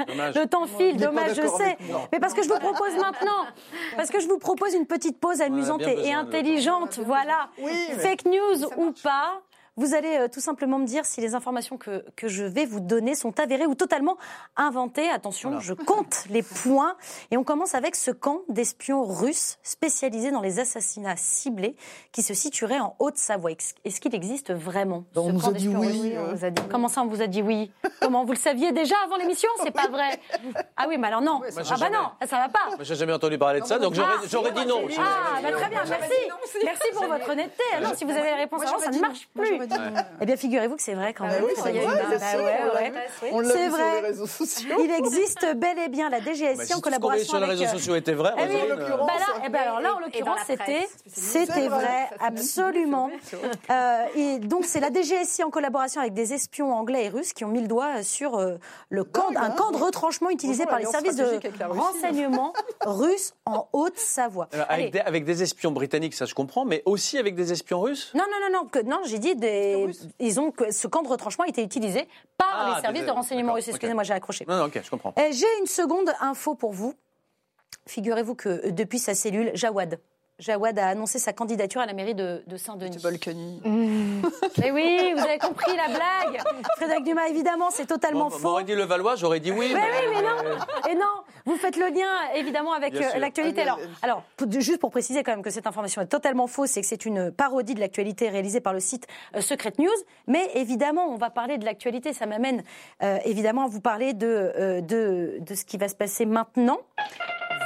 Dommage. 0.08 0.36
Le 0.40 0.46
temps 0.46 0.66
file, 0.66 0.98
dommage, 0.98 1.36
je 1.36 1.48
sais. 1.48 1.78
Mais 2.12 2.20
parce 2.20 2.34
que 2.34 2.44
je 2.44 2.50
vous 2.50 2.60
propose 2.60 2.96
maintenant, 2.96 3.46
parce 3.96 4.10
que 4.10 4.20
je 4.20 4.28
vous 4.28 4.38
propose 4.40 4.74
une 4.74 4.86
petite 4.86 5.20
pause 5.20 5.42
amusante 5.42 5.82
et, 5.82 6.14
intelligente, 6.14 7.00
voilà. 7.06 7.50
Oui, 7.62 7.72
mais- 7.90 7.96
Fake 7.96 8.26
news 8.26 8.66
ou 8.78 8.92
pas, 9.04 9.42
Vous 9.80 9.94
allez 9.94 10.18
euh, 10.18 10.28
tout 10.28 10.42
simplement 10.42 10.78
me 10.78 10.86
dire 10.86 11.06
si 11.06 11.22
les 11.22 11.36
informations 11.36 11.78
que, 11.78 12.04
que 12.18 12.28
je 12.28 12.44
vais 12.44 12.66
vous 12.66 12.82
donner 12.82 13.16
sont 13.16 13.40
avérées 13.40 13.66
ou 13.66 13.76
totalement 13.76 14.18
inventées. 14.58 15.10
Attention, 15.10 15.50
Voilà. 15.52 15.64
je 15.64 15.74
compte 15.74 16.26
les 16.30 16.44
points. 16.44 16.96
Et 17.32 17.38
on 17.38 17.46
commence 17.46 17.76
avec 17.76 17.96
ce 17.96 18.12
camp 18.12 18.42
d'espions 18.50 19.06
russes 19.06 19.58
spécialisé 19.64 20.32
dans 20.32 20.42
les 20.42 20.60
assassinats 20.60 21.16
ciblés 21.16 21.78
qui 22.12 22.24
se 22.24 22.34
situerait 22.34 22.80
en 22.80 22.96
Haute-Savoie. 23.00 23.52
Est-ce- 23.52 23.74
Est-ce 23.86 24.02
qu'il 24.02 24.14
existe 24.14 24.54
vraiment 24.54 25.06
on 25.16 25.28
ce 25.28 25.32
nous 25.32 25.40
camp 25.40 25.48
a 25.48 25.52
dit 25.54 25.68
d'espions 25.70 25.80
oui, 25.80 25.88
russes 25.88 26.14
euh. 26.18 26.26
On 26.32 26.36
vous 26.36 26.46
a 26.46 26.50
dit 26.50 26.62
oui. 26.62 26.68
Comment 26.70 26.88
ça, 26.90 27.02
on 27.02 27.08
vous 27.08 27.22
a 27.22 27.28
dit 27.28 27.42
oui? 27.42 27.72
Comment 28.02 28.26
Vous 28.26 28.34
le 28.34 28.38
saviez 28.38 28.74
déjà 28.74 28.96
avant 29.06 29.16
l'émission? 29.16 29.48
C'est 29.64 29.72
pas 29.72 29.88
vrai. 29.88 30.20
Ah 30.76 30.86
oui, 30.90 30.98
mais 30.98 31.08
alors 31.08 31.22
non. 31.22 31.40
Moi, 31.40 31.48
ah 31.58 31.76
bah 31.80 31.90
non, 31.90 32.28
ça 32.28 32.36
va 32.38 32.50
pas. 32.50 32.60
J'ai 32.82 32.96
jamais 32.96 33.14
entendu 33.14 33.38
parler 33.38 33.62
de 33.62 33.66
ça, 33.66 33.80
donc 33.80 33.94
j'aurais 33.94 34.10
Ah, 34.18 34.22
j'aurais 34.30 34.52
dit 34.52 34.66
non. 34.66 34.82
Ah, 34.98 35.40
bah 35.42 35.52
très 35.54 35.70
bien, 35.70 35.84
merci. 35.88 36.14
Merci 36.66 36.88
pour 36.94 37.06
votre 37.06 37.30
honnêteté. 37.30 37.64
Ah 37.78 37.82
non, 37.82 37.90
si 37.96 38.04
vous 38.04 38.12
avez 38.12 38.30
la 38.32 38.36
réponse 38.36 38.62
avant, 38.64 38.80
ça 38.80 38.92
ne 38.92 39.00
marche 39.00 39.28
plus. 39.34 39.69
Eh 40.22 40.26
bien, 40.26 40.36
figurez-vous 40.36 40.76
que 40.76 40.82
c'est 40.82 40.94
vrai 40.94 41.14
quand 41.14 41.26
même. 41.26 41.44
oui, 41.44 41.52
Vous 41.56 41.64
c'est 41.64 41.72
voyez, 41.72 41.80
vrai, 41.86 41.96
bah, 41.96 42.18
bien 42.18 42.92
bah 42.92 43.30
on 43.32 43.40
l'a 43.40 43.54
vu. 43.54 43.70
Sur 43.70 43.78
les 43.78 44.00
réseaux 44.08 44.28
sociaux. 44.28 44.76
Il 44.84 44.92
existe 44.92 45.46
bel 45.56 45.78
et 45.80 45.90
bien 45.90 46.10
la 46.10 46.20
DGSI 46.20 46.56
Bah, 46.70 46.78
en 46.78 46.80
collaboration 46.82 47.20
met 47.20 47.26
sur 47.26 47.38
les 47.40 47.44
avec. 47.44 47.60
réseaux 47.60 47.64
euh, 47.76 47.78
sociaux 47.78 47.96
était 47.96 48.14
vrai, 48.14 48.34
là, 49.20 49.42
eh 49.46 49.50
ben 49.50 49.60
alors 49.62 49.80
là, 49.80 49.96
en 49.96 50.00
l'occurrence, 50.00 50.40
c'était, 50.48 50.88
c'était 51.08 51.68
vrai. 51.68 52.10
absolument. 52.20 53.10
Euh, 53.70 54.06
et 54.16 54.40
donc, 54.40 54.66
c'est 54.66 54.80
la 54.80 54.90
DGSI 54.92 55.44
en 55.44 55.50
collaboration 55.52 56.02
avec 56.02 56.14
des 56.14 56.34
espions 56.34 56.74
anglais 56.74 57.06
et 57.06 57.10
russes 57.10 57.34
qui 57.34 57.46
ont 57.46 57.50
mis 57.50 57.62
le 57.62 57.68
doigt 57.68 58.02
sur 58.04 58.36
euh, 58.38 58.56
le 58.90 59.04
camp, 59.04 59.28
un 59.36 59.42
hein. 59.42 59.50
camp 59.52 59.72
de 59.72 59.78
retranchement 59.78 60.30
utilisé 60.30 60.66
par 60.66 60.80
les 60.80 60.86
services 60.86 61.16
de 61.16 61.24
avec 61.24 61.54
renseignement 61.70 62.54
russes 62.86 63.34
en 63.46 63.68
Haute-Savoie. 63.74 64.50
Avec, 64.68 64.92
des, 64.92 65.00
avec 65.00 65.26
espions 65.42 65.72
britanniques, 65.72 66.16
ça 66.16 66.26
je 66.26 66.34
comprends, 66.34 66.66
mais 66.66 66.82
aussi 66.86 67.18
avec 67.18 67.36
des 67.36 67.52
espions 67.52 67.82
russes? 67.82 68.12
Non, 68.16 68.24
non, 68.30 68.50
non, 68.52 68.70
non, 68.74 68.90
non, 68.90 69.02
j'ai 69.06 69.20
dit 69.20 69.36
des. 69.36 69.59
Ils 70.20 70.40
ont 70.40 70.54
ce 70.72 70.88
camp 70.88 71.02
de 71.02 71.08
retranchement 71.08 71.46
a 71.46 71.48
été 71.48 71.64
utilisé 71.64 72.08
par 72.38 72.48
Ah, 72.52 72.74
les 72.76 72.82
services 72.82 73.06
de 73.06 73.12
renseignement 73.12 73.54
russes. 73.54 73.68
Excusez-moi, 73.68 74.04
j'ai 74.04 74.14
accroché. 74.14 74.46
Non, 74.48 74.58
non, 74.58 74.66
ok, 74.66 74.82
je 74.84 74.90
comprends. 74.90 75.14
Euh, 75.18 75.32
J'ai 75.32 75.46
une 75.60 75.68
seconde 75.68 76.12
info 76.22 76.56
pour 76.56 76.72
vous. 76.74 76.94
Figurez-vous 77.88 78.36
que 78.36 78.50
euh, 78.50 78.72
depuis 78.72 79.00
sa 79.00 79.16
cellule, 79.16 79.52
Jawad. 79.54 80.00
Jawad 80.40 80.78
a 80.80 80.88
annoncé 80.88 81.20
sa 81.20 81.34
candidature 81.34 81.82
à 81.82 81.86
la 81.86 81.94
mairie 81.94 82.16
de, 82.16 82.42
de 82.48 82.58
Saint-Denis. 82.58 82.94
C'est 82.98 83.04
Balkany. 83.04 83.62
Mais 83.66 84.72
oui, 84.72 85.14
vous 85.16 85.24
avez 85.24 85.38
compris 85.38 85.76
la 85.76 85.88
blague. 85.88 86.42
Frédéric 86.78 87.04
Dumas, 87.06 87.28
évidemment, 87.28 87.70
c'est 87.72 87.86
totalement 87.86 88.30
Bon, 88.30 88.38
faux. 88.38 88.48
M'aurait 88.50 88.64
dit 88.64 88.76
le 88.76 88.84
Valois, 88.84 89.16
j'aurais 89.16 89.40
dit 89.40 89.52
oui. 89.52 89.72
Mais 89.74 89.82
oui, 89.82 90.16
mais 90.16 90.22
non. 90.22 90.90
Et 90.90 90.96
non, 90.96 91.24
vous 91.46 91.56
faites 91.58 91.76
le 91.78 91.88
lien 91.88 92.10
évidemment 92.36 92.74
avec 92.74 92.96
euh, 92.96 93.18
l'actualité. 93.18 93.62
Ah, 93.62 93.64
Alors, 93.64 93.78
mais- 93.80 93.88
alors 94.02 94.24
juste 94.60 94.80
pour 94.80 94.92
préciser 94.92 95.24
quand 95.24 95.32
même 95.32 95.44
que 95.44 95.50
cette 95.50 95.68
information 95.68 96.02
est 96.02 96.08
totalement 96.08 96.48
fausse 96.48 96.78
et 96.78 96.82
que 96.82 96.88
c'est 96.88 97.06
une 97.06 97.32
parodie 97.32 97.74
de 97.76 97.80
l'actualité 97.80 98.30
réalisée 98.30 98.62
par 98.62 98.74
le 98.74 98.80
site 98.80 99.08
euh, 99.36 99.42
Secret 99.42 99.74
News. 99.78 99.90
Mais 100.28 100.50
évidemment, 100.56 101.06
on 101.08 101.18
va 101.18 101.30
parler 101.30 101.58
de 101.58 101.66
l'actualité. 101.66 102.14
Ça 102.14 102.26
m'amène 102.26 102.64
euh, 103.04 103.18
évidemment 103.26 103.66
à 103.66 103.68
vous 103.68 103.82
parler 103.82 104.14
de, 104.14 104.28
euh, 104.58 104.82
de, 104.82 105.38
de 105.42 105.54
ce 105.56 105.66
qui 105.66 105.78
va 105.78 105.88
se 105.88 105.96
passer 105.96 106.26
maintenant. 106.26 106.80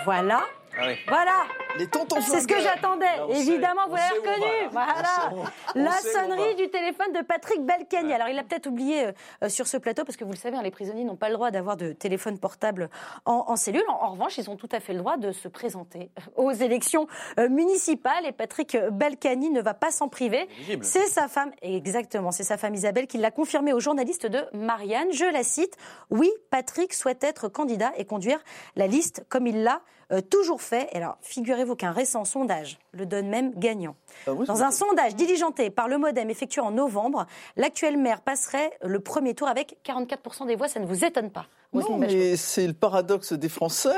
Voilà. 0.05 0.41
Ah 0.79 0.87
oui. 0.87 0.95
Voilà, 1.07 1.43
Les 1.77 1.87
tontons 1.87 2.19
c'est 2.21 2.39
ce 2.41 2.47
que 2.47 2.59
j'attendais. 2.59 3.05
Sait- 3.31 3.39
Évidemment, 3.41 3.81
vous 3.87 3.95
l'avez 3.95 4.17
reconnu. 4.19 4.69
Voilà, 4.71 5.31
la 5.75 5.91
sonnerie 5.91 6.55
du 6.55 6.69
téléphone 6.69 7.11
de 7.13 7.21
Patrick 7.21 7.63
Balkany. 7.63 8.11
Alors, 8.13 8.27
il 8.27 8.35
l'a 8.35 8.43
peut-être 8.43 8.67
oublié 8.67 9.07
euh, 9.43 9.49
sur 9.49 9.67
ce 9.67 9.77
plateau 9.77 10.03
parce 10.03 10.17
que 10.17 10.23
vous 10.23 10.31
le 10.31 10.37
savez, 10.37 10.57
hein, 10.57 10.61
les 10.63 10.71
prisonniers 10.71 11.03
n'ont 11.03 11.15
pas 11.15 11.29
le 11.29 11.35
droit 11.35 11.51
d'avoir 11.51 11.77
de 11.77 11.91
téléphone 11.93 12.39
portable 12.39 12.89
en, 13.25 13.45
en 13.47 13.55
cellule. 13.55 13.83
En, 13.87 13.93
en 14.07 14.11
revanche, 14.11 14.37
ils 14.39 14.49
ont 14.49 14.55
tout 14.55 14.69
à 14.71 14.79
fait 14.79 14.93
le 14.93 14.99
droit 14.99 15.17
de 15.17 15.31
se 15.31 15.47
présenter 15.47 16.09
aux 16.37 16.51
élections 16.51 17.07
euh, 17.39 17.49
municipales. 17.49 18.25
Et 18.25 18.31
Patrick 18.31 18.75
Balkany 18.91 19.51
ne 19.51 19.61
va 19.61 19.73
pas 19.75 19.91
s'en 19.91 20.09
priver. 20.09 20.47
C'est 20.81 21.07
sa 21.07 21.27
femme, 21.27 21.51
exactement, 21.61 22.31
c'est 22.31 22.43
sa 22.43 22.57
femme 22.57 22.73
Isabelle 22.73 23.05
qui 23.07 23.17
l'a 23.19 23.31
confirmé 23.31 23.73
aux 23.73 23.79
journalistes 23.79 24.25
de 24.25 24.43
Marianne. 24.53 25.11
Je 25.11 25.25
la 25.25 25.43
cite. 25.43 25.77
Oui, 26.09 26.31
Patrick 26.49 26.93
souhaite 26.93 27.23
être 27.23 27.47
candidat 27.47 27.91
et 27.97 28.05
conduire 28.05 28.39
la 28.75 28.87
liste 28.87 29.23
comme 29.29 29.45
il 29.47 29.63
l'a 29.63 29.81
euh, 30.13 30.21
toujours 30.21 30.61
fait. 30.61 30.87
Et 30.91 30.97
alors, 30.97 31.17
figurez-vous 31.21 31.75
qu'un 31.75 31.91
récent 31.91 32.23
sondage 32.25 32.77
le 32.91 33.05
donne 33.05 33.27
même 33.27 33.53
gagnant. 33.55 33.95
Ah 34.27 34.33
oui, 34.33 34.45
Dans 34.45 34.63
un 34.63 34.71
sondage 34.71 35.15
diligenté 35.15 35.69
par 35.69 35.87
le 35.87 35.97
Modem 35.97 36.29
effectué 36.29 36.61
en 36.61 36.71
novembre, 36.71 37.25
l'actuel 37.55 37.97
maire 37.97 38.21
passerait 38.21 38.71
le 38.83 38.99
premier 38.99 39.33
tour 39.33 39.47
avec 39.47 39.77
44% 39.85 40.47
des 40.47 40.55
voix. 40.55 40.67
Ça 40.67 40.79
ne 40.79 40.85
vous 40.85 41.03
étonne 41.03 41.31
pas 41.31 41.47
Non, 41.73 41.97
mais 41.97 42.35
c'est 42.37 42.67
le 42.67 42.73
paradoxe 42.73 43.33
des 43.33 43.49
Français. 43.49 43.89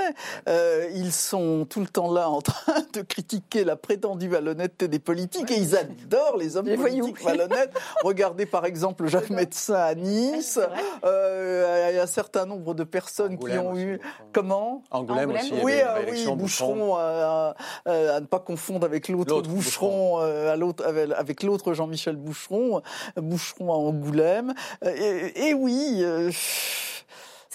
Euh, 0.48 0.88
ils 0.94 1.12
sont 1.12 1.66
tout 1.70 1.80
le 1.82 1.88
temps 1.88 2.12
là 2.12 2.30
en 2.30 2.42
train 2.42 2.82
de 2.94 3.02
critiquer 3.02 3.64
la 3.64 3.76
prétendue 3.76 4.30
malhonnêteté 4.30 4.88
des 4.88 5.00
politiques 5.00 5.52
et 5.52 5.58
ils 5.58 5.76
adorent 5.76 6.38
les 6.38 6.58
hommes 6.58 6.68
Les 6.68 6.78
politiques 6.78 7.20
voyous. 7.22 7.38
malhonnêtes. 7.40 7.74
Regardez 8.04 8.46
par 8.46 8.66
exemple 8.66 9.08
Jacques 9.08 9.30
Médecin 9.30 9.76
à 9.76 9.96
Nice. 9.96 10.60
Euh, 11.04 11.90
Il 11.92 11.96
y 11.96 12.00
a 12.00 12.04
un 12.04 12.08
certain 12.08 12.46
nombre 12.46 12.74
de 12.74 12.84
personnes 12.84 13.38
qui 13.38 13.52
ont 13.58 13.72
aussi, 13.72 13.82
eu... 13.84 14.00
Comment? 14.34 14.84
Angoulême, 14.92 15.30
Angoulême. 15.32 15.42
aussi. 15.42 15.52
il 15.54 15.60
y 15.60 15.64
oui, 15.64 15.74
avait 15.74 16.12
ah 16.12 16.30
oui, 16.30 16.36
Boucheron, 16.36 16.98
euh, 16.98 17.52
euh, 17.88 18.18
à 18.18 18.20
ne 18.20 18.26
pas 18.26 18.40
confondre 18.40 18.86
avec 18.86 19.08
l'autre 19.10 19.42
Boucheron, 19.42 20.20
euh, 20.22 20.54
à 20.54 20.56
l'autre, 20.56 20.84
avec, 20.86 21.44
l'autre 21.44 21.74
Jean-Michel 21.74 22.16
Boucheron, 22.16 22.82
euh, 23.18 23.22
Boucheron 23.22 23.72
à 23.72 23.76
Angoulême. 23.76 24.54
Euh, 24.84 24.94
et, 25.36 25.50
et 25.50 25.54
oui, 25.54 26.00
euh, 26.02 26.32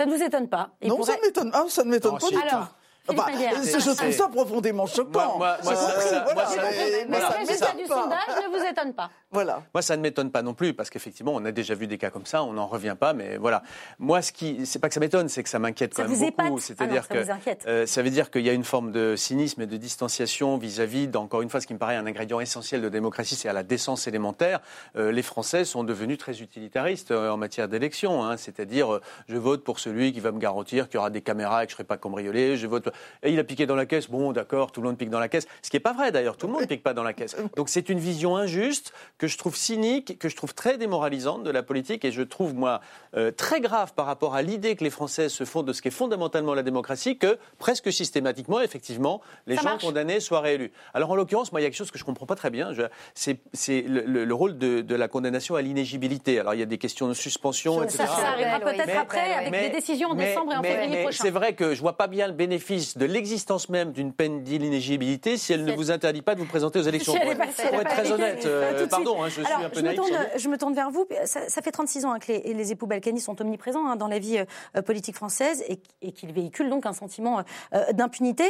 Ça 0.00 0.06
ne 0.06 0.16
vous 0.16 0.22
étonne 0.22 0.48
pas 0.48 0.70
Il 0.80 0.88
non, 0.88 0.96
pourrait- 0.96 1.12
ça 1.12 1.18
ne 1.18 1.26
m'étonne, 1.26 1.50
ah, 1.52 1.64
ça 1.68 1.84
ne 1.84 1.90
m'étonne 1.90 2.12
Non, 2.12 2.18
pas 2.18 2.26
si. 2.26 2.32
du 2.34 2.40
Alors, 2.40 2.68
tout. 2.68 2.74
Philippe 3.06 3.20
Enfin, 3.22 3.32
Maillard. 3.32 3.52
c'est- 3.62 3.80
je 3.80 3.90
trouve 3.90 4.12
ça 4.12 4.28
profondément 4.28 4.86
choquant. 4.86 5.38
Moi- 5.38 5.38
moi- 5.38 5.56
moi, 5.64 5.74
ça- 5.74 5.92
compris, 5.92 6.08
ça- 6.08 6.20
voilà, 6.24 6.34
moi, 6.34 6.44
ça- 6.46 6.62
mais- 6.62 6.70
Mais 6.70 7.04
mais 7.08 7.16
le 7.16 7.22
ça 7.22 7.28
résultat 7.30 7.72
du 7.72 7.84
pas. 7.84 8.02
sondage 8.02 8.44
ne 8.44 8.58
vous 8.58 8.64
étonne 8.64 8.94
pas 8.94 9.10
Voilà. 9.32 9.62
Moi, 9.74 9.82
ça 9.82 9.96
ne 9.96 10.02
m'étonne 10.02 10.30
pas 10.30 10.42
non 10.42 10.54
plus, 10.54 10.74
parce 10.74 10.90
qu'effectivement, 10.90 11.32
on 11.34 11.44
a 11.44 11.52
déjà 11.52 11.74
vu 11.74 11.86
des 11.86 11.98
cas 11.98 12.10
comme 12.10 12.26
ça, 12.26 12.42
on 12.42 12.52
n'en 12.52 12.66
revient 12.66 12.96
pas, 12.98 13.12
mais 13.12 13.36
voilà. 13.36 13.62
Moi, 13.98 14.22
ce 14.22 14.32
qui, 14.32 14.66
c'est 14.66 14.78
pas 14.80 14.88
que 14.88 14.94
ça 14.94 15.00
m'étonne, 15.00 15.28
c'est 15.28 15.42
que 15.42 15.48
ça 15.48 15.58
m'inquiète 15.58 15.94
quand 15.94 16.02
Ça 16.02 16.08
même 16.08 16.16
vous 16.16 16.30
beaucoup. 16.36 16.58
C'est-à-dire 16.58 17.04
Ah 17.08 17.14
que 17.14 17.18
vous 17.24 17.30
inquiète. 17.30 17.64
euh, 17.66 17.86
ça 17.86 18.02
veut 18.02 18.10
dire 18.10 18.30
qu'il 18.30 18.42
y 18.42 18.50
a 18.50 18.52
une 18.52 18.64
forme 18.64 18.90
de 18.92 19.14
cynisme 19.16 19.62
et 19.62 19.66
de 19.66 19.76
distanciation 19.76 20.58
vis-à-vis, 20.58 21.08
d'encore 21.08 21.42
une 21.42 21.48
fois, 21.50 21.60
ce 21.60 21.66
qui 21.66 21.74
me 21.74 21.78
paraît 21.78 21.96
un 21.96 22.06
ingrédient 22.06 22.40
essentiel 22.40 22.82
de 22.82 22.88
démocratie, 22.88 23.34
c'est 23.36 23.48
à 23.48 23.52
la 23.52 23.62
décence 23.62 24.06
élémentaire. 24.08 24.60
Euh, 24.96 25.10
les 25.12 25.22
Français 25.22 25.64
sont 25.64 25.84
devenus 25.84 26.18
très 26.18 26.40
utilitaristes 26.42 27.10
euh, 27.12 27.30
en 27.30 27.36
matière 27.36 27.68
d'élection, 27.68 28.24
hein. 28.24 28.36
c'est-à-dire, 28.36 28.92
euh, 28.94 29.00
je 29.28 29.36
vote 29.36 29.62
pour 29.64 29.78
celui 29.78 30.12
qui 30.12 30.20
va 30.20 30.32
me 30.32 30.38
garantir 30.38 30.88
qu'il 30.88 30.96
y 30.96 30.98
aura 30.98 31.10
des 31.10 31.22
caméras 31.22 31.62
et 31.62 31.66
que 31.66 31.70
je 31.70 31.74
ne 31.74 31.78
serai 31.78 31.84
pas 31.84 31.96
cambriolé. 31.96 32.56
Je 32.56 32.66
vote. 32.66 32.89
Et 33.22 33.32
il 33.32 33.38
a 33.38 33.44
piqué 33.44 33.66
dans 33.66 33.76
la 33.76 33.86
caisse. 33.86 34.08
Bon, 34.10 34.32
d'accord, 34.32 34.72
tout 34.72 34.80
le 34.80 34.88
monde 34.88 34.98
pique 34.98 35.10
dans 35.10 35.20
la 35.20 35.28
caisse. 35.28 35.46
Ce 35.62 35.70
qui 35.70 35.76
n'est 35.76 35.80
pas 35.80 35.92
vrai 35.92 36.12
d'ailleurs. 36.12 36.36
Tout 36.36 36.46
le 36.46 36.52
monde 36.52 36.62
ne 36.62 36.66
pique 36.66 36.82
pas 36.82 36.94
dans 36.94 37.02
la 37.02 37.12
caisse. 37.12 37.36
Donc 37.56 37.68
c'est 37.68 37.88
une 37.88 37.98
vision 37.98 38.36
injuste 38.36 38.92
que 39.18 39.26
je 39.26 39.36
trouve 39.38 39.56
cynique, 39.56 40.18
que 40.18 40.28
je 40.28 40.36
trouve 40.36 40.54
très 40.54 40.78
démoralisante 40.78 41.42
de 41.42 41.50
la 41.50 41.62
politique 41.62 42.04
et 42.04 42.12
je 42.12 42.22
trouve, 42.22 42.54
moi, 42.54 42.80
euh, 43.16 43.30
très 43.30 43.60
grave 43.60 43.92
par 43.94 44.06
rapport 44.06 44.34
à 44.34 44.42
l'idée 44.42 44.76
que 44.76 44.84
les 44.84 44.90
Français 44.90 45.28
se 45.28 45.44
font 45.44 45.62
de 45.62 45.72
ce 45.72 45.82
qui 45.82 45.88
est 45.88 45.92
fondamentalement 45.92 46.54
la 46.54 46.62
démocratie 46.62 47.18
que 47.18 47.38
presque 47.58 47.92
systématiquement, 47.92 48.60
effectivement, 48.60 49.20
les 49.46 49.56
Ça 49.56 49.62
gens 49.62 49.68
marche. 49.70 49.84
condamnés 49.84 50.20
soient 50.20 50.40
réélus. 50.40 50.72
Alors 50.94 51.10
en 51.10 51.14
l'occurrence, 51.16 51.52
moi, 51.52 51.60
il 51.60 51.64
y 51.64 51.66
a 51.66 51.70
quelque 51.70 51.78
chose 51.78 51.90
que 51.90 51.98
je 51.98 52.04
ne 52.04 52.06
comprends 52.06 52.26
pas 52.26 52.36
très 52.36 52.50
bien. 52.50 52.72
Je- 52.72 52.82
C'est 53.14 53.38
c'est 53.52 53.82
le, 53.82 54.02
le- 54.06 54.24
le 54.24 54.34
rôle 54.34 54.58
de, 54.58 54.80
de 54.80 54.94
la 54.94 55.08
condamnation 55.08 55.54
à 55.56 55.62
l'inégibilité. 55.62 56.38
Alors 56.38 56.54
il 56.54 56.60
y 56.60 56.62
a 56.62 56.66
des 56.66 56.78
questions 56.78 57.08
de 57.08 57.14
suspension, 57.14 57.82
etc. 57.82 57.98
Ça, 57.98 58.06
ça 58.06 58.28
arrivera 58.28 58.60
peut-être 58.60 58.86
mais- 58.86 58.96
après 58.96 59.32
avec 59.34 59.50
Mais- 59.50 59.68
des 59.68 59.76
décisions 59.76 60.10
en 60.10 60.14
mais- 60.14 60.28
décembre 60.28 60.52
et 60.52 60.56
en 60.56 60.62
mais- 60.62 60.70
février 60.70 60.96
mais 60.96 61.02
prochain. 61.02 61.22
C'est 61.24 61.30
vrai 61.30 61.54
que 61.54 61.74
je 61.74 61.80
vois 61.80 61.96
pas 61.96 62.06
bien 62.06 62.26
le 62.26 62.32
bénéfice 62.32 62.79
de 62.96 63.04
l'existence 63.06 63.68
même 63.68 63.92
d'une 63.92 64.12
peine 64.12 64.42
d'inéligibilité 64.42 65.36
si 65.36 65.52
elle 65.52 65.64
ne 65.64 65.72
vous 65.74 65.90
interdit 65.90 66.22
pas 66.22 66.34
de 66.34 66.40
vous 66.40 66.46
présenter 66.46 66.78
aux 66.78 66.82
élections. 66.82 67.14
Pour 67.14 67.30
être- 67.32 67.86
très 67.86 68.12
honnête, 68.12 68.44
Euh, 68.46 68.82
euh, 68.82 68.86
pardon, 68.86 69.22
hein, 69.22 69.28
je 69.28 69.42
suis 69.42 69.52
un 69.52 69.68
peu 69.68 69.80
je 69.80 69.84
me, 69.84 69.94
tourne, 69.94 70.08
doute. 70.10 70.18
je 70.36 70.48
me 70.48 70.58
tourne 70.58 70.74
vers 70.74 70.90
vous. 70.90 71.06
Ça, 71.24 71.48
ça 71.48 71.62
fait 71.62 71.70
36 71.72 72.04
ans 72.04 72.12
hein, 72.12 72.18
que 72.18 72.32
les, 72.32 72.54
les 72.54 72.72
époux 72.72 72.86
Balkany 72.86 73.20
sont 73.20 73.40
omniprésents 73.40 73.86
hein, 73.86 73.96
dans 73.96 74.08
la 74.08 74.18
vie 74.18 74.38
euh, 74.76 74.82
politique 74.82 75.16
française 75.16 75.62
et, 75.68 75.78
et 76.02 76.12
qu'ils 76.12 76.32
véhiculent 76.32 76.70
donc 76.70 76.86
un 76.86 76.92
sentiment 76.92 77.42
euh, 77.74 77.92
d'impunité. 77.92 78.44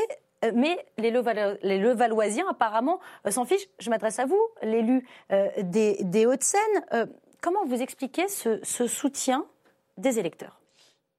Euh, 0.44 0.52
Mais 0.54 0.78
les, 0.96 1.10
Leval- 1.10 1.58
les 1.62 1.78
Levalloisiens, 1.78 2.46
apparemment, 2.48 2.98
euh, 3.26 3.30
s'en 3.30 3.44
fichent. 3.44 3.68
Je 3.78 3.90
m'adresse 3.90 4.18
à 4.18 4.24
vous, 4.26 4.40
l'élu 4.62 5.06
euh, 5.32 5.48
des, 5.62 5.98
des 6.00 6.24
Hauts-de-Seine. 6.26 6.60
Euh, 6.94 7.06
comment 7.42 7.64
vous 7.66 7.80
expliquez 7.82 8.26
ce, 8.28 8.58
ce 8.62 8.86
soutien 8.86 9.44
des 9.98 10.18
électeurs? 10.18 10.59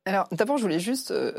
Alors, 0.07 0.27
d'abord, 0.31 0.57
je 0.57 0.63
voulais 0.63 0.79
juste 0.79 1.11
euh, 1.11 1.31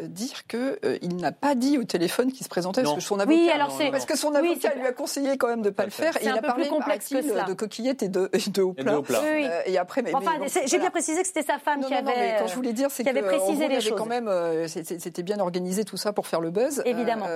euh, 0.00 0.06
dire 0.08 0.48
que 0.48 0.76
euh, 0.84 0.98
il 1.02 1.14
n'a 1.18 1.30
pas 1.30 1.54
dit 1.54 1.78
au 1.78 1.84
téléphone 1.84 2.32
qu'il 2.32 2.42
se 2.42 2.48
présentait 2.48 2.82
Non. 2.82 2.94
parce 2.94 3.04
que 3.04 3.08
son 3.08 3.20
avocat, 3.20 3.38
Oui, 3.38 3.48
alors 3.48 3.78
parce 3.92 4.06
que 4.06 4.16
son 4.18 4.34
avocat 4.34 4.74
lui 4.74 4.84
a 4.84 4.92
conseillé 4.92 5.38
quand 5.38 5.46
même 5.46 5.62
de 5.62 5.70
pas 5.70 5.84
le 5.84 5.90
faire. 5.92 6.16
Et 6.16 6.20
C'est 6.20 6.24
il 6.24 6.30
un 6.30 6.34
a 6.34 6.40
peu 6.40 6.48
parlé, 6.48 6.64
plus 6.64 6.70
complexe 6.72 7.08
que 7.10 7.22
cela. 7.22 7.44
de 7.44 7.52
coquillettes 7.54 8.02
et 8.02 8.08
de, 8.08 8.28
et 8.32 8.50
de 8.50 8.62
haut 8.62 8.74
Et 8.76 8.80
de 8.82 8.82
plat. 8.88 8.98
haut 8.98 9.02
plat. 9.02 9.20
Oui, 9.22 9.28
oui. 9.36 9.46
Euh, 9.48 9.60
et 9.66 9.78
après, 9.78 10.02
mais, 10.02 10.12
Enfin, 10.12 10.32
bon, 10.36 10.46
j'ai 10.48 10.60
voilà. 10.62 10.78
bien 10.80 10.90
précisé 10.90 11.20
que 11.22 11.28
c'était 11.28 11.44
sa 11.44 11.60
femme 11.60 11.80
Non, 11.80 11.86
qui 11.86 11.94
non, 11.94 12.02
non, 12.02 12.08
avait. 12.10 12.20
mais 12.32 12.36
quand 12.40 12.48
je 12.48 12.54
voulais 12.56 12.72
dire, 12.72 12.90
c'est 12.90 13.04
que 13.04 13.08
avait 13.08 13.22
en 13.22 13.26
précisé 13.28 13.66
gros, 13.66 13.68
les 13.76 13.80
choses. 13.80 13.94
quand 13.96 14.06
même, 14.06 14.26
euh, 14.26 14.66
c'était 14.66 14.98
c'était 14.98 15.22
bien 15.22 15.38
organisé 15.38 15.84
tout 15.84 15.96
ça 15.96 16.12
pour 16.12 16.26
faire 16.26 16.40
le 16.40 16.50
buzz. 16.50 16.82
Évidemment. 16.86 17.26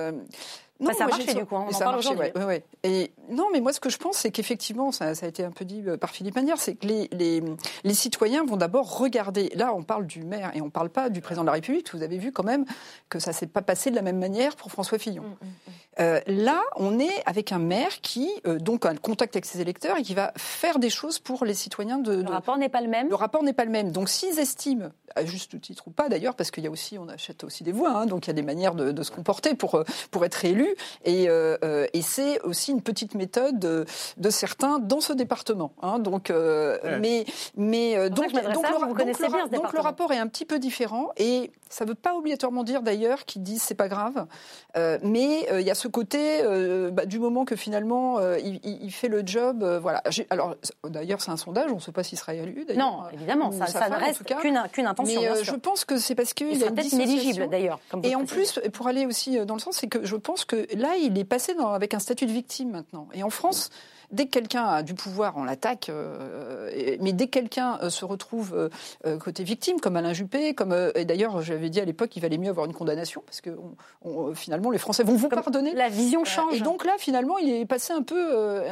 Euh, 0.81 0.85
Bah, 0.85 0.93
ça 0.93 1.05
a 1.05 1.07
marché, 1.07 1.33
du 1.33 1.45
coup, 1.45 1.55
hein, 1.55 1.65
on 1.65 1.69
en 1.69 1.71
ça 1.71 1.77
a 1.77 1.83
parle 1.83 1.95
marché, 1.95 2.09
aujourd'hui. 2.09 2.31
ouais, 2.35 2.41
ouais, 2.41 2.45
ouais. 2.45 2.63
Et 2.83 3.11
non, 3.29 3.47
mais 3.53 3.61
moi, 3.61 3.73
ce 3.73 3.79
que 3.79 3.89
je 3.89 3.97
pense, 3.97 4.17
c'est 4.17 4.31
qu'effectivement, 4.31 4.91
ça, 4.91 5.15
ça 5.15 5.25
a 5.25 5.29
été 5.29 5.43
un 5.43 5.51
peu 5.51 5.65
dit 5.65 5.83
euh, 5.85 5.97
par 5.97 6.09
Philippe 6.09 6.35
Manière, 6.35 6.57
c'est 6.57 6.75
que 6.75 6.87
les, 6.87 7.07
les, 7.11 7.43
les 7.83 7.93
citoyens 7.93 8.43
vont 8.43 8.57
d'abord 8.57 8.97
regarder. 8.97 9.51
Là, 9.55 9.73
on 9.73 9.83
parle 9.83 10.05
du 10.07 10.23
maire 10.23 10.51
et 10.55 10.61
on 10.61 10.69
parle 10.69 10.89
pas 10.89 11.09
du 11.09 11.21
président 11.21 11.43
de 11.43 11.47
la 11.47 11.53
République. 11.53 11.93
Vous 11.93 12.03
avez 12.03 12.17
vu 12.17 12.31
quand 12.31 12.43
même 12.43 12.65
que 13.09 13.19
ça 13.19 13.33
s'est 13.33 13.47
pas 13.47 13.61
passé 13.61 13.91
de 13.91 13.95
la 13.95 14.01
même 14.01 14.19
manière 14.19 14.55
pour 14.55 14.71
François 14.71 14.97
Fillon. 14.97 15.23
Mm, 15.23 16.19
là, 16.27 16.61
on 16.77 16.99
est 16.99 17.23
avec 17.25 17.51
un 17.51 17.59
maire 17.59 18.01
qui 18.01 18.29
donc 18.45 18.85
a 18.85 18.89
un 18.89 18.95
contact 18.95 19.35
avec 19.35 19.45
ses 19.45 19.61
électeurs 19.61 19.97
et 19.97 20.01
qui 20.01 20.13
va 20.15 20.33
faire 20.37 20.79
des 20.79 20.89
choses 20.89 21.19
pour 21.19 21.45
les 21.45 21.53
citoyens 21.53 21.99
de. 21.99 22.21
Le 22.21 22.29
rapport 22.29 22.57
n'est 22.57 22.69
pas 22.69 22.81
le 22.81 22.87
même. 22.87 23.09
Le 23.09 23.15
rapport 23.15 23.43
n'est 23.43 23.53
pas 23.53 23.65
le 23.65 23.71
même. 23.71 23.91
Donc 23.91 24.09
s'ils 24.09 24.39
estiment 24.39 24.89
à 25.15 25.25
juste 25.25 25.59
titre 25.59 25.87
ou 25.87 25.91
pas 25.91 26.07
d'ailleurs, 26.09 26.35
parce 26.35 26.51
qu'il 26.51 26.63
y 26.63 26.67
a 26.67 26.71
aussi, 26.71 26.97
on 26.97 27.09
achète 27.09 27.43
aussi 27.43 27.63
des 27.63 27.73
voix, 27.73 27.91
hein, 27.91 28.05
donc 28.05 28.25
il 28.25 28.29
y 28.29 28.31
a 28.31 28.33
des 28.33 28.41
manières 28.41 28.75
de, 28.75 28.91
de, 28.93 29.03
se 29.03 29.11
comporter 29.11 29.53
pour 29.55 29.83
pour 30.09 30.23
être 30.25 30.45
élu, 30.45 30.70
et, 31.05 31.25
euh, 31.29 31.87
et 31.93 32.01
c'est 32.01 32.41
aussi 32.41 32.71
une 32.71 32.81
petite 32.81 33.15
méthode 33.15 33.59
de, 33.59 33.85
de 34.17 34.29
certains 34.29 34.79
dans 34.79 35.01
ce 35.01 35.13
département. 35.13 35.73
Hein, 35.81 35.99
donc, 35.99 36.29
euh, 36.29 36.77
ouais. 36.83 36.99
mais 36.99 37.25
mais 37.55 38.09
donc, 38.09 38.31
donc, 38.31 38.43
donc, 38.43 38.43
le, 38.43 38.53
donc, 38.53 39.19
le, 39.19 39.49
donc 39.49 39.73
le 39.73 39.79
rapport 39.79 40.11
est 40.11 40.17
un 40.17 40.27
petit 40.27 40.45
peu 40.45 40.59
différent, 40.59 41.09
et 41.17 41.51
ça 41.69 41.85
ne 41.85 41.89
veut 41.89 41.95
pas 41.95 42.15
obligatoirement 42.15 42.63
dire 42.63 42.81
d'ailleurs 42.81 43.25
qu'ils 43.25 43.43
disent 43.43 43.61
c'est 43.61 43.75
pas 43.75 43.87
grave, 43.87 44.25
euh, 44.77 44.97
mais 45.03 45.47
il 45.51 45.65
y 45.65 45.71
a 45.71 45.75
ce 45.75 45.87
côté 45.87 46.41
bah, 46.91 47.05
du 47.05 47.19
moment 47.19 47.45
que 47.45 47.55
finalement 47.55 48.19
il, 48.37 48.59
il, 48.63 48.91
fait 48.91 49.07
le 49.07 49.23
job, 49.25 49.63
voilà. 49.81 50.03
Alors 50.29 50.55
d'ailleurs 50.87 51.21
c'est 51.21 51.31
un 51.31 51.37
sondage, 51.37 51.71
on 51.71 51.75
ne 51.75 51.81
sait 51.81 51.91
pas 51.91 52.03
s'il 52.03 52.17
sera 52.17 52.33
élu. 52.33 52.65
Non, 52.75 53.03
évidemment, 53.13 53.51
ça, 53.51 53.67
ça 53.67 53.89
ne 53.89 53.95
reste 53.95 54.23
qu'une 54.23 54.61
qu'une 54.71 54.87
intention. 54.87 55.21
Mais 55.21 55.27
euh, 55.27 55.43
je 55.43 55.55
pense 55.55 55.85
que 55.85 55.97
c'est 55.97 56.15
parce 56.15 56.33
qu'il 56.33 56.63
a 56.63 56.67
une 56.67 56.75
peut-être 56.75 56.93
inéligible 56.93 57.49
d'ailleurs. 57.49 57.79
Et 58.03 58.15
en 58.15 58.25
plus, 58.25 58.59
pour 58.73 58.87
aller 58.87 59.05
aussi 59.05 59.43
dans 59.45 59.55
le 59.55 59.59
sens, 59.59 59.77
c'est 59.77 59.87
que 59.87 60.05
je 60.05 60.15
pense 60.15 60.45
que 60.45 60.50
là, 60.75 60.95
il 60.95 61.17
est 61.17 61.23
passé 61.23 61.53
avec 61.73 61.93
un 61.93 61.99
statut 61.99 62.25
de 62.25 62.31
victime 62.31 62.71
maintenant. 62.71 63.07
Et 63.13 63.23
en 63.23 63.29
France, 63.29 63.69
dès 64.11 64.25
que 64.25 64.31
quelqu'un 64.31 64.65
a 64.65 64.83
du 64.83 64.93
pouvoir, 64.93 65.33
on 65.37 65.43
l'attaque. 65.43 65.89
Euh, 65.89 66.69
mais 66.99 67.13
dès 67.13 67.25
que 67.25 67.31
quelqu'un 67.31 67.79
euh, 67.81 67.89
se 67.89 68.05
retrouve 68.05 68.69
euh, 69.05 69.17
côté 69.17 69.43
victime, 69.43 69.79
comme 69.79 69.95
Alain 69.95 70.13
Juppé, 70.13 70.53
comme 70.53 70.75
et 70.95 71.05
d'ailleurs 71.05 71.41
j'avais 71.41 71.69
dit 71.69 71.79
à 71.79 71.85
l'époque 71.85 72.09
qu'il 72.09 72.21
valait 72.21 72.37
mieux 72.37 72.49
avoir 72.49 72.65
une 72.65 72.73
condamnation 72.73 73.23
parce 73.25 73.41
que 73.41 73.49
on, 74.03 74.09
on, 74.09 74.35
finalement 74.35 74.71
les 74.71 74.77
Français 74.77 75.03
vont 75.03 75.15
vous 75.15 75.29
comme 75.29 75.41
pardonner. 75.41 75.73
La 75.73 75.89
vision 75.89 76.23
change. 76.23 76.55
et 76.55 76.61
donc 76.61 76.85
là, 76.85 76.93
finalement, 76.97 77.37
il 77.37 77.49
est 77.49 77.65
passé 77.65 77.93
un 77.93 78.03
peu. 78.03 78.63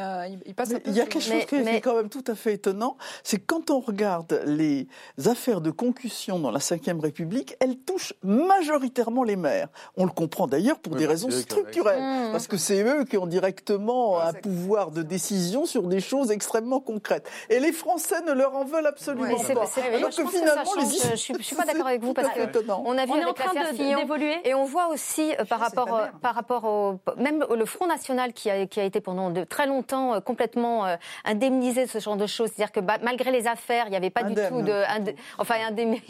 il 0.46 0.54
passe. 0.54 0.72
Un 0.72 0.78
peu 0.78 0.90
il 0.90 0.96
y 0.96 1.00
a 1.00 1.06
quelque 1.06 1.22
chose 1.22 1.32
mais, 1.32 1.46
qui 1.46 1.56
est 1.56 1.80
quand 1.80 1.96
même 1.96 2.08
tout 2.08 2.24
à 2.26 2.34
fait 2.34 2.54
étonnant, 2.54 2.96
c'est 3.22 3.38
quand 3.38 3.70
on 3.70 3.80
regarde 3.80 4.42
les 4.46 4.88
affaires 5.24 5.60
de 5.60 5.70
concussion 5.70 6.38
dans 6.38 6.50
la 6.50 6.58
Ve 6.58 7.00
République, 7.00 7.56
elles 7.60 7.78
touchent 7.78 8.14
majoritairement 8.22 9.24
les 9.24 9.36
maires. 9.36 9.68
On 9.96 10.04
le 10.04 10.10
comprend 10.10 10.46
d'ailleurs 10.46 10.78
pour 10.78 10.92
oui, 10.92 10.98
des 10.98 11.06
raisons 11.06 11.30
structurelles, 11.30 12.00
mmh. 12.00 12.32
parce 12.32 12.46
que 12.46 12.56
c'est 12.56 12.82
eux 12.82 13.04
qui 13.04 13.16
ont 13.16 13.26
directement 13.26 14.20
un 14.20 14.32
pouvoir 14.32 14.90
de 14.90 15.02
décision 15.02 15.29
sur 15.66 15.82
des 15.82 16.00
choses 16.00 16.30
extrêmement 16.30 16.80
concrètes. 16.80 17.28
Et 17.48 17.60
les 17.60 17.72
Français 17.72 18.20
ne 18.26 18.32
leur 18.32 18.54
en 18.54 18.64
veulent 18.64 18.86
absolument 18.86 19.26
ouais, 19.26 19.54
pas. 19.54 19.66
Alors 19.94 20.10
que 20.10 20.26
finalement, 20.26 20.62
que 20.62 20.78
les... 20.78 21.10
je, 21.10 21.16
suis, 21.16 21.34
je 21.38 21.42
suis 21.42 21.56
pas 21.56 21.64
d'accord 21.64 21.86
avec 21.86 22.02
vous 22.02 22.14
parce 22.14 22.28
que 22.30 22.40
étonnant. 22.40 22.82
on 22.86 22.96
a 22.96 23.04
vu 23.04 23.12
on 23.12 23.14
avec 23.14 23.26
est 23.26 23.30
en 23.30 23.34
train 23.34 23.72
d'évoluer 23.72 24.36
et 24.44 24.54
on 24.54 24.64
voit 24.64 24.88
aussi 24.88 25.34
euh, 25.38 25.44
par 25.44 25.60
rapport 25.60 25.94
euh, 25.94 26.06
par 26.20 26.34
rapport 26.34 26.64
au 26.64 27.00
même 27.16 27.44
le 27.54 27.64
Front 27.64 27.86
National 27.86 28.32
qui 28.32 28.50
a 28.50 28.66
qui 28.66 28.80
a 28.80 28.84
été 28.84 29.00
pendant 29.00 29.30
de 29.30 29.44
très 29.44 29.66
longtemps 29.66 30.14
euh, 30.14 30.20
complètement 30.20 30.86
euh, 30.86 30.96
indemnisé 31.24 31.84
de 31.86 31.90
ce 31.90 31.98
genre 31.98 32.16
de 32.16 32.26
choses, 32.26 32.50
c'est-à-dire 32.54 32.72
que 32.72 32.80
bah, 32.80 32.98
malgré 33.02 33.30
les 33.30 33.46
affaires, 33.46 33.84
il 33.86 33.90
n'y 33.90 33.96
avait 33.96 34.10
pas 34.10 34.22
Indemne. 34.22 34.44
du 34.44 34.50
tout 34.50 34.62
de 34.62 34.72
indé... 34.88 35.16
enfin 35.38 35.56
indemné 35.66 36.02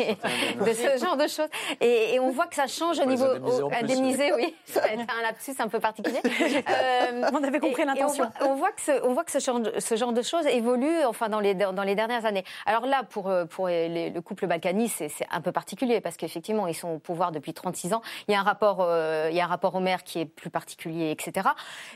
de 0.67 0.73
ce 0.73 1.05
genre 1.05 1.17
de 1.17 1.27
choses 1.27 1.49
et, 1.81 2.15
et, 2.15 2.21
on 2.21 2.31
voit 2.31 2.47
que 2.47 2.55
ça 2.55 2.67
change 2.67 2.99
au 2.99 3.07
niveau 3.07 3.25
au, 3.25 3.73
indemnisé, 3.73 4.33
oui, 4.35 4.55
été 4.69 4.85
un 4.85 5.23
lapsus 5.23 5.55
un 5.59 5.69
peu 5.69 5.81
particulier. 5.81 6.21
euh, 6.25 7.31
on 7.33 7.43
avait 7.43 7.61
compris 7.61 7.85
l'intention. 7.85 8.31
On, 8.41 8.51
on, 8.51 8.55
voit 8.55 8.73
que 8.73 8.81
ce, 8.81 8.93
on 9.11 9.13
voit 9.13 9.25
que 9.25 9.33
ce 9.33 9.41
genre, 9.41 9.59
de, 9.59 9.73
ce 9.79 9.97
genre 9.97 10.13
de 10.13 10.23
choses 10.23 10.47
évolue 10.47 11.05
enfin 11.05 11.29
dans 11.29 11.41
les 11.41 11.55
dans 11.55 11.83
les 11.83 11.97
dernières 11.97 12.25
années. 12.25 12.45
Alors 12.65 12.87
là 12.87 13.03
pour 13.03 13.31
pour 13.51 13.67
les, 13.67 14.11
le 14.11 14.21
couple 14.21 14.47
Balkany 14.47 14.89
c'est 14.89 15.11
un 15.31 15.41
peu 15.41 15.51
particulier 15.51 16.01
parce 16.01 16.17
qu'effectivement 16.17 16.69
ils 16.69 16.75
sont 16.75 16.91
au 16.91 16.99
pouvoir 16.99 17.33
depuis 17.33 17.53
36 17.53 17.93
ans. 17.93 18.03
Il 18.29 18.33
y 18.33 18.35
a 18.37 18.41
un 18.41 18.45
rapport 18.45 18.79
euh, 18.81 19.29
il 19.31 19.37
y 19.37 19.41
a 19.41 19.45
un 19.45 19.49
rapport 19.49 19.75
au 19.75 19.81
maire 19.81 20.05
qui 20.05 20.21
est 20.21 20.27
plus 20.27 20.51
particulier 20.51 21.11
etc. 21.11 21.49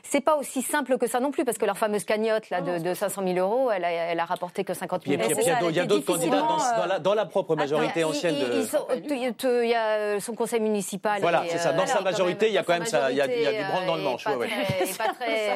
C'est 0.03 0.21
pas 0.21 0.35
aussi 0.35 0.61
simple 0.63 0.99
que 0.99 1.07
ça 1.07 1.21
non 1.21 1.31
plus 1.31 1.45
parce 1.45 1.57
que 1.57 1.67
leur 1.67 1.79
fameuse 1.79 2.05
cagnotte 2.05 2.51
là 2.51 2.61
de, 2.61 2.79
de 2.79 2.95
500 2.95 3.23
000 3.25 3.39
euros 3.39 3.71
elle 3.71 3.85
a, 3.85 3.91
elle 3.91 4.19
a 4.19 4.25
rapporté 4.25 4.65
que 4.65 4.75
50 4.75 5.07
000 5.07 5.23
euros. 5.23 5.31
Il 5.71 5.77
y 5.77 5.81
a 5.81 5.87
d'autres 5.87 6.07
candidats 6.07 6.41
dans, 6.41 6.57
dans, 6.57 6.87
la, 6.87 6.99
dans, 6.99 7.15
la, 7.15 7.27
propre 7.27 7.55
majorité 7.55 8.01
Attends, 8.01 8.11
ancienne. 8.11 8.35
De... 8.35 8.57
ils 8.57 8.67
sont, 8.67 8.87
il 9.09 9.69
y 9.69 9.75
a 9.75 10.19
son 10.19 10.35
conseil 10.35 10.61
municipal. 10.61 11.21
Voilà 11.21 11.45
c'est 11.49 11.59
ça. 11.59 11.73
Dans 11.73 11.87
sa 11.87 12.01
majorité 12.01 12.49
il 12.49 12.55
y 12.55 12.59
a 12.59 12.65
quand 12.65 12.73
même 12.73 12.87
ça 12.87 13.13
il 13.13 13.17
y 13.17 13.21
a, 13.21 13.27
il 13.27 13.41
y 13.41 13.47
a 13.47 13.53
du 13.53 13.71
branle 13.71 13.87
dans 13.87 13.97
le 13.97 14.03
manche. 14.03 14.25
Pas 14.25 14.33
très, 14.33 14.87
pas 14.99 15.15
très, 15.15 15.55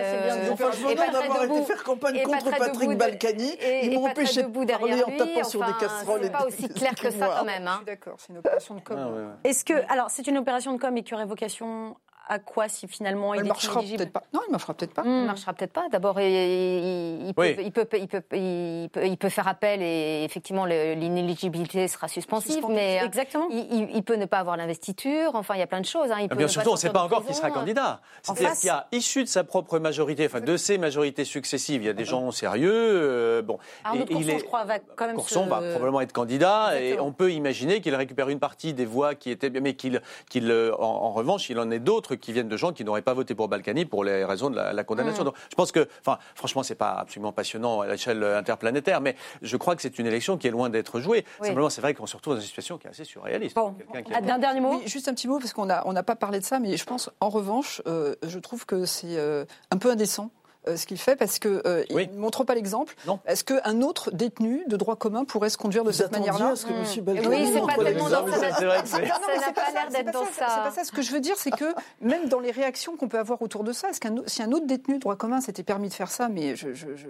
je 0.72 1.12
d'avoir 1.12 1.47
été 1.48 1.64
faire 1.64 1.82
campagne 1.84 2.22
contre 2.22 2.50
Patrick 2.56 2.96
Balkany. 2.96 3.56
Ils 3.82 3.92
m'ont 3.92 4.06
empêché 4.06 4.42
de 4.42 4.48
parler 4.48 5.02
en 5.02 5.16
tapant 5.16 5.44
sur 5.44 5.64
des 5.64 5.72
casseroles. 5.80 6.20
C'est 6.22 6.32
pas 6.32 6.46
aussi 6.46 6.68
clair 6.68 6.94
que 6.94 7.10
ça 7.10 7.36
quand 7.38 7.44
même. 7.44 7.66
Je 7.66 7.76
suis 7.76 7.84
d'accord, 7.84 8.14
c'est 8.18 8.32
une 8.32 8.38
opération 8.38 8.74
de 8.74 8.80
com. 8.80 8.96
Ah, 8.98 9.08
ouais, 9.08 9.18
ouais. 9.18 9.32
Est-ce 9.44 9.64
que, 9.64 9.74
alors, 9.92 10.10
c'est 10.10 10.26
une 10.26 10.38
opération 10.38 10.72
de 10.72 10.78
com 10.78 10.96
et 10.96 11.02
qui 11.02 11.14
aurait 11.14 11.26
vocation 11.26 11.96
à 12.28 12.38
quoi 12.38 12.68
si 12.68 12.86
finalement 12.86 13.34
il, 13.34 13.40
il 13.40 13.48
marchera 13.48 13.80
peut-être 13.80 14.12
pas. 14.12 14.22
Non, 14.32 14.40
il 14.46 14.52
marchera 14.52 14.74
peut-être 14.74 14.92
pas. 14.92 15.02
Mmh. 15.02 15.20
Il 15.20 15.26
marchera 15.26 15.52
peut-être 15.54 15.72
pas. 15.72 15.88
D'abord, 15.90 16.20
il, 16.20 16.26
il, 16.26 17.34
oui. 17.36 17.56
il, 17.58 17.72
peut, 17.72 17.88
il, 17.98 18.06
peut, 18.06 18.22
il, 18.32 18.88
peut, 18.90 19.06
il 19.06 19.16
peut 19.16 19.28
faire 19.28 19.48
appel 19.48 19.80
et 19.82 20.24
effectivement 20.24 20.64
l'inéligibilité 20.66 21.88
sera 21.88 22.08
suspensive, 22.08 22.64
mais 22.68 23.00
exactement. 23.02 23.48
Il, 23.50 24.02
peut 24.02 24.16
ne 24.16 24.26
pas 24.26 24.38
avoir 24.38 24.56
l'investiture. 24.56 25.34
Enfin, 25.34 25.54
il 25.54 25.60
y 25.60 25.62
a 25.62 25.66
plein 25.66 25.80
de 25.80 25.86
choses. 25.86 26.10
Hein. 26.10 26.18
Il 26.20 26.24
ah, 26.24 26.28
peut 26.28 26.36
bien 26.36 26.48
surtout, 26.48 26.70
on 26.70 26.74
ne 26.74 26.78
sait 26.78 26.90
pas 26.90 27.02
encore 27.02 27.24
qui 27.24 27.34
sera 27.34 27.50
candidat. 27.50 28.00
C'est-à-dire 28.22 28.52
qu'il 28.52 28.66
y 28.66 28.70
a 28.70 28.86
issu 28.92 29.24
de 29.24 29.28
sa 29.28 29.44
propre 29.44 29.78
majorité, 29.78 30.26
enfin 30.26 30.40
de 30.40 30.56
ses 30.56 30.78
majorités 30.78 31.24
successives, 31.24 31.82
il 31.82 31.86
y 31.86 31.90
a 31.90 31.94
des 31.94 32.04
gens 32.04 32.30
sérieux. 32.30 32.70
Euh, 32.72 33.42
bon, 33.42 33.58
Arnaud 33.84 34.04
et, 34.08 34.14
il 34.14 34.30
est, 34.30 34.38
je 34.38 34.44
crois, 34.44 34.64
va 34.64 34.78
quand 34.78 35.06
même 35.06 35.16
Courson 35.16 35.44
se... 35.44 35.48
va 35.48 35.60
probablement 35.60 36.00
être 36.00 36.12
candidat 36.12 36.76
exactement. 36.76 37.04
et 37.04 37.08
on 37.08 37.12
peut 37.12 37.32
imaginer 37.32 37.80
qu'il 37.80 37.94
récupère 37.94 38.28
une 38.28 38.38
partie 38.38 38.74
des 38.74 38.84
voix 38.84 39.14
qui 39.14 39.30
étaient, 39.30 39.50
mais 39.50 39.74
qu'il, 39.74 40.02
qu'il 40.28 40.52
en, 40.52 40.82
en 40.82 41.12
revanche, 41.12 41.48
il 41.50 41.58
en 41.58 41.70
est 41.70 41.78
d'autres 41.78 42.17
qui 42.18 42.32
viennent 42.32 42.48
de 42.48 42.56
gens 42.56 42.72
qui 42.72 42.84
n'auraient 42.84 43.02
pas 43.02 43.14
voté 43.14 43.34
pour 43.34 43.48
Balkany 43.48 43.84
pour 43.84 44.04
les 44.04 44.24
raisons 44.24 44.50
de 44.50 44.56
la, 44.56 44.72
la 44.72 44.84
condamnation. 44.84 45.22
Mmh. 45.22 45.26
Donc, 45.26 45.36
je 45.50 45.54
pense 45.54 45.72
que, 45.72 45.88
enfin, 46.00 46.18
franchement, 46.34 46.62
c'est 46.62 46.74
pas 46.74 46.92
absolument 46.92 47.32
passionnant 47.32 47.80
à 47.80 47.86
l'échelle 47.86 48.22
interplanétaire, 48.22 49.00
mais 49.00 49.16
je 49.42 49.56
crois 49.56 49.76
que 49.76 49.82
c'est 49.82 49.98
une 49.98 50.06
élection 50.06 50.36
qui 50.36 50.46
est 50.46 50.50
loin 50.50 50.70
d'être 50.70 51.00
jouée. 51.00 51.24
Oui. 51.40 51.48
Simplement, 51.48 51.70
c'est 51.70 51.80
vrai 51.80 51.94
qu'on 51.94 52.06
se 52.06 52.16
retrouve 52.16 52.34
dans 52.34 52.40
une 52.40 52.46
situation 52.46 52.78
qui 52.78 52.86
est 52.86 52.90
assez 52.90 53.04
surréaliste. 53.04 53.56
Bon, 53.56 53.74
qui 53.74 54.12
a... 54.12 54.34
un 54.34 54.38
dernier 54.38 54.60
mot. 54.60 54.76
Oui, 54.76 54.82
juste 54.86 55.08
un 55.08 55.14
petit 55.14 55.28
mot 55.28 55.38
parce 55.38 55.52
qu'on 55.52 55.66
n'a 55.66 55.82
on 55.86 55.92
n'a 55.92 56.02
pas 56.02 56.16
parlé 56.16 56.40
de 56.40 56.44
ça, 56.44 56.58
mais 56.58 56.76
je 56.76 56.84
pense, 56.84 57.10
en 57.20 57.28
revanche, 57.28 57.82
euh, 57.86 58.14
je 58.22 58.38
trouve 58.38 58.66
que 58.66 58.84
c'est 58.84 59.16
euh, 59.16 59.44
un 59.70 59.78
peu 59.78 59.90
indécent 59.90 60.30
euh, 60.66 60.76
ce 60.76 60.86
qu'il 60.86 60.98
fait 60.98 61.16
parce 61.16 61.38
que 61.38 61.62
euh, 61.66 61.84
oui. 61.90 62.08
il 62.10 62.16
ne 62.16 62.20
montre 62.20 62.44
pas 62.44 62.54
l'exemple. 62.54 62.94
Est-ce 63.26 63.44
qu'un 63.44 63.80
autre 63.82 64.10
détenu 64.10 64.64
de 64.66 64.76
droit 64.76 64.96
commun 64.96 65.24
pourrait 65.24 65.50
se 65.50 65.56
conduire 65.56 65.84
de 65.84 65.90
Vous 65.90 65.96
cette 65.96 66.12
manière-là 66.12 66.54
que 66.56 66.72
mmh. 66.72 67.28
Oui, 67.28 67.50
c'est 67.52 67.60
pas 67.60 67.82
tellement 67.82 68.08
dans 68.08 68.26
ça. 68.32 68.58
C'est 68.58 68.64
vrai 68.64 68.82
que 68.82 68.88
c'est. 68.88 69.06
Ça 69.06 69.46
n'a 69.46 69.52
pas 69.52 69.70
l'air 69.72 69.88
d'être 69.90 70.12
dans 70.12 70.24
ça. 70.24 70.30
C'est 70.32 70.62
pas 70.62 70.70
ça. 70.70 70.84
Ce 70.84 70.92
que 70.92 71.02
je 71.02 71.12
veux 71.12 71.20
dire, 71.20 71.36
c'est 71.36 71.50
que 71.50 71.72
même 72.00 72.28
dans 72.28 72.40
les 72.40 72.50
réactions 72.50 72.96
qu'on 72.96 73.08
peut 73.08 73.18
avoir 73.18 73.40
autour 73.42 73.64
de 73.64 73.72
ça, 73.72 73.90
est-ce 73.90 74.00
qu'un 74.00 74.16
si 74.26 74.42
un 74.42 74.52
autre 74.52 74.66
détenu 74.66 74.94
de 74.94 75.00
droit 75.00 75.16
commun 75.16 75.40
s'était 75.40 75.62
permis 75.62 75.88
de 75.88 75.94
faire 75.94 76.10
ça, 76.10 76.28
mais 76.28 76.56
je, 76.56 76.74
je, 76.74 76.96
je 76.96 77.08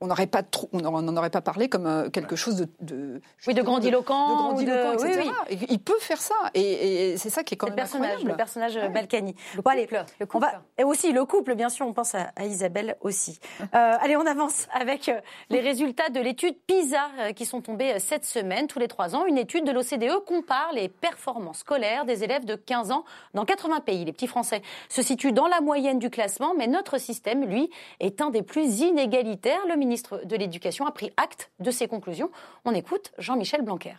on 0.00 0.06
n'aurait 0.06 0.26
pas 0.26 0.42
trop, 0.42 0.68
on 0.72 0.80
n'en 0.80 1.16
aurait 1.16 1.30
pas 1.30 1.40
parlé 1.40 1.68
comme 1.68 1.86
euh, 1.86 2.10
quelque 2.10 2.36
chose 2.36 2.56
de, 2.56 2.68
de 2.80 3.20
oui 3.46 3.54
de 3.54 3.62
grandiloquent, 3.62 4.28
de, 4.28 4.64
grandiloquent 4.64 5.02
de, 5.02 5.06
etc. 5.06 5.30
Oui, 5.50 5.56
oui. 5.60 5.66
Il 5.70 5.80
peut 5.80 5.98
faire 6.00 6.20
ça 6.20 6.34
et, 6.54 7.12
et 7.12 7.16
c'est 7.16 7.30
ça 7.30 7.42
qui 7.42 7.54
est 7.54 7.56
quand 7.56 7.66
le 7.66 7.72
même 7.72 7.76
personnage, 7.76 8.10
incroyable. 8.10 8.30
le 8.30 8.36
personnage 8.36 8.76
ouais. 8.76 8.88
Balkany. 8.88 9.34
Le 9.56 9.62
bon, 9.62 9.70
allez, 9.70 9.88
le 10.20 10.26
couple. 10.26 10.36
On 10.36 10.50
va, 10.50 10.62
et 10.76 10.84
aussi 10.84 11.12
le 11.12 11.24
couple, 11.24 11.54
bien 11.54 11.68
sûr. 11.68 11.86
On 11.86 11.92
pense 11.92 12.14
à, 12.14 12.32
à 12.36 12.44
Isabelle 12.44 12.96
aussi. 13.00 13.38
Euh, 13.74 13.96
allez, 14.00 14.16
on 14.16 14.24
avance 14.24 14.66
avec 14.72 15.08
euh, 15.08 15.20
les 15.50 15.60
résultats 15.68 16.08
de 16.08 16.20
l'étude 16.20 16.56
PISA 16.66 17.32
qui 17.36 17.44
sont 17.44 17.60
tombés 17.60 17.98
cette 17.98 18.24
semaine, 18.24 18.66
tous 18.66 18.78
les 18.78 18.88
trois 18.88 19.14
ans. 19.14 19.26
Une 19.26 19.36
étude 19.36 19.64
de 19.64 19.72
l'OCDE 19.72 20.24
compare 20.24 20.70
les 20.72 20.88
performances 20.88 21.58
scolaires 21.58 22.04
des 22.06 22.24
élèves 22.24 22.44
de 22.44 22.54
15 22.54 22.90
ans 22.90 23.04
dans 23.34 23.44
80 23.44 23.80
pays. 23.80 24.04
Les 24.04 24.12
petits 24.12 24.26
Français 24.26 24.62
se 24.88 25.02
situent 25.02 25.32
dans 25.32 25.48
la 25.48 25.60
moyenne 25.60 25.98
du 25.98 26.08
classement, 26.08 26.54
mais 26.56 26.66
notre 26.66 26.98
système, 26.98 27.44
lui, 27.44 27.70
est 28.00 28.20
un 28.20 28.30
des 28.30 28.42
plus 28.42 28.80
inégalitaires. 28.80 29.66
Le 29.68 29.76
ministre 29.88 30.20
de 30.24 30.36
l'Éducation 30.36 30.86
a 30.86 30.92
pris 30.92 31.10
acte 31.16 31.50
de 31.60 31.70
ces 31.70 31.88
conclusions. 31.88 32.30
On 32.64 32.74
écoute 32.74 33.10
Jean-Michel 33.16 33.62
Blanquer. 33.62 33.94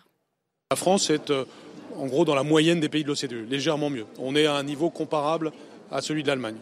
La 0.69 0.75
France 0.75 1.09
est 1.09 1.31
euh, 1.31 1.45
en 1.97 2.05
gros 2.05 2.25
dans 2.25 2.35
la 2.35 2.43
moyenne 2.43 2.79
des 2.79 2.89
pays 2.89 3.03
de 3.03 3.07
l'OCDE, 3.07 3.49
légèrement 3.49 3.89
mieux. 3.89 4.05
On 4.19 4.35
est 4.35 4.45
à 4.45 4.53
un 4.53 4.63
niveau 4.63 4.91
comparable 4.91 5.51
à 5.91 6.01
celui 6.01 6.21
de 6.21 6.27
l'Allemagne. 6.27 6.57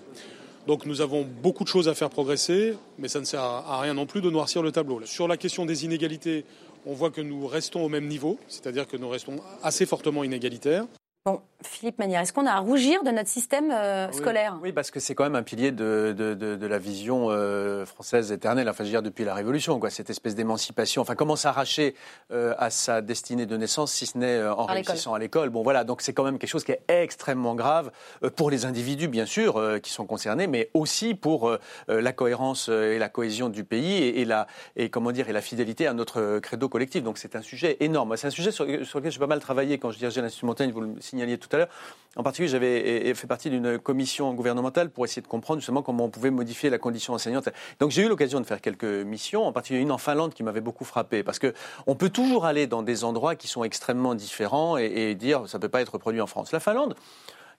Donc 0.66 0.86
nous 0.86 1.02
avons 1.02 1.24
beaucoup 1.24 1.66
de 1.66 1.70
choses 1.70 1.90
à 1.90 1.94
faire 1.94 2.10
progresser, 2.10 2.74
mais 2.98 3.10
ça 3.10 3.20
ne 3.20 3.26
sert 3.26 3.42
à 3.42 3.82
rien 3.82 3.94
non 3.94 4.06
plus 4.06 4.22
de 4.22 4.30
noircir 4.30 4.64
le 4.64 4.72
tableau. 4.72 5.06
Sur 5.06 5.28
la 5.28 5.36
question 5.36 5.66
des 5.66 5.84
inégalités, 5.84 6.46
on 6.86 6.94
voit 6.94 7.12
que 7.12 7.22
nous 7.22 7.48
restons 7.48 7.84
au 7.84 7.90
même 7.90 8.08
niveau, 8.08 8.40
c'est-à-dire 8.48 8.88
que 8.88 8.96
nous 8.96 9.10
restons 9.10 9.42
assez 9.62 9.86
fortement 9.86 10.24
inégalitaires. 10.24 10.86
Bon, 11.28 11.42
Philippe 11.62 12.00
Manière, 12.00 12.22
est-ce 12.22 12.32
qu'on 12.32 12.46
a 12.46 12.54
à 12.54 12.60
rougir 12.60 13.04
de 13.04 13.10
notre 13.10 13.28
système 13.28 13.70
euh, 13.70 14.10
scolaire? 14.14 14.54
Oui, 14.62 14.70
oui, 14.70 14.72
parce 14.72 14.92
que 14.92 15.02
c'est 15.02 15.14
quand 15.14 15.26
même 15.26 15.36
un 15.36 15.44
pilier 15.44 15.74
de, 15.74 16.16
de, 16.18 16.34
de, 16.36 16.56
de 16.56 16.68
la 16.68 16.78
vision 16.78 17.28
euh, 17.32 17.86
française 17.86 18.32
éternelle, 18.32 18.70
enfin 18.70 18.86
je 18.86 18.90
veux 18.90 18.94
dire 18.94 19.02
depuis 19.02 19.26
la 19.26 19.34
Révolution, 19.34 19.78
quoi, 19.78 19.90
cette 19.90 20.10
espèce 20.10 20.36
d'émancipation. 20.36 21.02
Enfin, 21.02 21.16
comment 21.16 21.36
s'arracher 21.36 21.96
euh, 22.32 22.54
à 22.58 22.70
sa 22.70 23.02
destinée 23.02 23.46
de 23.46 23.58
naissance 23.58 23.92
si 23.92 24.06
ce 24.06 24.18
n'est 24.18 24.42
en 24.42 24.68
À 24.68 24.72
réussissant 24.72 25.16
à 25.16 25.20
l'école? 25.20 25.50
Bon, 25.50 25.64
voilà, 25.64 25.84
donc 25.84 26.02
c'est 26.02 26.14
quand 26.14 26.24
même 26.24 26.40
quelque 26.40 26.50
chose 26.50 26.64
qui 26.64 26.72
est 26.72 26.82
extrêmement 26.88 27.56
grave 27.56 27.92
euh, 28.24 28.30
pour 28.30 28.50
les 28.50 28.64
individus, 28.64 29.10
bien 29.10 29.26
sûr, 29.26 29.58
euh, 29.58 29.80
qui 29.80 29.92
sont 29.92 30.06
concernés, 30.06 30.48
mais 30.48 30.70
aussi 30.74 31.14
pour 31.14 31.50
euh, 31.50 31.60
la 31.90 32.14
cohérence 32.14 32.70
et 32.70 33.00
la 33.00 33.10
cohésion 33.10 33.50
du 33.50 33.66
pays 33.66 33.96
et, 33.96 34.22
et, 34.22 34.26
la 34.26 34.48
et 34.78 34.90
comment 34.90 35.12
dire 35.12 35.28
et 35.28 35.34
la 35.34 35.42
fidélité 35.42 35.88
à 35.88 35.94
notre 35.94 36.40
credo 36.40 36.70
collectif. 36.70 37.04
Donc 37.04 37.18
c'est 37.18 37.36
un 37.36 37.42
sujet 37.42 37.76
énorme. 37.82 38.16
C'est 38.16 38.28
un 38.28 38.30
sujet 38.30 38.52
sur, 38.52 38.66
sur 38.86 39.00
lequel 39.00 39.12
j'ai 39.12 39.20
pas 39.20 39.28
mal 39.28 39.42
travaillé 39.42 39.78
quand 39.78 39.92
je 39.92 39.98
dirigeais 39.98 40.22
l'Institut 40.22 40.46
Montaigne. 40.46 40.72
Vous 40.72 40.80
le 40.80 41.02
signaliez 41.18 41.38
tout 41.38 41.50
à 41.52 41.58
l'heure. 41.58 41.70
En 42.16 42.24
particulier, 42.24 42.48
j'avais 42.48 43.14
fait 43.14 43.28
partie 43.28 43.50
d'une 43.50 43.78
commission 43.78 44.34
gouvernementale 44.34 44.90
pour 44.90 45.06
essayer 45.06 45.22
de 45.22 45.28
comprendre 45.28 45.60
justement 45.60 45.84
comment 45.84 46.06
on 46.06 46.10
pouvait 46.10 46.32
modifier 46.32 46.70
la 46.72 46.80
condition 46.80 47.14
enseignante. 47.14 47.50
Donc 47.80 47.92
j'ai 47.92 48.04
eu 48.04 48.08
l'occasion 48.08 48.40
de 48.40 48.46
faire 48.46 48.60
quelques 48.60 48.84
missions, 48.84 49.46
en 49.46 49.52
particulier 49.52 49.82
une 49.82 49.92
en 49.92 50.00
Finlande 50.00 50.34
qui 50.34 50.42
m'avait 50.42 50.62
beaucoup 50.62 50.86
frappé, 50.86 51.22
parce 51.22 51.38
que 51.38 51.54
on 51.86 51.96
peut 51.96 52.10
toujours 52.10 52.46
aller 52.46 52.66
dans 52.66 52.82
des 52.82 53.04
endroits 53.04 53.36
qui 53.36 53.48
sont 53.48 53.64
extrêmement 53.64 54.16
différents 54.16 54.80
et, 54.80 54.86
et 54.86 55.16
dire 55.16 55.48
ça 55.48 55.60
peut 55.60 55.70
pas 55.70 55.82
être 55.82 55.94
reproduit 55.94 56.22
en 56.22 56.28
France. 56.28 56.52
La 56.52 56.60
Finlande, 56.60 56.96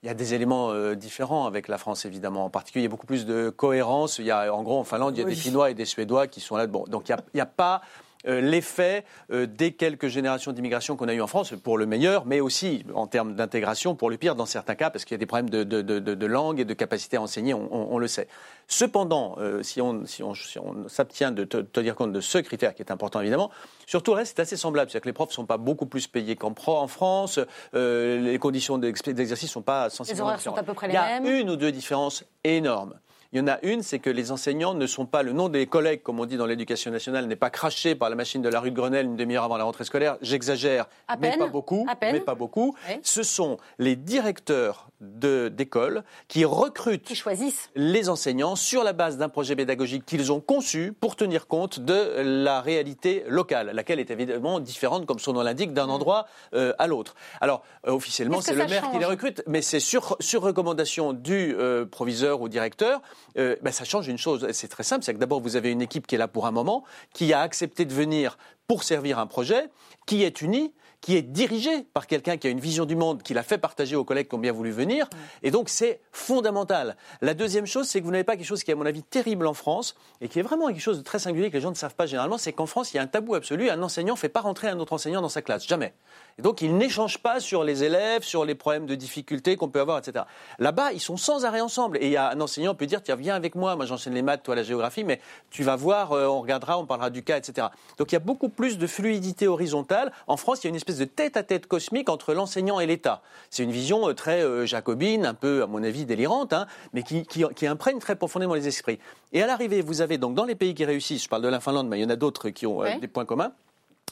il 0.03 0.07
y 0.07 0.11
a 0.11 0.15
des 0.15 0.35
éléments 0.35 0.71
euh, 0.71 0.95
différents 0.95 1.47
avec 1.47 1.69
la 1.69 1.79
France, 1.79 2.05
évidemment. 2.05 2.45
En 2.45 2.51
particulier, 2.51 2.83
il 2.83 2.87
y 2.87 2.89
a 2.89 2.91
beaucoup 2.91 3.07
plus 3.07 3.27
de 3.27 3.51
cohérence. 3.51 4.19
Il 4.19 4.27
y 4.27 4.31
a, 4.31 4.53
en 4.53 4.63
gros, 4.63 4.79
en 4.79 4.85
Finlande, 4.85 5.17
il 5.17 5.21
y 5.21 5.23
a 5.23 5.27
des 5.27 5.35
Finnois 5.35 5.71
et 5.71 5.75
des 5.75 5.85
Suédois 5.85 6.27
qui 6.29 6.41
sont 6.41 6.57
là. 6.57 6.67
Bon, 6.67 6.85
donc 6.89 7.09
il 7.09 7.17
n'y 7.35 7.41
a, 7.41 7.45
a, 7.45 7.47
pas 7.47 7.81
l'effet 8.25 9.05
euh, 9.33 9.47
des 9.47 9.73
quelques 9.73 10.09
générations 10.09 10.53
d'immigration 10.53 10.97
qu'on 10.97 11.09
a 11.09 11.15
eu 11.15 11.21
en 11.21 11.27
France, 11.27 11.55
pour 11.63 11.79
le 11.79 11.87
meilleur, 11.87 12.27
mais 12.27 12.41
aussi 12.41 12.85
en 12.95 13.07
termes 13.07 13.35
d'intégration, 13.35 13.95
pour 13.95 14.11
le 14.11 14.17
pire 14.17 14.35
dans 14.35 14.47
certains 14.47 14.75
cas, 14.75 14.91
parce 14.91 15.05
qu'il 15.05 15.15
y 15.15 15.17
a 15.17 15.19
des 15.19 15.27
problèmes 15.27 15.51
de, 15.51 15.65
de, 15.65 15.83
de, 15.83 15.99
de, 15.99 16.27
langue 16.27 16.61
et 16.61 16.65
de 16.65 16.75
capacité 16.75 17.17
à 17.17 17.23
enseigner, 17.23 17.55
on, 17.55 17.69
on, 17.73 17.95
on 17.95 17.99
le 17.99 18.09
sait. 18.09 18.29
Cependant, 18.67 19.37
euh, 19.39 19.63
si 19.63 19.81
on, 19.81 20.05
si 20.05 20.23
on, 20.23 20.35
si 20.35 20.59
on 20.59 20.89
s'abstient 20.89 21.33
de 21.33 21.45
tenir 21.45 21.95
compte 21.95 22.13
de 22.13 22.21
ce 22.21 22.39
critère 22.39 22.75
qui 22.75 22.83
est 22.83 22.91
important 22.91 23.21
évidemment, 23.21 23.51
surtout 23.87 24.11
le 24.13 24.19
reste 24.19 24.37
c'est 24.37 24.43
assez 24.43 24.57
semblable, 24.57 24.91
c'est-à-dire 24.91 25.05
que 25.05 25.09
les 25.09 25.13
profs 25.15 25.31
ne 25.31 25.35
sont 25.35 25.47
pas 25.47 25.57
beaucoup 25.57 25.87
plus 25.87 26.07
payés 26.07 26.37
qu'en 26.37 26.55
en 26.67 26.87
France, 26.87 27.41
euh, 27.75 28.21
les 28.21 28.39
conditions 28.39 28.77
d'exercice 28.79 29.49
ne 29.49 29.53
sont 29.53 29.63
pas 29.63 29.89
sensiblement 29.89 30.27
les 30.27 30.29
horaires 30.33 30.41
sont 30.41 30.55
à 30.55 30.63
peu 30.63 30.75
près 30.75 30.89
les 30.89 30.95
Il 30.95 30.97
y 30.97 31.01
mêmes. 31.01 31.25
a 31.27 31.41
une 31.41 31.51
ou 31.51 31.57
deux 31.57 31.73
différences 31.73 32.25
énormes. 32.45 32.95
Il 33.33 33.39
y 33.39 33.43
en 33.43 33.47
a 33.47 33.59
une, 33.63 33.83
c'est 33.83 33.99
que 33.99 34.09
les 34.09 34.33
enseignants 34.33 34.73
ne 34.73 34.87
sont 34.87 35.05
pas, 35.05 35.23
le 35.23 35.33
nom 35.33 35.51
des 35.51 35.67
collègues, 35.67 36.03
comme 36.03 36.19
on 36.19 36.25
dit 36.25 36.39
dans 36.39 36.47
l'éducation 36.47 36.91
nationale, 36.91 37.27
n'est 37.27 37.37
pas 37.37 37.51
craché 37.51 37.95
par 37.95 38.09
la 38.09 38.17
machine 38.17 38.41
de 38.41 38.49
la 38.49 38.59
rue 38.59 38.71
de 38.71 38.77
Grenelle 38.77 39.05
une 39.05 39.17
demi-heure 39.17 39.45
avant 39.45 39.59
la 39.59 39.65
rentrée 39.65 39.85
scolaire. 39.85 40.17
J'exagère, 40.23 40.87
mais 41.21 41.37
pas 41.37 41.47
beaucoup. 41.47 41.87
Mais 42.01 42.21
pas 42.21 42.35
beaucoup. 42.35 42.75
Oui. 42.89 42.97
Ce 43.03 43.23
sont 43.23 43.59
les 43.79 43.97
directeurs 43.97 44.89
d'école 45.01 46.05
qui 46.27 46.47
recrutent 46.47 47.05
Qui 47.05 47.15
choisissent. 47.15 47.71
les 47.77 48.09
enseignants 48.09 48.57
sur 48.57 48.83
la 48.83 48.95
base 48.95 49.19
d'un 49.19 49.29
projet 49.29 49.55
pédagogique 49.55 50.07
qu'ils 50.07 50.33
ont 50.33 50.41
conçu 50.41 50.95
pour 50.99 51.15
tenir 51.15 51.47
compte 51.47 51.81
de 51.81 52.23
la 52.23 52.63
réalité 52.63 53.25
locale, 53.29 53.73
laquelle 53.75 54.01
est 54.01 54.11
évidemment 54.11 54.59
différente, 54.59 55.05
comme 55.05 55.19
son 55.19 55.35
nom 55.35 55.43
l'indique, 55.43 55.75
d'un 55.75 55.91
endroit 55.91 56.27
euh, 56.55 56.73
à 56.79 56.87
l'autre. 56.87 57.15
Alors, 57.43 57.63
euh, 57.87 57.93
officiellement, 57.93 58.41
c'est 58.41 58.55
le 58.55 58.67
maire 58.67 58.91
qui 58.91 58.99
les 58.99 59.05
recrute, 59.05 59.43
mais 59.47 59.61
c'est 59.61 59.81
sur, 59.81 60.17
sur 60.19 60.41
recommandation 60.41 61.13
du 61.13 61.55
euh, 61.55 61.85
proviseur 61.85 62.41
ou 62.41 62.49
directeur. 62.49 63.03
Euh, 63.37 63.57
ben, 63.63 63.73
ça 63.73 63.85
change 63.85 64.09
une 64.09 64.19
chose, 64.19 64.47
c'est 64.53 64.69
très 64.69 64.83
simple, 64.83 65.05
c'est 65.05 65.15
que 65.15 65.19
d'abord, 65.19 65.41
vous 65.41 65.57
avez 65.57 65.71
une 65.71 65.83
équipe 65.83 66.07
qui 66.07 66.15
est 66.15 66.19
là 66.19 66.29
pour 66.29 66.47
un 66.47 66.51
moment, 66.51 66.85
qui 67.13 67.33
a 67.33 67.41
accepté 67.41 67.85
de 67.85 67.93
venir 67.93 68.39
pour 68.67 68.85
servir 68.85 69.19
un 69.19 69.27
projet, 69.27 69.69
qui 70.07 70.23
est 70.23 70.43
unie, 70.43 70.73
qui 71.01 71.17
est 71.17 71.23
dirigé 71.23 71.85
par 71.95 72.07
quelqu'un 72.07 72.37
qui 72.37 72.49
a 72.49 72.51
une 72.51 72.61
vision 72.61 72.85
du 72.85 72.97
monde, 72.97 73.23
qui 73.23 73.33
l'a 73.33 73.43
fait 73.43 73.59
partager 73.59 73.95
aux 73.95 74.05
collègues 74.05 74.29
qui 74.29 74.35
ont 74.35 74.39
bien 74.39 74.53
voulu 74.53 74.71
venir. 74.71 75.09
Et 75.43 75.51
donc, 75.51 75.69
c'est 75.69 76.01
fondamental. 76.13 76.97
La 77.21 77.35
deuxième 77.35 77.67
chose, 77.67 77.87
c'est 77.87 78.01
que 78.01 78.05
vous 78.05 78.11
n'avez 78.11 78.25
pas 78.25 78.37
quelque 78.37 78.47
chose 78.47 78.65
qui 78.65 78.71
est, 78.71 78.75
à 78.75 78.77
mon 78.77 78.87
avis, 78.87 79.03
terrible 79.03 79.47
en 79.47 79.55
France 79.55 79.95
et 80.21 80.29
qui 80.29 80.41
est 80.41 80.43
vraiment 80.43 80.67
quelque 80.69 80.81
chose 80.81 80.99
de 80.99 81.05
très 81.05 81.21
singulier 81.21 81.51
que 81.51 81.55
les 81.55 81.61
gens 81.61 81.71
ne 81.71 81.77
savent 81.77 81.95
pas 81.95 82.07
généralement, 82.07 82.39
c'est 82.39 82.53
qu'en 82.53 82.67
France, 82.67 82.93
il 82.93 82.97
y 82.97 82.99
a 82.99 83.03
un 83.03 83.07
tabou 83.07 83.35
absolu. 83.37 83.71
Un 83.71 83.83
enseignant 83.83 84.15
ne 84.15 84.19
fait 84.19 84.29
pas 84.29 84.41
rentrer 84.41 84.69
un 84.69 84.79
autre 84.81 84.93
enseignant 84.93 85.23
dans 85.23 85.29
sa 85.29 85.41
classe. 85.41 85.67
Jamais. 85.67 85.95
Et 86.39 86.43
donc, 86.43 86.63
il 86.63 86.77
n'échange 86.77 87.19
pas 87.19 87.41
sur 87.41 87.65
les 87.65 87.83
élèves, 87.83 88.23
sur 88.23 88.45
les 88.45 88.55
problèmes 88.55 88.87
de 88.87 88.95
difficultés 88.95 89.57
qu'on 89.57 89.69
peut 89.69 89.81
avoir, 89.81 89.99
etc. 89.99 90.25
Là-bas, 90.59 90.93
ils 90.93 91.01
sont 91.01 91.17
sans 91.17 91.45
arrêt 91.45 91.61
ensemble. 91.61 91.99
Et 91.99 92.07
il 92.07 92.13
y 92.13 92.17
a 92.17 92.31
un 92.31 92.41
enseignant 92.41 92.73
qui 92.73 92.79
peut 92.79 92.87
dire, 92.87 93.03
tiens, 93.03 93.17
viens 93.17 93.35
avec 93.35 93.55
moi, 93.55 93.75
moi 93.75 93.87
j'enseigne 93.87 94.15
les 94.15 94.23
maths, 94.23 94.43
toi 94.45 94.55
la 94.55 94.63
géographie, 94.63 95.03
mais 95.03 95.21
tu 95.51 95.65
vas 95.65 95.75
voir, 95.75 96.13
euh, 96.13 96.27
on 96.27 96.41
regardera, 96.41 96.79
on 96.79 96.87
parlera 96.87 97.11
du 97.11 97.25
cas, 97.25 97.39
etc. 97.39 97.69
Donc, 97.99 98.13
il 98.13 98.15
y 98.15 98.17
a 98.17 98.21
beaucoup 98.21 98.49
plus 98.49 98.79
de 98.79 98.87
fluidité 98.87 99.49
horizontale. 99.49 100.13
En 100.29 100.37
France, 100.37 100.61
il 100.63 100.65
y 100.65 100.69
a 100.69 100.71
une 100.71 100.77
espèce 100.77 100.99
de 100.99 101.05
tête-à-tête 101.05 101.67
cosmique 101.67 102.09
entre 102.09 102.35
l'enseignant 102.35 102.79
et 102.79 102.87
l'État. 102.87 103.23
C'est 103.51 103.65
une 103.65 103.73
vision 103.73 104.09
euh, 104.09 104.15
très 104.15 104.43
euh, 104.43 104.65
jacobine, 104.65 105.27
un 105.27 105.35
peu, 105.35 105.63
à 105.63 105.67
mon 105.67 105.83
avis, 105.83 106.05
délirante, 106.05 106.53
hein, 106.53 106.67
mais 106.93 107.03
qui, 107.03 107.25
qui, 107.25 107.45
qui 107.57 107.67
imprègne 107.67 107.99
très 107.99 108.15
profondément 108.15 108.55
les 108.55 108.69
esprits. 108.69 109.01
Et 109.33 109.43
à 109.43 109.47
l'arrivée, 109.47 109.83
vous 109.83 110.01
avez 110.01 110.19
donc 110.19 110.35
dans 110.35 110.45
les 110.45 110.55
pays 110.55 110.75
qui 110.75 110.85
réussissent, 110.85 111.25
je 111.25 111.29
parle 111.29 111.43
de 111.43 111.49
la 111.49 111.61
Finlande, 111.61 111.89
mais 111.89 111.99
il 111.99 112.03
y 112.03 112.07
en 112.07 112.11
a 112.11 112.17
d'autres 112.17 112.49
qui 112.51 112.67
ont 112.67 112.83
euh, 112.85 112.99
des 112.99 113.09
points 113.09 113.27
communs. 113.27 113.53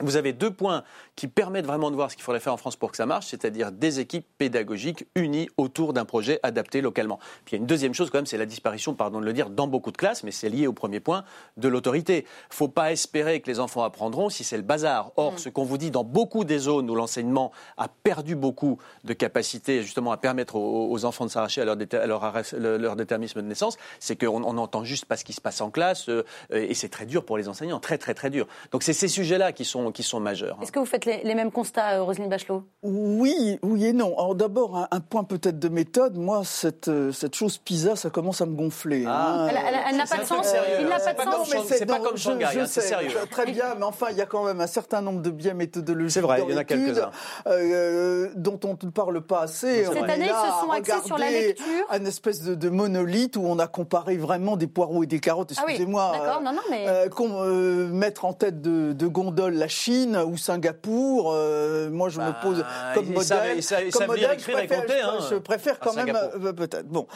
Vous 0.02 0.16
avez 0.16 0.32
deux 0.34 0.50
points 0.50 0.84
qui 1.14 1.26
permettent 1.26 1.64
vraiment 1.66 1.90
de 1.90 1.96
voir 1.96 2.10
ce 2.10 2.16
qu'il 2.16 2.22
faudrait 2.24 2.40
faire 2.40 2.52
en 2.52 2.58
France 2.58 2.76
pour 2.76 2.90
que 2.90 2.98
ça 2.98 3.06
marche, 3.06 3.28
c'est-à-dire 3.28 3.72
des 3.72 3.98
équipes 3.98 4.26
pédagogiques 4.36 5.06
unies 5.14 5.48
autour 5.56 5.94
d'un 5.94 6.04
projet 6.04 6.38
adapté 6.42 6.82
localement. 6.82 7.18
Puis 7.46 7.52
il 7.54 7.56
y 7.56 7.58
a 7.58 7.60
une 7.60 7.66
deuxième 7.66 7.94
chose 7.94 8.10
quand 8.10 8.18
même, 8.18 8.26
c'est 8.26 8.36
la 8.36 8.44
disparition, 8.44 8.94
pardon 8.94 9.20
de 9.20 9.24
le 9.24 9.32
dire, 9.32 9.48
dans 9.48 9.66
beaucoup 9.66 9.90
de 9.92 9.96
classes, 9.96 10.22
mais 10.22 10.32
c'est 10.32 10.50
lié 10.50 10.66
au 10.66 10.74
premier 10.74 11.00
point 11.00 11.24
de 11.56 11.68
l'autorité. 11.68 12.26
faut 12.50 12.68
pas 12.68 12.92
espérer 12.92 13.40
que 13.40 13.46
les 13.50 13.58
enfants 13.58 13.84
apprendront 13.84 14.28
si 14.28 14.44
c'est 14.44 14.58
le 14.58 14.62
bazar. 14.62 15.12
Or, 15.16 15.38
ce 15.38 15.48
qu'on 15.48 15.64
vous 15.64 15.78
dit 15.78 15.90
dans 15.90 16.04
beaucoup 16.04 16.44
des 16.44 16.58
zones 16.58 16.90
où 16.90 16.94
l'enseignement 16.94 17.50
a 17.78 17.88
perdu 17.88 18.36
beaucoup 18.36 18.78
de 19.04 19.14
capacité 19.14 19.82
justement 19.82 20.12
à 20.12 20.18
permettre 20.18 20.56
aux, 20.56 20.90
aux 20.90 21.04
enfants 21.06 21.24
de 21.24 21.30
s'arracher 21.30 21.62
à 21.62 21.64
leur, 21.64 21.76
déter- 21.76 21.96
à 21.98 22.06
leur, 22.06 22.22
arrêt- 22.22 22.52
le- 22.58 22.76
leur 22.76 22.96
déterminisme 22.96 23.40
de 23.40 23.46
naissance, 23.46 23.78
c'est 23.98 24.16
qu'on 24.16 24.44
on 24.44 24.52
n'entend 24.52 24.84
juste 24.84 25.06
pas 25.06 25.16
ce 25.16 25.24
qui 25.24 25.32
se 25.32 25.40
passe 25.40 25.62
en 25.62 25.70
classe 25.70 26.10
euh, 26.10 26.22
et 26.52 26.74
c'est 26.74 26.90
très 26.90 27.06
dur 27.06 27.24
pour 27.24 27.38
les 27.38 27.48
enseignants, 27.48 27.80
très 27.80 27.96
très 27.96 28.12
très 28.12 28.28
dur. 28.28 28.46
Donc 28.72 28.82
c'est 28.82 28.92
ces 28.92 29.08
sujets-là 29.08 29.52
qui 29.52 29.64
sont, 29.64 29.85
qui 29.92 30.02
sont 30.02 30.20
majeurs. 30.20 30.58
Est-ce 30.62 30.72
que 30.72 30.78
vous 30.78 30.86
faites 30.86 31.04
les, 31.04 31.22
les 31.22 31.34
mêmes 31.34 31.50
constats, 31.50 31.94
euh, 31.98 32.02
Roselyne 32.02 32.28
Bachelot? 32.28 32.62
Oui, 32.82 33.58
oui 33.62 33.86
et 33.86 33.92
non. 33.92 34.16
Alors 34.18 34.34
d'abord, 34.34 34.76
un, 34.76 34.88
un 34.90 35.00
point 35.00 35.24
peut-être 35.24 35.58
de 35.58 35.68
méthode. 35.68 36.16
Moi, 36.16 36.42
cette, 36.44 36.88
euh, 36.88 37.12
cette 37.12 37.34
chose 37.34 37.58
PISA, 37.58 37.96
ça 37.96 38.10
commence 38.10 38.40
à 38.40 38.46
me 38.46 38.54
gonfler. 38.54 39.04
Ah. 39.06 39.44
hein. 39.44 39.48
Elle, 39.50 39.56
elle- 39.56 39.80
elle 39.90 39.96
n'a 39.96 40.04
pas 40.06 40.18
de 40.18 40.24
sens. 40.24 40.46
sérieux, 40.46 40.76
Il 40.80 40.86
n'a 40.88 40.98
C'est 40.98 41.14
pas 41.14 41.24
de 41.24 41.30
pas 41.30 41.44
sens. 41.44 41.64
c'est 41.66 41.86
pas 41.86 41.98
comme 42.00 42.16
je- 42.16 42.22
Shanghai, 42.22 42.46
je 42.52 42.60
hein, 42.60 42.66
c'est 42.66 42.80
sérieux. 42.80 43.10
Très 43.30 43.46
bien, 43.46 43.74
mais 43.76 43.84
enfin, 43.84 44.06
il 44.10 44.16
y 44.16 44.20
a 44.20 44.26
quand 44.26 44.44
même 44.44 44.60
un 44.60 44.66
certain 44.66 45.00
nombre 45.00 45.22
de 45.22 45.30
biais 45.30 45.54
méthodologiques 45.54 46.12
C'est 46.14 46.20
vrai, 46.20 46.42
il 46.46 46.52
y 46.52 46.54
en 46.54 46.58
a 46.58 46.64
quelques-uns. 46.64 47.10
euh, 47.46 48.30
dont 48.36 48.58
on 48.64 48.76
ne 48.82 48.90
parle 48.90 49.20
pas 49.20 49.42
assez. 49.42 49.84
Cette 49.84 49.96
On 49.96 50.02
année, 50.04 50.26
ils 50.26 50.28
se 50.28 50.64
sont 50.64 50.70
axés 50.70 51.06
sur 51.06 51.18
la 51.18 51.30
lecture. 51.30 51.64
Un 51.90 52.04
espèce 52.04 52.42
de, 52.42 52.54
de 52.54 52.68
monolithe 52.68 53.36
où 53.36 53.42
on 53.44 53.58
a 53.58 53.66
comparé 53.66 54.16
vraiment 54.16 54.56
des 54.56 54.66
poireaux 54.66 55.02
et 55.02 55.06
des 55.06 55.20
carottes. 55.20 55.52
Ah 55.56 55.62
oui, 55.66 55.72
Excusez-moi. 55.72 56.12
d'accord, 56.12 56.38
euh, 56.40 56.44
non, 56.44 56.52
non, 56.52 56.62
mais- 56.70 56.84
euh, 56.88 57.08
qu'on, 57.08 57.42
euh, 57.42 57.86
mettre 57.88 58.24
en 58.24 58.32
tête 58.32 58.60
de, 58.60 58.92
de 58.92 59.06
gondole 59.06 59.54
la 59.54 59.68
Chine 59.76 60.16
ou 60.16 60.36
Singapour, 60.36 61.32
euh, 61.34 61.90
moi 61.90 62.08
je 62.08 62.16
Bah, 62.18 62.28
me 62.28 62.42
pose 62.42 62.64
comme 62.94 63.12
modèle. 63.12 63.60
comme 63.92 64.06
modèle, 64.06 64.30
écrire 64.32 64.38
je 64.38 64.52
préfère- 64.66 64.80
compter, 64.80 65.00
hein, 65.00 65.18
je 65.30 65.34
préfère 65.36 65.74
à 65.74 65.84
quand 65.84 65.94
même 65.94 66.16
euh, 66.16 66.52
peut-être. 66.52 66.86
Bon, 66.88 67.06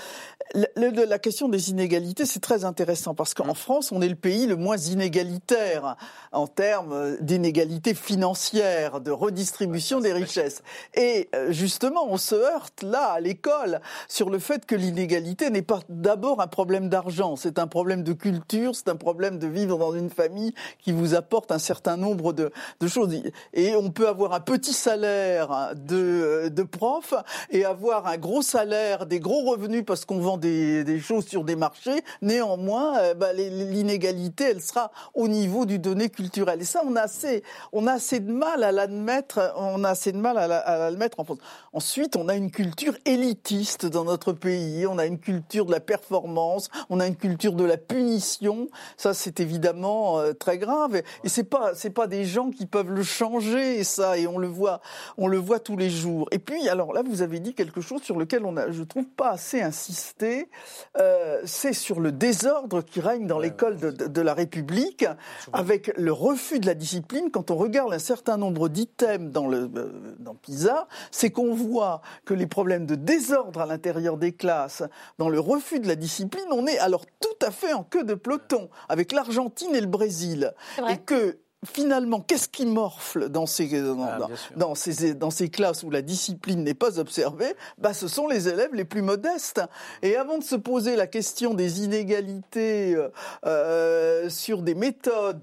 le- 0.54 0.66
le- 0.76 1.04
la 1.06 1.18
question 1.18 1.48
des 1.48 1.70
inégalités, 1.70 2.26
c'est 2.26 2.40
très 2.40 2.64
intéressant 2.64 3.14
parce 3.14 3.32
Mmh. 3.32 3.42
qu'en 3.42 3.54
France, 3.54 3.92
on 3.92 4.02
est 4.02 4.08
le 4.08 4.14
pays 4.14 4.46
le 4.46 4.56
moins 4.56 4.76
inégalitaire 4.76 5.96
en 6.32 6.46
termes 6.46 7.16
d'inégalité 7.20 7.94
financière, 7.94 9.00
de 9.00 9.10
redistribution 9.10 10.00
des 10.00 10.12
richesses. 10.12 10.62
Et 10.94 11.28
euh, 11.34 11.50
justement, 11.52 12.06
on 12.08 12.16
se 12.16 12.34
heurte 12.34 12.82
là 12.82 13.12
à 13.12 13.20
l'école 13.20 13.80
sur 14.08 14.30
le 14.30 14.38
fait 14.38 14.66
que 14.66 14.74
l'inégalité 14.74 15.50
n'est 15.50 15.62
pas 15.62 15.80
d'abord 15.88 16.40
un 16.40 16.46
problème 16.46 16.88
d'argent, 16.88 17.36
c'est 17.36 17.58
un 17.58 17.66
problème 17.66 18.02
de 18.02 18.12
culture, 18.12 18.74
c'est 18.74 18.88
un 18.88 18.96
problème 18.96 19.38
de 19.38 19.46
vivre 19.46 19.78
dans 19.78 19.94
une 19.94 20.10
famille 20.10 20.52
qui 20.78 20.92
vous 20.92 21.14
apporte 21.14 21.52
un 21.52 21.58
certain 21.58 21.96
nombre 21.96 22.32
de, 22.32 22.49
de 22.80 22.88
choses. 22.88 23.14
Et 23.52 23.74
on 23.76 23.90
peut 23.90 24.08
avoir 24.08 24.32
un 24.32 24.40
petit 24.40 24.72
salaire 24.72 25.72
de, 25.76 26.48
de 26.48 26.62
prof 26.62 27.14
et 27.50 27.64
avoir 27.64 28.06
un 28.06 28.16
gros 28.16 28.42
salaire, 28.42 29.06
des 29.06 29.20
gros 29.20 29.50
revenus 29.50 29.84
parce 29.86 30.04
qu'on 30.04 30.18
vend 30.20 30.36
des, 30.36 30.84
des 30.84 31.00
choses 31.00 31.26
sur 31.26 31.44
des 31.44 31.56
marchés. 31.56 32.02
Néanmoins, 32.22 32.98
euh, 32.98 33.14
bah, 33.14 33.32
l'inégalité, 33.32 34.44
elle 34.50 34.62
sera 34.62 34.90
au 35.14 35.28
niveau 35.28 35.66
du 35.66 35.78
donné 35.78 36.08
culturel. 36.08 36.60
Et 36.60 36.64
ça, 36.64 36.82
on 36.86 36.96
a 36.96 37.02
assez, 37.02 37.42
on 37.72 37.86
a 37.86 37.92
assez 37.92 38.20
de 38.20 38.32
mal 38.32 38.64
à 38.64 38.72
l'admettre. 38.72 39.52
On 39.56 39.84
a 39.84 39.90
assez 39.90 40.12
de 40.12 40.18
mal 40.18 40.38
à, 40.38 40.46
la- 40.46 40.58
à 40.58 40.78
l'admettre 40.78 41.20
en 41.20 41.24
France. 41.24 41.38
Ensuite, 41.72 42.16
on 42.16 42.28
a 42.28 42.34
une 42.34 42.50
culture 42.50 42.94
élitiste 43.04 43.86
dans 43.86 44.04
notre 44.04 44.32
pays. 44.32 44.86
On 44.86 44.98
a 44.98 45.06
une 45.06 45.18
culture 45.18 45.66
de 45.66 45.72
la 45.72 45.80
performance. 45.80 46.68
On 46.88 47.00
a 47.00 47.06
une 47.06 47.16
culture 47.16 47.52
de 47.52 47.64
la 47.64 47.76
punition. 47.76 48.68
Ça, 48.96 49.14
c'est 49.14 49.40
évidemment 49.40 50.18
euh, 50.18 50.32
très 50.32 50.58
grave. 50.58 50.96
Et, 50.96 51.04
et 51.24 51.28
c'est 51.28 51.44
pas, 51.44 51.72
c'est 51.74 51.90
pas 51.90 52.06
des 52.06 52.24
gens 52.24 52.39
qui 52.48 52.64
peuvent 52.64 52.90
le 52.90 53.02
changer, 53.02 53.84
ça. 53.84 54.16
Et 54.16 54.26
on 54.26 54.38
le 54.38 54.46
voit, 54.46 54.80
on 55.18 55.26
le 55.26 55.36
voit 55.36 55.60
tous 55.60 55.76
les 55.76 55.90
jours. 55.90 56.26
Et 56.30 56.38
puis, 56.38 56.66
alors 56.70 56.94
là, 56.94 57.02
vous 57.04 57.20
avez 57.20 57.40
dit 57.40 57.52
quelque 57.52 57.82
chose 57.82 58.00
sur 58.02 58.16
lequel 58.18 58.46
on 58.46 58.56
a, 58.56 58.70
je 58.70 58.82
trouve, 58.82 59.04
pas 59.04 59.32
assez 59.32 59.60
insisté. 59.60 60.48
Euh, 60.98 61.42
c'est 61.44 61.74
sur 61.74 62.00
le 62.00 62.12
désordre 62.12 62.80
qui 62.80 63.00
règne 63.00 63.26
dans 63.26 63.38
l'école 63.38 63.76
de, 63.76 63.90
de- 63.90 64.06
de 64.06 64.20
la 64.22 64.32
République, 64.32 65.04
avec 65.52 65.92
le 65.98 66.12
refus 66.12 66.60
de 66.60 66.66
la 66.66 66.74
discipline. 66.74 67.30
Quand 67.30 67.50
on 67.50 67.56
regarde 67.56 67.92
un 67.92 67.98
certain 67.98 68.36
nombre 68.38 68.68
d'items 68.68 69.30
dans 69.30 69.46
le 69.46 69.70
euh, 69.76 70.16
dans 70.20 70.34
PISA, 70.34 70.86
c'est 71.10 71.30
qu'on 71.30 71.52
voit 71.54 72.00
que 72.24 72.32
les 72.34 72.46
problèmes 72.46 72.86
de 72.86 72.94
désordre 72.94 73.60
à 73.60 73.66
l'intérieur 73.66 74.16
des 74.16 74.32
classes, 74.32 74.82
dans 75.18 75.28
le 75.28 75.40
refus 75.40 75.80
de 75.80 75.88
la 75.88 75.96
discipline, 75.96 76.46
on 76.52 76.66
est 76.66 76.78
alors 76.78 77.04
tout 77.20 77.28
à 77.46 77.50
fait 77.50 77.72
en 77.72 77.82
queue 77.82 78.04
de 78.04 78.14
peloton 78.14 78.68
avec 78.88 79.12
l'Argentine 79.12 79.74
et 79.74 79.80
le 79.80 79.86
Brésil, 79.86 80.52
C'est 80.76 80.82
vrai. 80.82 80.94
et 80.94 80.98
que 80.98 81.38
finalement, 81.66 82.20
qu'est-ce 82.20 82.48
qui 82.48 82.64
morfle 82.66 83.28
dans 83.28 83.46
ces, 83.46 83.68
dans, 83.82 84.02
Ah, 84.02 84.18
dans- 84.56 84.74
ces, 84.74 85.14
dans 85.14 85.30
ces 85.30 85.48
classes 85.50 85.82
où 85.82 85.90
la 85.90 86.02
discipline 86.02 86.62
n'est 86.64 86.74
pas 86.74 86.98
observée? 86.98 87.54
Bah, 87.78 87.92
Ce 87.92 88.08
sont 88.08 88.26
les 88.28 88.48
élèves 88.48 88.74
les 88.74 88.84
plus 88.84 89.02
modestes. 89.02 89.60
Et 90.02 90.16
avant 90.16 90.38
de 90.38 90.42
se 90.44 90.56
poser 90.56 90.96
la 90.96 91.06
question 91.06 91.52
des 91.54 91.84
inégalités 91.84 92.94
euh, 92.94 93.08
euh, 93.46 94.28
sur 94.30 94.62
des 94.62 94.74
méthodes 94.74 95.40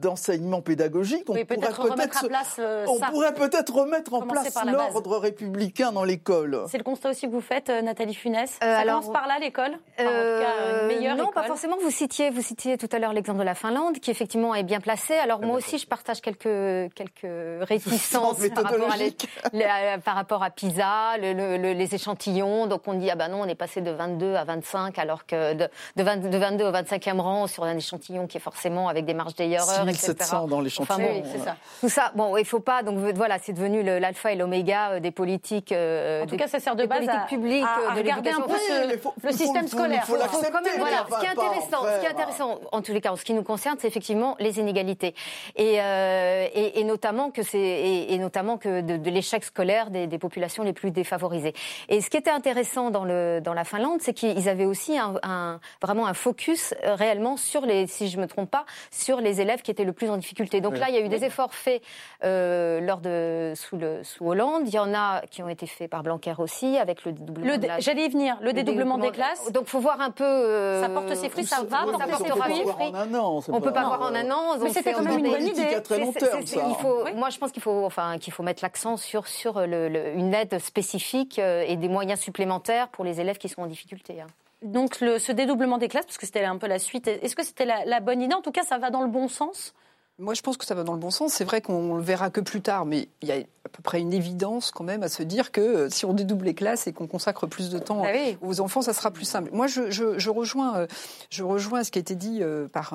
d'enseignement 0.00 0.60
pédagogique, 0.60 1.24
on 1.28 1.34
Oui, 1.34 1.44
pourrait 1.44 1.60
peut-être 1.60 1.82
remettre 1.82 1.96
peut-être 1.96 2.24
à 2.24 2.28
place 2.28 2.56
euh, 2.58 2.84
on 2.88 2.98
ça. 2.98 3.06
pourrait 3.06 3.34
peut-être 3.34 3.74
remettre 3.74 4.12
en 4.14 4.22
place 4.22 4.54
l'ordre 4.66 5.16
républicain 5.18 5.92
dans 5.92 6.04
l'école. 6.04 6.64
C'est 6.68 6.78
le 6.78 6.84
constat 6.84 7.10
aussi 7.10 7.26
que 7.26 7.32
vous 7.32 7.40
faites, 7.40 7.68
Nathalie 7.70 8.14
Funès. 8.14 8.50
ça 8.60 8.66
Euh, 8.66 8.76
alors- 8.78 9.00
commence 9.00 9.12
par 9.14 9.26
là, 9.26 9.38
l'école? 9.40 9.72
Enfin, 9.98 10.08
Euh, 10.10 10.88
non, 11.00 11.14
école. 11.24 11.34
pas 11.34 11.44
forcément. 11.44 11.76
Vous 11.80 11.90
citiez, 11.90 12.30
vous 12.30 12.42
citiez 12.42 12.76
tout 12.76 12.88
à 12.92 12.98
l'heure 12.98 13.12
l'exemple 13.12 13.38
de 13.38 13.44
la 13.44 13.54
Finlande, 13.54 13.98
qui 14.00 14.10
effectivement 14.10 14.54
est 14.54 14.62
bien 14.62 14.80
placée. 14.80 15.14
Alors 15.14 15.40
moi 15.40 15.53
aussi, 15.54 15.78
je 15.78 15.86
partage 15.86 16.20
quelques 16.20 16.92
quelques 16.94 17.26
réticences 17.68 18.38
par 18.54 18.64
rapport, 18.64 18.72
à 18.92 18.96
les- 18.96 19.04
méthodologique. 19.04 19.28
les- 19.52 19.64
à- 19.64 19.98
par 19.98 20.14
rapport 20.14 20.42
à 20.42 20.50
PISA, 20.50 21.16
le- 21.20 21.32
le- 21.32 21.56
le- 21.56 21.72
les 21.72 21.94
échantillons. 21.94 22.66
Donc 22.66 22.82
on 22.86 22.94
dit 22.94 23.10
ah 23.10 23.14
ben 23.16 23.28
non, 23.28 23.42
on 23.42 23.46
est 23.46 23.54
passé 23.54 23.80
de 23.80 23.90
22 23.90 24.34
à 24.34 24.44
25, 24.44 24.98
alors 24.98 25.26
que 25.26 25.54
de, 25.54 25.68
de, 25.96 26.02
20 26.02 26.16
de 26.28 26.38
22 26.38 26.64
au 26.64 26.70
25e 26.72 27.20
rang 27.20 27.46
sur 27.46 27.64
un 27.64 27.76
échantillon 27.76 28.26
qui 28.26 28.36
est 28.36 28.40
forcément 28.40 28.88
avec 28.88 29.04
des 29.04 29.14
marges 29.14 29.34
d'erreur, 29.34 29.88
etc. 29.88 29.94
6700 29.94 30.48
dans 30.48 30.60
l'échantillon. 30.60 30.94
Enfin 30.94 31.02
bon, 31.02 31.22
Oui, 31.22 31.28
c'est 31.32 31.38
ça. 31.44 31.56
Tout 31.80 31.88
ça, 31.88 32.12
bon, 32.14 32.36
il 32.36 32.44
faut 32.44 32.60
pas. 32.60 32.82
Donc 32.82 32.98
voilà, 33.14 33.38
c'est 33.42 33.52
devenu 33.52 33.82
le- 33.82 33.98
l'alpha 33.98 34.32
et 34.32 34.36
l'oméga 34.36 34.90
euh, 34.92 35.00
des 35.00 35.10
politiques. 35.10 35.72
euh, 35.72 36.22
En 36.22 36.26
tout 36.26 36.32
des- 36.32 36.36
cas, 36.36 36.48
ça 36.48 36.60
sert 36.60 36.76
de 36.76 36.86
base 36.86 37.08
à, 37.08 37.20
publiques, 37.26 37.64
à- 37.64 37.80
euh, 37.80 37.90
à 37.90 37.94
de 37.94 37.98
regarder 37.98 38.30
un 38.30 38.38
l'éducation. 38.40 38.42
peu 38.82 38.92
Oui, 38.92 38.98
faut- 39.02 39.14
le 39.22 39.32
système 39.32 39.62
faut- 39.68 39.76
scolaire. 39.78 40.04
faut 40.04 40.14
quand 40.16 40.62
même- 40.62 40.78
voilà, 40.78 41.04
ce 41.10 41.18
qui 41.20 41.26
est 41.26 41.34
pas 41.34 41.42
en 41.42 41.46
intéressant, 41.46 41.82
ce 41.82 41.88
qui 42.00 42.06
est 42.06 42.08
faire. 42.08 42.10
intéressant, 42.10 42.60
en 42.72 42.82
tous 42.82 42.92
les 42.92 43.00
cas, 43.00 43.12
en 43.12 43.16
ce 43.16 43.24
qui 43.24 43.34
nous 43.34 43.42
concerne, 43.42 43.76
c'est 43.80 43.88
effectivement 43.88 44.36
les 44.40 44.58
inégalités, 44.58 45.14
et, 45.56 45.80
euh, 45.80 46.46
et, 46.54 46.80
et 46.80 46.84
notamment 46.84 47.30
que 47.30 47.42
c'est, 47.42 47.58
et, 47.58 48.12
et 48.14 48.18
notamment 48.18 48.56
que 48.58 48.80
de, 48.80 48.96
de 48.96 49.10
l'échec 49.10 49.44
scolaire 49.44 49.90
des, 49.90 50.06
des 50.06 50.18
populations 50.18 50.62
les 50.62 50.72
plus 50.72 50.90
défavorisées. 50.90 51.52
Et 51.88 52.00
ce 52.00 52.10
qui 52.10 52.16
était 52.16 52.30
intéressant 52.30 52.90
dans 52.90 53.04
le 53.04 53.40
dans 53.42 53.54
la 53.54 53.64
Finlande, 53.64 54.00
c'est 54.00 54.14
qu'ils 54.14 54.48
avaient 54.48 54.64
aussi 54.64 54.98
un, 54.98 55.14
un- 55.22 55.60
vraiment 55.82 56.06
un 56.06 56.14
focus 56.14 56.74
euh, 56.84 56.94
réellement 56.94 57.36
sur 57.36 57.62
les, 57.66 57.86
si 57.86 58.08
je 58.08 58.18
me 58.18 58.26
trompe 58.26 58.50
pas, 58.50 58.64
sur 58.90 59.20
les 59.20 59.40
élèves 59.40 59.62
qui 59.62 59.70
étaient 59.70 59.84
le 59.84 59.92
plus 59.92 60.10
en 60.10 60.16
difficulté. 60.16 60.60
Donc 60.60 60.78
là, 60.78 60.86
il 60.88 60.94
y 60.94 60.98
a 60.98 61.00
eu 61.00 61.08
des 61.08 61.24
efforts 61.24 61.54
faits 61.54 61.82
euh, 62.24 62.80
lors 62.80 62.98
de 63.00 63.52
sous 63.56 63.76
le 63.76 64.02
sous 64.04 64.26
Hollande. 64.26 64.62
Il 64.66 64.74
y 64.74 64.78
en 64.78 64.92
a 64.94 65.20
qui 65.30 65.42
ont 65.42 65.48
été 65.48 65.66
faits 65.66 65.90
par 65.90 66.02
Blanquer 66.02 66.34
aussi, 66.38 66.76
avec 66.78 67.04
le 67.04 67.12
dédoublement 67.12 67.56
la- 67.66 67.80
J'allais 67.80 68.06
y 68.06 68.08
venir, 68.08 68.36
le 68.40 68.52
dédoublement 68.52 68.98
des 68.98 69.10
classes. 69.10 69.50
donc, 69.52 69.66
faut 69.66 69.80
voir 69.80 70.00
un 70.00 70.10
peu. 70.10 70.24
euh, 70.24 70.82
Ça 70.82 70.88
porte 70.88 71.14
ses 71.14 71.28
fruits, 71.28 71.44
ça 71.44 71.62
va 71.68 71.84
porter 71.84 72.04
ses 72.16 72.22
on 72.22 72.24
peut 72.24 72.38
pas 72.38 72.44
fruits. 72.44 72.60
avoir 72.60 72.78
en 72.80 72.94
un 72.94 73.14
an, 73.14 73.40
c'est 73.40 73.52
On 73.52 73.60
peut 73.60 73.72
pas 73.72 73.84
voir 73.84 74.00
en 74.02 74.14
un 74.14 74.30
an. 74.30 74.58
Mais 74.62 74.70
c'était 74.70 74.92
quand 74.92 75.02
même 75.02 75.18
une 75.18 75.33
bonne 75.38 75.46
idée. 75.48 75.74
à 75.74 75.80
très 75.80 75.98
long 75.98 76.12
terme, 76.12 76.46
ça. 76.46 76.66
il 76.68 76.74
faut, 76.76 77.04
Oui. 77.04 77.12
Moi, 77.14 77.30
je 77.30 77.38
pense 77.38 77.50
qu'il 77.52 77.62
faut, 77.62 77.84
enfin, 77.84 78.18
qu'il 78.18 78.32
faut 78.32 78.42
mettre 78.42 78.62
l'accent 78.62 78.96
sur 78.96 79.26
sur 79.28 79.60
le- 79.66 79.88
le- 79.88 80.14
une 80.14 80.32
aide 80.34 80.58
spécifique 80.58 81.38
euh, 81.38 81.64
et 81.66 81.76
des 81.76 81.88
moyens 81.88 82.20
supplémentaires 82.20 82.88
pour 82.88 83.04
les 83.04 83.20
élèves 83.20 83.38
qui 83.38 83.48
sont 83.48 83.62
en 83.62 83.66
difficulté. 83.66 84.20
hein. 84.20 84.26
Donc 84.62 85.00
le- 85.00 85.18
ce 85.18 85.30
dédoublement 85.32 85.76
des 85.78 85.88
classes, 85.88 86.06
parce 86.06 86.16
que 86.18 86.24
c'était 86.26 86.44
un 86.44 86.56
peu 86.56 86.66
la 86.66 86.78
suite, 86.78 87.06
est-ce 87.06 87.36
que 87.36 87.44
c'était 87.44 87.66
la, 87.66 87.84
la 87.84 88.00
bonne 88.00 88.22
idée? 88.22 88.34
En 88.34 88.40
tout 88.42 88.52
cas, 88.52 88.62
ça 88.62 88.78
va 88.78 88.88
dans 88.90 89.02
le 89.02 89.08
bon 89.08 89.28
sens? 89.28 89.74
Moi, 90.20 90.34
je 90.34 90.42
pense 90.42 90.56
que 90.56 90.64
ça 90.64 90.76
va 90.76 90.84
dans 90.84 90.92
le 90.92 91.00
bon 91.00 91.10
sens. 91.10 91.32
C'est 91.32 91.44
vrai 91.44 91.60
qu'on 91.60 91.96
le 91.96 92.02
verra 92.02 92.30
que 92.30 92.40
plus 92.40 92.60
tard, 92.60 92.86
mais 92.86 93.08
il 93.20 93.28
y 93.28 93.32
a 93.32 93.36
à 93.36 93.68
peu 93.72 93.82
près 93.82 93.98
une 93.98 94.12
évidence 94.12 94.70
quand 94.70 94.84
même 94.84 95.02
à 95.02 95.08
se 95.08 95.22
dire 95.24 95.50
que 95.50 95.60
euh, 95.60 95.90
si 95.90 96.04
on 96.04 96.12
dédouble 96.12 96.44
les 96.44 96.54
classes 96.54 96.86
et 96.86 96.92
qu'on 96.92 97.08
consacre 97.08 97.46
plus 97.48 97.68
de 97.70 97.78
temps 97.80 98.02
Bah 98.02 98.10
oui. 98.14 98.36
aux 98.42 98.60
enfants, 98.60 98.82
ça 98.82 98.92
sera 98.92 99.10
plus 99.10 99.24
simple. 99.24 99.50
Moi, 99.52 99.66
je, 99.66 99.90
je- 99.90 100.16
je 100.18 100.30
rejoins, 100.30 100.76
euh, 100.76 100.86
je 101.30 101.42
rejoins 101.42 101.82
ce 101.82 101.90
qui 101.90 101.98
a 101.98 102.00
été 102.00 102.14
dit 102.14 102.40
euh, 102.42 102.68
par, 102.68 102.94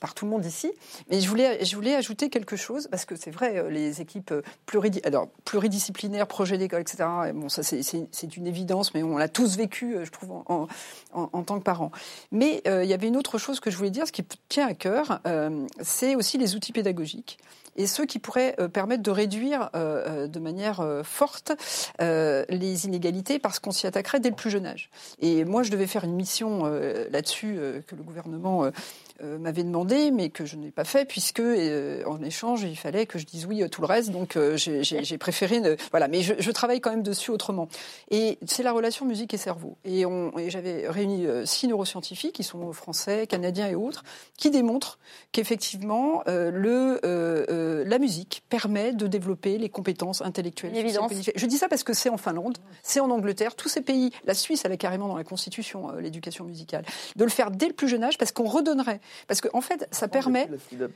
par 0.00 0.14
tout 0.14 0.26
le 0.26 0.30
monde 0.30 0.44
ici, 0.44 0.70
mais 1.10 1.20
je 1.20 1.28
voulais, 1.28 1.64
je 1.64 1.74
voulais 1.74 1.96
ajouter 1.96 2.28
quelque 2.30 2.54
chose 2.54 2.86
parce 2.88 3.04
que 3.04 3.16
c'est 3.16 3.30
vrai, 3.32 3.68
les 3.70 4.00
équipes 4.00 4.32
pluridi- 4.68 5.04
alors, 5.04 5.28
pluridisciplinaires, 5.44 6.28
projets 6.28 6.58
d'école, 6.58 6.82
etc. 6.82 7.08
et 7.30 7.32
Bon, 7.32 7.48
ça 7.48 7.62
c'est- 7.64 7.80
une 8.36 8.46
évidence, 8.46 8.94
mais 8.94 9.02
on 9.02 9.16
l'a 9.16 9.28
tous 9.28 9.56
vécu, 9.56 9.96
je 10.04 10.10
trouve, 10.10 10.30
en, 10.46 10.68
en- 11.14 11.30
en 11.32 11.42
tant 11.42 11.58
que 11.58 11.64
parents. 11.64 11.90
Mais 12.30 12.62
il 12.66 12.86
y 12.88 12.92
avait 12.92 13.08
une 13.08 13.16
autre 13.16 13.38
chose 13.38 13.58
que 13.58 13.70
je 13.72 13.76
voulais 13.76 13.90
dire, 13.90 14.06
ce 14.06 14.12
qui 14.12 14.22
tient 14.48 14.68
à 14.68 14.74
cœur, 14.74 15.20
c'est 15.80 16.14
aussi 16.14 16.36
les 16.38 16.43
outils 16.54 16.72
pédagogiques 16.72 17.38
et 17.76 17.86
ceux 17.86 18.06
qui 18.06 18.18
pourraient 18.18 18.54
euh, 18.58 18.68
permettre 18.68 19.02
de 19.02 19.10
réduire 19.10 19.70
euh, 19.74 20.24
euh, 20.24 20.26
de 20.26 20.38
manière 20.38 20.84
forte 21.02 21.52
les 21.98 22.86
inégalités 22.86 23.38
parce 23.38 23.58
qu'on 23.58 23.70
s'y 23.70 23.86
attaquerait 23.86 24.20
dès 24.20 24.30
le 24.30 24.36
plus 24.36 24.50
jeune 24.50 24.66
âge. 24.66 24.90
Et 25.20 25.44
moi, 25.44 25.62
je 25.62 25.70
devais 25.70 25.86
faire 25.86 26.04
une 26.04 26.14
mission 26.14 26.64
là-dessus 27.10 27.58
que 27.86 27.94
le 27.94 28.02
gouvernement 28.02 28.70
euh, 29.22 29.38
m'avait 29.38 29.62
demandé, 29.62 30.10
mais 30.10 30.30
que 30.30 30.44
je 30.44 30.56
n'ai 30.56 30.70
pas 30.70 30.84
fait 30.84 31.04
puisque 31.04 31.40
euh, 31.40 32.02
en 32.06 32.22
échange, 32.22 32.62
il 32.62 32.76
fallait 32.76 33.06
que 33.06 33.18
je 33.18 33.24
dise 33.26 33.46
oui 33.46 33.62
à 33.62 33.68
tout 33.68 33.80
le 33.80 33.86
reste. 33.86 34.10
Donc, 34.10 34.36
euh, 34.36 34.56
j'ai- 34.56 35.18
préféré 35.18 35.60
ne... 35.60 35.76
voilà. 35.90 36.08
Mais 36.08 36.22
je, 36.22 36.34
je 36.38 36.50
travaille 36.50 36.80
quand 36.80 36.90
même 36.90 37.02
dessus 37.02 37.30
autrement. 37.30 37.68
Et 38.10 38.38
c'est 38.46 38.62
la 38.62 38.72
relation 38.72 39.06
musique 39.06 39.32
et 39.34 39.36
cerveau. 39.38 39.76
Et, 39.84 40.02
et 40.02 40.50
j'avais 40.50 40.88
réuni 40.88 41.26
euh, 41.26 41.46
six 41.46 41.68
neuroscientifiques 41.68 42.34
qui 42.34 42.42
sont 42.42 42.72
français, 42.72 43.26
canadiens 43.26 43.68
et 43.68 43.74
autres, 43.74 44.02
qui 44.36 44.50
démontrent 44.50 44.98
qu'effectivement 45.32 46.22
euh, 46.28 46.50
le 46.50 47.84
la 47.86 47.98
musique 47.98 48.42
permet 48.48 48.92
de 48.92 49.06
développer 49.06 49.58
les 49.58 49.68
compétences 49.68 50.22
intellectuelles. 50.22 50.76
Évidence. 50.76 51.12
Je 51.34 51.46
dis 51.46 51.56
ça 51.56 51.68
parce 51.68 51.82
que 51.84 51.92
c'est 51.92 52.08
en 52.08 52.16
Finlande, 52.16 52.58
c'est 52.82 53.00
en 53.00 53.10
Angleterre, 53.10 53.54
tous 53.54 53.68
ces 53.68 53.80
pays. 53.80 54.10
La 54.24 54.34
Suisse, 54.34 54.62
elle 54.64 54.76
carrément 54.78 55.08
dans 55.08 55.16
la 55.16 55.24
Constitution 55.24 55.90
euh, 55.90 56.00
l'éducation 56.00 56.44
musicale. 56.44 56.84
De 57.16 57.24
le 57.24 57.30
faire 57.30 57.50
dès 57.50 57.68
le 57.68 57.72
plus 57.74 57.88
jeune 57.88 58.02
âge 58.04 58.18
parce 58.18 58.32
qu'on 58.32 58.48
redonnerait. 58.48 59.00
Parce 59.26 59.40
qu'en 59.40 59.58
en 59.58 59.60
fait, 59.60 59.88
ça 59.90 60.08
permet 60.08 60.48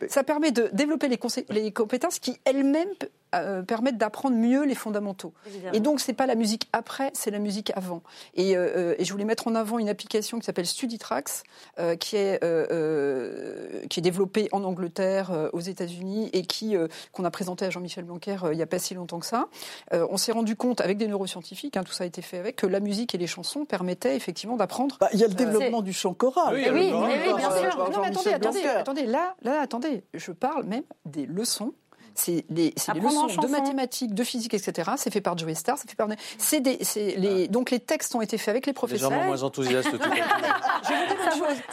ça 0.09 0.25
permet 0.25 0.51
de 0.51 0.71
développer 0.73 1.09
les 1.09 1.73
compétences 1.73 2.19
qui 2.19 2.39
elles-mêmes 2.45 2.89
euh, 3.35 3.63
permettent 3.63 3.99
d'apprendre 3.99 4.37
mieux 4.37 4.65
les 4.65 4.75
fondamentaux. 4.75 5.33
Et 5.73 5.81
donc, 5.81 6.01
c'est 6.01 6.13
pas 6.13 6.27
la 6.27 6.35
musique 6.35 6.69
après, 6.73 7.11
c'est 7.15 7.31
la 7.31 7.39
musique 7.39 7.73
avant. 7.77 8.03
Et, 8.35 8.57
euh, 8.57 8.95
et 8.99 9.05
je 9.05 9.13
voulais 9.13 9.25
mettre 9.25 9.49
en 9.49 9.55
avant 9.55 9.79
une 9.79 9.89
application 9.89 10.39
qui 10.39 10.45
s'appelle 10.47 10.67
StudyTracks, 10.67 11.43
euh, 11.79 11.97
qui 11.97 12.17
est 12.17 12.43
euh, 12.45 12.67
euh, 12.71 13.87
qui 13.89 14.01
est 14.01 14.03
développée 14.03 14.49
en 14.53 14.65
Angleterre, 14.65 15.31
euh, 15.31 15.49
aux 15.53 15.61
États-Unis, 15.61 16.31
et 16.33 16.43
qui 16.43 16.77
euh, 16.77 16.89
qu'on 17.13 17.25
a 17.25 17.31
présenté 17.31 17.65
à 17.65 17.71
Jean-Michel 17.71 18.05
Blanquer 18.05 18.37
euh, 18.45 18.53
il 18.53 18.57
n'y 18.57 18.63
a 18.63 18.67
pas 18.67 18.79
si 18.79 18.95
longtemps 18.95 19.19
que 19.19 19.27
ça. 19.27 19.49
Euh, 19.93 20.07
on 20.11 20.17
s'est 20.17 20.33
rendu 20.33 20.57
compte 20.57 20.81
avec 20.81 20.99
des 20.99 21.07
neuroscientifiques, 21.09 21.77
hein, 21.77 21.85
tout 21.85 21.93
ça 21.93 22.05
a 22.05 22.07
été 22.07 22.23
fait 22.23 22.39
avec, 22.39 22.57
que 22.57 22.67
la 22.67 22.81
musique 22.81 23.15
et 23.15 23.19
les 23.19 23.27
chansons 23.27 23.65
permettaient 23.65 24.17
effectivement 24.17 24.57
d'apprendre 24.57 24.97
Bah, 25.01 25.09
il 25.13 25.21
y 25.21 25.25
a 25.25 25.29
le 25.29 25.35
développement 25.35 25.83
du 25.83 25.93
chant 25.93 26.15
choral. 26.15 26.55
Oui, 26.55 26.67
oui, 26.73 26.93
oui, 26.93 27.35
bien 27.37 27.51
sûr. 27.51 27.91
non, 27.91 28.01
mais 28.01 28.09
attendez, 28.09 28.33
attendez, 28.33 28.65
attendez, 28.67 29.07
là, 29.07 29.35
là, 29.43 29.61
attendez, 29.61 30.05
je 30.15 30.33
parle 30.33 30.65
même 30.65 30.85
des 31.05 31.27
leçons. 31.27 31.73
C'est 32.19 32.45
Apprendre 32.89 33.19
en 33.19 33.27
leçons 33.27 33.41
de 33.43 33.47
mathématiques, 33.49 34.15
de 34.15 34.25
physique, 34.25 34.55
etc. 34.55 34.91
C'est 34.97 35.13
fait 35.13 35.21
par 35.21 35.37
Joey 35.39 35.55
Star, 35.55 35.79
c'est 35.79 35.89
fait 35.89 35.97
par. 35.97 36.09
C'est 36.39 36.61
des, 36.61 36.79
c'est 36.83 37.15
les, 37.17 37.49
donc 37.49 37.71
les 37.71 37.81
textes 37.81 38.15
ont 38.15 38.21
été 38.21 38.39
faits 38.39 38.49
avec 38.49 38.67
les 38.67 38.73
professeurs. 38.73 39.11
Légèrement 39.11 39.29
moins 39.29 39.43
enthousiaste 39.43 39.91
tout 39.91 39.99
ça 40.83 40.91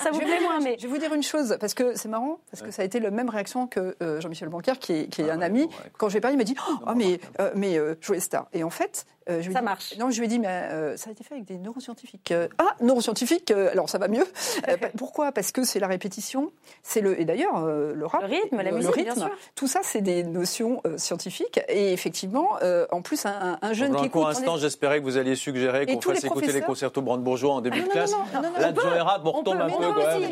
ça 0.03 0.11
vous 0.11 0.19
Je 0.19 0.19
vais 0.19 0.25
plaît 0.25 0.37
vous 0.37 0.43
moins, 0.43 0.59
dire- 0.59 0.67
mais 0.67 0.75
Je 0.77 0.83
vais 0.83 0.93
vous 0.93 0.97
dire 0.99 1.13
une 1.13 1.23
chose, 1.23 1.57
parce 1.59 1.73
que 1.73 1.95
c'est 1.95 2.07
marrant, 2.09 2.39
parce 2.51 2.63
que 2.63 2.71
ça 2.71 2.81
a 2.81 2.85
été 2.85 2.99
la 2.99 3.11
même 3.11 3.29
réaction 3.29 3.67
que 3.67 3.95
euh, 4.01 4.19
Jean-Michel 4.21 4.49
Blanquer, 4.49 4.73
qui 4.79 4.93
est, 4.93 5.07
qui 5.07 5.21
est 5.21 5.29
Ah 5.29 5.33
un 5.33 5.39
ouais, 5.39 5.45
ami. 5.45 5.61
bon, 5.63 5.67
ouais. 5.69 5.91
Quand 5.97 6.07
je 6.09 6.13
lui 6.13 6.17
ai 6.19 6.21
parlé, 6.21 6.35
il 6.35 6.37
m'a 6.37 6.43
dit 6.43 6.55
Oh, 6.85 6.91
mais, 6.95 7.19
euh, 7.39 7.51
mais 7.55 7.77
euh, 7.77 7.95
Joey 8.01 8.19
Star. 8.19 8.47
Et 8.53 8.63
en 8.63 8.69
fait, 8.69 9.05
euh, 9.29 9.41
je 9.41 9.47
lui 9.47 9.51
ai 9.51 9.53
Ça 9.53 9.61
marche. 9.61 9.95
Non, 9.97 10.09
je 10.11 10.19
lui 10.19 10.25
ai 10.25 10.29
dit, 10.29 10.39
mais 10.39 10.47
euh, 10.47 10.97
ça 10.97 11.09
a 11.09 11.11
été 11.13 11.23
fait 11.23 11.33
avec 11.35 11.45
des 11.45 11.57
neuroscientifiques. 11.57 12.31
Euh, 12.31 12.47
ah, 12.57 12.75
neuroscientifiques, 12.81 13.51
euh, 13.51 13.71
alors 13.71 13.89
ça 13.89 13.97
va 13.97 14.07
mieux. 14.07 14.25
Euh, 14.67 14.77
pourquoi? 14.97 15.31
Parce 15.31 15.51
que 15.51 15.63
c'est 15.63 15.79
la 15.79 15.87
répétition, 15.87 16.51
c'est 16.83 17.01
le. 17.01 17.19
Et 17.19 17.25
d'ailleurs, 17.25 17.63
euh, 17.65 17.93
le 17.93 18.05
rap. 18.05 18.21
Le 18.21 18.27
rythme, 18.27 18.57
la 18.57 18.71
le 18.71 18.77
musique, 18.77 18.93
rythme, 18.95 19.13
bien 19.13 19.27
sûr. 19.27 19.37
Tout 19.55 19.67
ça, 19.67 19.79
c'est 19.83 20.01
des 20.01 20.23
notions 20.23 20.81
euh, 20.85 20.97
scientifiques. 20.97 21.59
Et 21.69 21.93
effectivement, 21.93 22.57
euh, 22.61 22.85
en 22.91 23.01
plus, 23.01 23.25
un, 23.25 23.57
un 23.61 23.73
jeune 23.73 23.91
Pour 23.91 23.99
qui 24.01 24.05
un 24.05 24.07
écoute. 24.09 24.25
instant, 24.25 24.57
j'espérais 24.57 24.99
que 24.99 25.03
vous 25.05 25.17
alliez 25.17 25.35
suggérer 25.35 25.85
qu'on 25.85 25.97
tous 25.97 26.09
les 26.09 26.15
fasse 26.15 26.25
écouter 26.25 26.51
les 26.51 26.61
concertos 26.61 27.01
brandebourgeois 27.01 27.53
en 27.53 27.61
début 27.61 27.77
Ah, 27.79 27.81
non, 27.81 27.87
de 27.87 27.91
classe. 27.91 28.11
non, 28.11 28.17
non, 28.33 28.41
non, 28.41 28.49
non, 28.53 28.59
Là. 28.59 28.73
Joey 28.73 28.99
Rap, 29.01 29.21
on 29.25 29.31
retombe 29.31 29.61
un 29.61 29.67
mais 29.67 29.73
peu 29.73 29.83
non, 29.83 29.93
quand 29.93 30.19
mais 30.19 30.27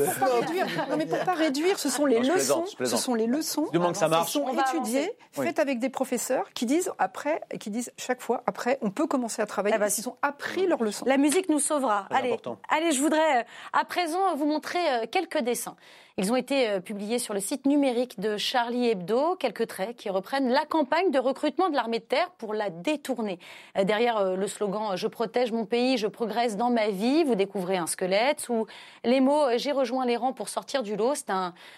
pour 0.00 0.14
pas 0.14 0.26
réduire, 0.40 0.66
non, 0.90 0.96
mais 0.96 1.06
pour 1.06 1.18
pas 1.20 1.34
réduire, 1.34 1.78
ce 1.78 1.88
sont 1.88 2.06
les 2.06 2.20
leçons, 2.20 2.64
ce 2.84 2.96
sont 2.96 3.14
les 3.14 3.26
leçons 3.26 3.66
Du 3.72 3.78
que 3.78 3.94
ça 3.94 4.08
marche. 4.08 4.26
qui 4.26 4.32
sont 4.32 4.44
On 4.48 4.52
va 4.52 4.64
étudiées, 4.74 5.12
faites 5.32 5.58
avec 5.58 5.78
des 5.78 5.88
professeurs 5.88 6.44
qui 6.54 6.66
disent 6.66 6.90
après, 6.98 7.21
qui 7.60 7.70
disent 7.70 7.92
chaque 7.96 8.20
fois 8.20 8.42
après, 8.46 8.78
on 8.82 8.90
peut 8.90 9.06
commencer 9.06 9.42
à 9.42 9.46
travailler 9.46 9.74
Ah 9.74 9.78
bah, 9.78 9.86
parce 9.86 9.94
qu'ils 9.94 10.08
ont 10.08 10.16
appris 10.22 10.66
leurs 10.66 10.82
leçons. 10.82 11.04
La 11.06 11.16
musique 11.16 11.48
nous 11.48 11.60
sauvera. 11.60 12.06
Allez, 12.10 12.30
important. 12.30 12.58
allez, 12.68 12.92
je 12.92 13.00
voudrais 13.00 13.40
euh, 13.40 13.44
à 13.72 13.84
présent 13.84 14.34
vous 14.36 14.46
montrer 14.46 14.78
euh, 14.78 15.06
quelques 15.10 15.38
dessins. 15.38 15.76
Ils 16.18 16.30
ont 16.30 16.36
été 16.36 16.68
euh, 16.68 16.80
publiés 16.80 17.18
sur 17.18 17.32
le 17.32 17.40
site 17.40 17.64
numérique 17.64 18.20
de 18.20 18.36
Charlie 18.36 18.90
Hebdo, 18.90 19.34
quelques 19.36 19.66
traits 19.66 19.96
qui 19.96 20.10
reprennent 20.10 20.50
la 20.50 20.66
campagne 20.66 21.10
de 21.10 21.18
recrutement 21.18 21.70
de 21.70 21.74
l'armée 21.74 22.00
de 22.00 22.04
terre 22.04 22.30
pour 22.32 22.52
la 22.52 22.68
détourner. 22.68 23.38
Euh, 23.78 23.84
Derrière 23.84 24.18
euh, 24.18 24.36
le 24.36 24.46
slogan 24.46 24.94
Je 24.94 25.06
protège 25.06 25.52
mon 25.52 25.64
pays, 25.64 25.96
je 25.96 26.06
progresse 26.06 26.58
dans 26.58 26.68
ma 26.68 26.88
vie, 26.88 27.24
vous 27.24 27.34
découvrez 27.34 27.78
un 27.78 27.86
squelette 27.86 28.46
ou 28.50 28.66
les 29.04 29.20
mots 29.20 29.56
J'ai 29.56 29.72
rejoint 29.72 30.04
les 30.04 30.16
rangs 30.18 30.34
pour 30.34 30.50
sortir 30.50 30.82
du 30.82 30.96
lot. 30.96 31.14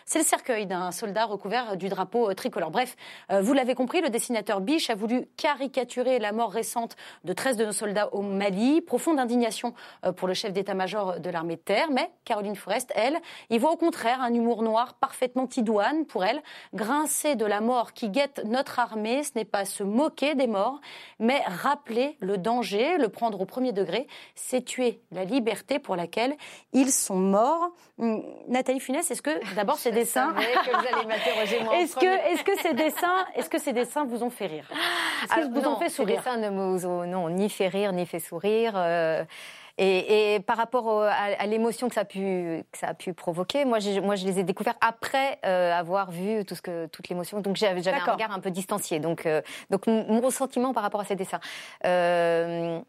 C'est 0.05 0.19
le 0.19 0.25
cercueil 0.25 0.67
d'un 0.67 0.91
soldat 0.91 1.27
recouvert 1.27 1.77
du 1.77 1.89
drapeau 1.89 2.33
tricolore. 2.35 2.71
Bref, 2.71 2.97
vous 3.31 3.53
l'avez 3.53 3.75
compris, 3.75 4.01
le 4.01 4.11
dessinateur 4.11 4.61
Biche 4.61 4.91
a 4.91 4.95
voulu 4.95 5.27
caricaturer 5.37 6.19
la 6.19 6.33
mort 6.33 6.51
récente 6.51 6.97
de 7.25 7.33
13 7.33 7.57
de 7.57 7.65
nos 7.67 7.73
soldats 7.73 8.13
au 8.13 8.23
Mali. 8.23 8.81
Profonde 8.81 9.19
indignation 9.19 9.75
pour 10.17 10.29
le 10.29 10.35
chef 10.35 10.53
d'état-major 10.53 11.21
de 11.21 11.31
l'armée 11.31 11.57
de 11.57 11.61
terre. 11.61 11.89
Mais 11.91 12.11
Caroline 12.25 12.57
Forest, 12.57 12.93
elle, 12.95 13.19
y 13.51 13.59
voit 13.59 13.73
au 13.73 13.77
contraire 13.77 14.24
un 14.25 14.35
humour 14.35 14.63
noir 14.63 14.95
parfaitement 14.95 15.49
idoine 15.57 16.05
pour 16.07 16.25
elle. 16.25 16.43
Grincer 16.75 17.37
de 17.37 17.45
la 17.47 17.61
mort 17.61 17.93
qui 17.93 18.09
guette 18.09 18.43
notre 18.45 18.79
armée, 18.79 19.23
ce 19.23 19.31
n'est 19.37 19.45
pas 19.45 19.65
se 19.65 19.83
moquer 19.83 20.35
des 20.35 20.47
morts, 20.47 20.81
mais 21.19 21.41
rappeler 21.63 22.17
le 22.21 22.39
danger, 22.39 22.97
le 22.99 23.09
prendre 23.09 23.41
au 23.41 23.45
premier 23.45 23.73
degré, 23.73 24.07
c'est 24.35 24.63
tuer 24.65 25.01
la 25.13 25.25
liberté 25.25 25.79
pour 25.79 25.97
laquelle 25.97 26.35
ils 26.73 26.91
sont 26.91 27.17
morts. 27.17 27.71
Hum, 27.99 28.23
Nathalie 28.49 28.81
Funès, 28.81 29.09
est-ce 29.11 29.23
que 29.23 29.55
d'abord 29.55 29.77
ces 29.77 29.93
dessins, 29.93 30.35
est-ce 30.37 31.97
que, 31.97 32.07
est-ce 32.33 32.45
que 32.45 32.57
ces 32.61 32.75
dessins, 32.75 33.25
est-ce 33.35 33.51
que 33.51 33.59
ces 33.59 33.73
dessins 33.73 34.05
vous 34.05 34.23
ont 34.23 34.31
fait 34.31 34.47
rire? 34.47 34.69
Est-ce 35.23 35.35
que 35.35 35.41
Ah, 35.41 35.49
vous 35.53 35.61
non, 35.61 35.77
ont 35.77 35.79
fait 35.79 35.89
ces 35.89 35.97
sourire? 35.97 36.17
dessins 36.19 36.37
ne 36.37 36.51
ont 36.51 37.05
non, 37.07 37.29
ni 37.29 37.49
fait 37.51 37.69
rire, 37.69 37.93
ni 37.93 38.07
fait 38.07 38.19
sourire. 38.19 38.73
euh, 38.77 39.25
et, 39.79 40.35
et 40.35 40.41
par 40.41 40.57
rapport 40.57 40.87
au- 40.87 41.01
à, 41.01 41.13
à 41.39 41.47
l'émotion 41.47 41.89
que 41.89 41.95
ça 41.95 42.03
a 42.03 42.05
pu 42.05 42.65
que 42.71 42.79
ça 42.79 42.89
a 42.89 42.95
pu 42.95 43.13
provoquer, 43.13 43.65
moi, 43.65 43.79
moi 44.03 44.15
je 44.17 44.25
les 44.27 44.39
ai 44.39 44.45
découverts 44.45 44.77
après 44.81 45.39
euh, 45.45 45.73
avoir 45.73 46.11
vu 46.11 46.45
tout 46.45 46.55
ce 46.55 46.63
que 46.63 46.87
toute 46.87 47.09
l'émotion. 47.09 47.41
Donc 47.41 47.57
j'avais 47.57 47.87
un 47.89 48.13
regard 48.13 48.33
un 48.33 48.41
peu 48.41 48.51
distancié. 48.51 49.01
Donc 49.01 49.27
euh, 49.27 49.43
donc 49.71 49.87
mon 49.87 50.05
mon 50.07 50.21
ressentiment 50.21 50.73
par 50.73 50.83
rapport 50.83 51.01
à 51.01 51.05
ces 51.05 51.17
dessins. 51.17 51.41
Euh, 51.85 52.81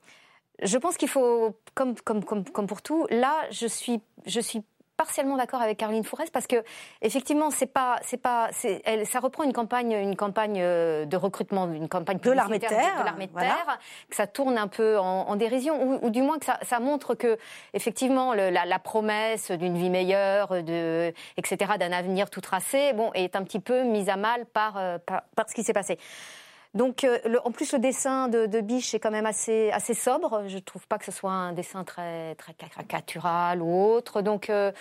je 0.64 0.78
pense 0.78 0.96
qu'il 0.96 1.10
faut, 1.10 1.58
comme, 1.74 1.96
comme, 1.96 2.24
comme, 2.24 2.46
comme 2.46 2.66
pour 2.66 2.82
tout, 2.82 3.08
là, 3.10 3.34
je 3.52 3.68
suis, 3.68 4.02
je 4.26 4.40
suis 4.40 4.64
partiellement 4.98 5.36
d'accord 5.38 5.62
avec 5.62 5.78
Caroline 5.78 6.04
Fourès 6.04 6.30
parce 6.30 6.48
que 6.48 6.64
effectivement 7.02 7.52
c'est 7.52 7.66
pas 7.66 7.98
c'est 8.02 8.18
pas 8.18 8.48
c'est 8.52 8.82
elle 8.86 9.06
ça 9.06 9.20
reprend 9.20 9.44
une 9.44 9.54
campagne 9.54 9.92
une 9.92 10.16
campagne 10.16 10.60
euh, 10.62 11.06
de 11.06 11.18
recrutement 11.18 11.66
une 11.72 11.90
campagne 11.90 12.18
De 12.20 12.32
l'armée 12.32 12.60
de 12.60 12.66
terre, 12.68 13.00
de 13.00 13.06
l'armée 13.06 13.28
de 13.28 13.32
voilà. 13.34 13.48
terre 13.50 13.80
que 14.10 14.16
ça 14.16 14.26
tourne 14.28 14.58
un 14.58 14.68
peu 14.68 14.98
en, 14.98 15.28
en 15.28 15.36
dérision 15.36 15.82
ou, 15.84 16.00
ou 16.06 16.10
du 16.10 16.22
moins 16.22 16.40
que 16.40 16.46
ça, 16.46 16.60
ça 16.62 16.80
montre 16.80 17.14
que 17.16 17.38
effectivement 17.74 18.34
le- 18.34 18.50
la, 18.50 18.66
la 18.66 18.80
promesse 18.80 19.52
d'une 19.52 19.78
vie 19.78 19.90
meilleure 19.90 20.64
de 20.64 21.14
etc 21.38 21.74
d'un 21.80 21.92
avenir 21.92 22.30
tout 22.30 22.42
tracé 22.42 22.94
bon 22.94 23.12
est 23.14 23.36
un 23.36 23.44
petit 23.44 23.60
peu 23.60 23.84
mise 23.84 24.10
à 24.10 24.16
mal 24.16 24.46
par 24.46 24.78
euh, 24.78 24.98
par, 25.06 25.24
par 25.36 25.50
ce 25.50 25.56
qui 25.56 25.64
s'est 25.64 25.74
passé 25.74 25.98
donc, 26.76 27.04
euh, 27.04 27.18
le- 27.26 27.40
en 27.48 27.52
plus, 27.52 27.72
le 27.74 27.80
dessin 27.80 28.28
de, 28.28 28.46
de 28.46 28.62
Biche 28.62 28.94
est 28.94 29.00
quand 29.00 29.10
même 29.12 29.26
assez, 29.26 29.72
assez 29.72 29.94
sobre. 29.94 30.44
Je 30.48 30.56
ne 30.56 30.60
trouve 30.60 30.86
pas 30.88 30.98
que 30.98 31.06
ce 31.06 31.12
soit 31.12 31.32
un 31.32 31.54
dessin 31.54 31.84
très, 31.84 32.36
très 32.36 32.54
caricatural 32.54 33.62
ou 33.62 33.74
autre. 33.94 34.22
Donc, 34.22 34.50
euh, 34.50 34.72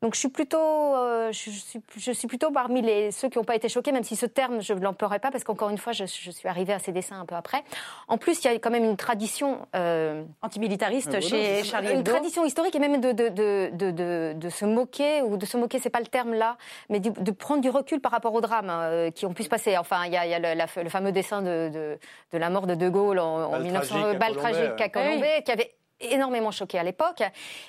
donc 0.00 0.14
je 0.14 0.20
suis 0.20 0.28
plutôt, 0.28 0.58
euh, 0.60 1.32
je, 1.32 1.50
je 1.50 1.58
suis, 1.58 1.80
je 1.96 2.12
suis 2.12 2.28
plutôt 2.28 2.50
parmi 2.52 2.82
les, 2.82 3.10
ceux 3.10 3.28
qui 3.28 3.38
n'ont 3.38 3.44
pas 3.44 3.56
été 3.56 3.68
choqués, 3.68 3.90
même 3.92 4.04
si 4.04 4.14
ce 4.16 4.26
terme, 4.26 4.60
je 4.62 4.72
ne 4.72 4.80
l'emploierai 4.80 5.18
pas, 5.18 5.30
parce 5.30 5.42
qu'encore 5.44 5.70
une 5.70 5.78
fois, 5.78 5.92
je, 5.92 6.04
je 6.06 6.30
suis 6.30 6.48
arrivée 6.48 6.72
à 6.72 6.78
ces 6.78 6.92
dessins 6.92 7.18
un 7.20 7.26
peu 7.26 7.34
après. 7.34 7.64
En 8.06 8.16
plus, 8.18 8.44
il 8.44 8.46
y 8.46 8.50
a 8.54 8.58
quand 8.58 8.70
même 8.70 8.84
une 8.84 8.96
tradition 8.96 9.66
euh, 9.74 10.22
Antimilitariste 10.42 11.08
Ah, 11.14 11.18
voilà, 11.20 11.28
chez. 11.28 11.64
Charlie 11.64 11.90
une 11.92 11.98
Hebdo. 12.00 12.12
tradition 12.12 12.44
historique 12.44 12.74
et 12.76 12.78
même 12.78 13.00
de, 13.00 13.12
de, 13.12 13.28
de, 13.28 13.70
de, 13.72 13.90
de, 13.90 14.32
de 14.36 14.48
se 14.50 14.64
moquer, 14.64 15.22
ou 15.22 15.36
de 15.36 15.44
se 15.46 15.56
moquer, 15.56 15.78
c'est 15.80 15.90
pas 15.90 16.00
le 16.00 16.06
terme 16.06 16.32
là, 16.34 16.56
mais 16.88 17.00
de 17.00 17.30
prendre 17.32 17.60
du 17.60 17.70
recul 17.70 18.00
par 18.00 18.12
rapport 18.12 18.34
aux 18.34 18.40
drames 18.40 18.70
euh, 18.70 19.10
qui 19.10 19.26
ont 19.26 19.34
pu 19.34 19.42
se 19.42 19.48
passer. 19.48 19.76
Enfin, 19.78 20.04
il 20.06 20.12
y 20.12 20.16
a, 20.16 20.26
il 20.26 20.30
y 20.30 20.34
a 20.34 20.38
le, 20.38 20.54
la- 20.56 20.82
le 20.82 20.88
fameux 20.90 21.12
dessin 21.12 21.42
de, 21.42 21.70
de, 21.72 21.98
de 22.32 22.38
la 22.38 22.50
mort 22.50 22.66
de 22.66 22.74
De 22.74 22.88
Gaulle 22.88 23.18
en, 23.18 23.46
en 23.46 23.50
Balle 23.50 23.62
1900, 23.62 23.94
tragique 23.94 24.14
à 24.14 24.18
balle 24.18 24.34
Colombey, 24.36 24.52
tragique 24.52 24.80
à 24.80 24.84
ouais. 24.84 24.90
Colombey, 24.90 25.42
qui 25.44 25.52
avait 25.52 25.74
énormément 26.00 26.50
choqué 26.50 26.78
à 26.78 26.82
l'époque. 26.82 27.22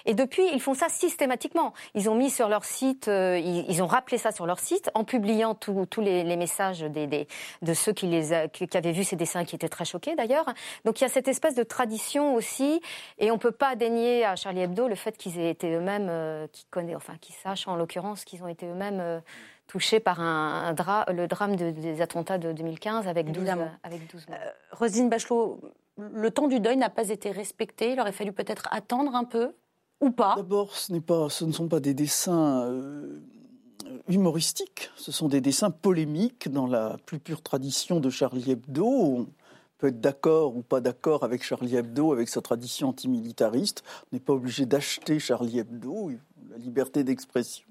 Et 0.05 0.13
depuis, 0.13 0.43
ils 0.53 0.61
font 0.61 0.73
ça 0.73 0.89
systématiquement. 0.89 1.73
Ils 1.95 2.09
ont 2.09 2.15
mis 2.15 2.29
sur 2.29 2.47
leur 2.49 2.63
site, 2.65 3.07
euh, 3.07 3.37
ils, 3.39 3.65
ils 3.69 3.81
ont 3.83 3.87
rappelé 3.87 4.17
ça 4.17 4.31
sur 4.31 4.45
leur 4.45 4.59
site 4.59 4.89
en 4.93 5.03
publiant 5.03 5.55
tous 5.55 5.87
les, 6.01 6.23
les 6.23 6.35
messages 6.37 6.79
des, 6.81 7.07
des- 7.07 7.27
de 7.61 7.73
ceux 7.73 7.93
qui, 7.93 8.07
les 8.07 8.33
a- 8.33 8.47
qui, 8.47 8.67
qui 8.67 8.77
avaient 8.77 8.91
vu 8.91 9.03
ces 9.03 9.15
dessins, 9.15 9.45
qui 9.45 9.55
étaient 9.55 9.69
très 9.69 9.85
choqués 9.85 10.15
d'ailleurs. 10.15 10.45
Donc 10.85 10.99
il 11.01 11.03
y 11.03 11.07
a 11.07 11.09
cette 11.09 11.27
espèce 11.27 11.55
de 11.55 11.63
tradition 11.63 12.35
aussi, 12.35 12.81
et 13.17 13.31
on 13.31 13.37
peut 13.37 13.51
pas 13.51 13.75
dénier 13.75 14.25
à 14.25 14.35
Charlie 14.35 14.61
Hebdo 14.61 14.87
le 14.87 14.95
fait 14.95 15.17
qu'ils 15.17 15.39
aient 15.39 15.49
été 15.51 15.73
eux-mêmes, 15.73 16.07
euh, 16.09 16.47
qu'ils 16.51 16.67
connaissent, 16.69 16.95
enfin 16.97 17.15
qu'ils 17.19 17.35
sachent 17.35 17.67
en 17.67 17.75
l'occurrence 17.75 18.25
qu'ils 18.25 18.43
ont 18.43 18.47
été 18.47 18.65
eux-mêmes. 18.65 18.99
euh, 18.99 19.19
touchés 19.71 19.99
par 19.99 20.19
un, 20.19 20.63
un 20.69 20.73
dra- 20.73 21.05
le 21.13 21.27
drame 21.27 21.55
de- 21.55 21.69
des 21.69 22.01
attentats 22.01 22.39
de 22.39 22.51
2015 22.53 23.07
avec 23.07 23.27
12, 23.27 23.37
Évidemment. 23.37 23.69
avec 23.83 24.11
12 24.11 24.27
morts. 24.27 24.39
Roselyne 24.71 25.09
Bachelot, 25.09 25.61
le 26.11 26.31
temps 26.31 26.47
du 26.47 26.59
deuil 26.59 26.77
n'a 26.77 26.89
pas 26.89 27.09
été 27.09 27.31
respecté. 27.31 27.93
Il 27.93 27.99
aurait 27.99 28.11
fallu 28.11 28.31
peut-être 28.31 28.67
attendre 28.71 29.15
un 29.15 29.23
peu 29.25 29.53
ou 30.01 30.11
pas. 30.11 30.35
D'abord, 30.35 30.75
ce, 30.75 30.93
pas, 30.99 31.29
ce 31.29 31.45
ne 31.45 31.51
sont 31.51 31.67
pas 31.67 31.79
des 31.79 31.93
dessins 31.93 32.63
euh, 32.63 33.19
humoristiques, 34.07 34.91
ce 34.95 35.11
sont 35.11 35.27
des 35.27 35.41
dessins 35.41 35.71
polémiques 35.71 36.49
dans 36.49 36.67
la 36.67 36.97
plus 37.05 37.19
pure 37.19 37.41
tradition 37.41 37.99
de 37.99 38.09
Charlie 38.09 38.51
Hebdo. 38.51 38.85
On 38.85 39.27
peut 39.77 39.87
être 39.87 40.01
d'accord 40.01 40.55
ou 40.55 40.61
pas 40.61 40.81
d'accord 40.81 41.23
avec 41.23 41.43
Charlie 41.43 41.75
Hebdo, 41.75 42.11
avec 42.11 42.29
sa 42.29 42.41
tradition 42.41 42.89
antimilitariste. 42.89 43.83
On 44.05 44.15
n'est 44.15 44.21
pas 44.21 44.33
obligé 44.33 44.65
d'acheter 44.65 45.19
Charlie 45.19 45.59
Hebdo. 45.59 46.11
La 46.51 46.57
liberté 46.57 47.03
d'expression 47.03 47.65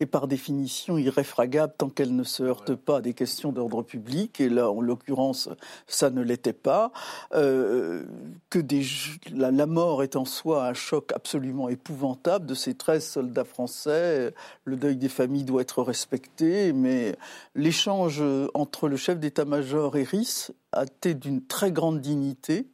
est 0.00 0.06
par 0.06 0.28
définition 0.28 0.98
irréfragable 0.98 1.72
tant 1.78 1.88
qu'elle 1.88 2.14
ne 2.14 2.24
se 2.24 2.42
heurte 2.42 2.74
pas 2.74 2.98
à 2.98 3.00
des 3.00 3.14
questions 3.14 3.52
d'ordre 3.52 3.82
public. 3.82 4.40
Et 4.40 4.50
là, 4.50 4.70
en 4.70 4.80
l'occurrence, 4.80 5.48
ça 5.86 6.10
ne 6.10 6.20
l'était 6.20 6.52
pas. 6.52 6.92
Euh, 7.34 8.04
que 8.50 8.58
des, 8.58 8.84
la, 9.32 9.50
la 9.50 9.66
mort 9.66 10.02
est 10.02 10.16
en 10.16 10.26
soi 10.26 10.66
un 10.66 10.74
choc 10.74 11.12
absolument 11.14 11.68
épouvantable 11.70 12.44
de 12.44 12.54
ces 12.54 12.74
13 12.74 13.06
soldats 13.06 13.44
français. 13.44 14.34
Le 14.64 14.76
deuil 14.76 14.96
des 14.96 15.08
familles 15.08 15.44
doit 15.44 15.62
être 15.62 15.82
respecté, 15.82 16.72
mais 16.72 17.16
l'échange 17.54 18.22
entre 18.52 18.88
le 18.88 18.96
chef 18.96 19.18
d'état-major 19.18 19.96
et 19.96 20.02
Rhys 20.02 20.50
a 20.72 20.84
été 20.84 21.14
d'une 21.14 21.44
très 21.44 21.72
grande 21.72 22.00
dignité. 22.00 22.66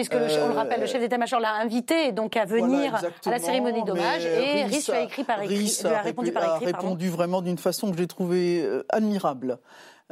Puisque, 0.00 0.14
le- 0.14 0.42
on 0.42 0.48
le 0.48 0.52
Euh, 0.54 0.56
rappelle, 0.56 0.80
le 0.80 0.86
chef 0.86 1.00
d'état-major 1.00 1.40
l'a 1.40 1.54
invité 1.54 2.12
donc 2.12 2.36
à 2.36 2.44
venir 2.46 2.90
Voilà, 2.92 3.08
à 3.26 3.30
la 3.30 3.38
cérémonie 3.38 3.84
d'hommage 3.84 4.24
et 4.24 4.64
lui 4.64 4.92
a 4.92 5.02
écrit 5.02 5.24
par 5.24 5.42
écrit, 5.42 5.56
lui 5.58 5.86
a 5.86 5.98
a 5.98 6.02
répondu 6.02 6.32
par 6.32 6.42
a 6.42 6.56
écrit. 6.56 6.72
pardon. 6.72 6.88
répondu 6.88 7.08
vraiment 7.10 7.42
d'une 7.42 7.58
façon 7.58 7.90
que 7.90 7.98
j'ai 7.98 8.06
trouvée 8.06 8.62
euh, 8.64 8.82
admirable. 8.88 9.58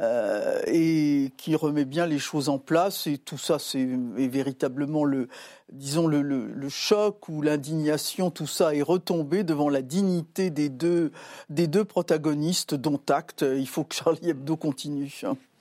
euh, 0.01 0.61
et 0.65 1.33
qui 1.35 1.57
remet 1.57 1.83
bien 1.83 2.05
les 2.05 2.19
choses 2.19 2.47
en 2.47 2.57
place. 2.57 3.05
Et 3.05 3.17
tout 3.17 3.37
ça, 3.37 3.59
c'est 3.59 3.81
est 3.81 4.27
véritablement 4.29 5.03
le, 5.03 5.27
disons, 5.73 6.07
le, 6.07 6.21
le- 6.21 6.47
le 6.47 6.69
choc 6.69 7.27
ou 7.27 7.41
l'indignation. 7.41 8.31
Tout 8.31 8.47
ça 8.47 8.73
est 8.73 8.81
retombé 8.81 9.43
devant 9.43 9.67
la 9.67 9.81
dignité 9.81 10.51
des 10.51 10.69
deux, 10.69 11.11
des 11.49 11.67
deux 11.67 11.83
protagonistes, 11.83 12.75
dont 12.75 13.01
acte. 13.09 13.41
Il 13.57 13.67
faut 13.67 13.83
que 13.83 13.93
Charlie 13.93 14.29
Hebdo 14.29 14.55
continue. 14.55 15.11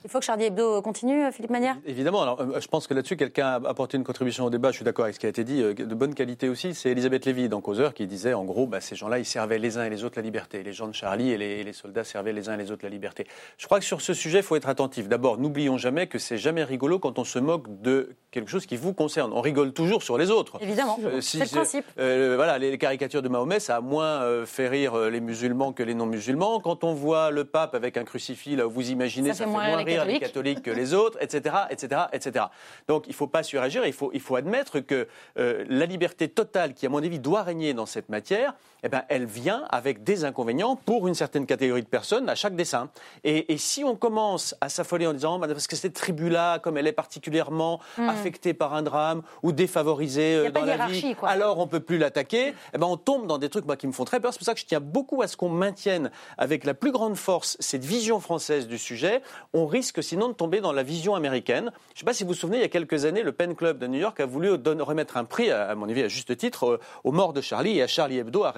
Il 0.08 0.10
faut 0.10 0.20
que 0.20 0.24
Charlie 0.24 0.44
Hebdo 0.46 0.80
continue, 0.80 1.30
Philippe 1.32 1.50
Manière? 1.50 1.76
Évidemment, 1.84 2.22
alors, 2.22 2.40
euh, 2.40 2.58
je 2.60 2.66
pense 2.66 2.86
que 2.86 2.94
là-dessus, 2.94 3.18
quelqu'un 3.18 3.46
a 3.46 3.68
apporté 3.68 3.98
une 3.98 4.04
contribution 4.04 4.46
au 4.46 4.48
débat, 4.48 4.70
je 4.70 4.76
suis 4.76 4.84
d'accord 4.86 5.04
avec 5.04 5.16
ce 5.16 5.20
qui 5.20 5.26
a 5.26 5.28
été 5.28 5.44
dit, 5.44 5.60
euh, 5.62 5.74
de 5.74 5.94
bonne 5.94 6.14
qualité 6.14 6.48
aussi, 6.48 6.72
c'est 6.74 6.88
Elisabeth 6.92 7.26
Lévy 7.26 7.50
dans 7.50 7.60
Causeur 7.60 7.92
qui 7.92 8.06
disait, 8.06 8.32
en 8.32 8.44
gros, 8.46 8.66
bah, 8.66 8.80
ces 8.80 8.96
gens-là, 8.96 9.18
ils 9.18 9.26
servaient 9.26 9.58
les 9.58 9.76
uns 9.76 9.84
et 9.84 9.90
les 9.90 10.04
autres 10.04 10.16
la 10.16 10.22
liberté. 10.22 10.62
Les 10.62 10.72
gens 10.72 10.88
de 10.88 10.94
Charlie 10.94 11.30
et 11.30 11.36
les, 11.36 11.60
et 11.60 11.62
les 11.64 11.74
soldats 11.74 12.04
servaient 12.04 12.32
les 12.32 12.48
uns 12.48 12.54
et 12.54 12.56
les 12.56 12.70
autres 12.70 12.84
la 12.84 12.88
liberté. 12.88 13.26
Je 13.58 13.66
crois 13.66 13.80
que 13.80 13.84
sur 13.84 14.00
ce 14.00 14.14
sujet, 14.14 14.38
il 14.38 14.42
faut 14.44 14.56
être 14.56 14.70
attentif. 14.70 15.08
D'abord, 15.08 15.36
n'oublions 15.36 15.76
jamais 15.76 16.06
que 16.06 16.18
c'est 16.18 16.38
jamais 16.38 16.64
rigolo 16.64 16.98
quand 16.98 17.18
on 17.18 17.24
se 17.24 17.38
moque 17.38 17.66
de 17.82 18.16
quelque 18.30 18.50
chose 18.50 18.64
qui 18.64 18.78
vous 18.78 18.94
concerne. 18.94 19.34
On 19.34 19.42
rigole 19.42 19.74
toujours 19.74 20.02
sur 20.02 20.16
les 20.16 20.30
autres. 20.30 20.56
Évidemment, 20.62 20.98
Euh, 21.04 21.20
c'est 21.20 21.40
le 21.40 21.44
si- 21.44 21.54
principe. 21.54 21.84
euh, 21.98 22.32
voilà, 22.36 22.56
les 22.56 22.78
caricatures 22.78 23.20
de 23.20 23.28
Mahomet, 23.28 23.60
ça 23.60 23.76
a 23.76 23.80
moins 23.82 24.22
euh, 24.22 24.46
fait 24.46 24.68
rire 24.68 24.94
euh, 24.94 25.10
les 25.10 25.20
musulmans 25.20 25.74
que 25.74 25.82
les 25.82 25.92
non-musulmans. 25.94 26.60
Quand 26.60 26.82
on 26.82 26.94
voit 26.94 27.30
le 27.30 27.44
pape 27.44 27.74
avec 27.74 27.98
un 27.98 28.04
crucifix, 28.04 28.56
là, 28.56 28.64
vous 28.64 28.90
imaginez, 28.90 29.34
Ça 29.34 29.44
fait 29.44 29.50
moins 29.50 29.76
rire 29.76 29.97
les 30.04 30.18
catholiques 30.18 30.62
que 30.62 30.70
les 30.70 30.94
autres, 30.94 31.18
etc., 31.20 31.56
etc., 31.70 32.02
etc. 32.12 32.44
Donc, 32.86 33.06
il 33.06 33.10
ne 33.10 33.14
faut 33.14 33.26
pas 33.26 33.42
suragir. 33.42 33.84
Il 33.86 33.92
faut, 33.92 34.10
il 34.12 34.20
faut 34.20 34.36
admettre 34.36 34.80
que 34.80 35.08
euh, 35.38 35.64
la 35.68 35.86
liberté 35.86 36.28
totale, 36.28 36.74
qui 36.74 36.86
à 36.86 36.88
mon 36.88 37.02
avis 37.02 37.18
doit 37.18 37.42
régner 37.42 37.74
dans 37.74 37.86
cette 37.86 38.08
matière, 38.08 38.54
eh 38.82 38.88
ben, 38.88 39.02
elle 39.08 39.26
vient 39.26 39.64
avec 39.70 40.04
des 40.04 40.24
inconvénients 40.24 40.76
pour 40.76 41.08
une 41.08 41.14
certaine 41.14 41.46
catégorie 41.46 41.82
de 41.82 41.88
personnes 41.88 42.28
à 42.28 42.34
chaque 42.34 42.54
dessin. 42.56 42.90
Et, 43.24 43.52
et 43.52 43.58
si 43.58 43.84
on 43.84 43.96
commence 43.96 44.54
à 44.60 44.68
s'affoler 44.68 45.06
en 45.06 45.12
disant, 45.12 45.38
bah, 45.38 45.48
parce 45.48 45.66
que 45.66 45.76
cette 45.76 45.94
tribu-là, 45.94 46.58
comme 46.58 46.76
elle 46.76 46.86
est 46.86 46.92
particulièrement 46.92 47.80
affectée 47.98 48.54
par 48.54 48.74
un 48.74 48.82
drame 48.82 49.22
ou 49.42 49.52
défavorisée 49.52 50.38
Hmm. 50.38 50.46
Euh, 50.46 50.50
pas 50.50 50.60
dans 50.60 50.66
de 50.66 50.70
la 50.70 50.74
hiérarchie, 50.76 51.00
vie, 51.08 51.14
quoi. 51.14 51.28
alors 51.28 51.58
on 51.58 51.66
peut 51.66 51.80
plus 51.80 51.98
l'attaquer, 51.98 52.54
eh 52.74 52.78
ben, 52.78 52.86
on 52.86 52.96
tombe 52.96 53.26
dans 53.26 53.38
des 53.38 53.48
trucs 53.48 53.64
moi, 53.66 53.76
qui 53.76 53.86
me 53.86 53.92
font 53.92 54.04
très 54.04 54.20
peur. 54.20 54.32
C'est 54.32 54.38
pour 54.38 54.46
ça 54.46 54.54
que 54.54 54.60
je 54.60 54.66
tiens 54.66 54.80
beaucoup 54.80 55.22
à 55.22 55.26
ce 55.28 55.36
qu'on 55.36 55.48
maintienne 55.48 56.10
avec 56.36 56.64
la 56.64 56.74
plus 56.74 56.92
grande 56.92 57.16
force 57.16 57.56
cette 57.60 57.84
vision 57.84 58.20
française 58.20 58.66
du 58.68 58.78
sujet. 58.78 59.22
On 59.54 59.66
risque 59.66 60.02
sinon 60.02 60.28
de 60.28 60.32
tomber 60.34 60.60
dans 60.60 60.72
la 60.72 60.82
vision 60.82 61.14
américaine. 61.14 61.70
Je 61.88 61.94
ne 61.94 61.98
sais 62.00 62.04
pas 62.04 62.12
si 62.12 62.22
vous 62.24 62.30
vous 62.30 62.34
souvenez, 62.34 62.58
il 62.58 62.62
y 62.62 62.64
a 62.64 62.68
quelques 62.68 63.04
années, 63.04 63.22
le 63.22 63.32
Penn 63.32 63.54
Club 63.54 63.78
de 63.78 63.86
New 63.86 63.98
York 63.98 64.18
a 64.20 64.26
voulu 64.26 64.56
donner- 64.58 64.82
remettre 64.82 65.16
un 65.16 65.24
prix, 65.24 65.50
à, 65.50 65.68
à 65.70 65.74
mon 65.74 65.88
avis 65.88 66.02
à 66.02 66.08
juste 66.08 66.36
titre, 66.36 66.64
euh, 66.66 66.80
aux 67.04 67.12
morts 67.12 67.32
de 67.32 67.40
Charlie 67.40 67.78
et 67.78 67.82
à 67.82 67.86
Charlie 67.86 68.18
Hebdo 68.18 68.44
à 68.44 68.50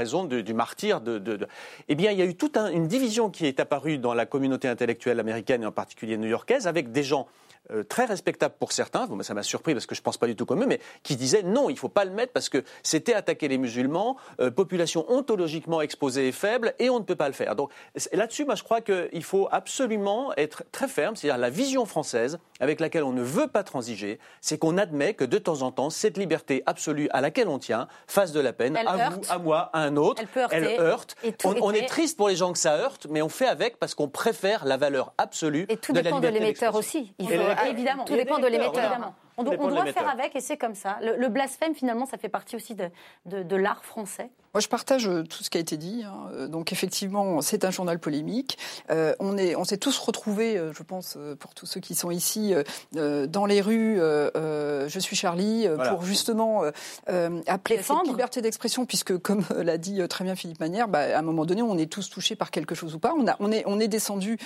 du 0.42 0.54
martyr 0.54 1.00
Eh 1.88 1.94
bien, 1.94 2.10
il 2.10 2.18
y 2.18 2.22
a 2.22 2.24
eu 2.24 2.34
toute 2.34 2.56
un- 2.56 2.70
une 2.70 2.86
division 2.88 3.30
qui 3.30 3.46
est 3.46 3.60
apparue 3.60 3.98
dans 3.98 4.14
la 4.14 4.26
communauté 4.26 4.68
intellectuelle 4.68 5.20
américaine 5.20 5.62
et 5.62 5.66
en 5.66 5.72
particulier 5.72 6.16
new-yorkaise 6.16 6.66
avec 6.66 6.92
des 6.92 7.02
gens 7.02 7.26
euh, 7.72 7.84
très 7.84 8.04
respectables 8.04 8.54
pour 8.58 8.72
certains, 8.72 9.06
bon, 9.06 9.22
ça 9.22 9.34
m'a 9.34 9.42
surpris 9.42 9.74
parce 9.74 9.86
que 9.86 9.94
je 9.94 10.00
ne 10.00 10.04
pense 10.04 10.18
pas 10.18 10.26
du 10.26 10.36
tout 10.36 10.46
comme 10.46 10.62
eux, 10.62 10.66
mais 10.66 10.80
qui 11.02 11.16
disaient 11.16 11.42
non, 11.42 11.70
il 11.70 11.74
ne 11.74 11.78
faut 11.78 11.88
pas 11.88 12.04
le 12.04 12.10
mettre 12.10 12.32
parce 12.32 12.48
que 12.48 12.64
c'était 12.82 13.14
attaquer 13.14 13.48
les 13.48 13.58
musulmans, 13.58 14.16
euh, 14.40 14.50
population 14.50 15.04
ontologiquement 15.10 15.80
exposée 15.80 16.28
et 16.28 16.32
faible, 16.32 16.74
et 16.78 16.90
on 16.90 16.98
ne 16.98 17.04
peut 17.04 17.16
pas 17.16 17.28
le 17.28 17.34
faire. 17.34 17.56
Donc 17.56 17.70
là-dessus, 18.12 18.44
moi 18.44 18.54
je 18.54 18.62
crois 18.62 18.80
qu'il 18.80 19.24
faut 19.24 19.48
absolument 19.50 20.32
être 20.36 20.64
très 20.72 20.88
ferme, 20.88 21.16
c'est-à-dire 21.16 21.38
la 21.38 21.50
vision 21.50 21.84
française 21.86 22.38
avec 22.60 22.80
laquelle 22.80 23.04
on 23.04 23.12
ne 23.12 23.22
veut 23.22 23.48
pas 23.48 23.62
transiger, 23.62 24.18
c'est 24.40 24.58
qu'on 24.58 24.78
admet 24.78 25.14
que 25.14 25.24
de 25.24 25.38
temps 25.38 25.62
en 25.62 25.72
temps, 25.72 25.90
cette 25.90 26.16
liberté 26.16 26.62
absolue 26.66 27.08
à 27.12 27.20
laquelle 27.20 27.48
on 27.48 27.58
tient 27.58 27.88
fasse 28.06 28.32
de 28.32 28.40
la 28.40 28.52
peine 28.52 28.76
à 28.76 29.10
vous, 29.10 29.20
à 29.28 29.38
moi, 29.38 29.70
à 29.72 29.80
un 29.80 29.96
autre. 29.96 30.22
Elle, 30.50 30.64
heurte. 30.80 31.16
On, 31.44 31.72
est 31.72 31.86
triste 31.86 32.16
pour 32.16 32.28
les 32.28 32.36
gens 32.36 32.52
que 32.52 32.58
ça 32.58 32.76
heurte, 32.76 33.06
mais 33.08 33.22
on 33.22 33.28
fait 33.28 33.46
avec 33.46 33.78
parce 33.78 33.94
qu'on 33.94 34.08
préfère 34.08 34.64
la 34.64 34.76
valeur 34.76 35.12
absolue 35.18 35.66
et 35.68 35.76
tout 35.76 35.92
de 35.92 36.00
dépend 36.00 36.20
de 36.20 36.28
l'émetteur 36.28 36.74
aussi. 36.74 37.12
Il 37.18 37.28
faut, 37.28 37.34
évidemment. 37.68 38.04
Tout 38.04 38.16
dépend 38.16 38.38
de 38.38 38.46
l'émetteur. 38.46 39.12
On, 39.40 39.68
doit 39.68 39.86
faire 39.86 40.08
avec 40.08 40.36
et 40.36 40.40
c'est 40.40 40.56
comme 40.56 40.74
ça. 40.74 40.98
Le, 41.02 41.28
blasphème, 41.28 41.74
finalement, 41.74 42.06
ça 42.06 42.18
fait 42.18 42.28
partie 42.28 42.56
aussi 42.56 42.74
de, 42.74 42.90
de 43.26 43.56
l'art 43.56 43.84
français. 43.84 44.30
Moi, 44.52 44.60
je 44.60 44.66
partage 44.66 45.06
euh, 45.06 45.22
tout 45.22 45.44
ce 45.44 45.50
qui 45.50 45.58
a 45.58 45.60
été 45.60 45.76
dit. 45.76 46.02
Hein. 46.04 46.28
Euh, 46.32 46.48
donc, 46.48 46.72
effectivement, 46.72 47.40
c'est 47.40 47.64
un 47.64 47.70
journal 47.70 48.00
polémique. 48.00 48.58
Euh, 48.90 49.14
on 49.20 49.38
est, 49.38 49.54
on 49.54 49.62
s'est 49.62 49.76
tous 49.76 49.96
retrouvés, 49.98 50.56
euh, 50.58 50.72
je 50.72 50.82
pense, 50.82 51.16
pour 51.38 51.54
tous 51.54 51.66
ceux 51.66 51.78
qui 51.78 51.94
sont 51.94 52.10
ici, 52.10 52.52
euh, 52.96 53.26
dans 53.28 53.46
les 53.46 53.60
rues. 53.60 54.00
Euh, 54.00 54.88
je 54.88 54.98
suis 54.98 55.14
Charlie 55.14 55.68
pour 55.88 56.02
justement 56.02 56.62
appeler 57.06 57.78
à 57.78 57.82
cette 57.82 58.06
liberté 58.06 58.42
d'expression, 58.42 58.86
puisque, 58.86 59.16
comme 59.22 59.44
l'a 59.56 59.78
dit 59.78 60.00
très 60.08 60.24
bien 60.24 60.34
Philippe 60.34 60.58
Manière, 60.58 60.88
bah, 60.88 61.16
à 61.16 61.18
un 61.18 61.22
moment 61.22 61.44
donné, 61.44 61.62
on 61.62 61.78
est 61.78 61.90
tous 61.90 62.10
touchés 62.10 62.34
par 62.34 62.50
quelque 62.50 62.74
chose 62.74 62.94
ou 62.94 62.98
pas. 62.98 63.14
On, 63.16 63.28
a, 63.28 63.36
on 63.38 63.52
est, 63.52 63.62
on 63.66 63.78
est 63.78 63.88
descendu 63.88 64.38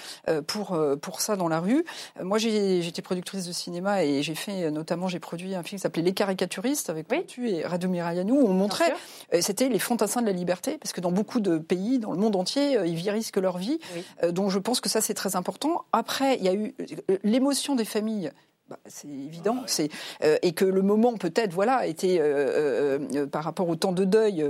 pour 0.47 0.79
pour 1.01 1.21
ça 1.21 1.37
dans 1.37 1.49
la 1.49 1.61
rue. 1.61 1.85
Moi, 2.23 2.39
j'étais 2.39 3.03
productrice 3.03 3.47
de 3.47 3.53
cinéma 3.53 4.05
et 4.05 4.23
j'ai 4.23 4.35
fait 4.35 4.71
notamment, 4.71 4.84
j'ai 5.09 5.19
produit 5.19 5.55
un 5.55 5.62
film 5.62 5.78
qui 5.78 5.82
s'appelait 5.82 6.02
Les 6.02 6.15
caricaturistes 6.15 6.90
avec 6.90 7.06
oui. 7.11 7.51
et 7.51 7.66
Radomir 7.66 8.06
Ayanou. 8.06 8.35
Où 8.35 8.47
on 8.47 8.52
montrait, 8.52 8.93
c'était 9.40 9.69
les 9.69 9.78
fantassins 9.78 10.20
de 10.20 10.27
la 10.27 10.32
liberté, 10.32 10.78
parce 10.78 10.93
que 10.93 11.01
dans 11.01 11.12
beaucoup 11.12 11.40
de 11.40 11.59
pays, 11.59 11.98
dans 11.98 12.12
le 12.12 12.19
monde 12.19 12.36
entier, 12.36 12.77
euh, 12.77 12.86
ils 12.86 13.11
risquent 13.11 13.36
leur 13.36 13.59
vie. 13.59 13.78
Euh, 14.23 14.32
donc 14.32 14.51
je 14.51 14.59
pense 14.59 14.81
que 14.81 14.89
ça, 14.89 15.01
c'est 15.01 15.15
très 15.15 15.36
important. 15.36 15.85
Après, 15.93 16.36
il 16.36 16.44
y 16.44 16.48
a 16.48 16.55
eu 16.55 16.74
euh, 17.11 17.19
l'émotion 17.23 17.74
des 17.74 17.85
familles 17.85 18.31
bah, 18.70 18.78
c'est 18.86 19.09
évident, 19.09 19.59
c'est 19.66 19.91
euh, 20.23 20.39
et 20.41 20.53
que 20.53 20.65
le 20.65 20.81
moment 20.81 21.19
peut-être 21.19 21.53
voilà 21.53 21.86
était 21.86 22.16
euh, 22.19 22.99
euh, 23.15 23.27
par 23.27 23.45
rapport 23.45 23.69
au 23.69 23.77
temps 23.77 23.93
de 23.93 24.07
deuil, 24.07 24.43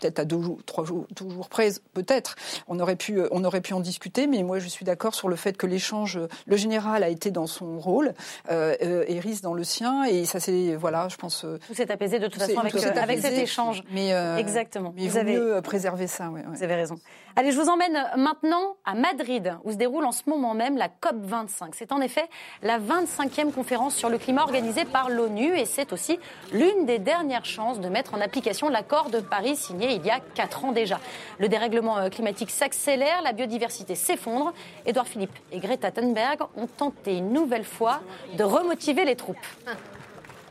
peut-être 0.00 0.18
à 0.18 0.24
deux 0.24 0.42
jours, 0.42 0.58
trois 0.66 0.84
jours, 0.84 1.06
toujours 1.14 1.48
près, 1.48 1.68
peut-être 1.94 2.34
on 2.66 2.80
aurait 2.80 2.96
pu 2.96 3.20
on 3.30 3.44
aurait 3.44 3.60
pu 3.60 3.72
en 3.72 3.78
discuter, 3.78 4.26
mais 4.26 4.42
moi 4.42 4.58
je 4.58 4.66
suis 4.66 4.84
d'accord 4.84 5.14
sur 5.14 5.28
le 5.28 5.36
fait 5.36 5.56
que 5.56 5.68
l'échange, 5.68 6.18
le 6.46 6.56
général 6.56 7.04
a 7.04 7.08
été 7.10 7.30
dans 7.30 7.46
son 7.46 7.78
rôle, 7.78 8.12
Eris 8.48 9.38
dans 9.40 9.54
le 9.54 9.62
sien, 9.62 10.02
et 10.02 10.24
ça 10.24 10.40
c'est 10.40 10.74
voilà, 10.74 11.06
je 11.08 11.16
pense. 11.16 11.46
tout 11.68 11.74
s'est 11.74 11.92
apaisé 11.92 12.18
de 12.18 12.26
toute 12.26 12.42
façon 12.42 12.58
avec, 12.58 12.74
avec 12.74 13.20
cet 13.20 13.38
échange. 13.38 13.84
Mais 13.92 14.10
exactement. 14.36 14.92
Mais 14.96 15.06
vous 15.06 15.16
avez 15.16 15.34
mieux 15.34 15.60
préserver 15.62 16.08
ça. 16.08 16.28
Ouais, 16.30 16.42
Vous 16.52 16.64
avez 16.64 16.74
raison. 16.74 16.96
Allez, 17.36 17.52
je 17.52 17.60
vous 17.60 17.68
emmène 17.68 17.96
maintenant 18.16 18.76
à 18.84 18.94
Madrid, 18.94 19.54
où 19.62 19.70
se 19.70 19.76
déroule 19.76 20.04
en 20.04 20.10
ce 20.10 20.22
moment 20.26 20.52
même 20.52 20.76
la 20.76 20.88
COP 20.88 21.14
25. 21.22 21.74
C'est 21.76 21.92
en 21.92 22.00
effet 22.00 22.28
la 22.62 22.80
25e 22.80 23.52
conférence 23.52 23.94
sur 23.94 24.08
le 24.08 24.18
climat 24.18 24.42
organisée 24.42 24.84
par 24.84 25.10
l'ONU 25.10 25.56
et 25.56 25.64
c'est 25.64 25.92
aussi 25.92 26.18
l'une 26.52 26.86
des 26.86 26.98
dernières 26.98 27.44
chances 27.44 27.78
de 27.78 27.88
mettre 27.88 28.14
en 28.14 28.20
application 28.20 28.68
l'accord 28.68 29.10
de 29.10 29.20
Paris 29.20 29.54
signé 29.54 29.92
il 29.92 30.04
y 30.04 30.10
a 30.10 30.18
quatre 30.34 30.64
ans 30.64 30.72
déjà. 30.72 30.98
Le 31.38 31.48
dérèglement 31.48 31.98
euh, 31.98 32.08
climatique 32.08 32.50
s'accélère, 32.50 33.22
la 33.22 33.32
biodiversité 33.32 33.94
s'effondre. 33.94 34.52
Édouard 34.84 35.06
Philippe 35.06 35.38
et 35.52 35.60
Greta 35.60 35.92
Thunberg 35.92 36.40
ont 36.56 36.66
tenté 36.66 37.16
une 37.18 37.32
nouvelle 37.32 37.64
fois 37.64 38.00
de 38.36 38.42
remotiver 38.42 39.04
les 39.04 39.14
troupes. 39.14 39.38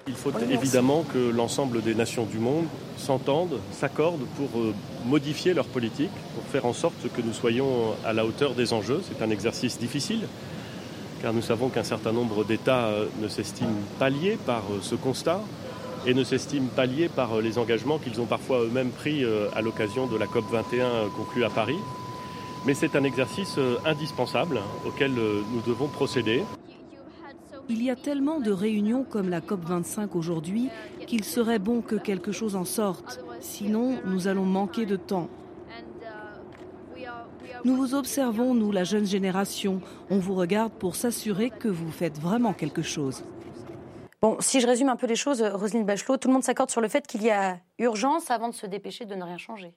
Il 0.07 0.15
faut 0.15 0.31
évidemment 0.49 1.03
que 1.03 1.17
l'ensemble 1.17 1.81
des 1.81 1.93
nations 1.93 2.25
du 2.25 2.39
monde 2.39 2.65
s'entendent, 2.97 3.59
s'accordent 3.71 4.25
pour 4.37 4.59
euh, 4.59 4.73
modifier 5.05 5.53
leur 5.53 5.65
politique, 5.65 6.11
pour 6.33 6.43
faire 6.45 6.65
en 6.65 6.73
sorte 6.73 7.11
que 7.15 7.21
nous 7.21 7.33
soyons 7.33 7.93
à 8.05 8.13
la 8.13 8.25
hauteur 8.25 8.55
des 8.55 8.73
enjeux. 8.73 9.01
C'est 9.03 9.23
un 9.23 9.29
exercice 9.29 9.77
difficile, 9.77 10.27
car 11.21 11.33
nous 11.33 11.41
savons 11.41 11.69
qu'un 11.69 11.83
certain 11.83 12.11
nombre 12.11 12.43
d'États 12.43 12.87
euh, 12.87 13.05
ne 13.21 13.27
s'estiment 13.27 13.69
pas 13.99 14.09
liés 14.09 14.37
par 14.45 14.63
euh, 14.71 14.79
ce 14.81 14.95
constat 14.95 15.41
et 16.07 16.13
ne 16.13 16.23
s'estiment 16.23 16.69
pas 16.75 16.85
liés 16.85 17.09
par 17.09 17.41
les 17.41 17.57
engagements 17.57 17.97
qu'ils 17.97 18.21
ont 18.21 18.25
parfois 18.25 18.61
eux-mêmes 18.61 18.91
pris 18.91 19.25
à 19.53 19.59
l'occasion 19.59 20.07
de 20.07 20.17
la 20.17 20.27
COP 20.27 20.45
21 20.49 21.09
conclue 21.17 21.43
à 21.43 21.49
Paris. 21.49 21.75
Mais 22.65 22.73
c'est 22.73 22.95
un 22.95 23.03
exercice 23.03 23.59
indispensable 23.85 24.61
auquel 24.87 25.11
nous 25.11 25.61
devons 25.67 25.89
procéder. 25.89 26.43
Il 27.69 27.83
y 27.83 27.91
a 27.91 27.95
tellement 27.95 28.39
de 28.39 28.51
réunions 28.51 29.03
comme 29.03 29.29
la 29.29 29.41
COP 29.41 29.63
25 29.63 30.15
aujourd'hui 30.15 30.69
qu'il 31.05 31.23
serait 31.23 31.59
bon 31.59 31.81
que 31.81 31.95
quelque 31.95 32.31
chose 32.31 32.55
en 32.55 32.65
sorte. 32.65 33.23
Sinon, 33.41 33.99
nous 34.05 34.27
allons 34.27 34.45
manquer 34.45 34.87
de 34.87 34.95
temps. 34.95 35.29
Nous 37.65 37.75
vous 37.75 37.93
observons, 37.93 38.55
nous, 38.55 38.71
la 38.71 38.83
jeune 38.83 39.05
génération. 39.05 39.81
On 40.09 40.17
vous 40.17 40.33
regarde 40.33 40.73
pour 40.73 40.95
s'assurer 40.95 41.51
que 41.51 41.67
vous 41.67 41.91
faites 41.91 42.17
vraiment 42.17 42.53
quelque 42.53 42.81
chose. 42.81 43.23
Bon, 44.21 44.37
si 44.39 44.61
je 44.61 44.67
résume 44.67 44.89
un 44.89 44.95
peu 44.95 45.07
les 45.07 45.15
choses, 45.15 45.41
Roselyne 45.41 45.85
Bachelot, 45.85 46.17
tout 46.17 46.27
le 46.27 46.33
monde 46.33 46.43
s'accorde 46.43 46.71
sur 46.71 46.81
le 46.81 46.87
fait 46.87 47.05
qu'il 47.05 47.21
y 47.21 47.29
a 47.29 47.59
urgence 47.77 48.31
avant 48.31 48.49
de 48.49 48.53
se 48.53 48.65
dépêcher 48.65 49.05
de 49.05 49.13
ne 49.13 49.23
rien 49.23 49.37
changer. 49.37 49.73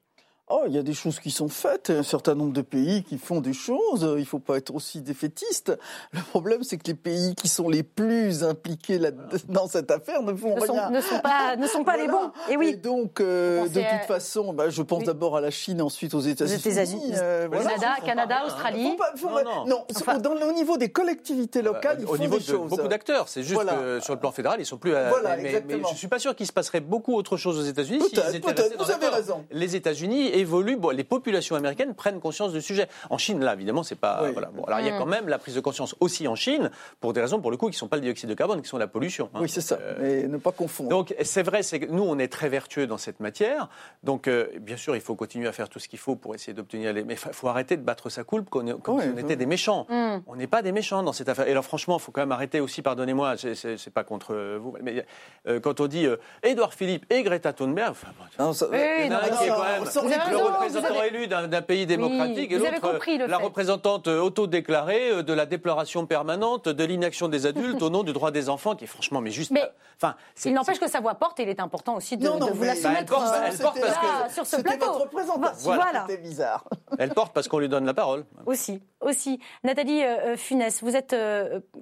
Oh, 0.54 0.64
il 0.66 0.74
y 0.74 0.78
a 0.78 0.82
des 0.82 0.92
choses 0.92 1.18
qui 1.18 1.30
sont 1.30 1.48
faites, 1.48 1.88
un 1.88 2.02
certain 2.02 2.34
nombre 2.34 2.52
de 2.52 2.60
pays 2.60 3.04
qui 3.04 3.16
font 3.16 3.40
des 3.40 3.54
choses, 3.54 4.02
il 4.02 4.20
ne 4.20 4.24
faut 4.24 4.38
pas 4.38 4.58
être 4.58 4.74
aussi 4.74 5.00
défaitiste. 5.00 5.72
Le 6.12 6.20
problème, 6.20 6.62
c'est 6.62 6.76
que 6.76 6.88
les 6.88 6.94
pays 6.94 7.34
qui 7.34 7.48
sont 7.48 7.70
les 7.70 7.82
plus 7.82 8.44
impliqués 8.44 8.98
là, 8.98 9.12
dans 9.48 9.66
cette 9.66 9.90
affaire 9.90 10.22
ne 10.22 10.34
font 10.34 10.54
rien. 10.56 10.90
ne 10.90 11.00
sont 11.00 11.20
pas, 11.20 11.56
ne 11.56 11.66
sont 11.66 11.84
pas 11.84 11.96
les 11.96 12.06
bons. 12.06 12.32
Et 12.50 12.58
oui. 12.58 12.76
donc, 12.76 13.22
euh, 13.22 13.66
de 13.66 13.80
toute 13.80 14.06
façon, 14.06 14.52
bah, 14.52 14.68
je 14.68 14.82
pense 14.82 15.04
d'abord 15.04 15.38
à 15.38 15.40
la 15.40 15.50
Chine, 15.50 15.80
ensuite 15.80 16.12
aux 16.12 16.20
États-Unis. 16.20 16.60
États-Unis 16.62 17.12
euh, 17.14 17.48
Canada, 17.48 17.94
Canada, 18.04 18.42
Australie. 18.44 18.94
non, 19.22 19.66
non. 19.66 20.48
au 20.48 20.52
niveau 20.52 20.76
des 20.76 20.90
collectivités 20.90 21.62
locales, 21.62 21.96
il 22.00 22.06
faut 22.06 22.12
au 22.12 22.18
niveau 22.18 22.36
des 22.36 22.44
de 22.44 22.50
choses. 22.50 22.68
beaucoup 22.68 22.88
d'acteurs. 22.88 23.30
C'est 23.30 23.42
juste 23.42 23.64
que 23.64 24.00
sur 24.00 24.12
le 24.12 24.20
plan 24.20 24.32
fédéral, 24.32 24.60
ils 24.60 24.66
sont 24.66 24.76
plus. 24.76 24.94
À, 24.94 25.08
voilà, 25.08 25.38
mais, 25.38 25.64
mais, 25.66 25.80
je 25.90 25.96
suis 25.96 26.08
pas 26.08 26.18
sûr 26.18 26.36
qu'il 26.36 26.46
se 26.46 26.52
passerait 26.52 26.80
beaucoup 26.80 27.14
autre 27.14 27.38
chose 27.38 27.58
aux 27.58 27.64
États-Unis. 27.64 28.00
Peut-être, 28.00 28.40
peut-être. 28.42 28.84
Vous 28.84 28.90
avez 28.90 29.08
raison. 29.08 29.46
Les 29.50 29.76
États-Unis 29.76 30.41
évolue, 30.42 30.76
bon, 30.76 30.90
les 30.90 31.04
populations 31.04 31.56
américaines 31.56 31.94
prennent 31.94 32.20
conscience 32.20 32.52
du 32.52 32.60
sujet. 32.60 32.88
En 33.10 33.18
Chine, 33.18 33.40
là, 33.42 33.54
évidemment, 33.54 33.82
c'est 33.82 33.96
pas. 33.96 34.30
Voilà. 34.32 34.50
Bon, 34.54 34.64
alors, 34.64 34.80
il 34.80 34.86
y 34.86 34.90
a 34.90 34.94
mm. 34.94 34.98
quand 34.98 35.06
même 35.06 35.28
la 35.28 35.38
prise 35.38 35.54
de 35.54 35.60
conscience 35.60 35.94
aussi 36.00 36.28
en 36.28 36.34
Chine, 36.34 36.70
pour 37.00 37.12
des 37.12 37.20
raisons, 37.20 37.40
pour 37.40 37.50
le 37.50 37.56
coup, 37.56 37.66
qui 37.66 37.76
ne 37.76 37.78
sont 37.78 37.88
pas 37.88 37.96
le 37.96 38.02
dioxyde 38.02 38.28
de 38.28 38.34
carbone, 38.34 38.60
qui 38.60 38.68
sont 38.68 38.78
la 38.78 38.86
pollution. 38.86 39.30
Hein. 39.34 39.40
Oui, 39.42 39.48
c'est 39.48 39.60
ça. 39.60 39.78
Euh, 39.80 39.96
mais 40.00 40.28
ne 40.28 40.36
pas 40.36 40.52
confondre. 40.52 40.90
Donc, 40.90 41.14
c'est 41.22 41.42
vrai, 41.42 41.62
c'est 41.62 41.80
que 41.80 41.86
nous, 41.86 42.02
on 42.02 42.18
est 42.18 42.28
très 42.28 42.48
vertueux 42.48 42.86
dans 42.86 42.98
cette 42.98 43.20
matière. 43.20 43.68
Donc, 44.02 44.28
euh, 44.28 44.48
bien 44.60 44.76
sûr, 44.76 44.94
il 44.94 45.02
faut 45.02 45.14
continuer 45.14 45.48
à 45.48 45.52
faire 45.52 45.68
tout 45.68 45.78
ce 45.78 45.88
qu'il 45.88 45.98
faut 45.98 46.16
pour 46.16 46.34
essayer 46.34 46.52
d'obtenir 46.52 46.92
les. 46.92 47.04
Mais 47.04 47.14
il 47.14 47.34
faut 47.34 47.48
arrêter 47.48 47.76
de 47.76 47.82
battre 47.82 48.10
sa 48.10 48.24
coulpe 48.24 48.50
comme, 48.50 48.68
si 48.68 48.74
on 48.86 49.18
était 49.18 49.36
des 49.36 49.46
méchants. 49.46 49.86
Mm. 49.88 50.18
On 50.26 50.36
n'est 50.36 50.46
pas 50.46 50.62
des 50.62 50.72
méchants 50.72 51.02
dans 51.02 51.12
cette 51.12 51.28
affaire. 51.28 51.46
Et 51.48 51.52
alors, 51.52 51.64
franchement, 51.64 51.96
il 51.98 52.02
faut 52.02 52.12
quand 52.12 52.22
même 52.22 52.32
arrêter 52.32 52.60
aussi, 52.60 52.82
pardonnez-moi, 52.82 53.36
c'est 53.36 53.92
pas 53.92 54.04
contre 54.04 54.34
vous, 54.58 54.76
mais 54.82 55.04
euh, 55.46 55.60
quand 55.60 55.80
on 55.80 55.86
dit 55.86 56.06
Édouard 56.42 56.74
Philippe 56.74 57.06
et 57.10 57.22
Greta 57.22 57.52
Thunberg, 57.52 57.90
enfin, 57.90 58.08
non, 58.38 58.52
ça, 58.52 58.66
il 58.72 59.06
y 59.06 59.08
en 59.08 59.16
a 59.16 59.22
un 59.22 59.28
qui 59.28 59.44
est 59.44 59.48
quand 59.48 59.64
même 59.64 59.86
le 60.30 60.36
représentant 60.36 61.02
élu 61.02 61.26
d'un 61.26 61.62
pays 61.62 61.86
démocratique 61.86 62.52
et 62.52 62.58
l'autre 62.58 63.26
la 63.26 63.38
représentante 63.38 64.08
euh, 64.08 64.20
autodéclarée 64.20 65.10
euh, 65.10 65.22
de 65.22 65.32
la 65.32 65.46
déploration 65.46 66.06
permanente 66.06 66.68
de 66.68 66.84
l'inaction 66.84 67.28
des 67.28 67.46
adultes 67.46 67.82
au 67.82 67.90
nom 67.90 68.02
du 68.02 68.12
droit 68.12 68.30
des 68.30 68.48
enfants, 68.48 68.76
qui 68.76 68.84
est 68.84 68.88
franchement, 68.88 69.20
mais 69.20 69.30
juste. 69.30 69.50
Mais 69.50 69.62
enfin, 69.96 70.16
il 70.44 70.52
n'empêche 70.52 70.78
que 70.78 70.88
sa 70.88 71.00
voix 71.00 71.14
porte 71.14 71.40
et 71.40 71.44
il 71.44 71.48
est 71.48 71.60
important 71.60 71.96
aussi 71.96 72.16
de, 72.16 72.28
vous 72.28 72.62
la 72.62 72.74
soumettre. 72.74 73.12
Bah, 73.12 73.42
elle 73.46 73.58
porte, 73.58 73.80
parce 73.80 73.98
que 73.98 74.34
sur 74.34 74.46
ce 74.46 74.56
plateau. 74.60 74.86
Votre 74.86 75.00
représentation. 75.02 75.74
Voilà. 75.74 76.06
C'était 76.08 76.22
bizarre. 76.22 76.64
Elle 76.98 77.14
porte 77.14 77.32
parce 77.32 77.48
qu'on 77.48 77.58
lui 77.58 77.68
donne 77.68 77.86
la 77.86 77.94
parole. 77.94 78.24
Aussi, 78.44 78.82
aussi. 79.00 79.40
Nathalie 79.64 80.02
euh, 80.02 80.36
Funès, 80.36 80.82
vous 80.82 80.94
êtes 80.94 81.16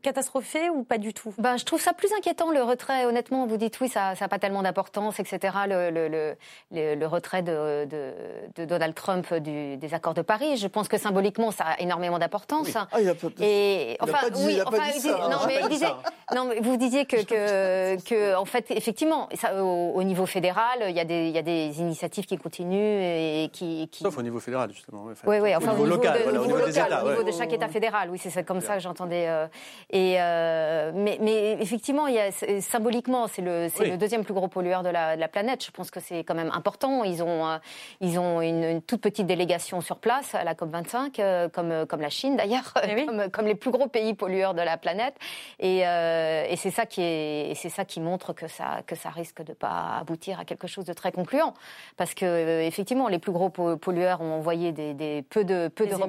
catastrophée 0.03 0.71
ou 0.71 0.85
pas 0.85 0.99
du 0.99 1.12
tout? 1.12 1.35
Ben, 1.39 1.57
je 1.57 1.65
trouve 1.65 1.81
ça 1.81 1.93
plus 1.93 2.12
inquiétant 2.17 2.53
le 2.53 2.62
retrait. 2.62 3.07
Honnêtement, 3.07 3.47
vous 3.47 3.57
dites 3.57 3.81
oui, 3.81 3.89
ça 3.89 4.15
n'a 4.19 4.29
pas 4.29 4.39
tellement 4.39 4.62
d'importance, 4.62 5.19
etc. 5.19 5.57
Le, 5.67 5.91
le, 5.91 6.37
le, 6.71 6.95
le 6.95 7.07
retrait 7.07 7.43
de, 7.43 7.87
de, 7.87 8.12
de, 8.57 8.65
Donald 8.65 8.94
Trump 8.94 9.32
du, 9.35 9.77
des 9.77 9.94
accords 9.94 10.15
de 10.15 10.23
Paris. 10.23 10.57
Je 10.57 10.66
pense 10.66 10.89
que 10.89 10.98
symboliquement, 10.98 11.51
ça 11.51 11.65
a 11.65 11.81
énormément 11.81 12.19
d'importance. 12.19 12.69
Ah, 12.77 12.86
il 13.01 13.09
a 13.09 13.15
Et 13.40 13.97
enfin, 14.01 14.12
il 14.12 14.27
a 14.27 14.31
pas 14.31 14.31
dit, 14.31 14.47
oui, 14.47 14.55
il 14.55 14.61
a 14.61 14.65
pas 14.65 14.93
dit 14.93 15.01
ça, 15.01 15.28
non, 15.31 15.39
mais 15.47 15.61
il 15.62 15.69
disait, 15.69 15.93
non, 16.35 16.44
mais 16.44 16.61
vous 16.61 16.77
disiez 16.77 17.07
que, 17.07 17.24
que, 17.24 18.02
que, 18.02 18.36
en 18.36 18.44
fait, 18.44 18.70
effectivement, 18.70 19.28
ça, 19.35 19.62
au, 19.62 20.02
niveau 20.02 20.27
fédéral, 20.27 20.86
il 20.89 20.97
y 20.97 21.01
a 21.01 21.05
des, 21.05 21.28
il 21.28 21.35
y 21.35 21.39
a 21.39 21.43
des 21.43 21.81
initiatives 21.81 22.27
qui 22.27 22.36
continuent 22.36 23.02
et 23.02 23.51
qui, 23.52 23.89
qui... 23.89 24.02
Sauf 24.02 24.16
au 24.19 24.23
niveau 24.23 24.40
fédéral, 24.40 24.73
justement. 24.73 25.07
oui, 25.27 25.39
oui, 25.40 25.55
enfin, 25.55 25.73
au 25.73 25.74
niveau, 25.74 25.86
local, 25.86 26.19
de, 26.19 26.28
au 26.28 26.32
niveau, 26.32 26.57
local, 26.57 26.86
États, 26.86 27.05
au 27.05 27.11
niveau 27.11 27.23
de 27.23 27.32
chaque 27.32 27.52
État 27.52 27.69
fédéral. 27.69 28.11
Oui, 28.11 28.19
c'est 28.19 28.44
comme 28.44 28.61
ça 28.61 28.74
que 28.74 28.81
j'entendais. 28.81 29.28
Euh, 29.28 29.47
et 29.90 30.16
euh, 30.19 30.93
mais, 30.94 31.19
mais 31.20 31.52
effectivement, 31.61 32.07
il 32.07 32.15
y 32.15 32.19
a, 32.19 32.31
symboliquement, 32.61 33.27
c'est 33.27 33.43
le, 33.43 33.97
deuxième 33.97 34.24
plus 34.24 34.35
gros 34.35 34.48
pollueur 34.48 34.82
de 34.82 34.89
la, 34.89 35.16
de 35.16 35.20
la 35.20 35.28
planète. 35.28 35.65
Je 35.65 35.70
pense 35.70 35.90
que 35.90 36.01
c'est 36.01 36.24
quand 36.24 36.35
même 36.35 36.51
important. 36.55 37.05
Ils 37.05 37.23
ont, 37.23 37.47
euh, 37.47 37.59
ils 38.01 38.19
ont 38.19 38.20
ont 38.21 38.41
une, 38.43 38.63
une 38.65 38.83
toute 38.83 39.01
petite 39.01 39.27
délégation 39.27 39.81
sur 39.81 39.99
place 39.99 40.35
à 40.35 40.45
la 40.45 40.55
COP 40.55 40.71
25, 40.71 41.19
euh, 41.19 41.49
comme 41.49 41.87
comme 41.87 42.01
la 42.01 42.11
Chine 42.11 42.37
d'ailleurs, 42.37 42.75
Eh 42.85 43.05
comme, 43.07 43.31
comme 43.31 43.47
les 43.47 43.55
plus 43.55 43.71
gros 43.71 43.87
pays 43.89 44.15
pollueurs 44.15 44.55
de 44.55 44.63
la 44.63 44.77
planète. 44.77 45.15
Et, 45.59 45.87
euh, 45.87 46.45
et 46.49 46.57
c'est 46.57 46.71
ça 46.71 46.87
qui 46.87 47.03
est, 47.03 47.55
c'est 47.57 47.69
ça 47.71 47.85
qui 47.85 48.01
montre 48.01 48.33
que 48.33 48.47
ça 48.47 48.83
que 48.87 48.95
ça 48.95 49.11
risque 49.11 49.43
de 49.43 49.53
pas 49.55 49.97
aboutir 50.01 50.39
à 50.39 50.45
quelque 50.45 50.67
chose 50.69 50.85
de 50.85 50.93
très 50.93 51.11
concluant, 51.13 51.55
parce 51.97 52.15
que 52.15 52.25
euh, 52.27 52.63
effectivement 52.67 53.09
les 53.09 53.19
plus 53.19 53.33
gros 53.33 53.49
po- 53.51 53.77
pollueurs 53.77 54.21
ont 54.21 54.35
envoyé 54.35 54.73
des, 54.73 54.95
des 54.95 55.23
peu 55.23 55.45
de 55.45 55.69
peu 55.69 55.87
de 55.87 55.93
émissaires, 55.93 56.09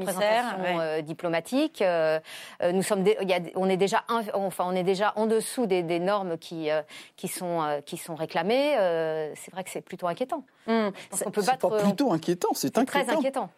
représentation 0.58 0.78
ouais. 0.78 1.00
euh, 1.00 1.02
diplomatique. 1.02 1.82
Euh, 1.82 2.20
euh, 2.62 2.72
nous 2.74 2.84
sommes, 2.84 3.06
y 3.06 3.34
a- 3.34 3.40
on 3.56 3.70
est 3.70 3.78
déjà, 3.78 4.04
un- 4.10 4.24
enfin, 4.34 4.66
on 4.68 4.76
est 4.76 4.84
déjà 4.84 5.14
en 5.16 5.26
dessous 5.28 5.66
des, 5.66 5.84
des 5.84 6.00
normes 6.00 6.38
qui 6.38 6.70
euh, 6.70 6.82
qui 7.16 7.28
sont 7.28 7.62
euh, 7.64 7.82
qui 7.82 7.98
sont 7.98 8.16
réclamées. 8.16 8.76
Euh, 8.78 9.32
c'est 9.36 9.52
vrai 9.52 9.64
que 9.64 9.70
c'est 9.70 9.82
plutôt 9.82 10.08
inquiétant. 10.08 10.44
Donc, 10.68 10.94
on 11.26 11.32
peut 11.32 11.42
battre. 11.52 11.68
Plutôt 12.02 12.14
inquiétant, 12.14 12.50
c'est 12.54 12.76
c'est 12.76 12.86
très 12.86 13.10
inquiétant. 13.10 13.50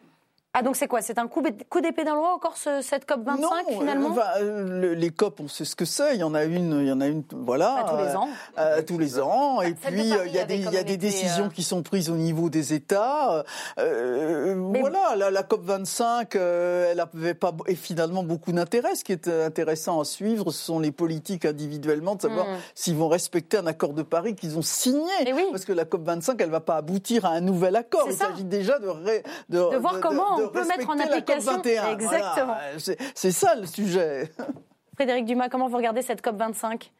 Ah, 0.55 0.61
donc 0.61 0.75
c'est 0.75 0.87
quoi? 0.87 1.01
C'est 1.01 1.17
un 1.17 1.27
coup, 1.27 1.41
coup 1.67 1.81
d'épée 1.81 2.03
dans 2.03 2.13
le 2.13 2.19
roi 2.19 2.31
encore 2.33 2.57
ce- 2.57 2.81
cette 2.83 3.05
COP 3.07 3.23
25 3.25 3.41
non, 3.41 3.79
finalement? 3.79 4.11
euh, 4.11 4.15
bah, 4.15 4.33
euh, 4.37 4.81
le- 4.81 4.93
les 4.93 5.09
COP, 5.09 5.39
on 5.39 5.47
sait 5.47 5.65
ce 5.65 5.75
que 5.75 5.83
c'est. 5.85 6.13
Il 6.13 6.19
y 6.19 6.23
en 6.23 6.35
a 6.35 6.43
une, 6.43 6.79
il 6.81 6.87
y 6.87 6.91
en 6.91 7.01
a 7.01 7.07
une, 7.07 7.23
voilà, 7.31 7.83
Bah, 7.83 7.89
tous 7.89 7.97
les 7.97 8.11
euh, 8.11 8.17
ans. 8.17 8.29
euh, 8.59 8.81
tous 8.83 8.97
les 8.99 9.19
ans. 9.19 9.61
Et 9.63 9.73
celle 9.81 9.95
de 9.95 9.99
puis 10.01 10.13
euh, 10.13 10.27
il 10.27 10.33
y 10.33 10.37
a 10.39 10.45
des, 10.45 10.57
il 10.57 10.71
y 10.71 10.77
a 10.77 10.83
des 10.83 10.97
décisions 10.97 11.45
euh, 11.45 11.49
qui 11.49 11.63
sont 11.63 11.81
prises 11.81 12.11
au 12.11 12.15
niveau 12.15 12.51
des 12.51 12.73
États. 12.75 13.43
Euh, 13.79 14.55
voilà, 14.79 15.15
la, 15.15 15.31
la 15.31 15.41
COP 15.43 15.63
25, 15.63 16.35
euh, 16.35 16.91
elle 16.91 16.99
avait 16.99 17.33
pas 17.33 17.51
et 17.65 17.73
finalement 17.75 18.23
beaucoup 18.23 18.51
d'intérêt. 18.51 18.93
Ce 18.95 19.03
qui 19.03 19.11
est 19.11 19.27
euh, 19.27 19.47
intéressant 19.47 19.99
à 19.99 20.05
suivre, 20.05 20.51
ce 20.51 20.65
sont 20.65 20.79
les 20.79 20.91
politiques 20.91 21.45
individuellement 21.45 22.13
de 22.15 22.21
savoir 22.21 22.45
Mm. 22.45 22.57
s'ils 22.75 22.95
vont 22.95 23.07
respecter 23.07 23.57
un 23.57 23.65
accord 23.65 23.93
de 23.93 24.03
Paris 24.03 24.35
qu'ils 24.35 24.57
ont 24.57 24.61
signé. 24.61 25.11
Oui. 25.33 25.45
Parce 25.51 25.65
que 25.65 25.73
la 25.73 25.85
COP 25.85 26.03
25, 26.05 26.39
elle 26.41 26.49
va 26.51 26.59
pas 26.59 26.75
aboutir 26.75 27.25
à 27.25 27.29
un 27.29 27.41
nouvel 27.41 27.75
accord. 27.75 28.05
Il 28.07 28.13
s'agit 28.15 28.43
déjà 28.43 28.77
de, 28.79 28.87
ré- 28.87 29.23
De 29.49 29.57
voir 29.77 29.99
comment 29.99 30.42
on 30.45 30.49
peut 30.49 30.67
mettre 30.67 30.89
en 30.89 30.99
application. 30.99 31.53
21. 31.57 31.91
Exactement. 31.93 32.45
Voilà, 32.45 32.97
c'est- 33.15 33.31
ça 33.31 33.55
le 33.55 33.65
sujet. 33.65 34.31
Frédéric 34.95 35.25
Dumas, 35.25 35.49
comment 35.49 35.67
vous 35.67 35.77
regardez 35.77 36.01
cette 36.01 36.21
COP 36.21 36.37
25 36.37 36.91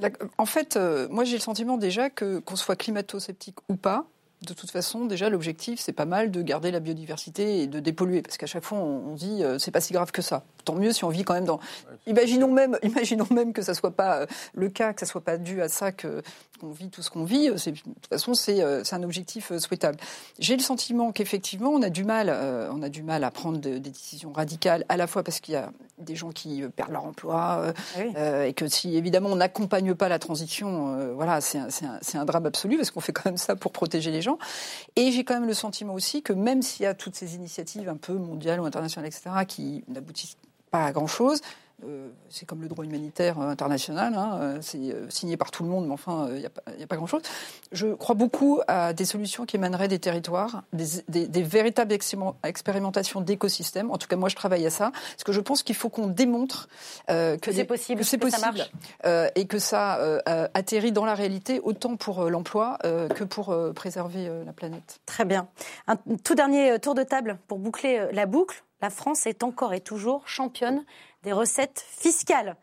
La- 0.00 0.10
En 0.38 0.46
fait, 0.46 0.76
euh, 0.76 1.06
moi 1.10 1.24
j'ai 1.24 1.36
le 1.36 1.40
sentiment 1.42 1.76
déjà 1.76 2.10
que 2.10 2.38
qu'on 2.40 2.56
soit 2.56 2.76
climato-sceptique 2.76 3.56
ou 3.68 3.76
pas, 3.76 4.04
de 4.42 4.54
toute 4.54 4.70
façon, 4.70 5.04
déjà 5.04 5.28
l'objectif 5.28 5.80
c'est 5.80 5.92
pas 5.92 6.04
mal 6.06 6.30
de 6.30 6.42
garder 6.42 6.70
la 6.70 6.80
biodiversité 6.80 7.62
et 7.62 7.66
de 7.66 7.78
dépolluer, 7.80 8.22
parce 8.22 8.36
qu'à 8.38 8.46
chaque 8.46 8.64
fois 8.64 8.78
on, 8.78 9.10
on 9.10 9.14
dit 9.14 9.42
euh, 9.44 9.58
c'est 9.58 9.70
pas 9.70 9.80
si 9.80 9.92
grave 9.92 10.12
que 10.12 10.22
ça. 10.22 10.44
Tant 10.64 10.74
mieux 10.74 10.92
si 10.92 11.04
on 11.04 11.08
vit 11.08 11.22
quand 11.24 11.34
même 11.34 11.44
dans. 11.44 11.60
Imaginons 12.06 12.50
même, 12.52 12.78
imaginons 12.82 13.26
même 13.30 13.52
que 13.52 13.62
ça 13.62 13.74
soit 13.74 13.90
pas 13.92 14.20
euh, 14.20 14.26
le 14.54 14.68
cas, 14.68 14.92
que 14.92 15.00
ça 15.00 15.06
soit 15.06 15.20
pas 15.20 15.38
dû 15.38 15.60
à 15.62 15.68
ça 15.68 15.92
que 15.92 16.22
qu'on 16.60 16.70
vit 16.72 16.90
tout 16.90 17.00
ce 17.02 17.08
qu'on 17.10 17.24
vit. 17.24 17.50
C'est, 17.56 17.72
de 17.72 17.78
toute 17.78 18.06
façon, 18.08 18.34
c'est 18.34 18.62
euh, 18.62 18.84
c'est 18.84 18.94
un 18.94 19.02
objectif 19.02 19.50
euh, 19.52 19.58
souhaitable. 19.58 19.96
J'ai 20.38 20.56
le 20.56 20.62
sentiment 20.62 21.10
qu'effectivement 21.12 21.70
on 21.70 21.80
a 21.82 21.88
du 21.90 22.04
mal, 22.04 22.28
euh, 22.30 22.68
on 22.72 22.82
a 22.82 22.88
du 22.90 23.02
mal 23.02 23.24
à 23.24 23.30
prendre 23.30 23.58
de- 23.58 23.78
des 23.78 23.90
décisions 23.90 24.32
radicales, 24.32 24.84
à 24.90 24.96
la 24.98 25.06
fois 25.06 25.22
parce 25.22 25.40
qu'il 25.40 25.54
y 25.54 25.56
a 25.56 25.72
des 25.98 26.16
gens 26.16 26.30
qui 26.30 26.62
euh, 26.62 26.68
perdent 26.68 26.92
leur 26.92 27.04
emploi, 27.04 27.60
euh, 27.62 27.72
Ah 27.76 27.98
oui. 28.00 28.12
euh, 28.16 28.44
et 28.44 28.52
que 28.52 28.68
si 28.68 28.94
évidemment 28.96 29.30
on 29.30 29.36
n'accompagne 29.36 29.94
pas 29.94 30.08
la 30.10 30.18
transition, 30.18 30.94
euh, 30.98 31.12
voilà, 31.14 31.40
c'est 31.40 31.58
un, 31.58 31.70
c'est 31.70 31.86
un- 31.86 31.98
c'est 32.02 32.18
un 32.18 32.24
drame 32.26 32.44
absolu 32.46 32.76
parce 32.76 32.90
qu'on 32.90 33.00
fait 33.00 33.12
quand 33.12 33.26
même 33.26 33.36
ça 33.38 33.56
pour 33.56 33.72
protéger 33.72 34.10
les 34.10 34.20
gens. 34.22 34.36
Et 34.96 35.12
j'ai 35.12 35.24
quand 35.24 35.34
même 35.34 35.46
le 35.48 35.54
sentiment 35.54 35.94
aussi 35.94 36.22
que 36.22 36.32
même 36.34 36.60
s'il 36.60 36.82
y 36.82 36.86
a 36.86 36.92
toutes 36.94 37.14
ces 37.16 37.34
initiatives 37.36 37.88
un 37.88 37.96
peu 37.96 38.12
mondiales 38.14 38.60
ou 38.60 38.66
internationales, 38.66 39.08
etc., 39.08 39.30
qui 39.48 39.82
n'aboutissent 39.88 40.36
pas 40.70 40.84
à 40.86 40.92
grand 40.92 41.06
chose. 41.06 41.40
euh, 41.82 42.10
c'est 42.28 42.44
comme 42.44 42.60
le 42.60 42.68
droit 42.68 42.84
humanitaire 42.84 43.40
euh, 43.40 43.48
international, 43.48 44.12
hein, 44.14 44.38
euh, 44.42 44.58
c'est 44.60 44.78
signé 45.08 45.38
par 45.38 45.50
tout 45.50 45.62
le 45.62 45.70
monde, 45.70 45.86
mais 45.86 45.94
enfin, 45.94 46.28
il 46.30 46.40
n'y 46.40 46.44
a, 46.44 46.50
pas- 46.50 46.60
y 46.78 46.82
a 46.82 46.86
pas 46.86 46.96
grand-chose. 46.96 47.22
Je 47.72 47.94
crois 47.94 48.14
beaucoup 48.14 48.60
à 48.68 48.92
des 48.92 49.06
solutions 49.06 49.46
qui 49.46 49.56
émaneraient 49.56 49.88
des 49.88 49.98
territoires, 49.98 50.62
des, 50.74 50.84
des- 51.08 51.26
des 51.26 51.42
véritables 51.42 51.94
expérim- 51.94 52.34
expérimentations 52.44 53.22
d'écosystèmes. 53.22 53.90
En 53.90 53.96
tout 53.96 54.08
cas, 54.08 54.16
moi, 54.16 54.28
je 54.28 54.36
travaille 54.36 54.66
à 54.66 54.70
ça, 54.70 54.90
parce 54.92 55.24
que 55.24 55.32
je 55.32 55.40
pense 55.40 55.62
qu'il 55.62 55.74
faut 55.74 55.88
qu'on 55.88 56.06
démontre 56.08 56.68
euh, 57.08 57.38
que, 57.38 57.46
Que 57.48 57.52
c'est 57.52 57.64
possible, 57.64 58.02
que 58.02 58.30
ça 58.30 58.38
marche. 58.40 58.70
euh, 59.06 59.28
et 59.34 59.46
que 59.46 59.58
ça 59.58 60.00
euh, 60.00 60.20
atterrit 60.52 60.92
dans 60.92 61.06
la 61.06 61.14
réalité, 61.14 61.60
autant 61.64 61.96
pour 61.96 62.24
l'emploi 62.28 62.76
que 62.82 63.24
pour 63.24 63.56
préserver 63.74 64.28
la 64.44 64.52
planète. 64.52 65.00
Très 65.06 65.24
bien. 65.24 65.48
Un 65.86 65.96
tout 66.22 66.34
dernier 66.34 66.78
tour 66.78 66.94
de 66.94 67.04
table 67.04 67.38
pour 67.48 67.58
boucler 67.58 68.06
la 68.12 68.26
boucle. 68.26 68.62
La 68.82 68.90
France 68.90 69.26
est 69.26 69.42
encore 69.42 69.74
et 69.74 69.80
toujours 69.80 70.26
championne 70.28 70.84
des 71.22 71.32
recettes 71.32 71.84
fiscales. 71.86 72.56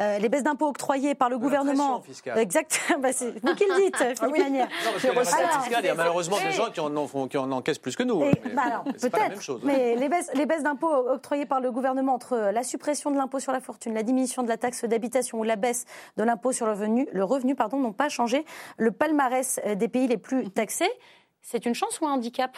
Euh, 0.00 0.18
les 0.18 0.28
baisses 0.28 0.42
d'impôts 0.42 0.66
octroyées 0.68 1.14
par 1.14 1.30
le 1.30 1.36
De 1.36 1.40
gouvernement. 1.42 2.02
Exactement. 2.36 2.98
Bah, 3.00 3.12
c'est 3.12 3.30
vous 3.30 3.54
qui 3.54 3.64
le 3.64 3.84
dites, 3.84 3.96
Philippe 3.96 4.32
oui. 4.32 4.40
Manière. 4.40 4.66
Non, 4.66 4.90
parce 4.90 5.02
que 5.02 5.06
les 5.08 5.18
recettes 5.18 5.34
Alors, 5.38 5.62
fiscales, 5.62 5.80
il 5.84 5.86
y 5.86 5.90
a 5.90 5.94
malheureusement 5.94 6.36
des 6.38 6.52
gens 6.52 6.70
qui 6.70 6.80
en, 6.80 6.94
en 6.96 7.06
font- 7.06 7.26
qui 7.28 7.38
en 7.38 7.50
encaissent 7.52 7.78
plus 7.78 7.96
que 7.96 8.02
nous. 8.02 8.20
Bah 8.54 8.82
peut-être, 9.00 9.60
mais 9.64 9.94
les 9.96 10.08
baisses, 10.08 10.30
les 10.34 10.44
baisses 10.44 10.62
d'impôts 10.62 10.92
octroyées 10.92 11.46
par 11.46 11.60
le 11.60 11.70
gouvernement 11.70 12.14
entre 12.14 12.36
la 12.36 12.62
suppression 12.64 13.10
de 13.10 13.16
l'impôt 13.16 13.38
sur 13.40 13.52
la 13.52 13.60
fortune, 13.60 13.94
la 13.94 14.02
diminution 14.02 14.42
de 14.42 14.48
la 14.48 14.56
taxe 14.58 14.84
d'habitation 14.84 15.38
ou 15.38 15.42
la 15.44 15.56
baisse 15.56 15.84
de 16.16 16.22
l'impôt 16.24 16.52
sur 16.52 16.66
le 16.66 16.72
revenu, 16.72 17.08
le 17.12 17.24
revenu 17.24 17.54
pardon, 17.54 17.78
n'ont 17.78 17.92
pas 17.92 18.08
changé 18.10 18.44
le 18.76 18.90
palmarès 18.90 19.60
euh, 19.64 19.74
des 19.74 19.88
pays 19.88 20.06
les 20.08 20.18
plus 20.18 20.50
taxés. 20.50 20.90
C'est 21.40 21.64
une 21.64 21.74
chance 21.74 22.00
ou 22.00 22.06
un 22.06 22.12
handicap? 22.12 22.56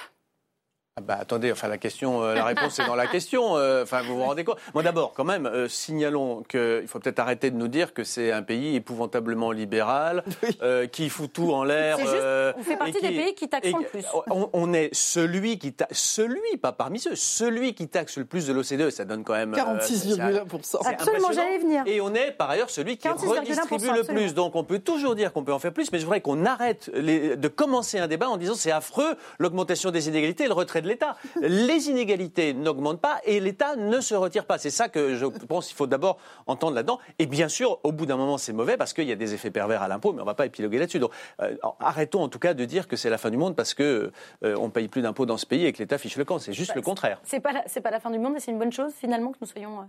Ah 0.97 1.01
bah, 1.01 1.17
attendez, 1.19 1.51
enfin 1.51 1.67
la 1.67 1.77
question, 1.77 2.23
euh, 2.23 2.35
la 2.37 2.45
réponse 2.45 2.79
est 2.79 2.87
dans 2.87 2.95
la 2.95 3.09
question. 3.09 3.57
euh, 3.57 3.83
Enfin, 3.83 4.03
vous 4.03 4.15
vous 4.17 4.23
rendez 4.23 4.45
compte 4.45 4.59
Moi, 4.75 4.85
d'abord, 4.85 5.13
quand 5.13 5.25
même, 5.25 5.45
euh, 5.45 5.67
signalons 5.69 6.45
qu'il 6.49 6.85
faut 6.87 7.01
peut-être 7.01 7.19
arrêter 7.19 7.51
de 7.51 7.57
nous 7.57 7.67
dire 7.67 7.93
que 7.95 8.05
c'est 8.05 8.31
un 8.31 8.45
pays 8.45 8.77
épouvantablement 8.77 9.51
libéral, 9.51 10.23
euh, 10.63 10.87
qui 10.87 11.09
fout 11.09 11.33
tout 11.33 11.53
en 11.53 11.65
l'air. 11.65 11.99
Euh, 12.07 12.53
on 12.57 12.63
fait 12.63 12.77
partie 12.77 12.93
qui- 12.93 13.09
des 13.09 13.17
pays 13.17 13.35
qui 13.35 13.49
taxent 13.49 13.67
et- 13.67 13.73
le 13.73 13.85
plus. 13.89 14.05
On, 14.31 14.49
on 14.53 14.73
est 14.73 14.91
celui 14.95 15.59
qui 15.59 15.73
taxe, 15.73 15.99
celui, 15.99 16.57
pas 16.63 16.71
parmi 16.71 17.01
ceux, 17.01 17.17
celui 17.17 17.75
qui 17.75 17.89
taxe 17.89 18.17
le 18.17 18.25
plus 18.25 18.47
de 18.47 18.53
l'OCDE. 18.53 18.91
Ça 18.91 19.05
donne 19.05 19.25
quand 19.25 19.33
même 19.35 19.53
euh, 19.55 19.57
46,1%. 19.57 20.79
c'est 20.81 20.87
Absolument, 20.87 21.33
j'allais 21.33 21.59
venir. 21.59 21.83
Et 21.87 22.01
on 22.01 22.15
est 22.15 22.31
par 22.31 22.51
ailleurs 22.51 22.71
celui 22.71 22.99
qui 22.99 23.09
46,1%, 23.09 23.41
redistribue 23.41 23.91
le 23.97 24.05
plus. 24.05 24.35
Donc 24.35 24.55
on 24.55 24.63
peut 24.63 24.79
toujours 24.79 25.17
dire 25.17 25.33
qu'on 25.33 25.43
peut 25.43 25.53
en 25.53 25.59
faire 25.59 25.73
plus, 25.73 25.91
mais 25.91 25.99
je 25.99 26.05
voudrais 26.05 26.21
qu'on 26.21 26.47
arrête 26.47 26.89
les- 26.95 27.35
de 27.37 27.49
commencer 27.49 27.99
un 27.99 28.07
débat 28.07 28.29
en 28.29 28.37
disant 28.37 28.55
c'est 28.55 28.71
affreux 28.71 29.17
l'augmentation 29.41 29.91
des 29.91 30.07
inégalités 30.07 30.45
et 30.45 30.49
le 30.49 30.53
retrait 30.55 30.83
de 30.85 30.89
l'État. 30.89 31.17
Les 31.41 31.89
inégalités 31.91 32.55
n'augmentent 32.55 33.01
pas 33.01 33.21
et 33.25 33.41
l'État 33.41 33.75
ne 33.77 34.01
se 34.01 34.15
retire 34.15 34.45
pas. 34.47 34.59
C'est 34.59 34.71
ça 34.71 34.89
que 34.89 35.17
je 35.17 35.27
pense 35.27 35.67
qu'il 35.67 35.77
faut 35.77 35.87
d'abord 35.87 36.19
entendre 36.47 36.75
là-dedans. 36.77 36.99
Et 37.19 37.27
bien 37.27 37.49
sûr, 37.49 37.81
au 37.83 37.91
bout 37.93 38.07
d'un 38.07 38.17
moment, 38.17 38.39
c'est 38.39 38.53
mauvais 38.53 38.77
parce 38.77 38.93
qu'il 38.93 39.09
y 39.09 39.13
a 39.13 39.17
des 39.17 39.35
effets 39.35 39.51
pervers 39.51 39.83
à 39.83 39.89
l'impôt, 39.89 40.13
mais 40.13 40.21
on 40.21 40.25
ne 40.25 40.29
va 40.31 40.35
pas 40.35 40.47
épiloguer 40.47 40.79
là-dessus. 40.79 40.99
Donc 41.01 41.11
euh, 41.41 41.57
arrêtons 41.81 42.23
en 42.23 42.29
tout 42.29 42.39
cas 42.39 42.55
de 42.55 42.65
dire 42.65 42.87
que 42.87 42.97
c'est 42.97 43.11
la 43.11 43.19
fin 43.19 43.31
du 43.31 43.37
monde 43.37 43.57
parce 43.57 43.75
que 43.75 44.13
euh, 44.45 44.57
on 44.59 44.71
paye 44.71 44.89
plus 44.89 45.03
d'impôts 45.03 45.27
dans 45.27 45.37
ce 45.39 45.47
pays 45.47 45.65
et 45.67 45.73
que 45.73 45.79
l'État 45.79 45.99
fiche 45.99 46.17
le 46.17 46.25
camp. 46.25 46.39
C'est 46.39 46.53
juste 46.53 46.75
le 46.75 46.83
contraire. 46.83 47.19
C'est 47.25 47.41
pas, 47.41 47.53
la- 47.53 47.65
pas 47.83 47.91
la 47.91 48.01
fin 48.01 48.11
du 48.11 48.19
monde 48.19 48.37
et 48.37 48.41
c'est 48.41 48.51
une 48.53 48.59
bonne 48.59 48.73
chose 48.73 48.93
finalement 48.99 49.33
que 49.33 49.39
nous 49.41 49.47
soyons 49.47 49.81
euh, 49.81 49.85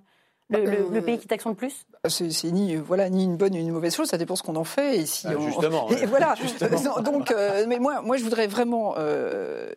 le, 0.49 0.63
le- 0.65 0.89
le 0.93 1.01
pays 1.01 1.17
qui 1.17 1.27
taxe 1.27 1.45
le 1.45 1.53
plus? 1.55 1.85
C'est 2.07 2.51
ni, 2.51 2.75
euh, 2.75 2.81
voilà, 2.85 3.09
ni 3.09 3.23
une 3.23 3.35
bonne 3.35 3.53
ni 3.53 3.59
une 3.61 3.71
mauvaise 3.71 3.95
chose, 3.95 4.09
ça 4.09 4.17
dépend 4.17 4.35
ce 4.35 4.43
qu'on 4.43 4.55
en 4.55 4.63
fait. 4.63 4.97
Et 4.99 5.05
si 5.05 5.27
Ah, 5.27 5.33
on- 5.37 5.41
justement, 5.47 5.89
Et 6.01 6.05
voilà. 6.05 6.35
Justement. 6.41 7.01
Donc, 7.01 7.31
euh, 7.31 7.65
mais 7.67 7.79
moi, 7.79 8.01
moi, 8.01 8.17
je 8.17 8.23
voudrais 8.23 8.47
vraiment 8.47 8.93
euh, 8.97 9.71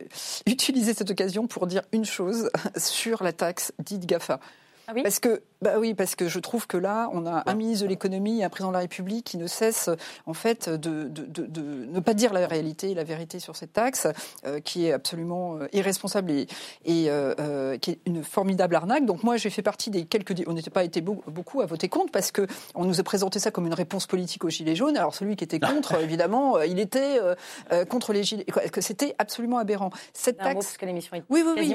utiliser 0.47 0.93
cette 0.95 1.11
occasion 1.11 1.47
pour 1.47 1.67
dire 1.67 1.83
une 1.93 2.05
chose 2.05 2.51
sur 2.77 3.23
la 3.23 3.33
taxe 3.33 3.73
dite 3.79 4.05
GAFA. 4.07 4.41
Ah 4.89 4.93
oui 4.95 5.03
Parce 5.03 5.21
que, 5.21 5.43
bah 5.61 5.75
oui, 5.79 5.93
parce 5.93 6.15
que 6.15 6.29
je 6.29 6.39
trouve 6.39 6.67
que 6.67 6.79
là, 6.79 7.11
on 7.13 7.27
a 7.27 7.43
un 7.45 7.55
ministre 7.55 7.85
de 7.85 7.89
l'économie 7.91 8.41
et 8.41 8.45
un 8.45 8.49
président 8.49 8.69
de 8.71 8.75
la 8.75 8.79
République 8.81 9.27
qui 9.27 9.37
ne 9.37 9.47
cesse, 9.47 9.91
en 10.25 10.33
fait, 10.33 10.71
de, 10.71 11.05
de, 11.05 11.27
de, 11.27 11.45
de 11.45 11.61
ne 11.85 12.01
pas 12.01 12.15
dire 12.15 12.33
la 12.33 12.47
réalité 12.47 12.93
et 12.93 12.95
la 12.95 13.05
vérité 13.05 13.39
sur 13.39 13.55
cette 13.55 13.75
taxe, 13.75 14.07
euh, 14.47 14.61
qui 14.61 14.87
est 14.87 14.93
absolument 14.93 15.57
euh, 15.59 15.67
irresponsable 15.75 16.31
et, 16.31 16.47
et 16.87 17.11
euh, 17.11 17.77
qui 17.77 17.91
est 17.91 17.99
une 18.07 18.25
formidable 18.25 18.77
arnaque. 18.77 19.05
Donc 19.05 19.25
moi, 19.25 19.37
j'ai 19.37 19.51
fait 19.51 19.61
partie 19.61 19.91
des 19.91 20.07
quelques, 20.07 20.33
on 20.47 20.55
n'était 20.55 20.71
pas 20.71 20.85
été 20.85 21.03
beau- 21.03 21.23
beaucoup 21.27 21.61
à 21.61 21.67
voter 21.67 21.91
contre 21.91 22.11
parce 22.11 22.31
que 22.33 22.47
on 22.75 22.87
nous 22.87 22.99
a 22.99 23.03
présenté 23.03 23.39
ça 23.41 23.51
comme 23.51 23.67
une 23.67 23.75
réponse 23.75 24.07
politique 24.07 24.45
aux 24.45 24.51
gilets 24.51 24.75
jaunes. 24.75 24.97
Alors 24.97 25.15
celui 25.15 25.37
qui 25.37 25.45
était 25.45 25.61
contre, 25.61 25.95
évidemment, 26.01 26.63
il 26.63 26.79
était 26.79 27.21
euh, 27.21 27.85
contre 27.85 28.15
les 28.15 28.23
gilets, 28.25 28.47
c'était 28.81 29.15
absolument 29.19 29.59
aberrant. 29.59 29.91
Cette 30.15 30.41
Un 30.41 30.45
mot, 30.45 30.49
taxe, 30.55 30.65
parce 30.65 30.77
que 30.79 30.87
l'émission 30.87 31.15
est 31.15 31.25
oui, 31.29 31.43
oui, 31.45 31.53
oui, 31.59 31.75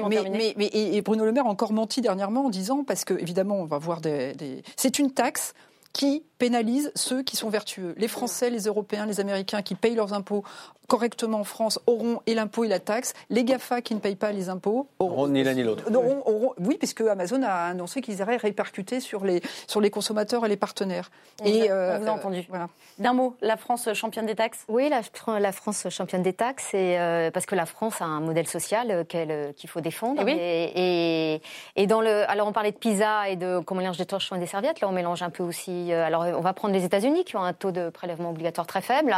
mais, 0.56 0.70
et 0.72 1.00
Bruno 1.02 1.24
Le 1.24 1.30
Maire 1.30 1.46
a 1.46 1.50
encore 1.50 1.72
menti 1.72 2.00
dernièrement 2.00 2.46
en 2.46 2.50
disant, 2.50 2.82
parce 2.82 3.03
que 3.04 3.14
évidemment, 3.14 3.56
on 3.60 3.64
va 3.66 3.78
voir 3.78 4.00
des. 4.00 4.34
des- 4.34 4.62
C'est 4.76 4.98
une 4.98 5.12
taxe 5.12 5.54
qui 5.92 6.24
pénalise 6.48 6.92
ceux 6.94 7.22
qui 7.22 7.36
sont 7.36 7.48
vertueux. 7.48 7.94
Les 7.96 8.06
Français, 8.08 8.50
les 8.50 8.64
Européens, 8.64 9.06
les 9.06 9.18
Américains 9.18 9.62
qui 9.62 9.74
payent 9.74 9.94
leurs 9.94 10.12
impôts 10.12 10.44
correctement 10.86 11.38
en 11.40 11.44
France 11.44 11.80
auront 11.86 12.20
et 12.26 12.34
l'impôt 12.34 12.64
et 12.64 12.68
la 12.68 12.78
taxe. 12.78 13.14
Les 13.30 13.42
GAFA 13.44 13.80
qui 13.80 13.94
ne 13.94 14.00
payent 14.00 14.16
pas 14.16 14.32
les 14.32 14.50
impôts 14.50 14.86
Auront 14.98 15.28
ni 15.28 15.42
l'un 15.42 15.54
ni 15.54 15.62
l'autre. 15.62 15.84
auront- 15.90 16.20
auront- 16.26 16.52
oui, 16.58 16.76
puisque 16.76 17.00
Amazon 17.00 17.42
a 17.42 17.68
annoncé 17.70 18.02
qu'ils 18.02 18.18
iraient 18.18 18.36
répercuter 18.36 19.00
sur 19.00 19.24
les, 19.24 19.40
sur 19.66 19.80
les 19.80 19.88
consommateurs 19.88 20.44
et 20.44 20.48
les 20.50 20.58
partenaires. 20.58 21.10
On 21.42 21.48
vous 21.50 21.62
a- 21.62 21.70
euh, 21.70 21.96
on 21.96 22.00
vous 22.02 22.06
a 22.06 22.10
euh, 22.10 22.12
entendu. 22.12 22.44
voilà. 22.50 22.68
D'un 22.98 23.14
mot, 23.14 23.34
la 23.40 23.56
France 23.56 23.88
championne 23.94 24.26
des 24.26 24.34
taxes? 24.34 24.64
Oui, 24.68 24.90
la, 24.90 25.00
la 25.40 25.52
France 25.52 25.88
championne 25.88 26.22
des 26.22 26.34
taxes, 26.34 26.74
et, 26.74 26.98
euh, 26.98 27.30
parce 27.30 27.46
que 27.46 27.54
la 27.54 27.64
France 27.64 28.02
a 28.02 28.04
un 28.04 28.20
modèle 28.20 28.46
social 28.46 28.90
euh, 28.90 29.04
euh, 29.14 29.52
qu'il 29.54 29.70
faut 29.70 29.80
défendre. 29.80 30.20
Eh 30.20 30.24
oui. 30.26 30.36
Et, 30.38 31.34
et, 31.36 31.42
et 31.76 31.86
dans 31.86 32.02
le, 32.02 32.28
alors 32.30 32.46
on 32.46 32.52
parlait 32.52 32.72
de 32.72 32.76
pizza 32.76 33.30
et 33.30 33.36
de 33.36 33.58
qu'on 33.60 33.74
mélange 33.74 33.96
des 33.96 34.04
torchons 34.06 34.36
et 34.36 34.38
des 34.38 34.46
serviettes. 34.46 34.82
Là, 34.82 34.88
on 34.90 34.92
mélange 34.92 35.22
un 35.22 35.30
peu 35.30 35.42
aussi. 35.42 35.94
euh, 35.94 36.04
alors 36.04 36.24
on 36.34 36.40
va 36.40 36.52
prendre 36.52 36.74
les 36.74 36.84
États-Unis 36.84 37.24
qui 37.24 37.36
ont 37.36 37.42
un 37.42 37.52
taux 37.52 37.72
de 37.72 37.90
prélèvement 37.90 38.30
obligatoire 38.30 38.66
très 38.66 38.80
faible, 38.80 39.14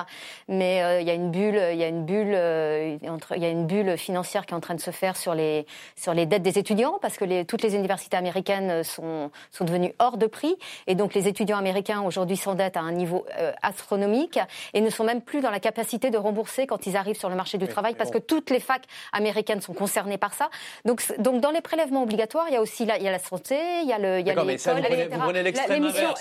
mais 0.49 1.01
il 1.01 1.07
y 1.07 1.11
a 1.11 1.15
une 1.15 1.31
bulle, 1.31 1.61
il 1.73 1.79
y 1.79 1.85
a 1.85 1.89
une 1.89 2.05
bulle, 2.05 2.29
il 2.29 3.43
y 3.43 3.45
a 3.45 3.49
une 3.49 3.67
bulle 3.67 3.97
financière 3.97 4.47
qui 4.47 4.53
est 4.53 4.57
en 4.57 4.61
train 4.61 4.75
de 4.75 4.81
se 4.81 4.91
faire 4.91 5.17
sur 5.17 5.35
les 5.35 5.67
sur 5.97 6.15
les 6.15 6.27
dettes 6.27 6.43
des 6.43 6.59
étudiants 6.59 6.99
parce 7.01 7.17
que 7.17 7.25
les, 7.25 7.45
toutes 7.45 7.63
les 7.63 7.75
universités 7.75 8.17
américaines 8.17 8.83
sont 8.85 9.31
sont 9.51 9.65
devenues 9.65 9.95
hors 9.99 10.17
de 10.17 10.27
prix 10.27 10.57
et 10.87 10.95
donc 10.95 11.15
les 11.15 11.29
étudiants 11.29 11.59
américains 11.59 12.03
aujourd'hui 12.03 12.37
s'endettent 12.37 12.77
à 12.77 12.81
un 12.81 12.93
niveau 12.93 13.27
astronomique 13.63 14.39
et 14.75 14.81
ne 14.81 14.91
sont 14.91 15.05
même 15.05 15.23
plus 15.23 15.41
dans 15.41 15.51
la 15.51 15.61
capacité 15.61 16.11
de 16.11 16.19
rembourser 16.19 16.67
quand 16.67 16.87
ils 16.87 16.97
arrivent 16.97 17.19
sur 17.19 17.29
le 17.29 17.37
marché 17.37 17.59
du 17.59 17.69
travail 17.69 17.95
parce 17.95 18.11
que 18.11 18.19
toutes 18.19 18.51
les 18.51 18.61
facs 18.61 18.85
américaines 19.13 19.61
sont 19.61 19.75
concernées 19.75 20.19
par 20.19 20.35
ça. 20.35 20.51
Donc 20.85 21.03
donc 21.19 21.41
dans 21.41 21.51
les 21.51 21.61
prélèvements 21.61 22.03
obligatoires, 22.03 22.47
il 22.49 22.55
y 22.55 22.57
a 22.57 22.61
aussi 22.61 22.85
la, 22.85 22.99
il 22.99 23.05
y 23.05 23.09
a 23.09 23.13
la 23.13 23.19
santé, 23.19 23.57
il 23.83 23.89
y 23.89 23.93
a 23.93 23.99
le, 23.99 24.21
il 24.21 24.27
y 24.27 24.31
a 24.31 24.35
l'école, 24.35 24.83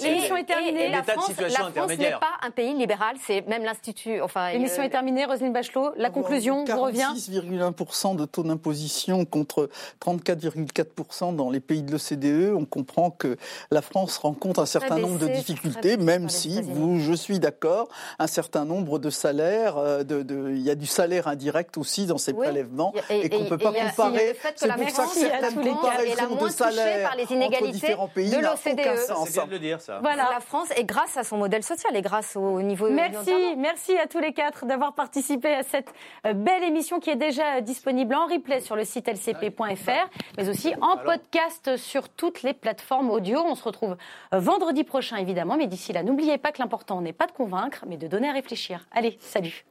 L'émission 0.01 0.37
est 0.37 0.43
terminée. 0.43 0.74
La 0.75 1.03
France, 1.03 1.31
la 1.39 1.49
France 1.49 1.97
n'est 1.97 2.11
pas 2.11 2.37
un 2.41 2.51
pays 2.51 2.73
libéral, 2.73 3.15
c'est 3.25 3.47
même 3.47 3.63
l'institut. 3.63 4.21
Enfin, 4.21 4.51
l'émission 4.51 4.83
est 4.83 4.89
terminée. 4.89 5.25
Roselyne 5.25 5.53
Bachelot, 5.53 5.93
la 5.97 6.09
conclusion 6.09 6.65
vous 6.65 6.81
revient. 6.81 7.07
6,1% 7.15 8.15
de 8.15 8.25
taux 8.25 8.43
d'imposition 8.43 9.25
contre 9.25 9.69
34,4% 10.03 11.35
dans 11.35 11.49
les 11.49 11.59
pays 11.59 11.83
de 11.83 11.91
l'OCDE. 11.91 12.53
On 12.55 12.65
comprend 12.65 13.09
que 13.09 13.37
la 13.71 13.81
France 13.81 14.17
rencontre 14.17 14.59
un 14.59 14.65
certain 14.65 14.97
nombre 14.97 15.19
de 15.19 15.27
difficultés, 15.27 15.97
même 15.97 16.29
si 16.29 16.61
vous, 16.61 16.99
je 16.99 17.13
suis 17.13 17.39
d'accord, 17.39 17.87
un 18.19 18.27
certain 18.27 18.65
nombre 18.65 18.99
de 18.99 19.09
salaires, 19.09 20.03
de, 20.05 20.23
de, 20.23 20.51
il 20.51 20.61
y 20.61 20.69
a 20.69 20.75
du 20.75 20.85
salaire 20.85 21.27
indirect 21.27 21.77
aussi 21.77 22.05
dans 22.05 22.17
ces 22.17 22.33
prélèvements 22.33 22.93
et, 23.09 23.29
qu'on 23.29 23.43
ne 23.43 23.49
peut 23.49 23.57
pas 23.57 23.73
comparer. 23.73 24.37
C'est 24.55 24.71
pour 24.71 24.89
ça 24.89 25.03
que 25.03 25.09
certaines 25.11 25.63
comparaisons 25.63 26.35
de 26.35 26.49
salaire 26.49 27.09
par 27.09 27.17
les 27.17 27.31
inégalités 27.31 27.95
de 27.95 28.41
l'OCDE. 28.41 29.49
de 29.49 29.57
dire 29.57 29.81
ça. 29.81 29.99
Voilà. 30.01 30.29
La 30.33 30.39
France 30.39 30.64
est 30.71 30.83
grâce 30.83 31.17
à 31.17 31.23
son 31.23 31.37
modèle 31.37 31.63
social 31.63 31.95
et 31.95 32.01
grâce 32.01 32.35
au 32.35 32.61
niveau. 32.61 32.89
Merci, 32.89 33.55
merci 33.57 33.97
à 33.97 34.07
tous 34.07 34.19
les 34.19 34.33
quatre 34.33 34.65
d'avoir 34.65 34.93
participé 34.93 35.53
à 35.53 35.63
cette 35.63 35.93
euh, 36.25 36.33
belle 36.33 36.63
émission 36.63 36.99
qui 36.99 37.09
est 37.09 37.15
déjà 37.15 37.61
disponible 37.61 38.15
en 38.15 38.27
replay 38.27 38.61
sur 38.61 38.75
le 38.75 38.83
site 38.83 39.07
lcp.fr, 39.07 40.09
mais 40.37 40.49
aussi 40.49 40.73
en 40.81 40.97
podcast 40.97 41.77
sur 41.77 42.09
toutes 42.09 42.43
les 42.43 42.53
plateformes 42.53 43.09
audio. 43.09 43.39
On 43.39 43.55
se 43.55 43.63
retrouve 43.63 43.97
euh, 44.33 44.39
vendredi 44.39 44.83
prochain 44.83 45.17
évidemment, 45.17 45.57
mais 45.57 45.67
d'ici 45.67 45.93
là, 45.93 46.03
n'oubliez 46.03 46.37
pas 46.37 46.51
que 46.51 46.61
l'important 46.61 47.01
n'est 47.01 47.13
pas 47.13 47.27
de 47.27 47.31
convaincre, 47.31 47.85
mais 47.87 47.97
de 47.97 48.07
donner 48.07 48.29
à 48.29 48.33
réfléchir. 48.33 48.85
Allez, 48.91 49.17
salut. 49.19 49.65